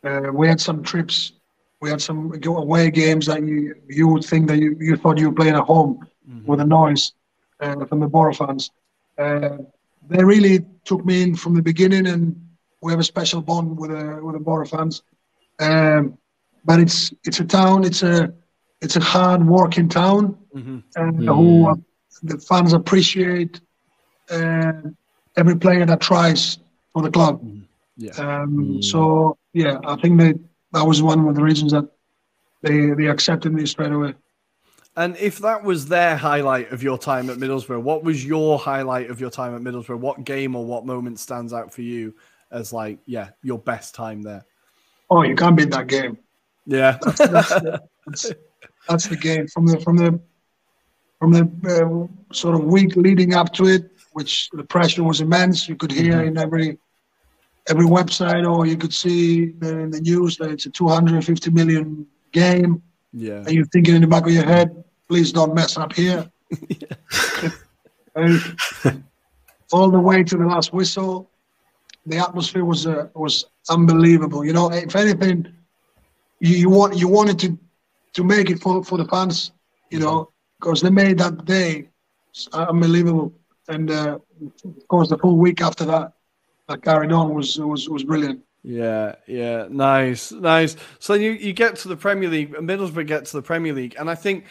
Uh, 0.05 0.31
we 0.33 0.47
had 0.47 0.61
some 0.61 0.81
trips, 0.85 1.33
we 1.81 1.91
had 1.91 2.01
some 2.01 2.41
away 2.47 2.89
games 2.89 3.27
that 3.27 3.43
you 3.43 3.75
you 3.89 4.07
would 4.07 4.25
think 4.25 4.47
that 4.47 4.59
you, 4.59 4.77
you 4.79 4.97
thought 4.97 5.19
you 5.19 5.29
were 5.29 5.35
playing 5.35 5.57
at 5.57 5.65
home 5.65 6.07
mm-hmm. 6.25 6.47
with 6.47 6.61
the 6.61 6.65
noise 6.65 7.15
from 7.61 8.01
the 8.01 8.09
Boro 8.09 8.33
fans. 8.35 8.71
Uh, 9.19 9.59
they 10.09 10.25
really 10.25 10.65
took 10.85 11.05
me 11.05 11.23
in 11.23 11.37
from 11.37 11.55
the 11.55 11.63
beginning, 11.63 12.07
and 12.07 12.35
we 12.83 12.93
have 12.93 13.01
a 13.01 13.05
special 13.05 13.41
bond 13.41 13.79
with 13.79 13.91
the 13.91 14.21
with 14.23 14.35
the 14.35 14.41
Boro 14.41 14.67
fans. 14.67 15.03
Um, 15.59 16.19
but 16.65 16.81
it's 16.81 17.13
it's 17.25 17.41
a 17.41 17.45
town, 17.45 17.85
it's 17.85 18.03
a 18.03 18.33
it's 18.81 18.97
a 18.97 19.01
hard 19.01 19.47
working 19.47 19.89
town, 19.89 20.39
mm-hmm. 20.55 20.79
and 20.97 21.19
mm-hmm. 21.19 21.29
who 21.29 21.69
uh, 21.69 21.75
the 22.23 22.39
fans 22.39 22.73
appreciate 22.73 23.61
uh, 24.31 24.73
every 25.37 25.57
player 25.57 25.85
that 25.87 26.01
tries 26.01 26.59
for 26.93 27.03
the 27.03 27.11
club. 27.11 27.43
Mm-hmm. 27.43 27.61
Yeah. 27.97 28.13
Um, 28.13 28.59
mm. 28.59 28.85
So 28.85 29.37
yeah, 29.53 29.79
I 29.85 29.97
think 29.97 30.19
that 30.21 30.41
that 30.73 30.85
was 30.85 31.03
one 31.03 31.29
of 31.29 31.35
the 31.35 31.43
reasons 31.43 31.73
that 31.73 31.87
they 32.63 32.91
they 32.91 33.07
accepted 33.07 33.53
me 33.53 33.67
straight 33.67 33.93
away. 33.93 34.15
And 34.97 35.17
if 35.17 35.39
that 35.39 35.63
was 35.63 35.87
their 35.87 36.17
highlight 36.17 36.73
of 36.73 36.83
your 36.83 36.99
time 36.99 37.31
at 37.31 37.39
Middlesbrough, 37.39 37.83
what 37.83 38.03
was 38.03 38.25
your 38.25 38.59
highlight 38.59 39.11
of 39.11 39.21
your 39.21 39.31
time 39.31 39.55
at 39.55 39.63
Middlesbrough? 39.63 39.99
What 39.99 40.25
game 40.25 40.57
or 40.57 40.65
what 40.65 40.85
moment 40.85 41.21
stands 41.21 41.53
out 41.53 41.73
for 41.73 41.83
you 41.83 42.15
as 42.51 42.73
like, 42.73 42.99
yeah, 43.07 43.31
your 43.43 43.59
best 43.59 43.95
time 43.95 44.23
there? 44.23 44.45
Oh, 45.09 45.23
you 45.23 45.37
can't 45.37 45.57
beat 45.57 45.71
that 45.71 45.87
game. 45.87 46.19
Yeah, 46.67 46.99
that's, 47.03 47.19
that's, 47.19 47.49
that's, 48.07 48.33
that's 48.89 49.07
the 49.09 49.17
game 49.17 49.47
from 49.49 49.67
the 49.67 49.81
from 49.81 49.97
the 49.97 50.21
from 51.19 51.33
the 51.33 51.45
uh, 51.69 52.35
sort 52.35 52.55
of 52.55 52.65
week 52.65 52.97
leading 52.97 53.35
up 53.35 53.53
to 53.55 53.67
it, 53.67 53.91
which 54.13 54.49
the 54.53 54.65
pressure 54.65 55.03
was 55.03 55.21
immense. 55.21 55.69
You 55.69 55.77
could 55.77 55.93
hear 55.93 56.15
mm-hmm. 56.15 56.29
in 56.29 56.39
every 56.39 56.79
every 57.69 57.87
website, 57.87 58.49
or 58.49 58.67
you 58.67 58.77
could 58.77 58.95
see 58.95 59.55
in 59.63 59.91
the 59.91 60.01
news 60.01 60.37
that 60.39 60.51
it's 60.51 60.67
a 60.67 60.71
250 60.71 61.51
million 61.51 62.07
game. 62.33 62.83
Yeah, 63.13 63.39
and 63.39 63.51
you're 63.51 63.67
thinking 63.67 63.95
in 63.97 64.03
the 64.03 64.07
back 64.07 64.25
of 64.27 64.33
your 64.33 64.45
head, 64.45 64.85
please 65.09 65.33
don't 65.33 65.55
mess 65.55 65.77
up 65.77 65.93
here. 65.93 66.31
all 69.73 69.91
the 69.91 70.01
way 70.01 70.23
to 70.23 70.37
the 70.37 70.45
last 70.45 70.73
whistle, 70.73 71.31
the 72.07 72.19
atmosphere 72.19 72.65
was 72.65 72.87
uh, 72.87 73.09
was 73.15 73.47
unbelievable. 73.69 74.45
You 74.45 74.53
know, 74.53 74.73
if 74.73 74.97
anything, 74.97 75.53
you, 76.41 76.57
you 76.57 76.71
want 76.71 76.97
you 76.97 77.09
wanted 77.09 77.39
to 77.41 77.59
to 78.15 78.25
make 78.25 78.51
it 78.51 78.61
for, 78.61 78.83
for 78.83 78.99
the 78.99 79.05
fans, 79.07 79.53
you 79.91 80.01
know, 80.01 80.31
because 80.59 80.81
they 80.81 80.91
made 80.91 81.19
that 81.19 81.45
day 81.45 81.89
unbelievable. 82.53 83.33
And 83.69 83.91
uh, 83.91 84.19
of 84.65 84.89
course, 84.89 85.09
the 85.09 85.19
full 85.19 85.37
week 85.37 85.61
after 85.61 85.85
that, 85.85 86.13
that 86.69 86.83
carried 86.83 87.13
on 87.13 87.35
was 87.35 87.59
was 87.59 87.89
was 87.89 88.05
brilliant. 88.05 88.41
Yeah, 88.63 89.15
yeah, 89.27 89.67
nice, 89.71 90.33
nice. 90.33 90.77
So 90.99 91.15
you 91.15 91.33
you 91.33 91.53
get 91.53 91.77
to 91.77 91.89
the 91.89 91.97
Premier 91.97 92.29
League, 92.29 92.53
Middlesbrough 92.53 93.07
get 93.07 93.25
to 93.27 93.37
the 93.37 93.43
Premier 93.43 93.73
League, 93.73 93.97
and 93.99 94.11
I 94.11 94.15
think 94.15 94.45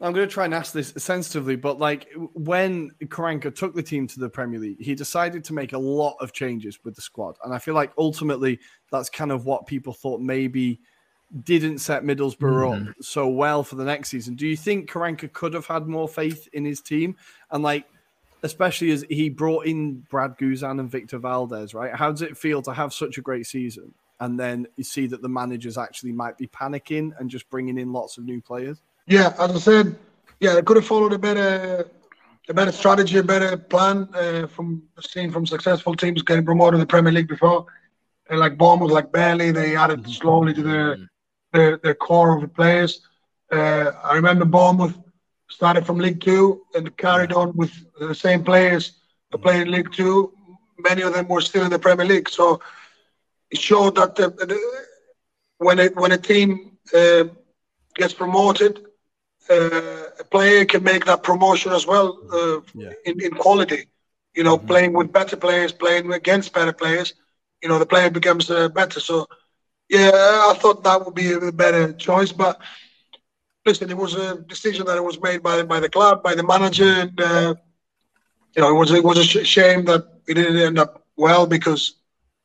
I'm 0.00 0.12
going 0.12 0.26
to 0.26 0.32
try 0.32 0.46
and 0.46 0.54
ask 0.54 0.72
this 0.72 0.92
sensitively, 0.96 1.54
but 1.54 1.78
like 1.78 2.08
when 2.34 2.90
Karanka 3.04 3.54
took 3.54 3.74
the 3.76 3.82
team 3.82 4.08
to 4.08 4.18
the 4.18 4.28
Premier 4.28 4.58
League, 4.58 4.80
he 4.80 4.96
decided 4.96 5.44
to 5.44 5.52
make 5.52 5.74
a 5.74 5.78
lot 5.78 6.16
of 6.18 6.32
changes 6.32 6.80
with 6.82 6.96
the 6.96 7.02
squad, 7.02 7.36
and 7.44 7.54
I 7.54 7.58
feel 7.58 7.74
like 7.74 7.92
ultimately 7.96 8.58
that's 8.90 9.08
kind 9.08 9.30
of 9.30 9.46
what 9.46 9.66
people 9.66 9.92
thought 9.92 10.20
maybe 10.20 10.80
didn't 11.44 11.78
set 11.78 12.02
Middlesbrough 12.02 12.36
mm. 12.38 12.88
up 12.88 12.94
so 13.00 13.28
well 13.28 13.62
for 13.62 13.76
the 13.76 13.84
next 13.84 14.10
season. 14.10 14.34
Do 14.34 14.46
you 14.46 14.56
think 14.56 14.90
Karanka 14.90 15.32
could 15.32 15.54
have 15.54 15.66
had 15.66 15.86
more 15.86 16.08
faith 16.08 16.48
in 16.52 16.64
his 16.64 16.80
team? 16.80 17.16
And 17.50 17.62
like, 17.62 17.86
especially 18.42 18.90
as 18.90 19.04
he 19.08 19.28
brought 19.28 19.66
in 19.66 20.00
Brad 20.10 20.36
Guzan 20.38 20.80
and 20.80 20.90
Victor 20.90 21.18
Valdés, 21.18 21.74
right? 21.74 21.94
How 21.94 22.10
does 22.10 22.22
it 22.22 22.36
feel 22.36 22.62
to 22.62 22.72
have 22.72 22.92
such 22.92 23.18
a 23.18 23.20
great 23.20 23.46
season 23.46 23.94
and 24.20 24.38
then 24.38 24.66
you 24.76 24.84
see 24.84 25.06
that 25.08 25.20
the 25.20 25.28
managers 25.28 25.76
actually 25.76 26.12
might 26.12 26.38
be 26.38 26.46
panicking 26.46 27.10
and 27.18 27.28
just 27.28 27.48
bringing 27.50 27.78
in 27.78 27.92
lots 27.92 28.18
of 28.18 28.24
new 28.24 28.40
players? 28.40 28.82
Yeah, 29.06 29.34
as 29.38 29.50
I 29.50 29.58
said, 29.58 29.96
yeah, 30.38 30.54
they 30.54 30.62
could 30.62 30.76
have 30.76 30.86
followed 30.86 31.12
a 31.12 31.18
better, 31.18 31.88
a 32.48 32.54
better 32.54 32.72
strategy, 32.72 33.18
a 33.18 33.22
better 33.22 33.56
plan 33.56 34.08
uh, 34.14 34.46
from 34.46 34.82
seeing 35.00 35.30
from 35.30 35.46
successful 35.46 35.94
teams 35.94 36.22
getting 36.22 36.44
promoted 36.44 36.74
in 36.74 36.80
the 36.80 36.86
Premier 36.86 37.12
League 37.12 37.28
before. 37.28 37.66
And 38.30 38.38
like 38.38 38.56
Bournemouth, 38.56 38.90
like 38.90 39.12
Burnley, 39.12 39.50
they 39.50 39.76
added 39.76 40.02
mm-hmm. 40.02 40.12
slowly 40.12 40.54
to 40.54 40.62
their 40.62 40.96
their 41.52 41.76
the 41.78 41.94
core 41.94 42.36
of 42.36 42.42
the 42.42 42.48
players. 42.48 43.00
Uh, 43.50 43.90
I 44.02 44.14
remember 44.14 44.44
Bournemouth 44.44 44.96
started 45.56 45.86
from 45.86 45.98
League 45.98 46.20
Two 46.20 46.62
and 46.74 46.96
carried 46.96 47.32
on 47.32 47.48
with 47.60 47.72
the 48.00 48.14
same 48.14 48.42
players 48.42 48.84
that 49.30 49.38
played 49.38 49.62
in 49.62 49.70
League 49.70 49.92
Two. 49.92 50.32
Many 50.78 51.02
of 51.02 51.12
them 51.14 51.28
were 51.28 51.40
still 51.40 51.64
in 51.64 51.70
the 51.70 51.78
Premier 51.78 52.06
League, 52.06 52.28
so 52.28 52.60
it 53.50 53.60
showed 53.60 53.94
that 53.96 54.16
the, 54.16 54.30
the, 54.30 54.58
when 55.58 55.78
it, 55.78 55.94
when 55.94 56.12
a 56.12 56.18
team 56.18 56.48
uh, 56.94 57.24
gets 57.94 58.14
promoted, 58.14 58.74
uh, 59.50 60.04
a 60.18 60.24
player 60.30 60.64
can 60.64 60.82
make 60.82 61.04
that 61.04 61.22
promotion 61.22 61.72
as 61.72 61.86
well 61.86 62.18
uh, 62.32 62.60
yeah. 62.74 62.92
in, 63.04 63.20
in 63.22 63.32
quality. 63.32 63.82
You 64.34 64.44
know, 64.44 64.56
mm-hmm. 64.56 64.66
playing 64.66 64.92
with 64.94 65.12
better 65.12 65.36
players, 65.36 65.72
playing 65.72 66.12
against 66.12 66.54
better 66.54 66.72
players. 66.72 67.14
You 67.62 67.68
know, 67.68 67.78
the 67.78 67.86
player 67.86 68.10
becomes 68.10 68.50
uh, 68.50 68.68
better. 68.68 69.00
So 69.00 69.26
yeah, 69.88 70.10
I 70.50 70.54
thought 70.58 70.82
that 70.84 71.04
would 71.04 71.14
be 71.14 71.32
a 71.32 71.52
better 71.52 71.92
choice. 71.92 72.32
But 72.32 72.58
listen, 73.64 73.90
it 73.90 73.96
was 73.96 74.14
a 74.14 74.38
decision 74.42 74.86
that 74.86 75.02
was 75.02 75.20
made 75.20 75.42
by 75.42 75.62
by 75.62 75.80
the 75.80 75.88
club, 75.88 76.22
by 76.22 76.34
the 76.34 76.42
manager, 76.42 76.84
and 76.84 77.20
uh, 77.20 77.54
you 78.54 78.62
know 78.62 78.70
it 78.70 78.78
was 78.78 78.90
it 78.92 79.04
was 79.04 79.18
a 79.18 79.44
shame 79.44 79.84
that 79.86 80.06
it 80.26 80.34
didn't 80.34 80.56
end 80.56 80.78
up 80.78 81.06
well 81.16 81.46
because 81.46 81.96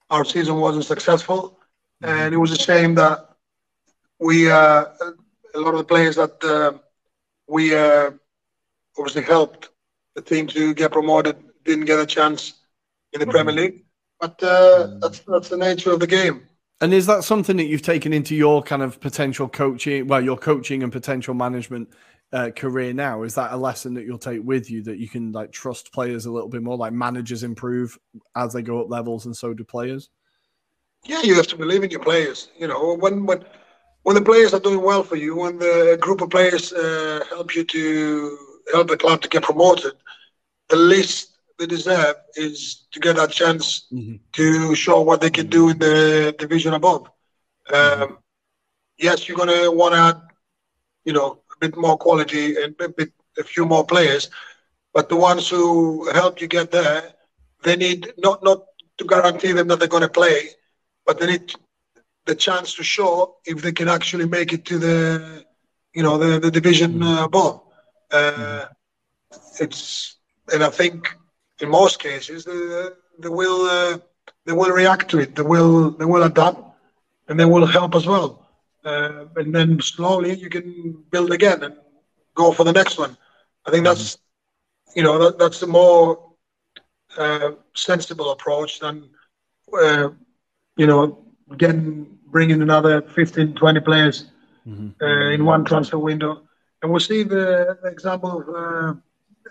our 0.09 0.25
season 0.25 0.57
wasn't 0.57 0.85
successful, 0.85 1.59
mm-hmm. 2.03 2.13
and 2.13 2.33
it 2.33 2.37
was 2.37 2.51
a 2.51 2.59
shame 2.59 2.95
that 2.95 3.29
we 4.19 4.49
uh, 4.49 4.85
a 5.55 5.59
lot 5.59 5.73
of 5.73 5.79
the 5.79 5.83
players 5.93 6.15
that 6.15 6.43
uh, 6.43 6.77
we 7.47 7.75
uh, 7.75 8.11
obviously 8.97 9.23
helped 9.23 9.69
the 10.15 10.21
team 10.21 10.47
to 10.47 10.73
get 10.73 10.91
promoted 10.91 11.35
didn't 11.63 11.85
get 11.85 11.99
a 11.99 12.05
chance 12.05 12.53
in 13.13 13.19
the 13.19 13.25
mm-hmm. 13.25 13.31
Premier 13.31 13.53
League. 13.53 13.83
but 14.19 14.41
uh, 14.41 14.87
mm. 14.87 15.01
that's 15.01 15.19
that's 15.19 15.49
the 15.49 15.57
nature 15.57 15.91
of 15.91 15.99
the 15.99 16.07
game. 16.07 16.47
And 16.79 16.93
is 16.93 17.07
that 17.07 17.23
something 17.23 17.57
that 17.57 17.65
you've 17.65 17.81
taken 17.81 18.13
into 18.13 18.35
your 18.35 18.61
kind 18.61 18.83
of 18.83 18.99
potential 18.99 19.49
coaching, 19.49 20.07
well, 20.07 20.23
your 20.23 20.37
coaching 20.37 20.83
and 20.83 20.91
potential 20.91 21.33
management 21.33 21.89
uh, 22.31 22.51
career 22.55 22.93
now? 22.93 23.23
Is 23.23 23.33
that 23.35 23.51
a 23.51 23.57
lesson 23.57 23.95
that 23.95 24.05
you'll 24.05 24.19
take 24.19 24.41
with 24.43 24.69
you 24.69 24.83
that 24.83 24.99
you 24.99 25.09
can 25.09 25.31
like 25.31 25.51
trust 25.51 25.91
players 25.91 26.27
a 26.27 26.31
little 26.31 26.49
bit 26.49 26.61
more, 26.61 26.77
like 26.77 26.93
managers 26.93 27.43
improve 27.43 27.97
as 28.35 28.53
they 28.53 28.61
go 28.61 28.81
up 28.81 28.89
levels, 28.89 29.25
and 29.25 29.35
so 29.35 29.53
do 29.53 29.63
players? 29.63 30.09
Yeah, 31.03 31.21
you 31.23 31.35
have 31.35 31.47
to 31.47 31.57
believe 31.57 31.83
in 31.83 31.89
your 31.89 31.99
players. 31.99 32.49
You 32.59 32.67
know, 32.67 32.95
when 32.95 33.25
when 33.25 33.43
when 34.03 34.15
the 34.15 34.21
players 34.21 34.53
are 34.53 34.59
doing 34.59 34.83
well 34.83 35.03
for 35.03 35.15
you, 35.15 35.35
when 35.35 35.57
the 35.57 35.97
group 35.99 36.21
of 36.21 36.29
players 36.29 36.73
uh, 36.73 37.23
help 37.29 37.55
you 37.55 37.63
to 37.63 38.37
help 38.71 38.87
the 38.87 38.97
club 38.97 39.21
to 39.21 39.29
get 39.29 39.43
promoted, 39.43 39.93
the 40.69 40.75
least 40.75 41.26
they 41.57 41.65
deserve 41.65 42.15
is 42.35 42.87
to 42.91 42.99
get 42.99 43.17
a 43.17 43.27
chance 43.27 43.87
mm-hmm. 43.91 44.15
to 44.33 44.75
show 44.75 45.01
what 45.01 45.21
they 45.21 45.29
can 45.29 45.47
do 45.47 45.69
in 45.69 45.79
the 45.79 46.35
division 46.37 46.73
above. 46.73 47.09
Mm-hmm. 47.69 48.03
Um, 48.03 48.17
yes, 48.97 49.27
you're 49.27 49.37
gonna 49.37 49.71
want 49.71 49.93
to 49.93 49.99
add, 49.99 50.21
you 51.05 51.13
know, 51.13 51.41
a 51.53 51.57
bit 51.59 51.77
more 51.77 51.97
quality 51.97 52.61
and 52.61 52.75
a, 52.79 52.89
bit, 52.89 53.11
a 53.37 53.43
few 53.43 53.65
more 53.65 53.85
players, 53.85 54.29
but 54.93 55.09
the 55.09 55.15
ones 55.15 55.49
who 55.49 56.09
help 56.11 56.41
you 56.41 56.47
get 56.47 56.71
there, 56.71 57.13
they 57.63 57.75
need 57.75 58.13
not 58.17 58.43
not 58.43 58.65
to 58.97 59.05
guarantee 59.05 59.51
them 59.51 59.67
that 59.67 59.79
they're 59.79 59.87
going 59.87 60.01
to 60.01 60.09
play, 60.09 60.49
but 61.05 61.19
they 61.19 61.27
need 61.27 61.53
the 62.25 62.35
chance 62.35 62.75
to 62.75 62.83
show 62.83 63.37
if 63.45 63.61
they 63.61 63.71
can 63.71 63.87
actually 63.87 64.27
make 64.27 64.53
it 64.53 64.65
to 64.65 64.77
the, 64.77 65.45
you 65.93 66.03
know, 66.03 66.17
the 66.17 66.39
the 66.39 66.51
division 66.51 66.93
mm-hmm. 66.93 67.23
above. 67.23 67.61
Uh, 68.11 68.31
mm-hmm. 68.31 69.63
it's 69.63 70.17
and 70.53 70.63
I 70.63 70.69
think 70.69 71.15
in 71.59 71.69
most 71.69 71.99
cases, 71.99 72.45
they, 72.45 72.89
they 73.19 73.29
will 73.29 73.61
uh, 73.65 73.97
they 74.45 74.53
will 74.53 74.71
react 74.71 75.09
to 75.11 75.19
it. 75.19 75.35
They 75.35 75.41
will 75.41 75.91
they 75.91 76.05
will 76.05 76.23
adapt, 76.23 76.59
and 77.27 77.39
they 77.39 77.45
will 77.45 77.65
help 77.65 77.95
as 77.95 78.05
well. 78.05 78.47
Uh, 78.85 79.25
and 79.35 79.53
then 79.53 79.81
slowly 79.81 80.33
you 80.35 80.49
can 80.49 81.03
build 81.11 81.31
again 81.31 81.63
and 81.63 81.75
go 82.35 82.51
for 82.51 82.63
the 82.63 82.71
next 82.71 82.97
one. 82.97 83.17
I 83.65 83.71
think 83.71 83.83
that's 83.83 84.15
mm-hmm. 84.15 84.99
you 84.99 85.03
know 85.03 85.17
that, 85.23 85.39
that's 85.39 85.59
the 85.59 85.67
more 85.67 86.31
uh, 87.17 87.51
sensible 87.73 88.31
approach 88.31 88.79
than 88.79 89.09
uh, 89.73 90.09
you 90.77 90.87
know 90.87 91.25
getting 91.57 92.17
bringing 92.29 92.61
another 92.61 93.01
15, 93.01 93.55
20 93.55 93.79
players 93.81 94.25
mm-hmm. 94.67 94.89
Uh, 95.01 95.31
in 95.31 95.45
one 95.45 95.63
transfer 95.63 95.97
window. 95.97 96.41
And 96.81 96.91
we'll 96.91 96.99
see 96.99 97.23
the, 97.23 97.77
the 97.81 97.87
example 97.89 98.39
of 98.39 98.49
uh, 98.49 98.99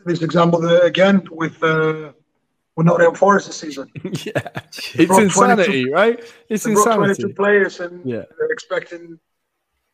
this 0.04 0.22
example 0.22 0.66
again 0.82 1.26
with 1.30 1.62
uh, 1.62 2.12
with 2.76 2.86
Nottingham 2.86 3.14
Forest 3.14 3.46
this 3.46 3.56
season. 3.56 3.90
yeah, 4.04 4.48
it's 4.94 5.18
insanity, 5.18 5.90
right? 5.90 6.20
It's 6.48 6.66
insanity. 6.66 7.14
Twenty-two 7.14 7.34
players 7.34 7.80
and 7.80 8.04
yeah. 8.04 8.22
they're 8.38 8.50
expecting, 8.50 9.18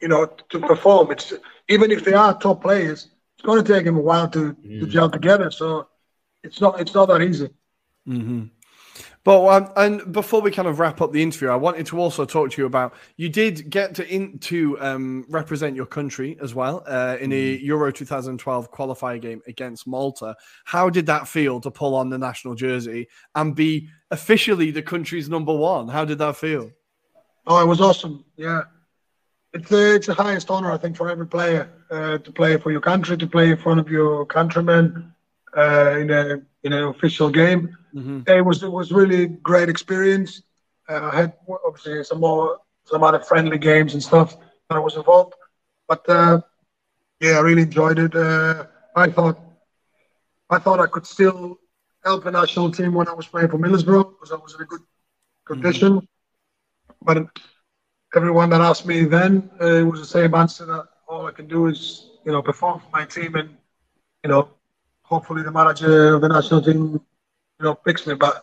you 0.00 0.08
know, 0.08 0.26
to 0.26 0.60
perform. 0.60 1.12
It's 1.12 1.32
even 1.68 1.90
if 1.90 2.04
they 2.04 2.14
are 2.14 2.36
top 2.38 2.62
players, 2.62 3.08
it's 3.36 3.44
going 3.44 3.62
to 3.64 3.72
take 3.72 3.84
them 3.84 3.96
a 3.96 4.00
while 4.00 4.28
to, 4.30 4.54
mm. 4.54 4.80
to 4.80 4.86
gel 4.86 5.10
together. 5.10 5.50
So 5.50 5.88
it's 6.42 6.60
not 6.60 6.80
it's 6.80 6.94
not 6.94 7.06
that 7.06 7.22
easy. 7.22 7.50
Mm-hmm. 8.08 8.44
But 9.24 9.46
um, 9.46 9.72
and 9.76 10.12
before 10.12 10.40
we 10.40 10.50
kind 10.50 10.66
of 10.66 10.80
wrap 10.80 11.00
up 11.00 11.12
the 11.12 11.22
interview, 11.22 11.48
I 11.48 11.56
wanted 11.56 11.86
to 11.86 11.98
also 12.00 12.24
talk 12.24 12.50
to 12.52 12.62
you 12.62 12.66
about 12.66 12.94
you 13.16 13.28
did 13.28 13.70
get 13.70 13.94
to 13.96 14.08
in, 14.08 14.38
to 14.40 14.80
um, 14.80 15.24
represent 15.28 15.76
your 15.76 15.86
country 15.86 16.36
as 16.42 16.54
well 16.54 16.82
uh, 16.86 17.16
in 17.20 17.32
a 17.32 17.56
mm. 17.56 17.62
Euro 17.62 17.92
2012 17.92 18.72
qualifier 18.72 19.20
game 19.20 19.40
against 19.46 19.86
Malta. 19.86 20.34
How 20.64 20.90
did 20.90 21.06
that 21.06 21.28
feel 21.28 21.60
to 21.60 21.70
pull 21.70 21.94
on 21.94 22.10
the 22.10 22.18
national 22.18 22.56
jersey 22.56 23.08
and 23.36 23.54
be 23.54 23.88
officially 24.10 24.72
the 24.72 24.82
country's 24.82 25.28
number 25.28 25.54
one? 25.54 25.86
How 25.86 26.04
did 26.04 26.18
that 26.18 26.36
feel? 26.36 26.72
Oh, 27.46 27.62
it 27.62 27.66
was 27.66 27.80
awesome. 27.80 28.24
Yeah, 28.36 28.62
it's 29.52 29.68
the 29.68 29.94
it's 29.94 30.08
the 30.08 30.14
highest 30.14 30.50
honor 30.50 30.72
I 30.72 30.78
think 30.78 30.96
for 30.96 31.08
every 31.08 31.28
player 31.28 31.70
uh, 31.92 32.18
to 32.18 32.32
play 32.32 32.56
for 32.56 32.72
your 32.72 32.80
country, 32.80 33.16
to 33.16 33.26
play 33.28 33.50
in 33.50 33.56
front 33.56 33.78
of 33.78 33.88
your 33.88 34.26
countrymen 34.26 35.11
uh, 35.56 35.96
in 35.98 36.10
a 36.10 36.42
in 36.64 36.72
an 36.72 36.84
official 36.84 37.30
game. 37.30 37.76
Mm-hmm. 37.94 38.22
It 38.26 38.44
was 38.44 38.62
it 38.62 38.70
was 38.70 38.92
really 38.92 39.26
great 39.26 39.68
experience. 39.68 40.42
Uh, 40.88 41.10
I 41.12 41.16
had 41.16 41.32
obviously 41.66 42.02
some 42.04 42.20
more 42.20 42.58
some 42.84 43.02
other 43.02 43.20
friendly 43.20 43.58
games 43.58 43.94
and 43.94 44.02
stuff 44.02 44.36
that 44.68 44.76
I 44.76 44.78
was 44.78 44.96
involved, 44.96 45.34
but 45.88 46.08
uh, 46.08 46.40
yeah, 47.20 47.32
I 47.32 47.40
really 47.40 47.62
enjoyed 47.62 47.98
it. 47.98 48.14
Uh, 48.14 48.66
I 48.96 49.08
thought 49.10 49.38
I 50.50 50.58
thought 50.58 50.80
I 50.80 50.86
could 50.86 51.06
still 51.06 51.58
help 52.04 52.24
the 52.24 52.30
national 52.30 52.70
team 52.70 52.94
when 52.94 53.08
I 53.08 53.12
was 53.12 53.26
playing 53.26 53.48
for 53.48 53.58
Middlesbrough 53.58 54.14
because 54.14 54.32
I 54.32 54.36
was 54.36 54.54
in 54.54 54.62
a 54.62 54.64
good 54.64 54.82
condition. 55.44 55.92
Mm-hmm. 56.00 57.04
But 57.04 57.28
everyone 58.14 58.50
that 58.50 58.60
asked 58.60 58.86
me 58.86 59.04
then, 59.04 59.50
uh, 59.60 59.76
it 59.76 59.82
was 59.82 60.00
the 60.00 60.06
same 60.06 60.34
answer 60.34 60.66
that 60.66 60.88
all 61.08 61.26
I 61.26 61.32
can 61.32 61.46
do 61.46 61.66
is 61.66 62.10
you 62.24 62.32
know 62.32 62.42
perform 62.42 62.80
for 62.80 62.90
my 62.92 63.04
team 63.04 63.34
and 63.34 63.50
you 64.24 64.30
know 64.30 64.48
hopefully 65.12 65.42
the 65.42 65.56
manager 65.60 66.14
of 66.14 66.20
the 66.22 66.28
national 66.36 66.62
team 66.62 66.82
you 67.58 67.64
know, 67.64 67.74
picks 67.74 68.06
me. 68.06 68.14
But 68.14 68.34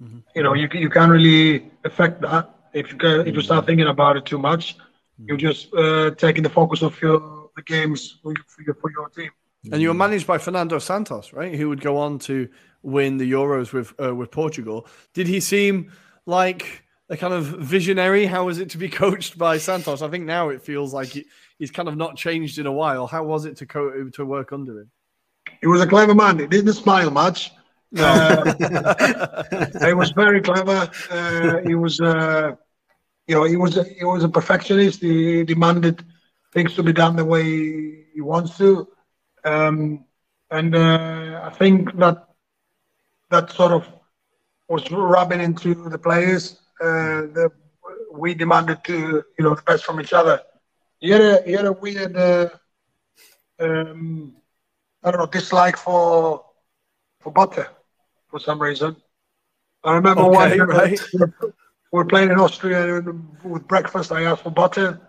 mm-hmm. 0.00 0.20
you 0.36 0.42
know, 0.42 0.54
you 0.60 0.68
you 0.84 0.90
can't 0.96 1.12
really 1.18 1.70
affect 1.84 2.20
that 2.28 2.44
if 2.72 2.84
you 2.90 2.98
can, 3.02 3.26
if 3.28 3.34
you 3.36 3.42
start 3.50 3.66
thinking 3.66 3.88
about 3.96 4.16
it 4.18 4.24
too 4.32 4.40
much. 4.50 4.64
Mm-hmm. 4.76 5.26
You're 5.26 5.42
just 5.48 5.62
uh, 5.74 6.10
taking 6.24 6.42
the 6.48 6.54
focus 6.60 6.82
of 6.82 7.00
your 7.02 7.16
the 7.56 7.62
games 7.62 8.00
for 8.22 8.32
your, 8.64 8.74
for 8.74 8.90
your 8.96 9.08
team. 9.08 9.30
And 9.72 9.82
you 9.82 9.88
were 9.88 10.00
managed 10.06 10.26
by 10.26 10.38
Fernando 10.38 10.78
Santos, 10.78 11.32
right? 11.32 11.54
Who 11.54 11.68
would 11.70 11.80
go 11.80 11.98
on 11.98 12.20
to 12.20 12.48
win 12.82 13.18
the 13.18 13.30
Euros 13.38 13.72
with 13.72 13.88
uh, 14.02 14.14
with 14.14 14.30
Portugal. 14.30 14.86
Did 15.14 15.26
he 15.26 15.40
seem 15.40 15.92
like 16.26 16.84
a 17.08 17.16
kind 17.16 17.34
of 17.34 17.44
visionary? 17.44 18.26
How 18.26 18.44
was 18.44 18.58
it 18.58 18.70
to 18.70 18.78
be 18.78 18.88
coached 19.04 19.36
by 19.36 19.58
Santos? 19.58 20.02
I 20.02 20.08
think 20.08 20.24
now 20.24 20.50
it 20.50 20.62
feels 20.62 20.94
like 20.94 21.08
he, 21.08 21.24
he's 21.58 21.72
kind 21.78 21.88
of 21.88 21.96
not 21.96 22.16
changed 22.16 22.58
in 22.58 22.66
a 22.66 22.76
while. 22.82 23.06
How 23.06 23.24
was 23.24 23.44
it 23.44 23.56
to 23.58 23.66
co- 23.66 24.10
to 24.18 24.24
work 24.24 24.52
under 24.52 24.74
him? 24.80 24.90
He 25.60 25.66
was 25.66 25.80
a 25.80 25.86
clever 25.86 26.14
man. 26.14 26.38
He 26.38 26.46
didn't 26.46 26.72
smile 26.74 27.10
much, 27.10 27.52
uh, 27.96 28.54
he 29.86 29.94
was 29.94 30.10
very 30.10 30.42
clever. 30.42 30.90
Uh, 31.10 31.58
he 31.66 31.74
was, 31.74 32.00
uh, 32.00 32.54
you 33.26 33.34
know, 33.34 33.44
he 33.44 33.56
was 33.56 33.76
a, 33.76 33.84
he 33.84 34.04
was 34.04 34.24
a 34.24 34.28
perfectionist. 34.28 35.00
He 35.00 35.44
demanded 35.44 36.04
things 36.52 36.74
to 36.74 36.82
be 36.82 36.92
done 36.92 37.16
the 37.16 37.24
way 37.24 37.44
he 38.12 38.20
wants 38.20 38.58
to, 38.58 38.88
um, 39.44 40.04
and 40.50 40.74
uh, 40.74 41.40
I 41.44 41.50
think 41.50 41.96
that 41.96 42.26
that 43.30 43.50
sort 43.52 43.72
of 43.72 43.88
was 44.68 44.90
rubbing 44.90 45.40
into 45.40 45.88
the 45.88 45.98
players. 45.98 46.60
Uh, 46.80 47.22
the, 47.32 47.50
we 48.12 48.34
demanded 48.34 48.82
to, 48.84 49.24
you 49.38 49.44
know, 49.44 49.54
the 49.54 49.62
best 49.62 49.84
from 49.84 50.00
each 50.00 50.12
other. 50.12 50.42
He 51.00 51.10
had 51.10 51.20
a 51.22 51.42
he 51.42 51.52
had 51.52 51.66
a 51.66 51.72
weird, 51.72 52.16
uh, 52.16 52.48
um, 53.60 54.36
I 55.08 55.10
don't 55.10 55.20
know, 55.20 55.26
dislike 55.26 55.78
for 55.78 56.44
for 57.20 57.32
butter 57.32 57.68
for 58.28 58.38
some 58.38 58.60
reason. 58.60 58.94
I 59.82 59.94
remember 59.94 60.22
okay, 60.22 60.58
one 60.58 60.68
right. 60.68 61.00
we 61.12 61.26
were 61.92 62.04
playing 62.04 62.30
in 62.30 62.38
Austria 62.38 63.02
with 63.42 63.66
breakfast. 63.66 64.12
I 64.12 64.24
asked 64.24 64.42
for 64.42 64.50
butter, 64.50 65.00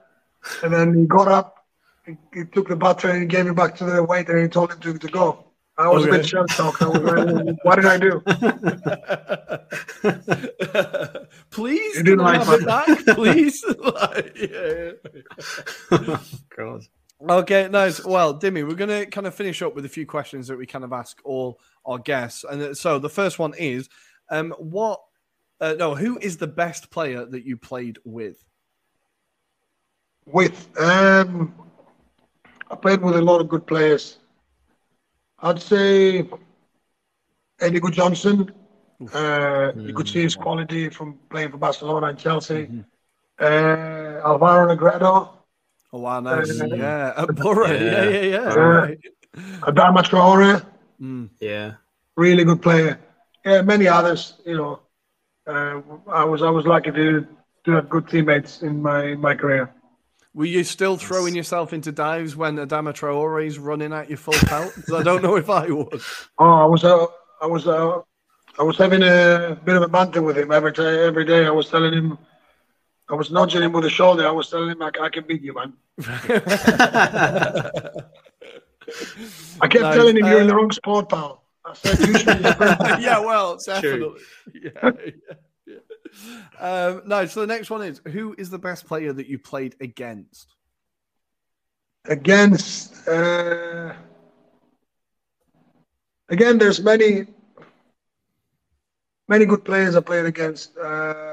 and 0.63 0.73
then 0.73 0.93
he 0.93 1.05
got 1.05 1.27
up, 1.27 1.65
he, 2.05 2.15
he 2.33 2.45
took 2.45 2.69
the 2.69 2.77
butter 2.77 3.09
and 3.09 3.21
he 3.21 3.27
gave 3.27 3.47
it 3.47 3.55
back 3.55 3.75
to 3.75 3.83
the 3.83 4.01
waiter 4.03 4.37
and 4.37 4.43
he 4.43 4.49
told 4.49 4.71
him 4.71 4.79
to, 4.79 4.97
to 4.97 5.07
go. 5.07 5.45
I 5.77 5.87
was 5.87 6.03
okay. 6.03 6.15
a 6.15 6.19
bit 6.19 6.27
shell 6.27 6.47
shocked. 6.47 6.81
Like, 6.81 7.57
"What 7.63 7.75
did 7.75 7.85
I 7.85 7.97
do?" 7.97 8.21
Please, 11.51 11.95
you 11.97 12.03
didn't 12.03 12.19
like 12.19 12.41
it 12.47 12.65
back, 12.65 12.87
please. 13.15 13.63
like, 13.79 14.37
yeah. 14.37 14.91
God. 16.55 16.81
Okay, 17.21 17.67
nice. 17.67 18.03
Well, 18.05 18.39
Dimi, 18.39 18.65
we're 18.65 18.75
going 18.75 18.89
to 18.89 19.05
kind 19.05 19.27
of 19.27 19.35
finish 19.35 19.61
up 19.61 19.75
with 19.75 19.83
a 19.83 19.89
few 19.89 20.05
questions 20.05 20.47
that 20.47 20.57
we 20.57 20.65
kind 20.65 20.85
of 20.85 20.93
ask 20.93 21.19
all 21.25 21.59
our 21.85 21.97
guests. 21.97 22.45
And 22.49 22.61
uh, 22.61 22.73
so 22.73 22.97
the 22.97 23.09
first 23.09 23.39
one 23.39 23.53
is, 23.55 23.89
um, 24.29 24.51
what? 24.57 25.01
Uh, 25.59 25.75
no, 25.77 25.95
who 25.95 26.17
is 26.19 26.37
the 26.37 26.47
best 26.47 26.89
player 26.91 27.25
that 27.25 27.45
you 27.45 27.57
played 27.57 27.99
with? 28.05 28.41
With 30.25 30.69
um, 30.79 31.53
I 32.71 32.75
played 32.75 33.01
with 33.01 33.17
a 33.17 33.21
lot 33.21 33.41
of 33.41 33.49
good 33.49 33.67
players. 33.67 34.19
I'd 35.39 35.61
say 35.61 36.29
Eidur 37.59 37.81
Gudjohnsen. 37.81 38.51
Uh. 39.13 39.73
You 39.75 39.93
could 39.93 40.07
see 40.07 40.21
his 40.21 40.35
quality 40.35 40.89
from 40.89 41.19
playing 41.29 41.51
for 41.51 41.57
Barcelona 41.57 42.07
and 42.07 42.17
Chelsea. 42.17 42.67
Mm-hmm. 42.67 42.81
Uh, 43.39 44.21
Alvaro 44.25 44.73
Negredo. 44.73 45.38
Oh 45.91 45.99
wow, 45.99 46.19
nice. 46.19 46.61
Uh, 46.61 46.65
yeah, 46.65 47.13
at 47.17 47.35
Boro. 47.35 47.65
Yeah, 47.67 48.03
yeah, 48.03 48.09
yeah. 48.09 48.21
yeah. 48.21 48.49
Uh, 48.49 48.57
right. 48.57 48.99
Adama 49.61 50.03
Traore. 50.03 50.65
Mm. 51.01 51.29
Yeah. 51.39 51.73
Really 52.15 52.43
good 52.43 52.61
player. 52.61 52.99
Yeah, 53.45 53.61
many 53.61 53.87
others. 53.87 54.35
You 54.45 54.57
know, 54.57 54.79
uh, 55.47 55.81
I 56.11 56.23
was 56.25 56.41
I 56.41 56.49
was 56.49 56.65
lucky 56.65 56.91
to 56.91 57.25
to 57.65 57.71
have 57.71 57.89
good 57.89 58.07
teammates 58.07 58.61
in 58.61 58.81
my 58.81 59.05
in 59.05 59.19
my 59.21 59.35
career. 59.35 59.73
Were 60.35 60.45
you 60.45 60.63
still 60.63 60.95
throwing 60.97 61.35
yourself 61.35 61.73
into 61.73 61.91
dives 61.91 62.35
when 62.35 62.57
Adama 62.57 62.93
Traore 62.93 63.45
is 63.45 63.57
running 63.57 63.91
at 63.91 64.09
you 64.11 64.17
full 64.17 64.35
pelt? 64.45 64.73
I 64.93 65.01
don't 65.01 65.23
know 65.23 65.35
if 65.37 65.49
I 65.49 65.69
was. 65.71 66.03
Oh, 66.37 66.45
I 66.45 66.65
was. 66.65 66.83
Uh, 66.83 67.07
I 67.41 67.47
was. 67.47 67.67
Uh, 67.67 68.01
I 68.59 68.63
was 68.63 68.77
having 68.77 69.01
a 69.03 69.57
bit 69.63 69.75
of 69.75 69.81
a 69.81 69.87
banter 69.87 70.21
with 70.21 70.37
him 70.37 70.51
every 70.51 70.73
day. 70.73 71.05
Every 71.05 71.25
day, 71.25 71.47
I 71.47 71.49
was 71.49 71.69
telling 71.69 71.93
him, 71.93 72.17
I 73.09 73.15
was 73.15 73.31
nudging 73.31 73.63
him 73.63 73.71
with 73.71 73.83
the 73.83 73.89
shoulder. 73.89 74.27
I 74.27 74.31
was 74.31 74.49
telling 74.49 74.69
him, 74.69 74.81
I, 74.81 74.91
I 75.01 75.09
can 75.09 75.25
beat 75.25 75.41
you, 75.41 75.53
man. 75.53 75.73
I 79.61 79.67
kept 79.67 79.81
nice. 79.81 79.95
telling 79.95 80.17
him, 80.17 80.25
you're 80.25 80.41
in 80.41 80.47
the 80.47 80.55
wrong 80.55 80.71
sport, 80.71 81.09
pal. 81.09 81.43
I 81.65 81.73
said, 81.73 81.99
yeah, 83.01 83.19
well, 83.19 83.57
definitely. 83.65 84.21
Yeah, 84.53 84.71
yeah, 84.83 85.11
yeah. 85.65 86.59
Um, 86.59 87.01
no, 87.05 87.25
so 87.25 87.41
the 87.41 87.47
next 87.47 87.69
one 87.69 87.81
is 87.81 88.01
who 88.07 88.35
is 88.37 88.49
the 88.49 88.59
best 88.59 88.85
player 88.85 89.11
that 89.13 89.27
you 89.27 89.39
played 89.39 89.75
against? 89.81 90.55
Against, 92.05 93.07
uh, 93.07 93.93
again, 96.29 96.57
there's 96.57 96.81
many, 96.81 97.25
many 99.27 99.45
good 99.45 99.65
players 99.65 99.95
I 99.95 99.99
played 99.99 100.25
against. 100.25 100.77
Uh, 100.77 101.28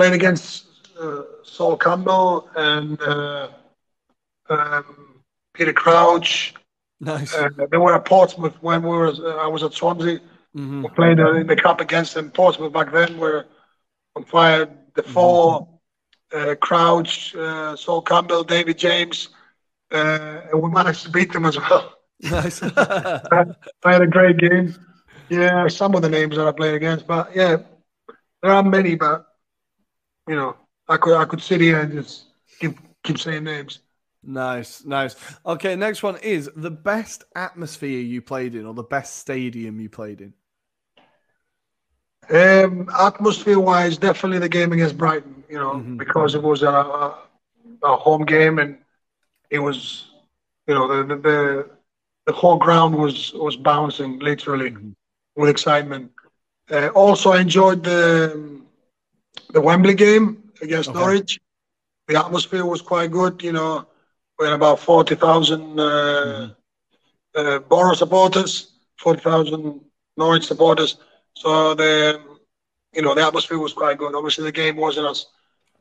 played 0.00 0.14
against 0.14 0.64
uh, 0.98 1.24
Sol 1.42 1.76
Campbell 1.76 2.48
and 2.56 2.98
uh, 3.02 3.48
um, 4.48 5.20
Peter 5.52 5.74
Crouch. 5.74 6.54
Nice. 7.00 7.34
Uh, 7.34 7.50
they 7.70 7.76
were 7.76 7.94
at 7.94 8.06
Portsmouth 8.06 8.56
when 8.62 8.82
we 8.82 8.88
were. 8.88 9.08
Uh, 9.08 9.44
I 9.44 9.46
was 9.46 9.62
at 9.62 9.74
Swansea. 9.74 10.20
Mm-hmm. 10.56 10.84
We 10.84 10.88
played 10.88 11.20
uh, 11.20 11.34
in 11.34 11.46
the 11.46 11.54
cup 11.54 11.82
against 11.82 12.14
them. 12.14 12.30
Portsmouth 12.30 12.72
back 12.72 12.92
then 12.92 13.18
were 13.18 13.44
on 14.16 14.24
fire. 14.24 14.70
The 14.94 15.02
mm-hmm. 15.02 15.12
4 15.12 15.68
mm-hmm. 16.32 16.54
Crouch, 16.60 17.34
uh, 17.34 17.76
Sol 17.76 18.00
Campbell, 18.00 18.42
David 18.42 18.78
James, 18.78 19.28
and 19.90 20.62
we 20.62 20.70
managed 20.70 21.02
to 21.02 21.10
beat 21.10 21.30
them 21.30 21.44
as 21.44 21.58
well. 21.58 21.92
Nice. 22.22 22.62
I 22.72 23.44
had 23.84 24.00
a 24.00 24.06
great 24.06 24.38
game. 24.38 24.74
Yeah, 25.28 25.68
some 25.68 25.94
of 25.94 26.00
the 26.00 26.08
names 26.08 26.36
that 26.36 26.48
I 26.48 26.52
played 26.52 26.74
against, 26.74 27.06
but 27.06 27.36
yeah, 27.36 27.58
there 28.42 28.52
are 28.52 28.62
many. 28.62 28.94
But 28.94 29.26
you 30.28 30.36
know, 30.36 30.56
I 30.88 30.96
could 30.96 31.16
I 31.16 31.24
could 31.24 31.40
sit 31.40 31.60
here 31.60 31.80
and 31.80 31.92
just 31.92 32.26
keep 32.58 32.78
keep 33.04 33.18
saying 33.18 33.44
names. 33.44 33.80
Nice, 34.22 34.84
nice. 34.84 35.16
Okay, 35.46 35.76
next 35.76 36.02
one 36.02 36.16
is 36.18 36.50
the 36.54 36.70
best 36.70 37.24
atmosphere 37.34 38.00
you 38.00 38.20
played 38.20 38.54
in, 38.54 38.66
or 38.66 38.74
the 38.74 38.82
best 38.82 39.16
stadium 39.16 39.80
you 39.80 39.88
played 39.88 40.20
in. 40.20 40.34
Um, 42.28 42.88
atmosphere 42.96 43.58
wise, 43.58 43.96
definitely 43.96 44.38
the 44.38 44.48
game 44.48 44.72
against 44.72 44.98
Brighton. 44.98 45.42
You 45.48 45.58
know, 45.58 45.72
mm-hmm. 45.72 45.96
because 45.96 46.34
it 46.34 46.42
was 46.42 46.62
a, 46.62 46.68
a, 46.68 47.18
a, 47.82 47.96
home 47.96 48.24
game 48.24 48.58
and 48.58 48.78
it 49.48 49.58
was, 49.58 50.10
you 50.68 50.74
know, 50.74 50.86
the 50.86 51.16
the 51.16 51.70
the 52.26 52.32
whole 52.32 52.58
ground 52.58 52.94
was 52.94 53.32
was 53.32 53.56
bouncing 53.56 54.18
literally 54.18 54.70
mm-hmm. 54.70 54.90
with 55.34 55.48
excitement. 55.48 56.12
Uh, 56.70 56.88
also, 56.88 57.32
I 57.32 57.40
enjoyed 57.40 57.82
the 57.82 58.60
the 59.52 59.60
Wembley 59.60 59.94
game 59.94 60.50
against 60.62 60.90
okay. 60.90 60.98
Norwich. 60.98 61.40
The 62.08 62.18
atmosphere 62.18 62.66
was 62.66 62.82
quite 62.82 63.10
good. 63.10 63.42
You 63.42 63.52
know, 63.52 63.86
we 64.38 64.46
had 64.46 64.54
about 64.54 64.80
40,000 64.80 65.78
uh, 65.78 65.84
mm-hmm. 65.84 66.50
uh, 67.36 67.58
Boro 67.60 67.94
supporters, 67.94 68.72
40,000 68.98 69.80
Norwich 70.16 70.46
supporters. 70.46 70.96
So 71.34 71.74
the 71.74 72.20
you 72.92 73.02
know 73.02 73.14
the 73.14 73.24
atmosphere 73.26 73.58
was 73.58 73.72
quite 73.72 73.98
good. 73.98 74.14
Obviously, 74.14 74.44
the 74.44 74.52
game 74.52 74.76
wasn't 74.76 75.08
as 75.08 75.26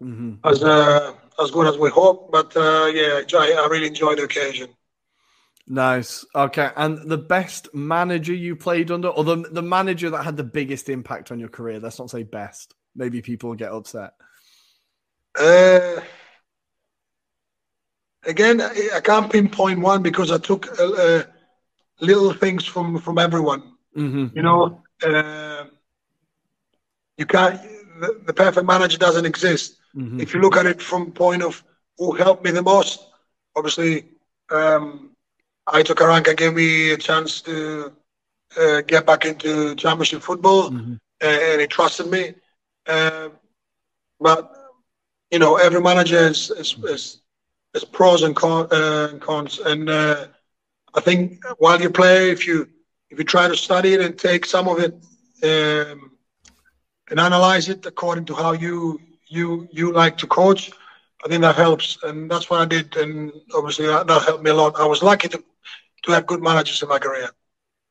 mm-hmm. 0.02 0.36
as 0.44 0.64
uh, 0.64 1.14
as 1.42 1.52
good 1.52 1.68
as 1.68 1.78
we 1.78 1.90
hoped, 1.90 2.32
but 2.32 2.56
uh, 2.56 2.86
yeah, 2.94 3.22
I, 3.34 3.64
I 3.64 3.68
really 3.70 3.88
enjoyed 3.88 4.20
the 4.20 4.24
occasion. 4.24 4.70
Nice. 5.68 6.26
Okay, 6.34 6.72
and 6.76 7.10
the 7.10 7.18
best 7.18 7.74
manager 7.74 8.34
you 8.34 8.56
played 8.56 8.92
under, 8.92 9.10
or 9.10 9.24
the 9.24 9.38
the 9.52 9.62
manager 9.62 10.10
that 10.10 10.24
had 10.24 10.38
the 10.38 10.44
biggest 10.44 10.90
impact 10.90 11.32
on 11.32 11.40
your 11.40 11.50
career? 11.50 11.80
Let's 11.80 12.00
not 12.00 12.10
say 12.10 12.24
best. 12.24 12.76
Maybe 12.96 13.22
people 13.22 13.54
get 13.56 13.72
upset. 13.72 14.14
Uh, 15.40 16.02
again, 18.26 18.62
I 18.62 19.00
can't 19.04 19.32
pinpoint 19.32 19.80
one 19.80 20.02
because 20.02 20.32
I 20.32 20.38
took 20.38 20.68
uh, 20.80 20.92
uh, 20.92 21.24
little 22.02 22.34
things 22.34 22.66
from 22.66 23.00
from 23.00 23.18
everyone. 23.18 23.64
Mm-hmm. 23.96 24.36
You 24.36 24.42
know, 24.42 24.84
uh, 25.04 25.66
you 27.18 27.26
can't. 27.26 27.62
The, 28.00 28.22
the, 28.28 28.34
perfect 28.34 28.66
manager 28.66 28.98
doesn't 28.98 29.26
exist. 29.26 29.76
Mm-hmm. 29.96 30.22
If 30.22 30.34
you 30.34 30.40
look 30.40 30.56
at 30.56 30.66
it 30.66 30.82
from 30.82 31.12
point 31.12 31.44
of 31.44 31.62
who 31.98 32.14
helped 32.14 32.46
me 32.46 32.52
the 32.52 32.62
most, 32.62 33.06
obviously, 33.58 34.06
um, 34.50 35.12
Aitor 35.68 35.96
Karanka 35.96 36.36
gave 36.36 36.54
me 36.54 36.92
a 36.92 36.98
chance 36.98 37.42
to 37.42 37.92
uh, 38.58 38.82
get 38.82 39.06
back 39.06 39.26
into 39.26 39.76
championship 39.76 40.22
football, 40.22 40.72
mm-hmm. 40.72 40.96
and 41.22 41.62
he 41.62 41.68
trusted 41.68 42.08
me. 42.08 42.36
Uh, 42.90 43.30
but 44.20 44.52
you 45.32 45.40
know, 45.40 45.58
every 45.58 45.82
manager 45.82 46.18
is, 46.18 46.50
is, 46.52 46.76
is 46.84 47.22
there's 47.72 47.86
pros 47.86 48.24
and 48.24 48.36
uh, 48.44 49.10
cons, 49.20 49.60
and 49.60 49.90
uh, 49.90 50.26
I 50.96 51.02
think 51.02 51.44
while 51.60 51.80
you 51.80 51.90
play, 51.90 52.32
if 52.32 52.48
you 52.48 52.68
if 53.12 53.20
you 53.20 53.24
try 53.24 53.48
to 53.48 53.56
study 53.56 53.94
it 53.94 54.02
and 54.02 54.18
take 54.18 54.46
some 54.46 54.68
of 54.68 54.80
it 54.80 54.94
um, 55.44 56.12
and 57.10 57.20
analyze 57.20 57.70
it 57.70 57.86
according 57.86 58.26
to 58.26 58.34
how 58.34 58.54
you 58.54 59.00
you 59.28 59.68
you 59.72 59.94
like 59.94 60.18
to 60.18 60.28
coach, 60.28 60.72
I 61.24 61.28
think 61.28 61.42
that 61.42 61.56
helps, 61.56 62.00
and 62.04 62.30
that's 62.30 62.50
what 62.50 62.62
I 62.62 62.66
did, 62.66 62.96
and 62.98 63.32
obviously 63.54 63.86
that, 63.86 64.08
that 64.08 64.24
helped 64.24 64.44
me 64.44 64.50
a 64.50 64.56
lot. 64.56 64.80
I 64.80 64.86
was 64.86 65.04
lucky 65.04 65.28
to 65.30 65.44
to 66.04 66.12
have 66.12 66.26
good 66.26 66.42
managers 66.42 66.82
in 66.82 66.90
my 66.90 66.98
career. 66.98 67.30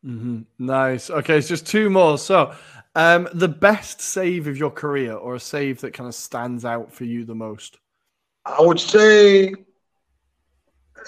Mm-hmm. 0.05 0.41
Nice. 0.59 1.11
Okay, 1.11 1.39
it's 1.39 1.49
just 1.49 1.66
two 1.66 1.91
more. 1.91 2.19
So, 2.19 2.55
um, 2.99 3.29
the 3.33 3.47
best 3.47 4.01
save 4.01 4.49
of 4.49 4.57
your 4.57 4.73
career, 4.73 5.12
or 5.12 5.37
a 5.37 5.41
save 5.41 5.83
that 5.83 5.95
kind 5.95 6.09
of 6.09 6.16
stands 6.16 6.65
out 6.65 6.93
for 6.93 7.05
you 7.05 7.25
the 7.25 7.35
most? 7.35 7.79
I 8.45 8.61
would 8.61 8.81
say 8.81 9.55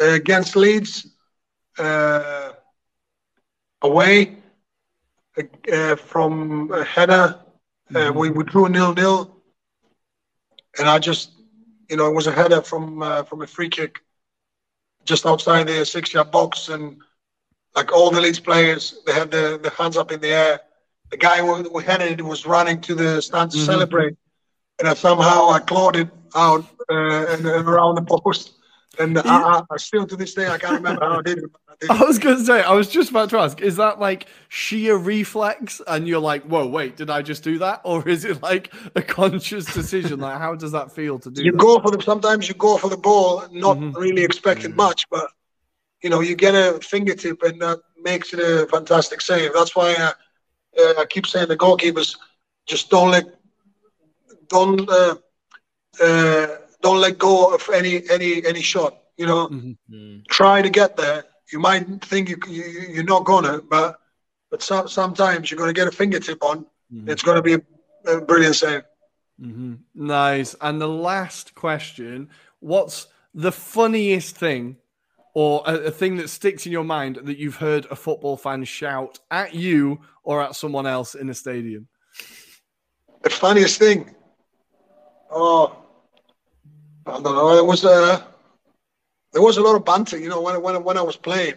against 0.01 0.55
Leeds 0.55 1.09
uh, 1.81 2.53
away 3.83 4.37
uh, 5.73 5.97
from 5.97 6.71
a 6.71 6.85
header. 6.85 7.41
Uh, 7.93 7.99
mm-hmm. 7.99 8.19
we, 8.19 8.31
we 8.31 8.45
drew 8.45 8.69
nil 8.69 8.95
nil, 8.95 9.37
and 10.79 10.89
I 10.89 11.01
just, 11.01 11.33
you 11.89 11.97
know, 11.97 12.07
it 12.07 12.15
was 12.15 12.29
a 12.29 12.33
header 12.33 12.63
from 12.63 13.03
uh, 13.03 13.25
from 13.25 13.43
a 13.43 13.49
free 13.49 13.69
kick 13.69 13.99
just 15.05 15.27
outside 15.27 15.67
the 15.67 15.85
six 15.85 16.15
yard 16.15 16.31
box, 16.31 16.69
and 16.69 16.99
like 17.75 17.93
all 17.93 18.13
the 18.13 18.21
Leeds 18.21 18.39
players, 18.39 19.03
they 19.07 19.13
had 19.13 19.33
the, 19.33 19.59
the 19.61 19.71
hands 19.71 19.97
up 19.97 20.13
in 20.13 20.21
the 20.21 20.29
air. 20.29 20.61
The 21.11 21.17
guy 21.17 21.39
who, 21.39 21.63
who 21.63 21.79
headed 21.79 22.21
it 22.21 22.23
was 22.23 22.47
running 22.47 22.81
to 22.83 22.95
the 22.95 23.21
stand 23.21 23.51
to 23.53 23.57
mm-hmm. 23.57 23.67
celebrate, 23.67 24.17
and 24.79 24.89
I 24.89 24.95
somehow 24.95 25.51
I 25.51 25.61
clawed 25.61 25.97
it 25.97 26.09
out 26.35 26.65
uh, 26.91 27.27
and, 27.29 27.47
and 27.47 27.69
around 27.69 27.97
the 27.97 28.03
post 28.03 28.61
and 28.99 29.19
I, 29.19 29.63
I, 29.71 29.77
still 29.77 30.07
to 30.07 30.17
this 30.17 30.35
day, 30.35 30.49
I 30.49 30.59
can't 30.59 30.75
remember 30.75 31.05
how 31.05 31.19
I 31.19 31.23
did 31.23 31.39
it. 31.39 31.51
I, 31.69 31.75
did 31.81 31.91
I 31.91 32.05
was 32.05 32.19
going 32.19 32.39
to 32.39 32.45
say, 32.45 32.63
I 32.63 32.73
was 32.73 32.89
just 32.89 33.11
about 33.11 33.31
to 33.31 33.39
ask, 33.39 33.61
is 33.61 33.77
that 33.77 34.01
like 34.01 34.27
sheer 34.49 34.97
reflex? 34.97 35.81
And 35.87 36.09
you're 36.09 36.21
like, 36.21 36.43
whoa, 36.45 36.67
wait, 36.67 36.97
did 36.97 37.09
I 37.09 37.23
just 37.23 37.43
do 37.45 37.59
that? 37.59 37.83
Or 37.91 38.07
is 38.09 38.25
it 38.25 38.43
like 38.43 38.73
a 38.95 39.03
conscious 39.03 39.65
decision? 39.67 40.21
like, 40.21 40.39
how 40.39 40.55
does 40.55 40.73
that 40.73 40.93
feel 40.93 41.19
to 41.21 41.31
do 41.31 41.43
You 41.43 41.53
that? 41.53 41.59
go 41.59 41.81
for 41.81 41.91
the, 41.91 42.03
sometimes 42.03 42.49
you 42.49 42.55
go 42.55 42.77
for 42.77 42.91
the 42.91 42.97
ball, 42.97 43.45
not 43.53 43.77
mm-hmm. 43.77 43.99
really 43.99 44.23
expecting 44.23 44.71
mm-hmm. 44.71 44.77
much, 44.77 45.09
but 45.11 45.29
you 46.03 46.11
know, 46.11 46.21
you 46.21 46.35
get 46.35 46.55
a 46.55 46.81
fingertip 46.81 47.43
and 47.43 47.61
that 47.63 47.79
makes 48.03 48.33
it 48.33 48.41
a 48.41 48.67
fantastic 48.69 49.21
save. 49.21 49.53
That's 49.55 49.77
why 49.77 49.95
I, 49.95 50.13
uh, 50.79 50.95
I 50.99 51.05
keep 51.07 51.27
saying 51.27 51.49
the 51.49 51.57
goalkeepers 51.57 52.17
just 52.67 52.91
don't 52.91 53.11
let, 53.11 53.25
don't, 54.49 54.89
uh, 54.89 55.17
uh, 56.03 56.47
don't 56.83 57.01
let 57.01 57.19
go 57.19 57.55
of 57.55 57.69
any 57.73 58.03
any 58.11 58.45
any 58.47 58.63
shot. 58.63 58.97
You 59.17 59.27
know, 59.27 59.49
mm-hmm. 59.49 59.95
Mm. 59.95 60.27
try 60.29 60.63
to 60.63 60.71
get 60.71 60.97
there. 60.97 61.25
You 61.53 61.59
might 61.59 62.03
think 62.05 62.29
you, 62.29 62.39
you 62.49 62.63
you're 62.95 63.05
not 63.05 63.25
gonna, 63.25 63.61
but 63.61 63.99
but 64.51 64.63
so, 64.63 64.87
sometimes 64.87 65.51
you're 65.51 65.59
gonna 65.59 65.73
get 65.73 65.89
a 65.89 65.91
fingertip 65.91 66.43
on. 66.43 66.65
Mm-hmm. 66.93 67.11
It's 67.11 67.23
gonna 67.23 67.43
be 67.43 67.55
a, 67.55 67.61
a 68.07 68.21
brilliant 68.21 68.57
save. 68.57 68.83
Mm-hmm. 69.41 69.75
Nice. 69.95 70.55
And 70.61 70.81
the 70.81 70.89
last 70.89 71.55
question: 71.55 72.31
What's 72.61 73.09
the 73.35 73.53
funniest 73.53 74.37
thing, 74.37 74.77
or 75.35 75.63
a, 75.67 75.75
a 75.75 75.91
thing 75.91 76.17
that 76.17 76.29
sticks 76.29 76.67
in 76.67 76.73
your 76.73 76.85
mind 76.85 77.21
that 77.25 77.39
you've 77.39 77.57
heard 77.57 77.87
a 77.91 77.97
football 77.97 78.37
fan 78.37 78.65
shout 78.65 79.19
at 79.31 79.55
you 79.55 80.01
or 80.25 80.43
at 80.43 80.57
someone 80.57 80.87
else 80.87 81.15
in 81.15 81.31
a 81.31 81.35
stadium? 81.35 81.89
The 83.23 83.31
funniest 83.31 83.79
thing. 83.79 84.15
Oh, 85.31 85.77
I 87.07 87.13
don't 87.13 87.23
know. 87.23 87.57
It 87.57 87.67
was 87.67 87.85
uh, 87.85 88.23
there 89.33 89.43
was 89.43 89.57
a 89.57 89.63
lot 89.63 89.77
of 89.77 89.85
banter, 89.85 90.19
you 90.19 90.29
know, 90.29 90.41
when 90.41 90.61
when 90.63 90.83
when 90.83 90.97
I 90.97 91.03
was 91.03 91.17
playing. 91.17 91.55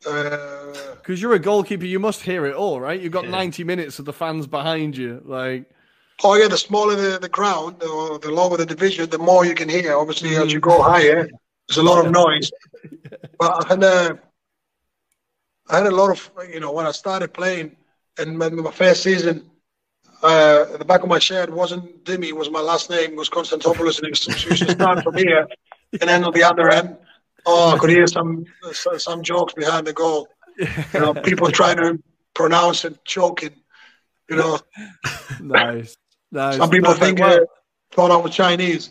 Because 0.00 1.08
uh, 1.08 1.12
you're 1.14 1.34
a 1.34 1.38
goalkeeper, 1.38 1.86
you 1.86 1.98
must 1.98 2.20
hear 2.20 2.44
it 2.44 2.54
all, 2.54 2.78
right? 2.78 3.00
You've 3.00 3.12
got 3.12 3.24
yeah. 3.24 3.30
90 3.30 3.64
minutes 3.64 3.98
of 3.98 4.04
the 4.04 4.12
fans 4.12 4.46
behind 4.46 4.96
you, 4.96 5.22
like. 5.24 5.70
Oh 6.22 6.34
yeah, 6.34 6.46
the 6.46 6.58
smaller 6.58 6.94
the, 6.94 7.18
the 7.18 7.28
crowd, 7.28 7.82
or 7.82 8.18
the 8.18 8.30
lower 8.30 8.56
the 8.56 8.66
division, 8.66 9.08
the 9.08 9.18
more 9.18 9.44
you 9.46 9.54
can 9.54 9.68
hear. 9.68 9.96
Obviously, 9.96 10.30
mm. 10.30 10.44
as 10.44 10.52
you 10.52 10.60
go 10.60 10.82
higher, 10.82 11.28
there's 11.68 11.78
a 11.78 11.82
lot 11.82 12.04
of 12.04 12.12
noise. 12.12 12.50
But 13.38 13.64
I 13.64 13.68
had, 13.68 13.84
uh, 13.84 14.14
I 15.68 15.78
had 15.78 15.86
a 15.86 15.90
lot 15.94 16.10
of, 16.10 16.30
you 16.52 16.60
know, 16.60 16.72
when 16.72 16.86
I 16.86 16.92
started 16.92 17.32
playing, 17.32 17.76
and 18.18 18.38
my, 18.38 18.48
my 18.48 18.70
first 18.70 19.02
season, 19.02 19.50
uh, 20.22 20.66
at 20.72 20.78
the 20.78 20.84
back 20.84 21.02
of 21.02 21.08
my 21.08 21.18
shirt 21.18 21.50
wasn't 21.50 22.04
Dimi, 22.04 22.32
was 22.32 22.50
my 22.50 22.60
last 22.60 22.90
name, 22.90 23.16
was 23.16 23.28
Konstantopoulos, 23.28 23.98
and 23.98 24.08
it 24.08 24.10
was, 24.10 24.58
to 24.60 24.72
start 24.72 25.02
from 25.02 25.16
here 25.16 25.46
and 26.00 26.10
end 26.10 26.24
on 26.24 26.32
the 26.32 26.42
other 26.42 26.70
end. 26.70 26.96
Oh, 27.46 27.74
I 27.74 27.78
could 27.78 27.90
hear 27.90 28.06
some 28.06 28.46
some 28.72 29.22
jokes 29.22 29.52
behind 29.52 29.86
the 29.86 29.92
goal. 29.92 30.28
You 30.58 31.00
know, 31.00 31.14
people 31.14 31.50
trying 31.50 31.76
to 31.76 32.02
pronounce 32.32 32.84
it, 32.86 33.04
choking. 33.04 33.54
You 34.30 34.36
know, 34.36 34.60
nice. 35.40 35.96
nice. 36.32 36.56
Some 36.56 36.70
people 36.70 36.94
think 36.94 37.18
well. 37.18 37.42
uh, 37.42 37.44
thought 37.92 38.10
I 38.10 38.16
was 38.16 38.34
Chinese. 38.34 38.90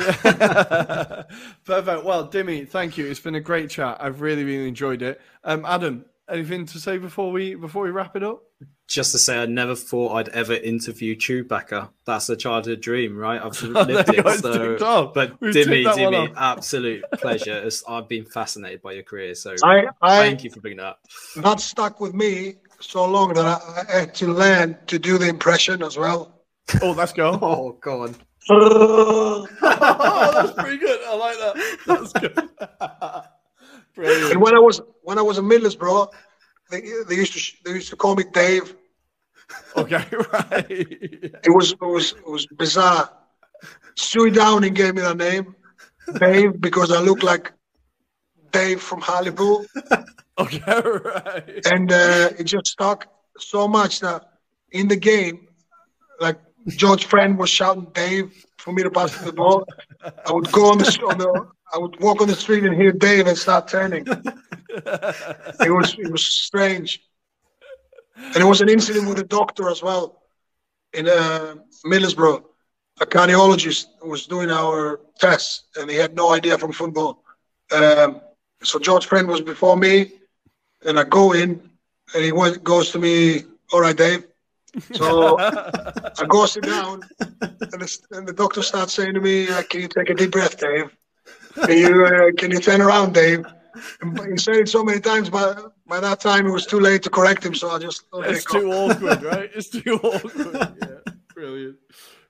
Perfect. 1.64 2.04
Well, 2.04 2.28
Dimi, 2.28 2.68
thank 2.68 2.98
you. 2.98 3.06
It's 3.06 3.20
been 3.20 3.34
a 3.34 3.40
great 3.40 3.70
chat. 3.70 3.98
I've 4.00 4.20
really, 4.20 4.44
really 4.44 4.68
enjoyed 4.68 5.02
it. 5.02 5.20
Um, 5.44 5.64
Adam, 5.64 6.04
anything 6.28 6.66
to 6.66 6.78
say 6.78 6.98
before 6.98 7.30
we 7.32 7.54
before 7.54 7.84
we 7.84 7.90
wrap 7.90 8.16
it 8.16 8.22
up? 8.22 8.42
Just 8.88 9.12
to 9.12 9.18
say, 9.18 9.42
I 9.42 9.46
never 9.46 9.74
thought 9.74 10.14
I'd 10.14 10.28
ever 10.28 10.54
interview 10.54 11.16
Chewbacca. 11.16 11.90
That's 12.04 12.28
a 12.28 12.36
childhood 12.36 12.80
dream, 12.80 13.16
right? 13.16 13.42
I've 13.42 13.60
lived 13.62 14.10
it. 14.10 14.40
So, 14.40 15.10
but 15.12 15.40
Dimi, 15.40 15.84
Dimi, 15.84 16.32
absolute 16.36 17.04
pleasure. 17.14 17.58
It's, 17.58 17.82
I've 17.88 18.08
been 18.08 18.24
fascinated 18.24 18.82
by 18.82 18.92
your 18.92 19.02
career. 19.02 19.34
So 19.34 19.56
I, 19.64 19.88
I, 20.00 20.18
thank 20.20 20.44
you 20.44 20.50
for 20.50 20.60
bringing 20.60 20.78
that. 20.78 20.98
That 21.36 21.58
stuck 21.58 22.00
with 22.00 22.14
me 22.14 22.56
so 22.80 23.04
long 23.06 23.34
that 23.34 23.44
I, 23.44 23.84
I 23.88 24.00
had 24.00 24.14
to 24.16 24.32
learn 24.32 24.78
to 24.86 24.98
do 25.00 25.18
the 25.18 25.28
impression 25.28 25.82
as 25.82 25.96
well. 25.96 26.40
Oh, 26.80 26.92
let's 26.92 27.12
go. 27.12 27.38
oh, 27.42 27.78
God. 27.80 28.14
oh, 28.50 29.46
that's 29.60 30.52
pretty 30.52 30.78
good. 30.78 31.00
I 31.04 31.16
like 31.16 31.36
that. 31.38 31.78
That's 31.86 32.12
good. 32.12 32.48
Brilliant. 33.94 34.32
And 34.32 34.42
when 34.42 34.54
I 34.54 34.60
was 34.60 34.80
when 35.02 35.18
I 35.18 35.22
was 35.22 35.38
in 35.38 35.46
Middlesbrough, 35.46 36.12
they, 36.70 36.80
they 37.08 37.14
used 37.16 37.32
to 37.32 37.56
they 37.64 37.72
used 37.72 37.90
to 37.90 37.96
call 37.96 38.14
me 38.14 38.24
Dave. 38.32 38.76
Okay, 39.76 40.04
right. 40.32 40.66
It 40.68 41.52
was 41.52 41.72
it 41.72 41.80
was 41.80 42.12
it 42.12 42.26
was 42.28 42.46
bizarre. 42.46 43.10
Stewie 43.96 44.34
Downing 44.34 44.74
gave 44.74 44.94
me 44.94 45.00
that 45.02 45.16
name, 45.16 45.56
Dave, 46.20 46.60
because 46.60 46.92
I 46.92 47.00
look 47.00 47.22
like 47.22 47.52
Dave 48.52 48.80
from 48.80 49.00
Hartlepool. 49.00 49.64
okay, 50.38 50.80
right. 50.80 51.66
And 51.66 51.90
uh, 51.90 52.30
it 52.38 52.44
just 52.44 52.66
stuck 52.66 53.06
so 53.38 53.66
much 53.66 54.00
that 54.00 54.22
in 54.70 54.88
the 54.88 54.96
game, 54.96 55.48
like 56.20 56.38
George 56.68 57.04
Friend 57.04 57.38
was 57.38 57.50
shouting 57.50 57.86
Dave 57.94 58.44
for 58.58 58.72
me 58.72 58.82
to 58.82 58.90
pass 58.90 59.16
the 59.18 59.32
ball. 59.32 59.64
I 60.02 60.32
would 60.32 60.50
go 60.52 60.70
on 60.70 60.78
the, 60.78 60.84
on 61.08 61.18
the 61.18 61.48
I 61.72 61.78
would 61.78 62.00
walk 62.00 62.20
on 62.20 62.28
the 62.28 62.34
street 62.34 62.64
and 62.64 62.74
hear 62.74 62.92
Dave 62.92 63.26
and 63.26 63.36
start 63.36 63.68
turning. 63.68 64.06
it 64.08 65.70
was 65.70 65.96
it 65.98 66.10
was 66.10 66.24
strange. 66.24 67.02
And 68.16 68.36
it 68.36 68.44
was 68.44 68.60
an 68.60 68.68
incident 68.68 69.08
with 69.08 69.18
a 69.18 69.24
doctor 69.24 69.68
as 69.68 69.82
well 69.82 70.22
in 70.92 71.08
uh, 71.08 71.56
Middlesbrough. 71.84 72.42
A 73.00 73.06
cardiologist 73.06 73.86
was 74.04 74.26
doing 74.26 74.50
our 74.50 75.00
tests 75.18 75.64
and 75.76 75.90
he 75.90 75.96
had 75.96 76.16
no 76.16 76.32
idea 76.32 76.56
from 76.56 76.72
football. 76.72 77.22
Um, 77.70 78.22
so 78.62 78.78
George 78.78 79.06
Friend 79.06 79.28
was 79.28 79.40
before 79.40 79.76
me, 79.76 80.12
and 80.84 80.98
I 80.98 81.04
go 81.04 81.32
in 81.32 81.70
and 82.14 82.24
he 82.24 82.32
went, 82.32 82.64
goes 82.64 82.90
to 82.92 82.98
me, 82.98 83.42
All 83.72 83.80
right, 83.80 83.96
Dave. 83.96 84.24
So 84.94 85.38
I 85.40 86.24
go 86.28 86.46
sit 86.46 86.64
down, 86.64 87.02
and 87.20 87.30
the, 87.58 87.98
and 88.12 88.26
the 88.26 88.32
doctor 88.32 88.62
starts 88.62 88.94
saying 88.94 89.14
to 89.14 89.20
me, 89.20 89.48
uh, 89.48 89.62
Can 89.62 89.82
you 89.82 89.88
take 89.88 90.10
a 90.10 90.14
deep 90.14 90.32
breath, 90.32 90.58
Dave? 90.58 90.96
Can 91.64 91.78
you 91.78 92.04
uh, 92.04 92.30
can 92.36 92.50
you 92.50 92.58
turn 92.60 92.80
around, 92.80 93.14
Dave? 93.14 93.44
And 94.00 94.18
he 94.30 94.38
said 94.38 94.56
it 94.56 94.68
so 94.68 94.82
many 94.82 95.00
times, 95.00 95.28
but 95.28 95.72
by 95.86 96.00
that 96.00 96.20
time 96.20 96.46
it 96.46 96.50
was 96.50 96.66
too 96.66 96.80
late 96.80 97.02
to 97.02 97.10
correct 97.10 97.44
him. 97.44 97.54
So 97.54 97.70
I 97.70 97.78
just 97.78 98.04
okay, 98.12 98.30
it's 98.30 98.44
too 98.44 98.70
awkward, 98.72 99.22
right? 99.22 99.50
It's 99.54 99.68
too 99.68 99.94
awkward. 100.02 100.74
Yeah, 100.82 101.12
brilliant, 101.34 101.76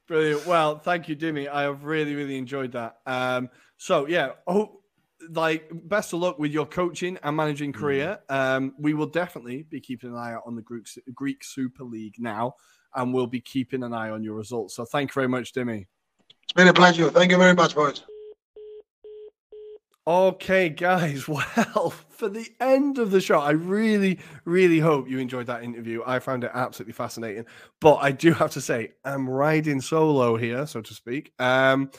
brilliant. 0.06 0.46
Well, 0.46 0.78
thank 0.78 1.08
you, 1.08 1.16
Dimi. 1.16 1.48
I 1.48 1.62
have 1.62 1.84
really, 1.84 2.14
really 2.14 2.36
enjoyed 2.36 2.72
that. 2.72 2.98
Um, 3.06 3.50
so 3.76 4.06
yeah, 4.06 4.30
oh, 4.46 4.80
like 5.30 5.70
best 5.72 6.12
of 6.12 6.20
luck 6.20 6.38
with 6.38 6.52
your 6.52 6.66
coaching 6.66 7.18
and 7.22 7.36
managing 7.36 7.72
mm. 7.72 7.76
career. 7.76 8.18
Um, 8.28 8.74
we 8.78 8.94
will 8.94 9.06
definitely 9.06 9.62
be 9.62 9.80
keeping 9.80 10.10
an 10.10 10.16
eye 10.16 10.32
out 10.32 10.42
on 10.46 10.56
the 10.56 10.62
Greek 10.62 10.86
Greek 11.14 11.44
Super 11.44 11.84
League 11.84 12.16
now, 12.18 12.54
and 12.94 13.12
we'll 13.12 13.26
be 13.26 13.40
keeping 13.40 13.82
an 13.82 13.92
eye 13.92 14.10
on 14.10 14.22
your 14.22 14.34
results. 14.34 14.74
So 14.74 14.84
thank 14.84 15.10
you 15.10 15.14
very 15.14 15.28
much, 15.28 15.52
Dimi. 15.52 15.86
It's 16.44 16.52
been 16.54 16.68
a 16.68 16.74
pleasure. 16.74 17.10
Thank 17.10 17.30
you 17.30 17.38
very 17.38 17.54
much, 17.54 17.74
boys. 17.74 18.02
Okay, 20.06 20.68
guys. 20.68 21.26
Well, 21.74 21.90
for 21.90 22.28
the 22.28 22.48
end 22.60 22.98
of 22.98 23.10
the 23.10 23.20
show, 23.20 23.40
I 23.40 23.50
really, 23.50 24.20
really 24.44 24.78
hope 24.78 25.08
you 25.08 25.18
enjoyed 25.18 25.48
that 25.48 25.64
interview. 25.64 26.02
I 26.06 26.20
found 26.20 26.44
it 26.44 26.50
absolutely 26.54 26.94
fascinating. 26.94 27.44
But 27.80 27.96
I 27.96 28.12
do 28.12 28.32
have 28.32 28.52
to 28.52 28.60
say, 28.60 28.92
I'm 29.04 29.28
riding 29.28 29.80
solo 29.80 30.36
here, 30.36 30.66
so 30.66 30.80
to 30.80 30.94
speak. 30.94 31.32
Um, 31.38 31.90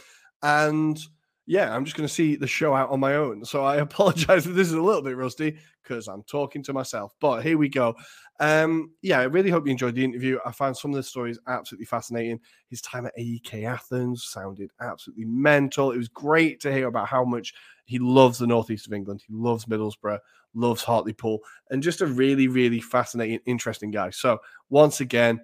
and 0.41 0.99
yeah, 1.47 1.73
I'm 1.73 1.85
just 1.85 1.95
going 1.95 2.07
to 2.07 2.13
see 2.13 2.35
the 2.35 2.45
show 2.45 2.75
out 2.75 2.89
on 2.89 2.99
my 2.99 3.15
own. 3.15 3.45
So 3.45 3.63
I 3.63 3.77
apologize 3.81 4.45
if 4.45 4.53
this 4.53 4.67
is 4.67 4.73
a 4.73 4.81
little 4.81 5.01
bit 5.01 5.15
rusty 5.15 5.57
because 5.81 6.09
I'm 6.09 6.23
talking 6.23 6.61
to 6.63 6.73
myself. 6.73 7.15
But 7.21 7.41
here 7.43 7.57
we 7.57 7.69
go. 7.69 7.95
Um, 8.41 8.91
yeah, 9.01 9.19
I 9.19 9.23
really 9.23 9.49
hope 9.49 9.65
you 9.65 9.71
enjoyed 9.71 9.95
the 9.95 10.03
interview. 10.03 10.37
I 10.45 10.51
found 10.51 10.75
some 10.75 10.91
of 10.91 10.97
the 10.97 11.03
stories 11.03 11.39
absolutely 11.47 11.85
fascinating. 11.85 12.41
His 12.69 12.81
time 12.81 13.05
at 13.05 13.17
AEK 13.17 13.63
Athens 13.63 14.25
sounded 14.25 14.71
absolutely 14.81 15.23
mental. 15.23 15.91
It 15.91 15.97
was 15.97 16.09
great 16.09 16.59
to 16.61 16.71
hear 16.71 16.87
about 16.87 17.07
how 17.07 17.23
much 17.23 17.53
he 17.85 17.97
loves 17.97 18.37
the 18.37 18.47
northeast 18.47 18.85
of 18.85 18.93
England. 18.93 19.23
He 19.25 19.33
loves 19.33 19.65
Middlesbrough, 19.65 20.19
loves 20.53 20.83
Hartlepool, 20.83 21.39
and 21.71 21.81
just 21.81 22.01
a 22.01 22.05
really, 22.05 22.49
really 22.49 22.81
fascinating, 22.81 23.39
interesting 23.45 23.89
guy. 23.89 24.09
So 24.09 24.39
once 24.69 24.99
again, 24.99 25.39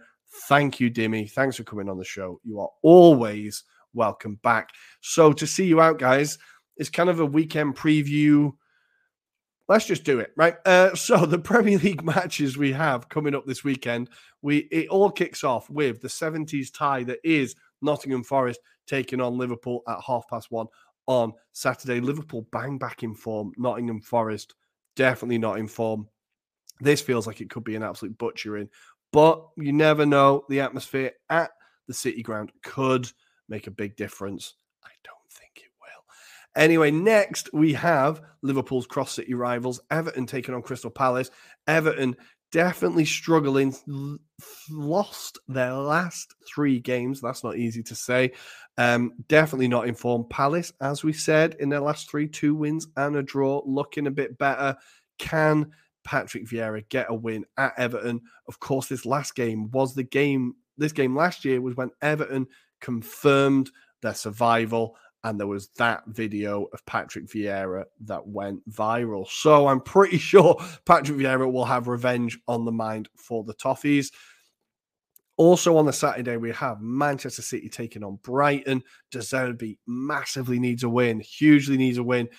thank 0.50 0.82
you, 0.82 0.92
Dimi. 0.92 1.32
Thanks 1.32 1.56
for 1.56 1.64
coming 1.64 1.88
on 1.88 1.98
the 1.98 2.04
show. 2.04 2.42
You 2.44 2.60
are 2.60 2.70
always 2.82 3.64
welcome 3.94 4.36
back. 4.44 4.70
So 5.02 5.34
to 5.34 5.48
see 5.48 5.66
you 5.66 5.82
out, 5.82 6.00
guys, 6.00 6.38
it's 6.78 6.90
kind 6.90 7.10
of 7.10 7.20
a 7.20 7.26
weekend 7.26 7.76
preview. 7.76 8.54
Let's 9.68 9.86
just 9.86 10.04
do 10.04 10.20
it, 10.20 10.32
right? 10.36 10.56
Uh, 10.66 10.96
so 10.96 11.26
the 11.26 11.40
Premier 11.40 11.78
League 11.78 12.04
matches 12.04 12.58
we 12.58 12.72
have 12.74 13.10
coming 13.10 13.36
up 13.36 13.46
this 13.46 13.64
weekend, 13.64 14.10
we 14.42 14.58
it 14.72 14.90
all 14.90 15.10
kicks 15.10 15.44
off 15.44 15.70
with 15.70 16.02
the 16.02 16.08
70s 16.08 16.74
tie 16.74 17.04
that 17.04 17.20
is 17.24 17.56
Nottingham 17.82 18.24
Forest 18.24 18.60
taking 18.88 19.22
on 19.22 19.38
Liverpool 19.38 19.82
at 19.88 20.02
half 20.06 20.28
past 20.30 20.52
one 20.52 20.68
on 21.08 21.34
Saturday. 21.54 22.00
Liverpool 22.00 22.48
bang 22.52 22.78
back 22.78 23.04
in 23.04 23.14
form. 23.14 23.52
Nottingham 23.58 24.02
Forest 24.02 24.56
definitely 24.96 25.38
not 25.38 25.60
in 25.60 25.68
form. 25.68 26.08
This 26.80 27.02
feels 27.02 27.28
like 27.28 27.40
it 27.40 27.50
could 27.50 27.64
be 27.64 27.76
an 27.76 27.84
absolute 27.84 28.18
butchering, 28.18 28.70
but 29.12 29.48
you 29.56 29.72
never 29.72 30.06
know. 30.06 30.44
The 30.50 30.62
atmosphere 30.62 31.12
at 31.30 31.52
the 31.88 31.94
City 31.94 32.24
Ground 32.24 32.52
could 32.64 33.10
make 33.54 33.68
a 33.68 33.72
big 33.72 33.96
difference. 33.96 34.56
I 34.84 34.90
don't 35.04 35.30
think 35.30 35.52
it 35.58 35.70
will. 35.80 36.62
Anyway, 36.62 36.90
next 36.90 37.54
we 37.54 37.74
have 37.74 38.22
Liverpool's 38.42 38.88
cross 38.88 39.12
city 39.14 39.36
rivals, 39.36 39.80
Everton 39.92 40.26
taking 40.26 40.56
on 40.56 40.64
Crystal 40.64 40.90
Palace. 40.90 41.30
Everton 41.68 42.16
definitely 42.52 43.06
struggling, 43.06 43.76
lost 44.72 45.38
their 45.48 45.74
last 45.74 46.34
three 46.48 46.80
games. 46.80 47.22
That's 47.22 47.44
not 47.44 47.58
easy 47.58 47.84
to 47.84 47.96
say. 47.96 48.32
Um, 48.80 49.14
definitely 49.28 49.68
not 49.68 49.88
informed. 49.88 50.32
Palace, 50.32 50.74
as 50.82 51.04
we 51.04 51.14
said, 51.14 51.56
in 51.60 51.70
their 51.70 51.80
last 51.80 52.10
three, 52.10 52.28
two 52.28 52.56
wins 52.56 52.88
and 52.98 53.16
a 53.16 53.22
draw, 53.22 53.62
looking 53.66 54.08
a 54.08 54.12
bit 54.12 54.40
better. 54.40 54.76
Can 55.20 55.72
Patrick 56.04 56.48
Vieira 56.48 56.88
get 56.90 57.06
a 57.10 57.14
win 57.14 57.46
at 57.58 57.74
Everton? 57.78 58.22
Of 58.48 58.60
course, 58.60 58.88
this 58.88 59.06
last 59.06 59.36
game 59.36 59.70
was 59.70 59.94
the 59.94 60.04
game. 60.04 60.56
This 60.76 60.92
game 60.92 61.16
last 61.16 61.46
year 61.46 61.62
was 61.62 61.76
when 61.76 61.92
Everton 62.02 62.48
confirmed 62.84 63.72
their 64.02 64.14
survival, 64.14 64.96
and 65.24 65.40
there 65.40 65.48
was 65.48 65.70
that 65.78 66.04
video 66.08 66.66
of 66.74 66.86
Patrick 66.86 67.28
Vieira 67.28 67.86
that 68.02 68.28
went 68.28 68.70
viral. 68.70 69.28
So 69.28 69.68
I'm 69.68 69.80
pretty 69.80 70.18
sure 70.20 70.62
Patrick 70.86 71.18
Vieira 71.18 71.52
will 71.52 71.66
have 71.66 71.88
revenge 71.88 72.38
on 72.48 72.66
the 72.66 72.72
mind 72.72 73.10
for 73.16 73.44
the 73.44 73.56
Toffees. 73.56 74.12
Also 75.38 75.78
on 75.78 75.86
the 75.86 75.94
Saturday, 75.94 76.38
we 76.38 76.52
have 76.52 76.82
Manchester 76.82 77.42
City 77.42 77.70
taking 77.70 78.04
on 78.04 78.20
Brighton. 78.22 78.84
De 79.10 79.18
Zerbi 79.20 79.78
massively 79.88 80.60
needs 80.60 80.84
a 80.84 80.90
win, 80.90 81.22
hugely 81.22 81.78
needs 81.78 81.98
a 81.98 82.04
win. 82.04 82.30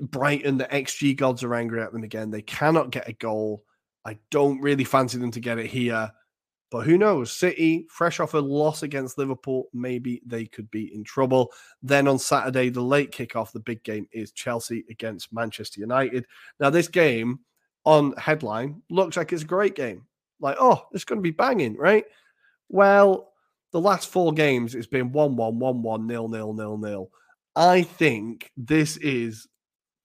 Brighton, 0.00 0.56
the 0.56 0.64
XG 0.64 1.16
gods 1.16 1.42
are 1.42 1.54
angry 1.54 1.82
at 1.82 1.92
them 1.92 2.04
again. 2.04 2.30
They 2.30 2.42
cannot 2.42 2.90
get 2.90 3.08
a 3.08 3.12
goal. 3.12 3.64
I 4.04 4.18
don't 4.30 4.60
really 4.60 4.84
fancy 4.84 5.18
them 5.18 5.32
to 5.32 5.40
get 5.40 5.58
it 5.58 5.66
here. 5.66 6.10
But 6.70 6.84
who 6.84 6.98
knows? 6.98 7.30
City, 7.30 7.86
fresh 7.88 8.18
off 8.18 8.34
a 8.34 8.38
loss 8.38 8.82
against 8.82 9.18
Liverpool, 9.18 9.68
maybe 9.72 10.20
they 10.26 10.46
could 10.46 10.70
be 10.70 10.92
in 10.94 11.04
trouble. 11.04 11.52
Then 11.82 12.08
on 12.08 12.18
Saturday, 12.18 12.70
the 12.70 12.82
late 12.82 13.12
kickoff, 13.12 13.52
the 13.52 13.60
big 13.60 13.84
game 13.84 14.08
is 14.12 14.32
Chelsea 14.32 14.84
against 14.90 15.32
Manchester 15.32 15.80
United. 15.80 16.26
Now, 16.58 16.70
this 16.70 16.88
game 16.88 17.40
on 17.84 18.14
headline 18.16 18.82
looks 18.90 19.16
like 19.16 19.32
it's 19.32 19.42
a 19.42 19.46
great 19.46 19.76
game 19.76 20.06
like, 20.40 20.56
oh, 20.60 20.86
it's 20.92 21.04
going 21.04 21.18
to 21.18 21.22
be 21.22 21.30
banging, 21.30 21.76
right? 21.76 22.04
Well, 22.68 23.32
the 23.72 23.80
last 23.80 24.08
four 24.08 24.32
games, 24.32 24.74
it's 24.74 24.86
been 24.86 25.12
1 25.12 25.36
1, 25.36 25.58
1 25.58 25.82
1, 25.82 26.08
0 26.08 26.28
0, 26.30 26.56
0 26.56 26.80
0. 26.82 27.08
I 27.54 27.82
think 27.82 28.50
this 28.56 28.96
is 28.98 29.46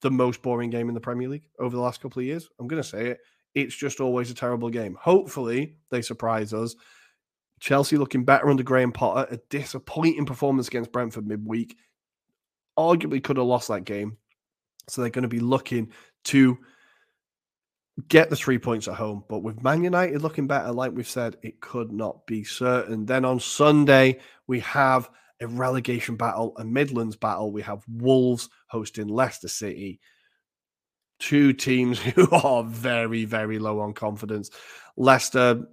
the 0.02 0.12
most 0.12 0.42
boring 0.42 0.70
game 0.70 0.88
in 0.88 0.96
the 0.96 1.02
Premier 1.02 1.28
League 1.28 1.50
over 1.60 1.76
the 1.76 1.82
last 1.82 2.02
couple 2.02 2.20
of 2.20 2.26
years. 2.26 2.50
I'm 2.60 2.68
going 2.68 2.82
to 2.82 2.88
say 2.88 3.08
it. 3.08 3.20
It's 3.54 3.76
just 3.76 4.00
always 4.00 4.32
a 4.32 4.36
terrible 4.36 4.70
game. 4.70 4.98
Hopefully, 5.00 5.76
they 5.90 6.02
surprise 6.02 6.54
us. 6.54 6.76
Chelsea 7.60 7.98
looking 7.98 8.26
better 8.26 8.50
under 8.50 8.64
Graham 8.64 8.92
Potter. 8.92 9.28
A 9.34 9.38
disappointing 9.50 10.26
performance 10.26 10.68
against 10.68 10.92
Brentford 10.92 11.28
midweek. 11.28 11.78
Arguably 12.78 13.24
could 13.24 13.38
have 13.38 13.46
lost 13.46 13.68
that 13.68 13.84
game. 13.84 14.18
So 14.88 15.02
they're 15.02 15.12
going 15.12 15.24
to 15.24 15.28
be 15.28 15.40
looking 15.40 15.92
to 16.26 16.58
get 18.08 18.30
the 18.30 18.36
three 18.36 18.58
points 18.58 18.88
at 18.88 18.96
home. 18.96 19.24
But 19.30 19.40
with 19.40 19.64
Man 19.64 19.84
United 19.84 20.22
looking 20.22 20.48
better, 20.48 20.72
like 20.72 20.94
we've 20.94 21.08
said, 21.08 21.38
it 21.44 21.62
could 21.62 21.92
not 21.92 22.26
be 22.26 22.44
certain. 22.44 23.06
Then 23.06 23.26
on 23.26 23.40
Sunday, 23.40 24.20
we 24.48 24.60
have 24.62 25.10
a 25.40 25.48
relegation 25.48 26.16
battle, 26.16 26.54
a 26.58 26.64
Midlands 26.64 27.16
battle. 27.16 27.52
We 27.52 27.62
have 27.64 27.84
Wolves 27.88 28.50
hosting 28.68 29.08
Leicester 29.08 29.48
City 29.48 30.00
two 31.22 31.54
teams 31.54 32.00
who 32.02 32.30
are 32.32 32.64
very, 32.64 33.24
very 33.24 33.60
low 33.60 33.80
on 33.80 33.94
confidence. 33.94 34.50
Leicester, 34.98 35.64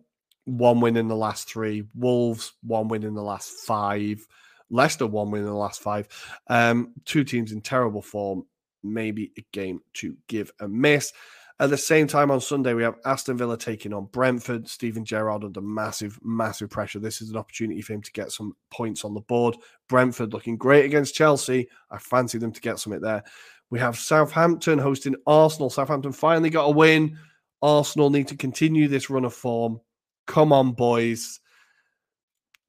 one 0.45 0.81
win 0.81 0.97
in 0.97 1.09
the 1.09 1.17
last 1.17 1.49
three. 1.49 1.85
Wolves, 1.95 2.53
one 2.63 2.87
win 2.87 3.03
in 3.03 3.15
the 3.15 3.23
last 3.23 3.51
five. 3.51 4.25
Leicester, 4.71 5.07
one 5.07 5.31
win 5.31 5.41
in 5.41 5.47
the 5.49 5.55
last 5.55 5.81
five. 5.81 6.07
Um, 6.49 6.95
two 7.05 7.25
teams 7.25 7.51
in 7.51 7.61
terrible 7.61 8.03
form. 8.03 8.45
Maybe 8.85 9.33
a 9.37 9.45
game 9.53 9.81
to 9.95 10.17
give 10.29 10.53
a 10.61 10.69
miss. 10.69 11.13
At 11.61 11.71
the 11.71 11.77
same 11.77 12.07
time, 12.07 12.31
on 12.31 12.41
Sunday, 12.41 12.73
we 12.73 12.85
have 12.85 13.01
Aston 13.05 13.37
Villa 13.37 13.59
taking 13.59 13.93
on 13.93 14.05
Brentford. 14.07 14.69
Steven 14.69 15.05
Gerrard 15.05 15.43
under 15.43 15.61
massive, 15.61 16.17
massive 16.23 16.71
pressure. 16.71 17.01
This 17.01 17.21
is 17.21 17.31
an 17.31 17.37
opportunity 17.37 17.83
for 17.83 17.95
him 17.95 18.03
to 18.03 18.13
get 18.13 18.31
some 18.31 18.55
points 18.71 19.05
on 19.05 19.13
the 19.13 19.21
board. 19.23 19.57
Brentford 19.89 20.33
looking 20.33 20.57
great 20.57 20.85
against 20.85 21.17
Chelsea. 21.17 21.69
I 21.91 21.99
fancy 21.99 22.39
them 22.39 22.53
to 22.53 22.61
get 22.61 22.79
some 22.79 22.93
something 22.93 23.01
there. 23.01 23.25
We 23.71 23.79
have 23.79 23.99
Southampton 23.99 24.79
hosting 24.79 25.17
Arsenal. 25.27 25.71
Southampton 25.71 26.13
finally 26.13 26.51
got 26.51 26.65
a 26.65 26.71
win. 26.71 27.19
Arsenal 27.61 28.11
need 28.11 28.29
to 28.29 28.37
continue 28.37 28.89
this 28.89 29.11
run 29.11 29.25
of 29.25 29.35
form. 29.35 29.81
Come 30.27 30.53
on, 30.53 30.73
boys. 30.73 31.41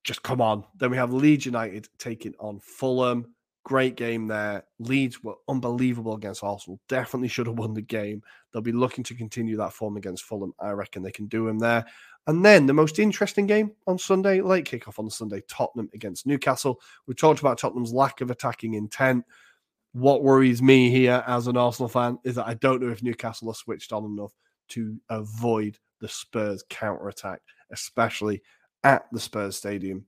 Just 0.04 0.24
come 0.24 0.42
on. 0.42 0.64
Then 0.78 0.92
we 0.92 0.98
have 0.98 1.14
Leeds 1.14 1.46
United 1.46 1.88
taking 1.98 2.34
on 2.40 2.60
Fulham. 2.60 3.34
Great 3.64 3.96
game 3.96 4.28
there. 4.28 4.64
Leeds 4.80 5.24
were 5.24 5.36
unbelievable 5.48 6.16
against 6.16 6.44
Arsenal. 6.44 6.80
Definitely 6.88 7.28
should 7.28 7.48
have 7.48 7.60
won 7.60 7.74
the 7.74 7.82
game. 7.82 8.24
They'll 8.52 8.62
be 8.62 8.72
looking 8.72 9.04
to 9.04 9.14
continue 9.14 9.58
that 9.58 9.74
form 9.74 9.98
against 9.98 10.24
Fulham. 10.24 10.54
I 10.60 10.72
reckon 10.72 11.04
they 11.04 11.12
can 11.12 11.28
do 11.28 11.48
him 11.48 11.60
there. 11.60 11.86
And 12.28 12.44
then 12.44 12.66
the 12.66 12.74
most 12.74 13.00
interesting 13.00 13.48
game 13.48 13.72
on 13.88 13.98
Sunday, 13.98 14.42
late 14.42 14.66
kickoff 14.66 15.00
on 15.00 15.10
Sunday, 15.10 15.42
Tottenham 15.48 15.90
against 15.94 16.26
Newcastle. 16.26 16.80
We 17.06 17.14
talked 17.14 17.42
about 17.42 17.58
Tottenham's 17.58 17.94
lack 17.94 18.22
of 18.22 18.32
attacking 18.32 18.74
intent. 18.74 19.26
What 19.94 20.24
worries 20.24 20.62
me 20.62 20.90
here 20.90 21.24
as 21.26 21.48
an 21.48 21.58
Arsenal 21.58 21.90
fan 21.90 22.20
is 22.24 22.36
that 22.36 22.48
I 22.48 22.54
don't 22.56 22.82
know 22.82 22.92
if 22.92 23.04
Newcastle 23.04 23.50
are 23.50 23.56
switched 23.56 23.92
on 23.92 24.06
enough 24.06 24.34
to 24.70 25.00
avoid 25.10 25.78
the 26.00 26.08
Spurs 26.08 26.64
counter 26.70 27.08
attack, 27.10 27.42
especially 27.72 28.42
at 28.84 29.06
the 29.12 29.20
Spurs 29.20 29.58
stadium. 29.58 30.06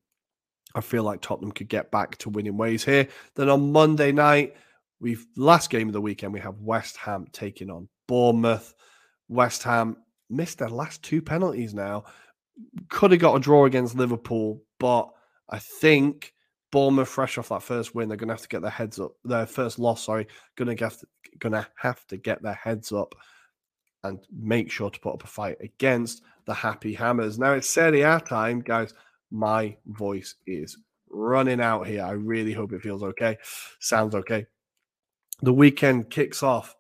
I 0.75 0.81
feel 0.81 1.03
like 1.03 1.21
Tottenham 1.21 1.51
could 1.51 1.67
get 1.67 1.91
back 1.91 2.17
to 2.19 2.29
winning 2.29 2.57
ways 2.57 2.83
here. 2.83 3.07
Then 3.35 3.49
on 3.49 3.71
Monday 3.71 4.11
night, 4.11 4.55
we've 4.99 5.25
last 5.35 5.69
game 5.69 5.87
of 5.87 5.93
the 5.93 6.01
weekend, 6.01 6.33
we 6.33 6.39
have 6.39 6.59
West 6.59 6.97
Ham 6.97 7.25
taking 7.33 7.69
on 7.69 7.89
Bournemouth. 8.07 8.73
West 9.27 9.63
Ham 9.63 9.97
missed 10.29 10.59
their 10.59 10.69
last 10.69 11.03
two 11.03 11.21
penalties 11.21 11.73
now. 11.73 12.05
Could 12.89 13.11
have 13.11 13.19
got 13.19 13.35
a 13.35 13.39
draw 13.39 13.65
against 13.65 13.95
Liverpool, 13.95 14.61
but 14.79 15.09
I 15.49 15.59
think 15.59 16.33
Bournemouth, 16.71 17.09
fresh 17.09 17.37
off 17.37 17.49
that 17.49 17.63
first 17.63 17.93
win, 17.93 18.07
they're 18.07 18.17
going 18.17 18.29
to 18.29 18.33
have 18.33 18.41
to 18.41 18.47
get 18.47 18.61
their 18.61 18.71
heads 18.71 18.99
up. 18.99 19.11
Their 19.23 19.45
first 19.45 19.77
loss, 19.79 20.05
sorry, 20.05 20.27
going 20.55 20.75
to 20.75 20.83
have 20.83 20.97
to, 20.99 21.07
going 21.39 21.53
to 21.53 21.67
have 21.75 22.05
to 22.07 22.17
get 22.17 22.41
their 22.41 22.53
heads 22.53 22.91
up 22.91 23.13
and 24.03 24.19
make 24.31 24.71
sure 24.71 24.89
to 24.89 24.99
put 24.99 25.13
up 25.13 25.23
a 25.23 25.27
fight 25.27 25.57
against 25.61 26.23
the 26.45 26.53
Happy 26.53 26.93
Hammers. 26.93 27.37
Now 27.37 27.53
it's 27.53 27.69
Serie 27.69 28.01
A 28.01 28.19
time, 28.19 28.61
guys. 28.61 28.93
My 29.29 29.77
voice 29.85 30.35
is 30.47 30.77
running 31.09 31.61
out 31.61 31.87
here. 31.87 32.03
I 32.03 32.11
really 32.11 32.53
hope 32.53 32.73
it 32.73 32.81
feels 32.81 33.03
okay. 33.03 33.37
Sounds 33.79 34.15
okay. 34.15 34.45
The 35.41 35.53
weekend 35.53 36.09
kicks 36.09 36.43
off 36.43 36.75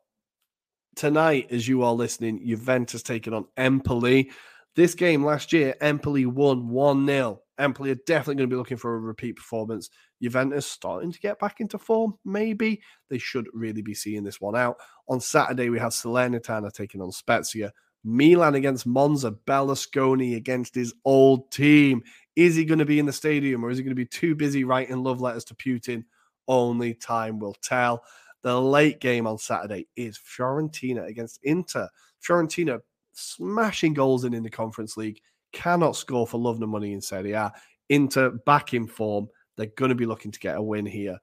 tonight 0.95 1.47
as 1.51 1.67
you 1.67 1.83
are 1.83 1.93
listening. 1.93 2.45
Juventus 2.45 3.03
taking 3.03 3.33
on 3.33 3.45
Empoli. 3.57 4.31
This 4.75 4.95
game 4.95 5.25
last 5.25 5.51
year, 5.51 5.75
Empoli 5.81 6.25
won 6.25 6.69
1 6.69 7.05
0. 7.05 7.41
Empoli 7.59 7.91
are 7.91 7.95
definitely 8.07 8.35
going 8.35 8.49
to 8.49 8.53
be 8.53 8.57
looking 8.57 8.77
for 8.77 8.95
a 8.95 8.99
repeat 8.99 9.35
performance. 9.35 9.89
Juventus 10.21 10.65
starting 10.65 11.11
to 11.11 11.19
get 11.19 11.39
back 11.39 11.59
into 11.59 11.77
form, 11.77 12.15
maybe. 12.23 12.81
They 13.09 13.17
should 13.17 13.47
really 13.53 13.81
be 13.81 13.93
seeing 13.93 14.23
this 14.23 14.39
one 14.39 14.55
out. 14.55 14.77
On 15.09 15.19
Saturday, 15.19 15.69
we 15.69 15.77
have 15.79 15.91
Salernitana 15.91 16.71
taking 16.71 17.01
on 17.01 17.11
Spezia. 17.11 17.71
Milan 18.03 18.55
against 18.55 18.87
Monza, 18.87 19.31
Berlusconi 19.31 20.35
against 20.35 20.73
his 20.73 20.93
old 21.05 21.51
team. 21.51 22.01
Is 22.35 22.55
he 22.55 22.65
going 22.65 22.79
to 22.79 22.85
be 22.85 22.97
in 22.97 23.05
the 23.05 23.13
stadium 23.13 23.63
or 23.63 23.69
is 23.69 23.77
he 23.77 23.83
going 23.83 23.91
to 23.91 23.95
be 23.95 24.05
too 24.05 24.35
busy 24.35 24.63
writing 24.63 25.03
love 25.03 25.21
letters 25.21 25.45
to 25.45 25.55
Putin? 25.55 26.05
Only 26.47 26.93
time 26.93 27.39
will 27.39 27.55
tell. 27.61 28.03
The 28.41 28.59
late 28.59 28.99
game 28.99 29.27
on 29.27 29.37
Saturday 29.37 29.87
is 29.95 30.17
Fiorentina 30.17 31.07
against 31.07 31.39
Inter. 31.43 31.87
Fiorentina 32.25 32.79
smashing 33.13 33.93
goals 33.93 34.23
in 34.23 34.33
in 34.33 34.43
the 34.43 34.49
Conference 34.49 34.97
League 34.97 35.21
cannot 35.51 35.95
score 35.95 36.27
for 36.27 36.39
love 36.39 36.59
nor 36.59 36.69
money 36.69 36.93
in 36.93 37.01
Serie 37.01 37.33
A. 37.33 37.51
Inter 37.89 38.31
back 38.45 38.73
in 38.73 38.87
form. 38.87 39.27
They're 39.57 39.67
going 39.67 39.89
to 39.89 39.95
be 39.95 40.05
looking 40.05 40.31
to 40.31 40.39
get 40.39 40.57
a 40.57 40.61
win 40.61 40.85
here. 40.85 41.19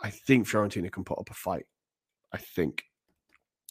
I 0.00 0.10
think 0.10 0.46
Fiorentina 0.46 0.92
can 0.92 1.04
put 1.04 1.18
up 1.18 1.30
a 1.30 1.34
fight. 1.34 1.66
I 2.32 2.38
think. 2.38 2.84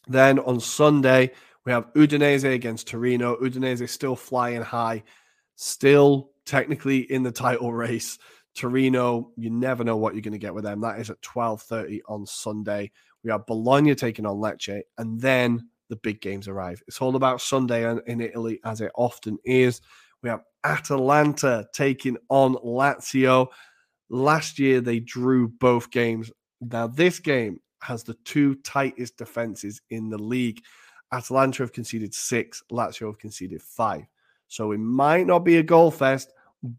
Then 0.07 0.39
on 0.39 0.59
Sunday, 0.59 1.31
we 1.65 1.71
have 1.71 1.91
Udinese 1.93 2.53
against 2.53 2.87
Torino. 2.87 3.35
Udinese 3.37 3.87
still 3.89 4.15
flying 4.15 4.61
high, 4.61 5.03
still 5.55 6.31
technically 6.45 6.99
in 7.11 7.23
the 7.23 7.31
title 7.31 7.73
race. 7.85 8.17
Torino, 8.55 9.31
you 9.35 9.51
never 9.51 9.83
know 9.83 9.97
what 9.97 10.15
you're 10.15 10.21
going 10.21 10.31
to 10.31 10.39
get 10.39 10.53
with 10.53 10.63
them. 10.63 10.81
That 10.81 10.99
is 10.99 11.09
at 11.09 11.21
12:30 11.21 12.01
on 12.07 12.25
Sunday. 12.25 12.91
We 13.23 13.31
have 13.31 13.45
Bologna 13.45 13.93
taking 13.95 14.25
on 14.25 14.37
Lecce, 14.37 14.81
and 14.97 15.19
then 15.21 15.69
the 15.89 15.95
big 15.97 16.21
games 16.21 16.47
arrive. 16.47 16.81
It's 16.87 17.01
all 17.01 17.15
about 17.15 17.41
Sunday 17.41 17.89
in 18.07 18.21
Italy, 18.21 18.59
as 18.63 18.81
it 18.81 18.91
often 18.95 19.37
is. 19.43 19.81
We 20.21 20.29
have 20.29 20.41
Atalanta 20.63 21.67
taking 21.73 22.17
on 22.29 22.55
Lazio. 22.55 23.47
Last 24.09 24.59
year, 24.59 24.81
they 24.81 24.99
drew 24.99 25.47
both 25.47 25.91
games. 25.91 26.31
Now, 26.61 26.87
this 26.87 27.19
game 27.19 27.59
has 27.81 28.03
the 28.03 28.15
two 28.25 28.55
tightest 28.55 29.17
defenses 29.17 29.81
in 29.89 30.09
the 30.09 30.17
league. 30.17 30.61
Atalanta 31.13 31.63
have 31.63 31.71
conceded 31.71 32.13
six, 32.13 32.63
Lazio 32.71 33.07
have 33.07 33.19
conceded 33.19 33.61
five. 33.61 34.03
So 34.47 34.71
it 34.71 34.79
might 34.79 35.27
not 35.27 35.39
be 35.39 35.57
a 35.57 35.63
goal 35.63 35.91
fest, 35.91 36.33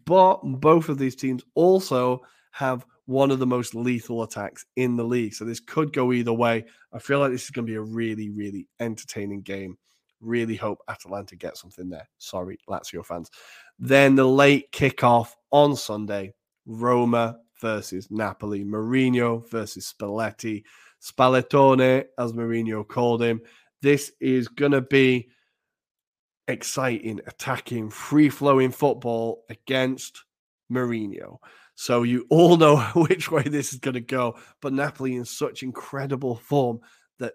but 0.05 0.37
both 0.43 0.89
of 0.89 0.99
these 0.99 1.17
teams 1.17 1.45
also 1.55 2.23
have 2.51 2.85
one 3.09 3.31
of 3.31 3.39
the 3.39 3.47
most 3.47 3.75
lethal 3.75 4.23
attacks 4.23 4.67
in 4.77 4.95
the 4.95 5.03
league. 5.03 5.33
So 5.33 5.47
this 5.47 5.61
could 5.61 5.95
go 5.95 6.13
either 6.13 6.33
way. 6.33 6.67
I 6.93 6.99
feel 6.99 7.21
like 7.21 7.31
this 7.31 7.45
is 7.45 7.51
going 7.51 7.67
to 7.67 7.71
be 7.71 7.77
a 7.77 7.81
really, 7.81 8.29
really 8.29 8.69
entertaining 8.81 9.41
game. 9.41 9.79
Really 10.21 10.57
hope 10.57 10.81
Atalanta 10.89 11.35
get 11.35 11.57
something 11.57 11.89
there. 11.89 12.07
Sorry, 12.19 12.59
Lazio 12.69 13.03
fans. 13.03 13.31
Then 13.79 14.15
the 14.15 14.27
late 14.27 14.71
kickoff 14.73 15.31
on 15.51 15.75
Sunday 15.75 16.35
Roma 16.67 17.39
versus 17.63 18.11
Napoli, 18.11 18.63
Mourinho 18.63 19.49
versus 19.49 19.91
Spalletti, 19.91 20.65
Spallettone, 21.03 22.05
as 22.19 22.35
Mourinho 22.35 22.87
called 22.87 23.23
him. 23.23 23.41
This 23.81 24.13
is 24.21 24.49
going 24.49 24.73
to 24.73 24.83
be 24.83 25.31
exciting, 26.47 27.23
attacking, 27.27 27.89
free 27.89 28.29
flowing 28.29 28.71
football 28.71 29.45
against 29.49 30.25
Mourinho. 30.71 31.39
So 31.81 32.03
you 32.03 32.27
all 32.29 32.57
know 32.57 32.79
which 32.97 33.31
way 33.31 33.45
this 33.45 33.73
is 33.73 33.79
going 33.79 33.95
to 33.95 34.01
go. 34.01 34.37
But 34.61 34.73
Napoli 34.73 35.15
in 35.15 35.25
such 35.25 35.63
incredible 35.63 36.35
form 36.35 36.81
that 37.21 37.35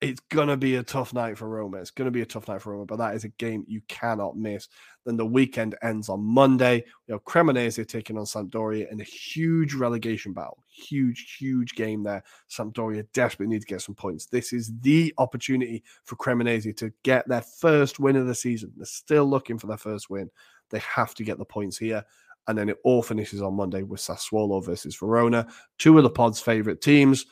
it's 0.00 0.18
going 0.28 0.48
to 0.48 0.56
be 0.56 0.74
a 0.74 0.82
tough 0.82 1.14
night 1.14 1.38
for 1.38 1.48
Roma. 1.48 1.76
It's 1.76 1.92
going 1.92 2.06
to 2.06 2.10
be 2.10 2.22
a 2.22 2.26
tough 2.26 2.48
night 2.48 2.62
for 2.62 2.72
Roma, 2.72 2.84
but 2.84 2.96
that 2.96 3.14
is 3.14 3.22
a 3.22 3.28
game 3.28 3.64
you 3.68 3.80
cannot 3.86 4.36
miss. 4.36 4.66
Then 5.06 5.16
the 5.16 5.24
weekend 5.24 5.76
ends 5.82 6.08
on 6.08 6.20
Monday. 6.20 6.84
We 7.06 7.12
have 7.12 7.22
Cremonese 7.22 7.86
taking 7.86 8.18
on 8.18 8.24
Sampdoria 8.24 8.90
in 8.90 9.00
a 9.00 9.04
huge 9.04 9.74
relegation 9.74 10.32
battle. 10.32 10.64
Huge, 10.66 11.36
huge 11.38 11.76
game 11.76 12.02
there. 12.02 12.24
Sampdoria 12.50 13.06
desperately 13.12 13.54
need 13.54 13.62
to 13.62 13.72
get 13.72 13.82
some 13.82 13.94
points. 13.94 14.26
This 14.26 14.52
is 14.52 14.72
the 14.80 15.14
opportunity 15.16 15.84
for 16.02 16.16
Cremonese 16.16 16.76
to 16.78 16.92
get 17.04 17.28
their 17.28 17.42
first 17.42 18.00
win 18.00 18.16
of 18.16 18.26
the 18.26 18.34
season. 18.34 18.72
They're 18.76 18.84
still 18.84 19.26
looking 19.26 19.58
for 19.58 19.68
their 19.68 19.76
first 19.76 20.10
win. 20.10 20.28
They 20.70 20.80
have 20.80 21.14
to 21.14 21.24
get 21.24 21.38
the 21.38 21.44
points 21.44 21.78
here 21.78 22.04
and 22.48 22.56
then 22.56 22.68
it 22.68 22.78
all 22.84 23.02
finishes 23.02 23.42
on 23.42 23.54
Monday 23.54 23.82
with 23.82 24.00
Sassuolo 24.00 24.64
versus 24.64 24.96
Verona, 24.96 25.46
two 25.78 25.96
of 25.96 26.04
the 26.04 26.10
pod's 26.10 26.40
favourite 26.40 26.80
teams. 26.80 27.26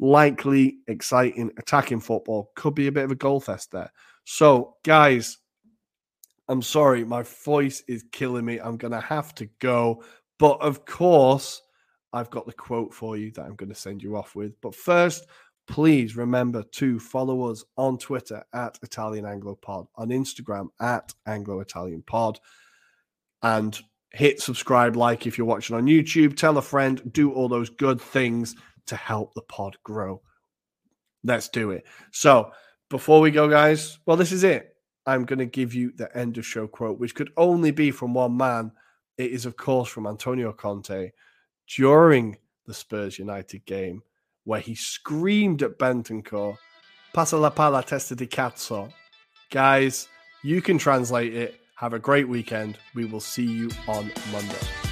Likely 0.00 0.78
exciting 0.88 1.52
attacking 1.56 2.00
football. 2.00 2.50
Could 2.56 2.74
be 2.74 2.88
a 2.88 2.92
bit 2.92 3.04
of 3.04 3.12
a 3.12 3.16
goal 3.16 3.40
fest 3.40 3.70
there. 3.70 3.92
So, 4.24 4.76
guys, 4.84 5.38
I'm 6.48 6.62
sorry, 6.62 7.04
my 7.04 7.22
voice 7.22 7.82
is 7.88 8.04
killing 8.12 8.44
me. 8.44 8.58
I'm 8.58 8.76
going 8.76 8.92
to 8.92 9.00
have 9.00 9.34
to 9.36 9.46
go. 9.60 10.02
But 10.38 10.60
of 10.60 10.84
course, 10.84 11.62
I've 12.12 12.30
got 12.30 12.46
the 12.46 12.52
quote 12.52 12.92
for 12.92 13.16
you 13.16 13.30
that 13.32 13.44
I'm 13.44 13.56
going 13.56 13.70
to 13.70 13.74
send 13.74 14.02
you 14.02 14.16
off 14.16 14.34
with. 14.34 14.60
But 14.60 14.74
first, 14.74 15.26
please 15.66 16.16
remember 16.16 16.62
to 16.62 16.98
follow 16.98 17.50
us 17.50 17.64
on 17.76 17.98
Twitter 17.98 18.44
at 18.52 18.78
Italian 18.82 19.26
Anglo 19.26 19.54
Pod, 19.54 19.86
on 19.96 20.08
Instagram 20.08 20.68
at 20.80 21.12
Anglo 21.26 21.60
Italian 21.60 22.02
Pod, 22.02 22.38
and 23.42 23.80
hit 24.14 24.40
subscribe, 24.40 24.96
like 24.96 25.26
if 25.26 25.36
you're 25.36 25.46
watching 25.46 25.76
on 25.76 25.86
YouTube, 25.86 26.36
tell 26.36 26.56
a 26.56 26.62
friend, 26.62 27.12
do 27.12 27.32
all 27.32 27.48
those 27.48 27.70
good 27.70 28.00
things 28.00 28.54
to 28.86 28.96
help 28.96 29.34
the 29.34 29.42
pod 29.42 29.76
grow. 29.82 30.22
Let's 31.22 31.48
do 31.48 31.70
it. 31.70 31.84
So, 32.12 32.52
before 32.90 33.20
we 33.20 33.30
go, 33.30 33.48
guys, 33.48 33.98
well, 34.06 34.16
this 34.16 34.32
is 34.32 34.44
it. 34.44 34.76
I'm 35.06 35.24
going 35.24 35.38
to 35.38 35.46
give 35.46 35.74
you 35.74 35.92
the 35.96 36.14
end 36.16 36.38
of 36.38 36.46
show 36.46 36.66
quote, 36.66 36.98
which 36.98 37.14
could 37.14 37.30
only 37.36 37.70
be 37.70 37.90
from 37.90 38.14
one 38.14 38.36
man. 38.36 38.72
It 39.18 39.30
is, 39.32 39.46
of 39.46 39.56
course, 39.56 39.88
from 39.88 40.06
Antonio 40.06 40.52
Conte 40.52 41.10
during 41.76 42.36
the 42.66 42.74
Spurs 42.74 43.18
United 43.18 43.64
game, 43.64 44.02
where 44.44 44.60
he 44.60 44.74
screamed 44.74 45.62
at 45.62 45.78
Bentancur, 45.78 46.56
Passa 47.12 47.36
la 47.36 47.50
palla 47.50 47.82
testa 47.82 48.16
di 48.16 48.26
cazzo. 48.26 48.92
Guys, 49.50 50.08
you 50.42 50.60
can 50.60 50.78
translate 50.78 51.32
it. 51.32 51.60
Have 51.76 51.92
a 51.92 51.98
great 51.98 52.28
weekend. 52.28 52.78
We 52.94 53.04
will 53.04 53.20
see 53.20 53.44
you 53.44 53.68
on 53.88 54.12
Monday. 54.30 54.83